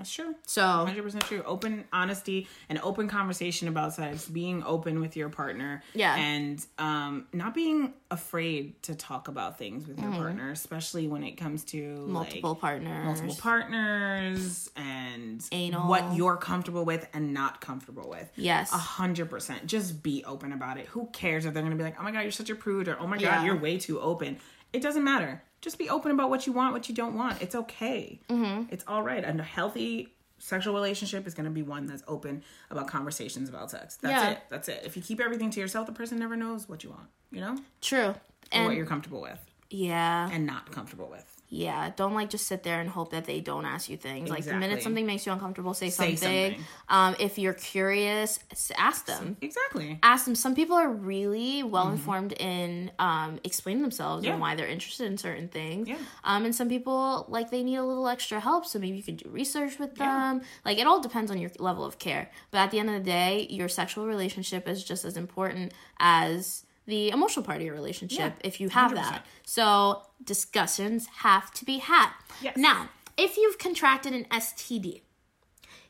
That's 0.00 0.10
true. 0.14 0.34
So 0.46 0.62
100% 0.62 1.20
true. 1.24 1.42
Open 1.44 1.84
honesty 1.92 2.48
and 2.70 2.80
open 2.82 3.06
conversation 3.06 3.68
about 3.68 3.92
sex, 3.92 4.26
being 4.26 4.62
open 4.62 4.98
with 4.98 5.14
your 5.14 5.28
partner. 5.28 5.82
Yeah. 5.92 6.16
And 6.16 6.64
um, 6.78 7.26
not 7.34 7.52
being 7.52 7.92
afraid 8.10 8.82
to 8.84 8.94
talk 8.94 9.28
about 9.28 9.58
things 9.58 9.86
with 9.86 10.00
your 10.00 10.10
partner, 10.12 10.50
especially 10.52 11.06
when 11.06 11.22
it 11.22 11.32
comes 11.32 11.64
to 11.64 12.06
multiple 12.06 12.52
like, 12.52 12.60
partners. 12.62 13.04
multiple 13.04 13.36
partners 13.38 14.70
and 14.74 15.46
Anal. 15.52 15.86
what 15.86 16.16
you're 16.16 16.38
comfortable 16.38 16.86
with 16.86 17.06
and 17.12 17.34
not 17.34 17.60
comfortable 17.60 18.08
with. 18.08 18.32
Yes. 18.36 18.72
A 18.72 18.78
hundred 18.78 19.28
percent. 19.28 19.66
Just 19.66 20.02
be 20.02 20.24
open 20.24 20.52
about 20.52 20.78
it. 20.78 20.86
Who 20.86 21.10
cares 21.12 21.44
if 21.44 21.52
they're 21.52 21.62
gonna 21.62 21.76
be 21.76 21.82
like, 21.84 22.00
oh 22.00 22.04
my 22.04 22.10
god, 22.10 22.20
you're 22.20 22.30
such 22.30 22.48
a 22.48 22.54
prude, 22.54 22.88
or 22.88 22.96
oh 22.98 23.06
my 23.06 23.16
god, 23.18 23.22
Yeah. 23.22 23.44
you're 23.44 23.58
way 23.58 23.76
too 23.76 24.00
open. 24.00 24.38
It 24.72 24.80
doesn't 24.80 25.04
matter. 25.04 25.42
Just 25.60 25.78
be 25.78 25.88
open 25.90 26.10
about 26.10 26.30
what 26.30 26.46
you 26.46 26.52
want, 26.52 26.72
what 26.72 26.88
you 26.88 26.94
don't 26.94 27.14
want. 27.14 27.42
It's 27.42 27.54
okay. 27.54 28.18
Mm-hmm. 28.28 28.64
It's 28.70 28.84
all 28.88 29.02
right. 29.02 29.22
And 29.24 29.38
a 29.40 29.44
healthy 29.44 30.08
sexual 30.38 30.72
relationship 30.72 31.26
is 31.26 31.34
gonna 31.34 31.50
be 31.50 31.62
one 31.62 31.86
that's 31.86 32.02
open 32.08 32.42
about 32.70 32.88
conversations 32.88 33.48
about 33.50 33.70
sex. 33.70 33.96
That's 33.96 34.24
Yeah. 34.24 34.30
it. 34.30 34.38
That's 34.48 34.68
it. 34.68 34.82
If 34.86 34.96
you 34.96 35.02
keep 35.02 35.20
everything 35.20 35.50
to 35.50 35.60
yourself, 35.60 35.86
the 35.86 35.92
person 35.92 36.18
never 36.18 36.34
knows 36.36 36.68
what 36.68 36.82
you 36.82 36.90
want. 36.90 37.08
You 37.30 37.40
know, 37.40 37.58
True. 37.82 38.06
or 38.08 38.16
And 38.52 38.64
what 38.66 38.74
you're 38.76 38.86
comfortable 38.86 39.20
with 39.20 39.38
yeah. 39.68 40.28
and 40.32 40.46
not 40.46 40.70
comfortable 40.72 41.08
with. 41.10 41.39
Yeah, 41.52 41.90
don't 41.96 42.14
like 42.14 42.30
just 42.30 42.46
sit 42.46 42.62
there 42.62 42.80
and 42.80 42.88
hope 42.88 43.10
that 43.10 43.24
they 43.24 43.40
don't 43.40 43.64
ask 43.64 43.88
you 43.90 43.96
things. 43.96 44.30
Like 44.30 44.44
the 44.44 44.54
minute 44.54 44.82
something 44.84 45.04
makes 45.04 45.26
you 45.26 45.32
uncomfortable, 45.32 45.74
say, 45.74 45.90
Say 45.90 46.14
something. 46.14 46.50
something. 46.52 46.64
Um, 46.88 47.16
if 47.18 47.38
you're 47.38 47.54
curious, 47.54 48.38
ask 48.78 49.04
them. 49.06 49.36
Exactly. 49.40 49.98
Ask 50.00 50.26
them. 50.26 50.36
Some 50.36 50.54
people 50.54 50.76
are 50.76 50.88
really 50.88 51.64
well 51.64 51.88
informed 51.88 52.32
in 52.34 52.92
um, 53.00 53.40
explaining 53.42 53.82
themselves 53.82 54.20
Mm-hmm. 54.22 54.26
Yeah. 54.26 54.32
and 54.34 54.40
why 54.40 54.54
they're 54.54 54.68
interested 54.68 55.06
in 55.08 55.18
certain 55.18 55.48
things. 55.48 55.88
Yeah. 55.88 55.96
Um, 56.22 56.44
and 56.44 56.54
some 56.54 56.68
people 56.68 57.26
like 57.28 57.50
they 57.50 57.64
need 57.64 57.76
a 57.76 57.84
little 57.84 58.06
extra 58.06 58.38
help, 58.38 58.64
so 58.64 58.78
maybe 58.78 58.96
you 58.98 59.02
could 59.02 59.16
do 59.16 59.28
research 59.28 59.78
with 59.80 59.96
them. 59.96 60.42
Like 60.64 60.78
it 60.78 60.86
all 60.86 61.00
depends 61.00 61.32
on 61.32 61.38
your 61.38 61.50
level 61.58 61.84
of 61.84 61.98
care. 61.98 62.30
But 62.52 62.58
at 62.58 62.70
the 62.70 62.78
end 62.78 62.90
of 62.90 62.94
the 62.94 63.10
day, 63.10 63.48
your 63.50 63.68
sexual 63.68 64.06
relationship 64.06 64.68
is 64.68 64.84
just 64.84 65.04
as 65.04 65.16
important 65.16 65.72
as 65.98 66.64
the 66.90 67.08
emotional 67.10 67.44
part 67.44 67.58
of 67.58 67.64
your 67.64 67.74
relationship 67.74 68.18
Yeah, 68.18 68.32
if 68.48 68.60
you 68.60 68.68
have 68.68 68.92
100%. 68.92 68.94
that. 68.96 69.26
So 69.44 70.02
discussions 70.22 71.06
have 71.18 71.50
to 71.54 71.64
be 71.64 71.78
had. 71.78 72.10
Yes. 72.42 72.56
Now, 72.56 72.90
if 73.16 73.36
you've 73.38 73.58
contracted 73.58 74.12
an 74.12 74.24
STD, 74.30 75.00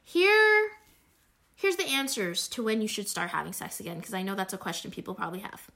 here 0.02 0.70
here's 1.56 1.76
the 1.76 1.86
answers 1.88 2.48
to 2.48 2.62
when 2.62 2.80
you 2.80 2.88
should 2.88 3.08
start 3.08 3.30
having 3.30 3.52
sex 3.52 3.80
again 3.80 3.98
because 3.98 4.14
I 4.14 4.22
know 4.22 4.34
that's 4.34 4.54
a 4.54 4.58
question 4.58 4.90
people 4.90 5.14
probably 5.14 5.40
have. 5.40 5.68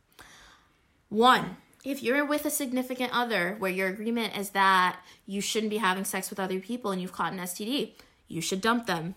One, 1.10 1.56
if 1.84 2.02
you're 2.02 2.24
with 2.24 2.46
a 2.46 2.50
significant 2.50 3.10
other 3.12 3.56
where 3.58 3.70
your 3.70 3.88
agreement 3.88 4.36
is 4.36 4.50
that 4.50 4.98
you 5.26 5.40
shouldn't 5.40 5.70
be 5.70 5.76
having 5.76 6.04
sex 6.04 6.30
with 6.30 6.40
other 6.40 6.58
people 6.58 6.90
and 6.90 7.02
you've 7.02 7.12
caught 7.12 7.32
an 7.32 7.38
STD, 7.38 7.92
you 8.28 8.40
should 8.40 8.60
dump 8.60 8.86
them. 8.86 9.14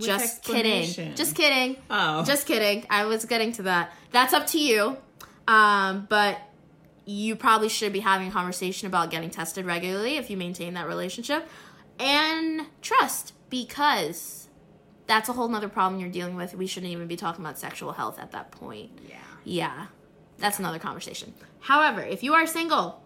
Just 0.00 0.42
kidding. 0.42 1.14
Just 1.14 1.36
kidding. 1.36 1.76
Oh. 1.90 2.24
Just 2.24 2.46
kidding. 2.46 2.86
I 2.88 3.04
was 3.04 3.24
getting 3.26 3.52
to 3.52 3.62
that. 3.64 3.92
That's 4.10 4.32
up 4.32 4.46
to 4.48 4.58
you. 4.58 4.96
Um, 5.48 6.06
but 6.08 6.38
you 7.04 7.34
probably 7.36 7.68
should 7.68 7.92
be 7.92 8.00
having 8.00 8.28
a 8.28 8.30
conversation 8.30 8.86
about 8.86 9.10
getting 9.10 9.30
tested 9.30 9.66
regularly 9.66 10.16
if 10.16 10.30
you 10.30 10.36
maintain 10.36 10.74
that 10.74 10.86
relationship. 10.86 11.48
And 11.98 12.66
trust, 12.80 13.34
because 13.50 14.48
that's 15.06 15.28
a 15.28 15.32
whole 15.32 15.48
nother 15.48 15.68
problem 15.68 16.00
you're 16.00 16.10
dealing 16.10 16.36
with. 16.36 16.54
We 16.54 16.66
shouldn't 16.66 16.92
even 16.92 17.06
be 17.06 17.16
talking 17.16 17.44
about 17.44 17.58
sexual 17.58 17.92
health 17.92 18.18
at 18.18 18.32
that 18.32 18.50
point. 18.52 18.90
Yeah. 19.08 19.16
Yeah, 19.44 19.86
that's 20.38 20.58
another 20.58 20.78
conversation. 20.78 21.34
However, 21.60 22.00
if 22.00 22.22
you 22.22 22.34
are 22.34 22.46
single, 22.46 23.02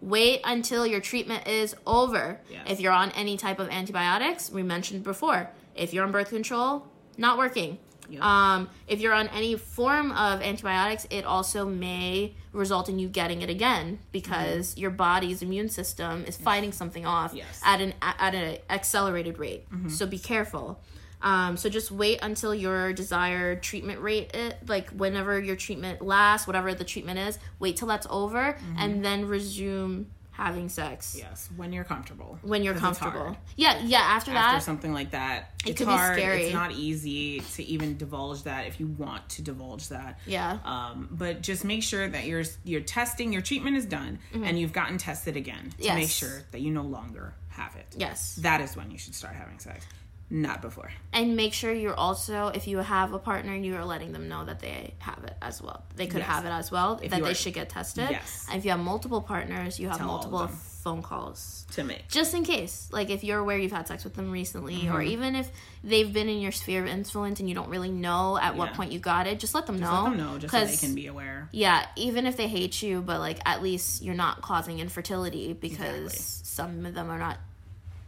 wait 0.00 0.40
until 0.44 0.86
your 0.86 1.00
treatment 1.00 1.46
is 1.46 1.74
over. 1.86 2.40
Yes. 2.50 2.66
If 2.68 2.80
you're 2.80 2.92
on 2.92 3.10
any 3.12 3.36
type 3.36 3.58
of 3.58 3.68
antibiotics, 3.68 4.50
we 4.50 4.62
mentioned 4.62 5.02
before, 5.02 5.50
if 5.74 5.92
you're 5.92 6.04
on 6.04 6.12
birth 6.12 6.30
control, 6.30 6.86
not 7.18 7.38
working. 7.38 7.78
Yep. 8.08 8.22
Um, 8.22 8.68
if 8.86 9.00
you're 9.00 9.12
on 9.14 9.28
any 9.28 9.56
form 9.56 10.12
of 10.12 10.40
antibiotics, 10.42 11.06
it 11.10 11.24
also 11.24 11.66
may 11.66 12.34
result 12.52 12.88
in 12.88 12.98
you 12.98 13.08
getting 13.08 13.42
it 13.42 13.50
again 13.50 13.98
because 14.12 14.76
your 14.78 14.90
body's 14.90 15.42
immune 15.42 15.68
system 15.68 16.24
is 16.26 16.36
fighting 16.36 16.72
something 16.72 17.04
off 17.06 17.30
Mm-hmm. 17.30 17.38
Yes. 17.38 17.60
at 17.64 17.80
an 17.80 17.94
at 18.02 18.34
an 18.34 18.58
accelerated 18.70 19.38
rate. 19.38 19.66
So 19.88 20.06
be 20.06 20.18
careful. 20.18 20.80
Um, 21.22 21.56
so 21.56 21.68
just 21.68 21.90
wait 21.90 22.18
until 22.22 22.54
your 22.54 22.92
desired 22.92 23.62
treatment 23.62 24.00
rate, 24.00 24.34
it, 24.34 24.58
like 24.68 24.90
whenever 24.90 25.40
your 25.40 25.56
treatment 25.56 26.02
lasts, 26.02 26.46
whatever 26.46 26.74
the 26.74 26.84
treatment 26.84 27.18
is, 27.18 27.38
wait 27.58 27.76
till 27.76 27.88
that's 27.88 28.06
over, 28.10 28.56
and 28.78 29.04
then 29.04 29.26
resume 29.26 30.06
having 30.36 30.68
sex 30.68 31.16
Yes, 31.18 31.48
when 31.56 31.72
you're 31.72 31.84
comfortable. 31.84 32.38
when 32.42 32.62
you're 32.62 32.74
comfortable. 32.74 33.36
Yeah, 33.56 33.80
yeah. 33.84 33.98
After, 33.98 34.30
After 34.30 34.32
that, 34.32 34.54
after 34.54 34.64
something 34.64 34.92
like 34.92 35.12
that, 35.12 35.52
It 35.64 35.70
it's 35.70 35.78
could 35.78 35.86
be 35.86 35.92
hard. 35.94 36.18
scary. 36.18 36.42
It's 36.44 36.54
not 36.54 36.72
easy 36.72 37.40
to 37.40 37.62
even 37.64 37.96
divulge 37.96 38.42
that 38.42 38.66
if 38.66 38.78
you 38.78 38.86
want 38.86 39.26
to 39.30 39.42
divulge 39.42 39.88
that. 39.88 40.18
yeah, 40.26 40.58
Um, 40.64 41.08
but 41.10 41.40
just 41.40 41.64
make 41.64 41.82
sure 41.82 42.06
that 42.08 42.24
your 42.26 42.44
your 42.64 42.82
testing, 42.82 43.32
your 43.32 43.42
treatment 43.42 43.76
is 43.78 43.86
done, 43.86 44.18
and 44.34 44.58
you've 44.58 44.72
gotten 44.74 44.98
tested 44.98 45.36
again 45.36 45.72
to 45.80 45.94
make 45.94 46.10
sure 46.10 46.42
that 46.50 46.60
you 46.60 46.70
no 46.70 46.82
longer 46.82 47.34
have 47.48 47.74
it. 47.76 47.86
yes. 47.96 48.36
That 48.42 48.60
is 48.60 48.76
when 48.76 48.90
you 48.90 48.98
should 48.98 49.14
start 49.14 49.34
having 49.34 49.58
sex, 49.58 49.86
not 50.28 50.60
before. 50.60 50.90
and 51.12 51.36
make 51.36 51.52
sure 51.52 51.72
you're 51.72 51.94
also 51.94 52.48
if 52.48 52.66
you 52.66 52.78
have 52.78 53.12
a 53.12 53.18
partner 53.18 53.54
you 53.54 53.76
are 53.76 53.84
letting 53.84 54.10
them 54.12 54.28
know 54.28 54.44
that 54.44 54.58
they 54.58 54.92
have 54.98 55.22
it 55.24 55.34
as 55.40 55.62
well 55.62 55.84
they 55.94 56.06
could 56.08 56.18
Yes. 56.18 56.26
have 56.28 56.44
it 56.44 56.50
as 56.50 56.70
well 56.72 56.96
that 56.96 57.04
you 57.04 57.08
they 57.10 57.30
are- 57.30 57.34
should 57.34 57.54
get 57.54 57.68
tested 57.68 58.08
Yes. 58.10 58.44
and 58.50 58.58
if 58.58 58.64
you 58.64 58.72
have 58.72 58.80
multiple 58.80 59.20
partners 59.20 59.78
you 59.78 59.88
have 59.88 59.98
Tell 59.98 60.08
multiple 60.08 60.48
phone 60.48 61.00
calls 61.02 61.64
To 61.72 61.84
make 61.84 62.08
just 62.08 62.34
in 62.34 62.42
case 62.44 62.88
like 62.92 63.08
if 63.10 63.22
you're 63.22 63.38
aware 63.38 63.56
you've 63.56 63.70
had 63.72 63.86
sex 63.86 64.02
with 64.02 64.14
them 64.14 64.32
recently 64.32 64.88
or 64.88 64.94
Mm-hmm. 65.00 65.10
even 65.12 65.36
if 65.36 65.48
they've 65.84 66.12
been 66.12 66.28
in 66.28 66.40
your 66.40 66.52
sphere 66.52 66.82
of 66.82 66.88
influence 66.88 67.38
and 67.38 67.48
you 67.48 67.54
don't 67.54 67.68
really 67.70 67.90
know 67.92 68.36
at 68.36 68.56
what 68.56 68.74
point 68.74 68.90
you 68.90 68.98
got 68.98 69.28
it 69.28 69.38
just 69.38 69.54
let 69.54 69.66
them 69.66 69.78
know 69.78 70.02
let 70.02 70.10
them 70.10 70.16
know 70.18 70.38
just 70.38 70.52
so 70.52 70.64
they 70.64 70.76
can 70.76 70.94
be 70.96 71.06
aware. 71.06 71.48
yeah 71.52 71.86
even 71.94 72.26
if 72.26 72.36
they 72.36 72.48
hate 72.48 72.82
you 72.82 73.00
but 73.00 73.20
like 73.20 73.38
at 73.46 73.62
least 73.62 74.02
you're 74.02 74.14
not 74.14 74.42
causing 74.42 74.80
infertility 74.80 75.52
because 75.52 76.12
Exactly. 76.12 76.44
some 76.44 76.84
of 76.86 76.94
them 76.94 77.10
are 77.10 77.18
not 77.18 77.38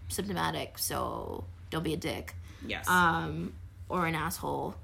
symptomatic 0.08 0.78
so 0.78 1.44
don't 1.70 1.82
be 1.82 1.94
a 1.94 1.96
dick 1.96 2.34
Yes. 2.66 2.88
um, 2.88 3.52
or 3.88 4.06
an 4.06 4.14
asshole. 4.14 4.74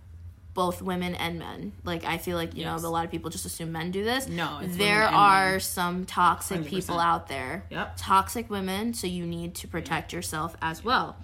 Both 0.54 0.80
women 0.82 1.16
and 1.16 1.36
men. 1.40 1.72
Like 1.82 2.04
I 2.04 2.16
feel 2.18 2.36
like 2.36 2.54
you 2.54 2.62
Yes. 2.62 2.80
know 2.82 2.88
a 2.88 2.90
lot 2.90 3.04
of 3.04 3.10
people 3.10 3.28
just 3.28 3.44
assume 3.44 3.72
men 3.72 3.90
do 3.90 4.04
this. 4.04 4.28
No, 4.28 4.60
it's 4.62 4.76
there 4.76 5.02
are 5.02 5.50
men. 5.52 5.60
some 5.60 6.04
toxic 6.04 6.64
people 6.66 6.96
100%. 6.96 7.04
out 7.04 7.26
there. 7.28 7.64
Yep. 7.70 7.94
Toxic 7.96 8.48
women, 8.50 8.94
so 8.94 9.08
you 9.08 9.26
need 9.26 9.56
to 9.56 9.66
protect 9.66 10.12
yourself 10.12 10.54
as 10.62 10.84
well. 10.84 11.16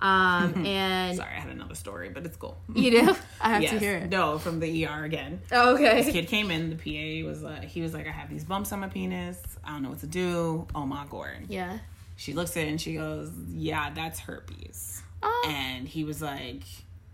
Um, 0.00 0.64
and 0.66 1.14
Sorry, 1.18 1.28
I 1.36 1.40
had 1.40 1.50
another 1.50 1.74
story, 1.74 2.08
but 2.08 2.24
it's 2.24 2.38
cool. 2.38 2.56
you 2.74 2.90
do. 2.90 3.14
I 3.42 3.50
have 3.50 3.62
yes. 3.62 3.72
to 3.72 3.78
hear 3.78 3.96
it. 3.98 4.08
No, 4.08 4.38
from 4.38 4.60
the 4.60 4.86
ER 4.86 5.04
again. 5.04 5.42
Okay. 5.52 6.02
This 6.02 6.12
kid 6.14 6.28
came 6.28 6.50
in. 6.50 6.70
The 6.70 6.76
PA 6.76 7.28
was 7.28 7.42
like, 7.42 7.64
he 7.64 7.82
was 7.82 7.92
like, 7.92 8.06
I 8.06 8.10
have 8.12 8.30
these 8.30 8.44
bumps 8.44 8.72
on 8.72 8.80
my 8.80 8.88
penis. 8.88 9.38
I 9.62 9.72
don't 9.72 9.82
know 9.82 9.90
what 9.90 9.98
to 10.00 10.06
do. 10.06 10.66
Oh 10.74 10.86
my 10.86 11.04
god. 11.10 11.28
Yeah. 11.50 11.80
She 12.20 12.34
looks 12.34 12.54
at 12.58 12.64
it 12.64 12.68
and 12.68 12.78
she 12.78 12.94
goes, 12.96 13.30
Yeah, 13.48 13.88
that's 13.94 14.18
herpes. 14.20 15.02
Oh. 15.22 15.46
And 15.48 15.88
he 15.88 16.04
was 16.04 16.20
like, 16.20 16.64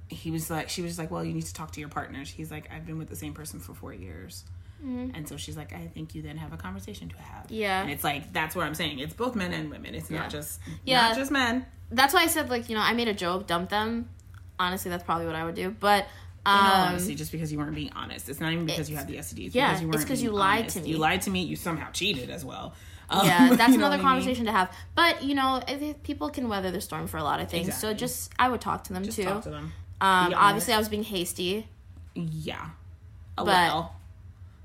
he 0.08 0.32
was 0.32 0.50
like, 0.50 0.68
she 0.68 0.82
was 0.82 0.98
like, 0.98 1.12
Well, 1.12 1.24
you 1.24 1.32
need 1.32 1.46
to 1.46 1.54
talk 1.54 1.70
to 1.72 1.80
your 1.80 1.88
partners. 1.88 2.28
He's 2.28 2.50
like, 2.50 2.68
I've 2.74 2.84
been 2.84 2.98
with 2.98 3.08
the 3.08 3.14
same 3.14 3.32
person 3.32 3.60
for 3.60 3.72
four 3.72 3.94
years. 3.94 4.42
And 4.82 5.28
so 5.28 5.36
she's 5.36 5.56
like, 5.56 5.72
I 5.72 5.86
think 5.94 6.14
you 6.14 6.22
then 6.22 6.36
have 6.36 6.52
a 6.52 6.56
conversation 6.56 7.08
to 7.08 7.16
have. 7.16 7.44
Mm-hmm. 7.46 7.54
Yeah. 7.54 7.82
And 7.82 7.90
it's 7.90 8.04
like, 8.04 8.32
that's 8.32 8.54
what 8.54 8.66
I'm 8.66 8.74
saying. 8.74 8.98
It's 9.00 9.14
both 9.14 9.34
men 9.36 9.52
and 9.52 9.70
women. 9.70 9.94
It's 9.94 10.10
Yeah. 10.10 10.18
not 10.20 10.30
just, 10.30 10.60
Yeah. 10.84 11.08
not 11.08 11.16
just 11.16 11.30
men. 11.30 11.64
That's 11.90 12.12
why 12.12 12.22
I 12.22 12.26
said 12.26 12.50
like 12.50 12.68
you 12.68 12.74
know 12.74 12.82
I 12.82 12.92
made 12.92 13.06
a 13.08 13.14
joke, 13.14 13.46
dump 13.46 13.70
them. 13.70 14.08
Honestly, 14.58 14.90
that's 14.90 15.04
probably 15.04 15.26
what 15.26 15.36
I 15.36 15.44
would 15.44 15.54
do. 15.54 15.70
But 15.70 16.04
In 16.04 16.08
all 16.52 16.58
um, 16.58 16.88
honesty, 16.90 17.14
just 17.14 17.30
because 17.32 17.52
you 17.52 17.58
weren't 17.58 17.74
being 17.76 17.92
honest. 17.94 18.28
It's 18.28 18.40
not 18.40 18.52
even 18.52 18.66
because 18.66 18.90
you 18.90 18.96
had 18.96 19.06
the 19.06 19.16
STDs. 19.18 19.54
yeah, 19.54 19.68
because 19.68 19.82
you 19.82 19.88
it's 19.88 19.96
weren't 19.96 20.08
'cause 20.08 20.22
you 20.22 20.28
being 20.30 20.38
lied 20.40 20.58
honest. 20.60 20.76
to 20.76 20.82
me. 20.82 20.88
You 20.90 20.98
lied 20.98 21.22
to 21.22 21.30
me. 21.30 21.42
You 21.44 21.56
somehow 21.56 21.90
cheated 21.92 22.30
as 22.30 22.44
well. 22.44 22.74
Um, 23.08 23.26
yeah, 23.26 23.54
that's 23.54 23.72
you 23.72 23.78
know 23.78 23.86
another 23.86 23.88
what 23.88 23.92
I 23.92 23.96
mean? 23.96 24.04
conversation 24.06 24.46
to 24.46 24.52
have. 24.52 24.72
But 24.94 25.22
you 25.22 25.34
know, 25.34 25.62
people 26.02 26.28
can 26.30 26.48
weather 26.48 26.70
the 26.70 26.80
storm 26.80 27.06
for 27.06 27.18
a 27.18 27.22
lot 27.24 27.40
of 27.40 27.48
things. 27.50 27.76
So 27.78 27.94
just 27.94 28.32
I 28.38 28.48
would 28.48 28.60
talk 28.60 28.84
to 28.84 28.92
them 28.92 29.04
Just 29.04 29.16
too. 29.16 29.24
talk 29.24 29.42
to 29.42 29.50
them. 29.50 29.72
Um, 30.00 30.34
obviously, 30.36 30.74
I 30.74 30.78
was 30.78 30.88
being 30.88 31.04
hasty. 31.04 31.68
Yeah. 32.14 32.70
A 33.38 33.44
But- 33.44 33.64
little. 33.64 33.92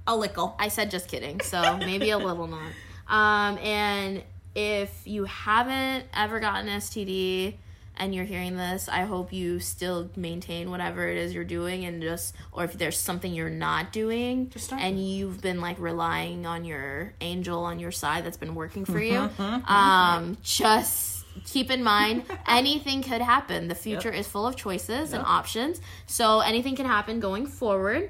A 0.08 0.16
little. 0.16 0.56
I 0.58 0.68
said 0.70 0.90
just 0.90 1.08
kidding, 1.08 1.42
so 1.42 1.78
maybe 1.78 2.10
a 2.10 2.18
little 2.18 2.48
not. 2.48 2.72
Um, 3.08 3.58
and 3.58 4.24
if 4.56 5.02
you 5.06 5.26
haven't 5.26 6.06
ever 6.14 6.40
gotten 6.40 6.68
STD 6.68 7.56
and 7.98 8.16
you're 8.16 8.26
hearing 8.26 8.58
this, 8.58 8.90
I 8.90 9.02
hope 9.02 9.32
you 9.32 9.60
still 9.60 10.10
maintain 10.16 10.72
whatever 10.72 11.08
it 11.08 11.18
is 11.18 11.34
you're 11.34 11.44
doing 11.44 11.86
and 11.86 12.02
just, 12.02 12.36
or 12.52 12.64
if 12.64 12.74
there's 12.74 12.98
something 12.98 13.34
you're 13.34 13.50
not 13.50 13.92
doing 13.92 14.50
Just 14.50 14.74
and 14.74 15.04
you've 15.04 15.42
been 15.42 15.62
like 15.62 15.80
relying 15.80 16.46
on 16.46 16.66
your 16.66 17.14
angel 17.22 17.64
on 17.64 17.80
your 17.80 17.92
side 17.92 18.26
that's 18.26 18.38
been 18.38 18.56
working 18.56 18.86
for 18.86 19.00
you, 19.00 19.30
um, 19.40 20.38
just 20.42 21.26
keep 21.46 21.70
in 21.70 21.84
mind 21.84 22.24
anything 22.48 23.04
could 23.04 23.22
happen. 23.22 23.68
The 23.68 23.76
future 23.76 24.12
is 24.12 24.28
full 24.28 24.48
of 24.48 24.56
choices 24.56 25.14
and 25.14 25.24
options, 25.24 25.80
so 26.08 26.40
anything 26.40 26.76
can 26.76 26.86
happen 26.86 27.20
going 27.20 27.46
forward. 27.48 28.10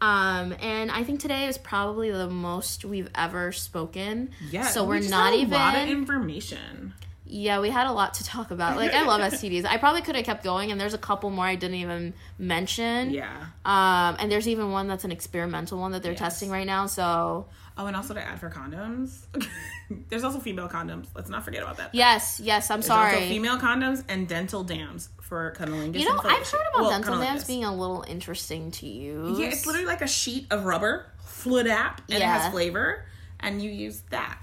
Um, 0.00 0.54
and 0.60 0.90
I 0.90 1.04
think 1.04 1.20
today 1.20 1.46
is 1.46 1.58
probably 1.58 2.10
the 2.10 2.28
most 2.28 2.84
we've 2.86 3.10
ever 3.14 3.52
spoken. 3.52 4.30
Yeah. 4.50 4.66
So 4.66 4.82
we 4.84 4.88
we're 4.88 4.98
just 5.00 5.10
not 5.10 5.32
had 5.32 5.34
a 5.34 5.42
even. 5.42 5.52
lot 5.52 5.76
of 5.76 5.88
information. 5.88 6.94
Yeah, 7.30 7.60
we 7.60 7.70
had 7.70 7.86
a 7.86 7.92
lot 7.92 8.14
to 8.14 8.24
talk 8.24 8.50
about. 8.50 8.76
Like 8.76 8.92
I 8.92 9.04
love 9.04 9.20
STDs. 9.20 9.64
I 9.64 9.76
probably 9.76 10.02
could 10.02 10.16
have 10.16 10.24
kept 10.24 10.42
going, 10.44 10.70
and 10.72 10.80
there's 10.80 10.94
a 10.94 10.98
couple 10.98 11.30
more 11.30 11.44
I 11.44 11.54
didn't 11.54 11.76
even 11.76 12.14
mention. 12.38 13.10
Yeah. 13.10 13.46
Um, 13.64 14.16
and 14.18 14.30
there's 14.30 14.48
even 14.48 14.70
one 14.72 14.88
that's 14.88 15.04
an 15.04 15.12
experimental 15.12 15.78
one 15.78 15.92
that 15.92 16.02
they're 16.02 16.12
Yes. 16.12 16.18
testing 16.20 16.50
right 16.50 16.66
now. 16.66 16.86
So 16.86 17.46
Oh, 17.78 17.86
and 17.86 17.96
also 17.96 18.12
to 18.12 18.22
add 18.22 18.38
for 18.40 18.50
condoms, 18.50 19.20
there's 20.10 20.24
also 20.24 20.38
female 20.38 20.68
condoms. 20.68 21.06
Let's 21.14 21.30
not 21.30 21.44
forget 21.44 21.62
about 21.62 21.76
that. 21.78 21.94
yes, 21.94 22.38
yes, 22.42 22.70
I'm 22.70 22.80
There's 22.80 22.90
also 22.90 23.12
sorry. 23.12 23.28
female 23.28 23.58
condoms 23.58 24.04
and 24.08 24.28
dental 24.28 24.64
dams 24.64 25.08
for 25.22 25.54
cunnilingus. 25.56 25.98
you 26.00 26.04
know, 26.06 26.20
I've 26.22 26.46
heard 26.46 26.60
about 26.74 26.80
Well, 26.82 26.90
dental 26.90 27.18
dams 27.18 27.44
being 27.44 27.64
a 27.64 27.74
little 27.74 28.04
interesting 28.06 28.70
to 28.72 28.86
use. 28.86 29.38
Yeah, 29.38 29.46
it's 29.46 29.64
literally 29.66 29.86
like 29.86 30.02
a 30.02 30.08
sheet 30.08 30.46
of 30.50 30.64
rubber, 30.66 31.06
Fludap, 31.24 31.98
and 32.10 32.18
it 32.18 32.22
has 32.22 32.50
flavor, 32.52 33.06
and 33.38 33.62
you 33.62 33.70
use 33.70 34.02
that. 34.10 34.38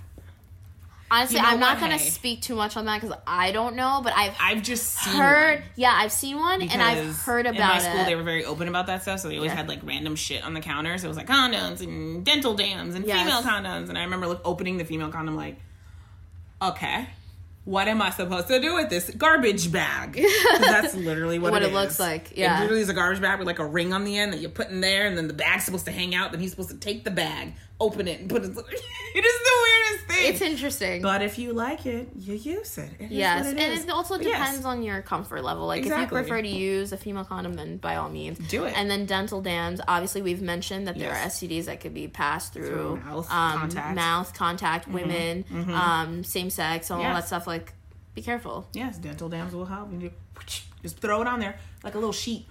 Honestly, 1.10 1.38
you 1.38 1.42
know 1.44 1.50
I'm 1.50 1.60
not 1.60 1.80
gonna 1.80 1.98
hey. 1.98 2.10
speak 2.10 2.42
too 2.42 2.56
much 2.56 2.76
on 2.76 2.86
that 2.86 3.02
because 3.02 3.18
I 3.26 3.52
don't 3.54 3.76
know, 3.76 4.02
but 4.04 4.14
I've 4.16 4.36
I've 4.42 4.62
just 4.62 4.94
seen 4.94 5.14
heard. 5.14 5.60
one. 5.60 5.70
Yeah, 5.76 5.94
I've 5.96 6.12
seen 6.12 6.36
one, 6.38 6.62
and 6.62 6.82
I've 6.82 7.18
heard 7.20 7.46
in 7.46 7.56
about 7.56 7.76
my 7.76 7.80
school 7.80 8.02
it. 8.02 8.06
they 8.06 8.16
were 8.16 8.24
very 8.24 8.44
open 8.44 8.68
about 8.68 8.88
that 8.88 9.04
stuff 9.04 9.22
so 9.22 9.30
they 9.30 9.38
always 9.38 9.52
Yeah. 9.52 9.56
had 9.58 9.70
like 9.70 9.80
random 9.84 10.16
shit 10.18 10.44
on 10.44 10.54
the 10.54 10.60
counter 10.62 10.98
so 10.98 11.06
it 11.06 11.08
was 11.08 11.18
like 11.18 11.28
condoms 11.28 11.82
and 11.82 12.26
dental 12.26 12.56
dams 12.56 12.96
and 12.96 13.06
Yes. 13.06 13.20
female 13.24 13.42
condoms 13.42 13.90
and 13.90 13.98
i 13.98 14.04
remember 14.04 14.28
like 14.28 14.40
opening 14.46 14.78
the 14.78 14.84
female 14.86 15.10
condom 15.10 15.36
like 15.36 15.58
okay 16.62 17.08
what 17.66 17.88
am 17.90 18.02
i 18.02 18.10
supposed 18.10 18.48
to 18.48 18.62
do 18.62 18.76
with 18.76 18.90
this 18.90 19.10
garbage 19.18 19.72
bag? 19.74 20.14
that's 20.60 20.96
literally 20.96 21.38
what, 21.38 21.52
What 21.52 21.64
it 21.64 21.70
it 21.70 21.74
looks 21.74 22.00
like, 22.00 22.32
yeah. 22.38 22.58
it 22.58 22.62
literally 22.62 22.82
is 22.82 22.88
a 22.90 22.94
garbage 22.94 23.22
bag 23.22 23.40
with 23.40 23.48
like 23.48 23.60
a 23.60 23.66
ring 23.66 23.92
on 23.92 24.06
the 24.06 24.18
end 24.18 24.32
that 24.32 24.40
you 24.40 24.48
put 24.48 24.70
in 24.70 24.80
there 24.80 25.06
and 25.06 25.18
then 25.18 25.28
the 25.28 25.34
bag's 25.34 25.66
supposed 25.66 25.84
to 25.86 25.92
hang 25.92 26.16
out 26.16 26.32
then 26.32 26.40
he's 26.40 26.52
supposed 26.52 26.70
to 26.70 26.78
take 26.78 27.04
the 27.04 27.12
bag 27.12 27.54
open 27.80 28.08
it 28.08 28.20
and 28.22 28.30
put 28.30 28.44
it 28.44 28.50
it 28.50 28.54
is 28.54 28.64
the 28.64 29.56
weirdest 29.64 30.08
thing 30.08 30.34
it's 30.34 30.42
interesting. 30.42 31.02
but 31.02 31.22
if 31.22 31.38
you 31.38 31.54
like 31.54 31.86
it 31.86 32.10
you 32.18 32.34
use 32.34 32.78
it, 32.80 32.90
it 33.00 33.06
is 33.06 33.12
Yes, 33.12 33.46
what 33.46 33.50
and 33.52 33.60
it 33.60 33.72
is. 33.74 33.84
it 33.84 33.90
also 33.92 34.18
But 34.18 34.26
yes. 34.26 34.40
depends 34.40 34.66
on 34.66 34.82
your 34.82 35.02
comfort 35.04 35.44
level. 35.44 35.68
Like 35.68 35.86
if 35.86 35.96
you 35.96 36.08
prefer 36.08 36.42
to 36.42 36.48
use 36.48 36.92
a 36.92 36.98
female 36.98 37.24
condom, 37.24 37.54
then 37.54 37.78
by 37.78 37.98
all 37.98 38.10
means 38.10 38.40
Do 38.50 38.66
it. 38.66 38.74
And 38.76 38.90
then 38.90 39.06
dental 39.06 39.42
dams. 39.42 39.80
Obviously, 39.88 40.22
we've 40.24 40.42
mentioned 40.42 40.88
that 40.88 40.98
there 40.98 41.10
Yes. 41.10 41.42
are 41.44 41.48
STDs 41.48 41.66
that 41.66 41.80
could 41.82 41.94
be 41.94 42.08
passed 42.08 42.54
through, 42.54 42.68
Through 42.70 42.96
mouth 43.06 43.32
um, 43.32 43.60
contact. 43.60 43.96
mouth 43.96 44.34
contact, 44.34 44.88
women, 44.88 45.46
um, 45.72 46.24
same 46.24 46.50
sex, 46.50 46.90
all 46.90 47.00
Yes. 47.00 47.16
that 47.16 47.28
stuff. 47.28 47.46
Like, 47.48 47.74
be 48.16 48.22
careful. 48.24 48.68
Yes, 48.74 48.98
dental 48.98 49.30
dams 49.30 49.54
will 49.54 49.66
help. 49.66 49.92
You 49.92 50.12
just, 50.84 51.00
throw 51.00 51.22
it 51.22 51.28
on 51.28 51.40
there 51.40 51.56
like 51.84 51.94
a 51.96 51.98
little 51.98 52.14
sheet. 52.14 52.46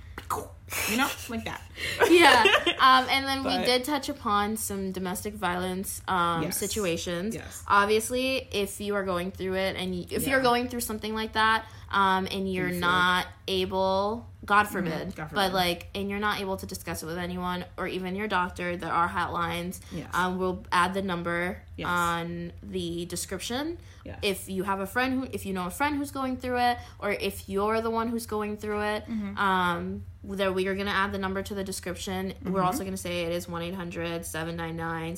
You 0.90 0.96
know, 0.96 1.08
like 1.28 1.44
that. 1.44 1.62
yeah. 2.10 2.42
Um, 2.80 3.06
and 3.08 3.24
then 3.24 3.44
we 3.44 3.64
did 3.64 3.84
touch 3.84 4.08
upon 4.08 4.56
some 4.56 4.90
domestic 4.90 5.34
violence 5.34 6.02
um, 6.08 6.42
Yes. 6.42 6.56
situations. 6.56 7.36
Yes. 7.36 7.62
Obviously, 7.68 8.48
if 8.50 8.80
you 8.80 8.96
are 8.96 9.04
going 9.04 9.30
through 9.30 9.54
it 9.54 9.76
and 9.76 9.94
you, 9.94 10.06
if 10.10 10.26
you're 10.26 10.42
going 10.42 10.68
through 10.68 10.80
something 10.80 11.14
like 11.14 11.34
that 11.34 11.66
um, 11.92 12.26
and 12.32 12.52
you're 12.52 12.72
not 12.72 13.28
able, 13.46 14.26
God 14.44 14.64
forbid, 14.64 15.14
God 15.14 15.30
but 15.32 15.52
like, 15.52 15.86
and 15.94 16.10
you're 16.10 16.18
not 16.18 16.40
able 16.40 16.56
to 16.56 16.66
discuss 16.66 17.02
it 17.04 17.06
with 17.06 17.18
anyone 17.18 17.64
or 17.76 17.86
even 17.86 18.16
your 18.16 18.26
doctor, 18.26 18.76
there 18.76 18.92
are 18.92 19.08
hotlines. 19.08 19.78
Yes. 19.92 20.08
Um, 20.12 20.38
we'll 20.40 20.64
add 20.72 20.94
the 20.94 21.02
number 21.02 21.62
Yes. 21.76 21.86
on 21.88 22.52
the 22.62 23.04
description. 23.04 23.76
Yes. 24.04 24.18
If 24.22 24.48
you 24.48 24.62
have 24.62 24.80
a 24.80 24.86
friend 24.86 25.12
who, 25.12 25.28
if 25.30 25.44
you 25.44 25.52
know 25.52 25.66
a 25.66 25.70
friend 25.70 25.96
who's 25.96 26.10
going 26.10 26.38
through 26.38 26.58
it, 26.58 26.78
or 26.98 27.10
if 27.10 27.48
you're 27.48 27.75
the 27.80 27.90
one 27.90 28.08
who's 28.08 28.26
going 28.26 28.56
through 28.56 28.80
it, 28.82 29.04
Mm-hmm. 29.08 29.36
um, 29.38 30.04
that 30.24 30.54
we 30.54 30.66
are 30.66 30.74
going 30.74 30.86
to 30.86 30.92
add 30.92 31.12
the 31.12 31.18
number 31.18 31.42
to 31.42 31.54
the 31.54 31.62
description. 31.64 32.34
We're 32.44 32.50
Mm-hmm. 32.52 32.66
also 32.66 32.80
going 32.80 32.90
to 32.92 32.96
say 32.96 33.22
it 33.24 33.32
is 33.32 33.48
1 33.48 33.62
800 33.62 34.26
799 34.26 35.16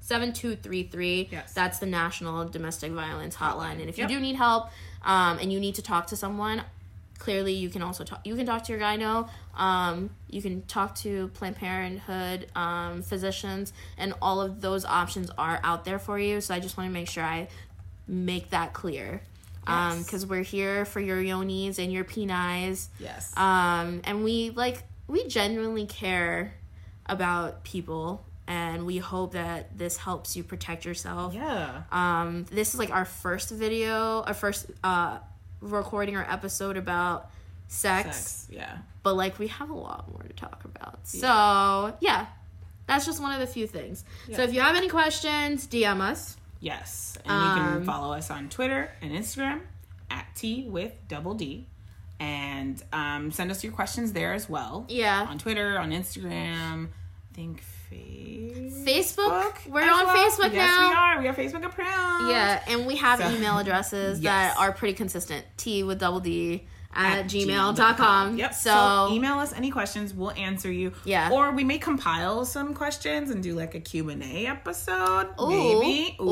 7233. 0.00 1.28
Yes. 1.30 1.52
That's 1.52 1.78
the 1.78 1.86
National 1.86 2.48
Domestic 2.48 2.92
Violence 2.92 3.36
Hotline. 3.36 3.50
Hotline. 3.76 3.80
And 3.80 3.88
if 3.90 3.98
Yep. 3.98 4.10
you 4.10 4.16
do 4.16 4.20
need 4.22 4.36
help 4.36 4.68
um, 5.04 5.38
and 5.38 5.52
you 5.52 5.60
need 5.60 5.74
to 5.76 5.82
talk 5.82 6.06
to 6.08 6.16
someone, 6.16 6.62
clearly 7.18 7.52
you 7.52 7.68
can 7.68 7.82
also 7.82 8.02
talk 8.02 8.20
you 8.24 8.34
can 8.34 8.46
talk 8.46 8.64
to 8.64 8.72
your 8.72 8.80
gyno 8.80 9.28
um, 9.54 10.08
you 10.30 10.40
can 10.40 10.62
talk 10.62 10.94
to 10.94 11.28
planned 11.34 11.54
parenthood 11.54 12.46
um, 12.56 13.02
physicians 13.02 13.74
and 13.98 14.14
all 14.22 14.40
of 14.40 14.62
those 14.62 14.86
options 14.86 15.30
are 15.36 15.60
out 15.62 15.84
there 15.84 15.98
for 15.98 16.18
you 16.18 16.40
so 16.40 16.54
i 16.54 16.58
just 16.58 16.78
want 16.78 16.88
to 16.88 16.92
make 16.94 17.06
sure 17.06 17.22
i 17.22 17.46
make 18.08 18.48
that 18.48 18.72
clear 18.72 19.20
Yes. 19.70 20.04
because 20.04 20.26
we're 20.26 20.42
here 20.42 20.84
for 20.84 21.00
your 21.00 21.20
yonis 21.22 21.78
and 21.78 21.92
your 21.92 22.04
penis 22.04 22.88
Yes. 22.98 23.32
um, 23.36 24.00
and 24.04 24.24
we 24.24 24.50
like 24.50 24.82
we 25.06 25.26
genuinely 25.26 25.86
care 25.86 26.54
about 27.06 27.64
people 27.64 28.24
and 28.46 28.84
we 28.86 28.98
hope 28.98 29.32
that 29.32 29.76
this 29.78 29.96
helps 29.96 30.36
you 30.36 30.42
protect 30.42 30.84
yourself. 30.84 31.34
Yeah. 31.34 31.82
Um, 31.92 32.46
this 32.50 32.72
is 32.74 32.78
like 32.80 32.90
our 32.90 33.04
first 33.04 33.50
video, 33.50 34.22
our 34.22 34.34
first 34.34 34.66
uh, 34.82 35.18
recording 35.60 36.16
or 36.16 36.24
episode 36.28 36.76
about 36.76 37.30
sex, 37.68 38.16
Sex. 38.16 38.48
Yeah. 38.50 38.78
but 39.04 39.14
like 39.14 39.38
we 39.38 39.46
have 39.48 39.70
a 39.70 39.74
lot 39.74 40.10
more 40.10 40.22
to 40.22 40.32
talk 40.32 40.64
about. 40.64 40.98
So 41.06 41.96
yeah, 42.00 42.26
that's 42.86 43.06
just 43.06 43.20
one 43.22 43.32
of 43.32 43.38
the 43.40 43.46
few 43.46 43.66
things. 43.68 44.04
So 44.32 44.42
if 44.42 44.52
you 44.52 44.60
have 44.60 44.74
any 44.74 44.88
questions, 44.88 45.66
DM 45.68 46.00
us. 46.00 46.36
Yes. 46.60 47.16
And 47.24 47.32
you 47.32 47.62
Um, 47.62 47.72
can 47.76 47.84
follow 47.84 48.12
us 48.14 48.30
on 48.30 48.48
Twitter 48.48 48.90
and 49.00 49.12
Instagram 49.12 49.60
at 50.10 50.26
Tea 50.34 50.66
with 50.68 50.92
Double 51.08 51.34
D. 51.34 51.66
And 52.18 52.82
um, 52.92 53.30
send 53.30 53.50
us 53.50 53.64
your 53.64 53.72
questions 53.72 54.12
there 54.12 54.34
as 54.34 54.48
well. 54.48 54.84
Yeah. 54.88 55.26
On 55.28 55.38
Twitter, 55.38 55.78
on 55.78 55.90
Instagram, 55.90 56.88
I 56.88 57.34
think 57.34 57.62
Facebook. 57.90 58.84
Facebook. 58.84 59.66
We're 59.68 59.82
on 59.90 60.04
well. 60.06 60.16
Facebook 60.30 60.52
yes, 60.52 60.66
now. 60.68 60.88
we 60.90 60.94
are. 60.94 61.20
We 61.22 61.28
are 61.28 61.34
Facebook 61.34 61.64
approved. 61.64 62.30
Yeah, 62.30 62.62
and 62.68 62.86
we 62.86 62.96
have 62.96 63.20
So- 63.20 63.30
email 63.30 63.58
addresses 63.58 64.20
Yes. 64.22 64.54
that 64.54 64.60
are 64.60 64.72
pretty 64.72 64.94
consistent. 64.94 65.46
Tea 65.56 65.82
with 65.82 65.98
Double 65.98 66.20
D 66.20 66.66
at, 66.92 67.18
At 67.20 67.26
gmail.com. 67.26 68.36
Yep. 68.36 68.54
So, 68.54 68.70
So, 69.08 69.14
email 69.14 69.34
us 69.34 69.52
any 69.52 69.70
questions. 69.70 70.12
We'll 70.12 70.32
answer 70.32 70.70
you. 70.72 70.92
Yeah. 71.04 71.30
Or 71.30 71.52
we 71.52 71.62
may 71.62 71.78
compile 71.78 72.44
some 72.44 72.74
questions 72.74 73.30
and 73.30 73.42
do 73.42 73.54
like 73.54 73.74
a 73.76 73.80
Q&A 73.80 74.46
episode. 74.46 75.28
Ooh. 75.40 75.48
Maybe. 75.48 76.16
Ooh. 76.20 76.24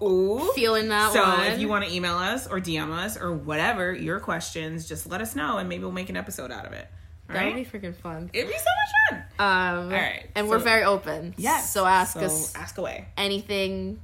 Ooh. 0.00 0.04
Ooh. 0.40 0.52
feeling 0.54 0.88
that 0.90 1.12
So 1.12 1.22
one. 1.22 1.46
if 1.46 1.58
you 1.58 1.68
want 1.68 1.84
to 1.84 1.92
email 1.92 2.14
us 2.16 2.46
or 2.46 2.60
DM 2.60 2.92
us 2.92 3.16
or 3.16 3.32
whatever 3.32 3.92
your 3.92 4.20
questions, 4.20 4.86
just 4.88 5.08
let 5.08 5.20
us 5.20 5.34
know 5.34 5.58
and 5.58 5.68
maybe 5.68 5.82
we'll 5.82 5.92
make 5.92 6.10
an 6.10 6.16
episode 6.16 6.52
out 6.52 6.64
of 6.66 6.72
it. 6.72 6.86
All 7.28 7.34
that 7.34 7.40
right? 7.42 7.54
would 7.54 7.70
be 7.72 7.78
freaking 7.78 7.94
fun. 7.96 8.30
It'd 8.32 8.48
be 8.48 8.56
so 8.56 8.64
much 8.64 9.22
fun. 9.38 9.46
Um, 9.46 9.84
All 9.86 9.90
right, 9.90 10.30
And 10.34 10.48
we're 10.48 10.58
very 10.58 10.84
open. 10.84 11.34
Yes. 11.36 11.72
So 11.72 11.84
ask 11.84 12.14
So 12.14 12.20
us 12.24 12.54
Ask 12.54 12.78
away. 12.78 13.06
anything 13.16 14.00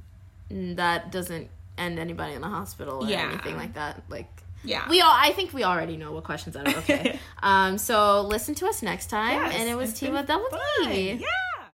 that 0.49 1.11
doesn't 1.11 1.49
end 1.77 1.99
anybody 1.99 2.33
in 2.33 2.41
the 2.41 2.47
hospital 2.49 3.03
or 3.03 3.07
Yeah. 3.09 3.27
anything 3.29 3.57
like 3.57 3.73
that. 3.73 4.03
Like 4.09 4.27
Yeah. 4.65 4.89
we 4.89 5.01
all 5.01 5.13
I 5.13 5.31
think 5.33 5.53
we 5.53 5.63
already 5.63 5.97
know 5.97 6.11
what 6.11 6.23
questions 6.23 6.55
that 6.55 6.67
are 6.67 6.77
okay. 6.79 7.19
um 7.43 7.77
so 7.77 8.21
listen 8.21 8.55
to 8.55 8.67
us 8.67 8.81
next 8.81 9.07
time 9.09 9.39
Yes, 9.41 9.55
and 9.57 9.69
it 9.69 9.75
was 9.75 9.91
it's 9.91 9.99
Tea 9.99 10.07
been 10.07 10.15
with 10.15 10.27
double. 10.27 10.47
D. 10.83 11.11
Yeah. 11.13 11.27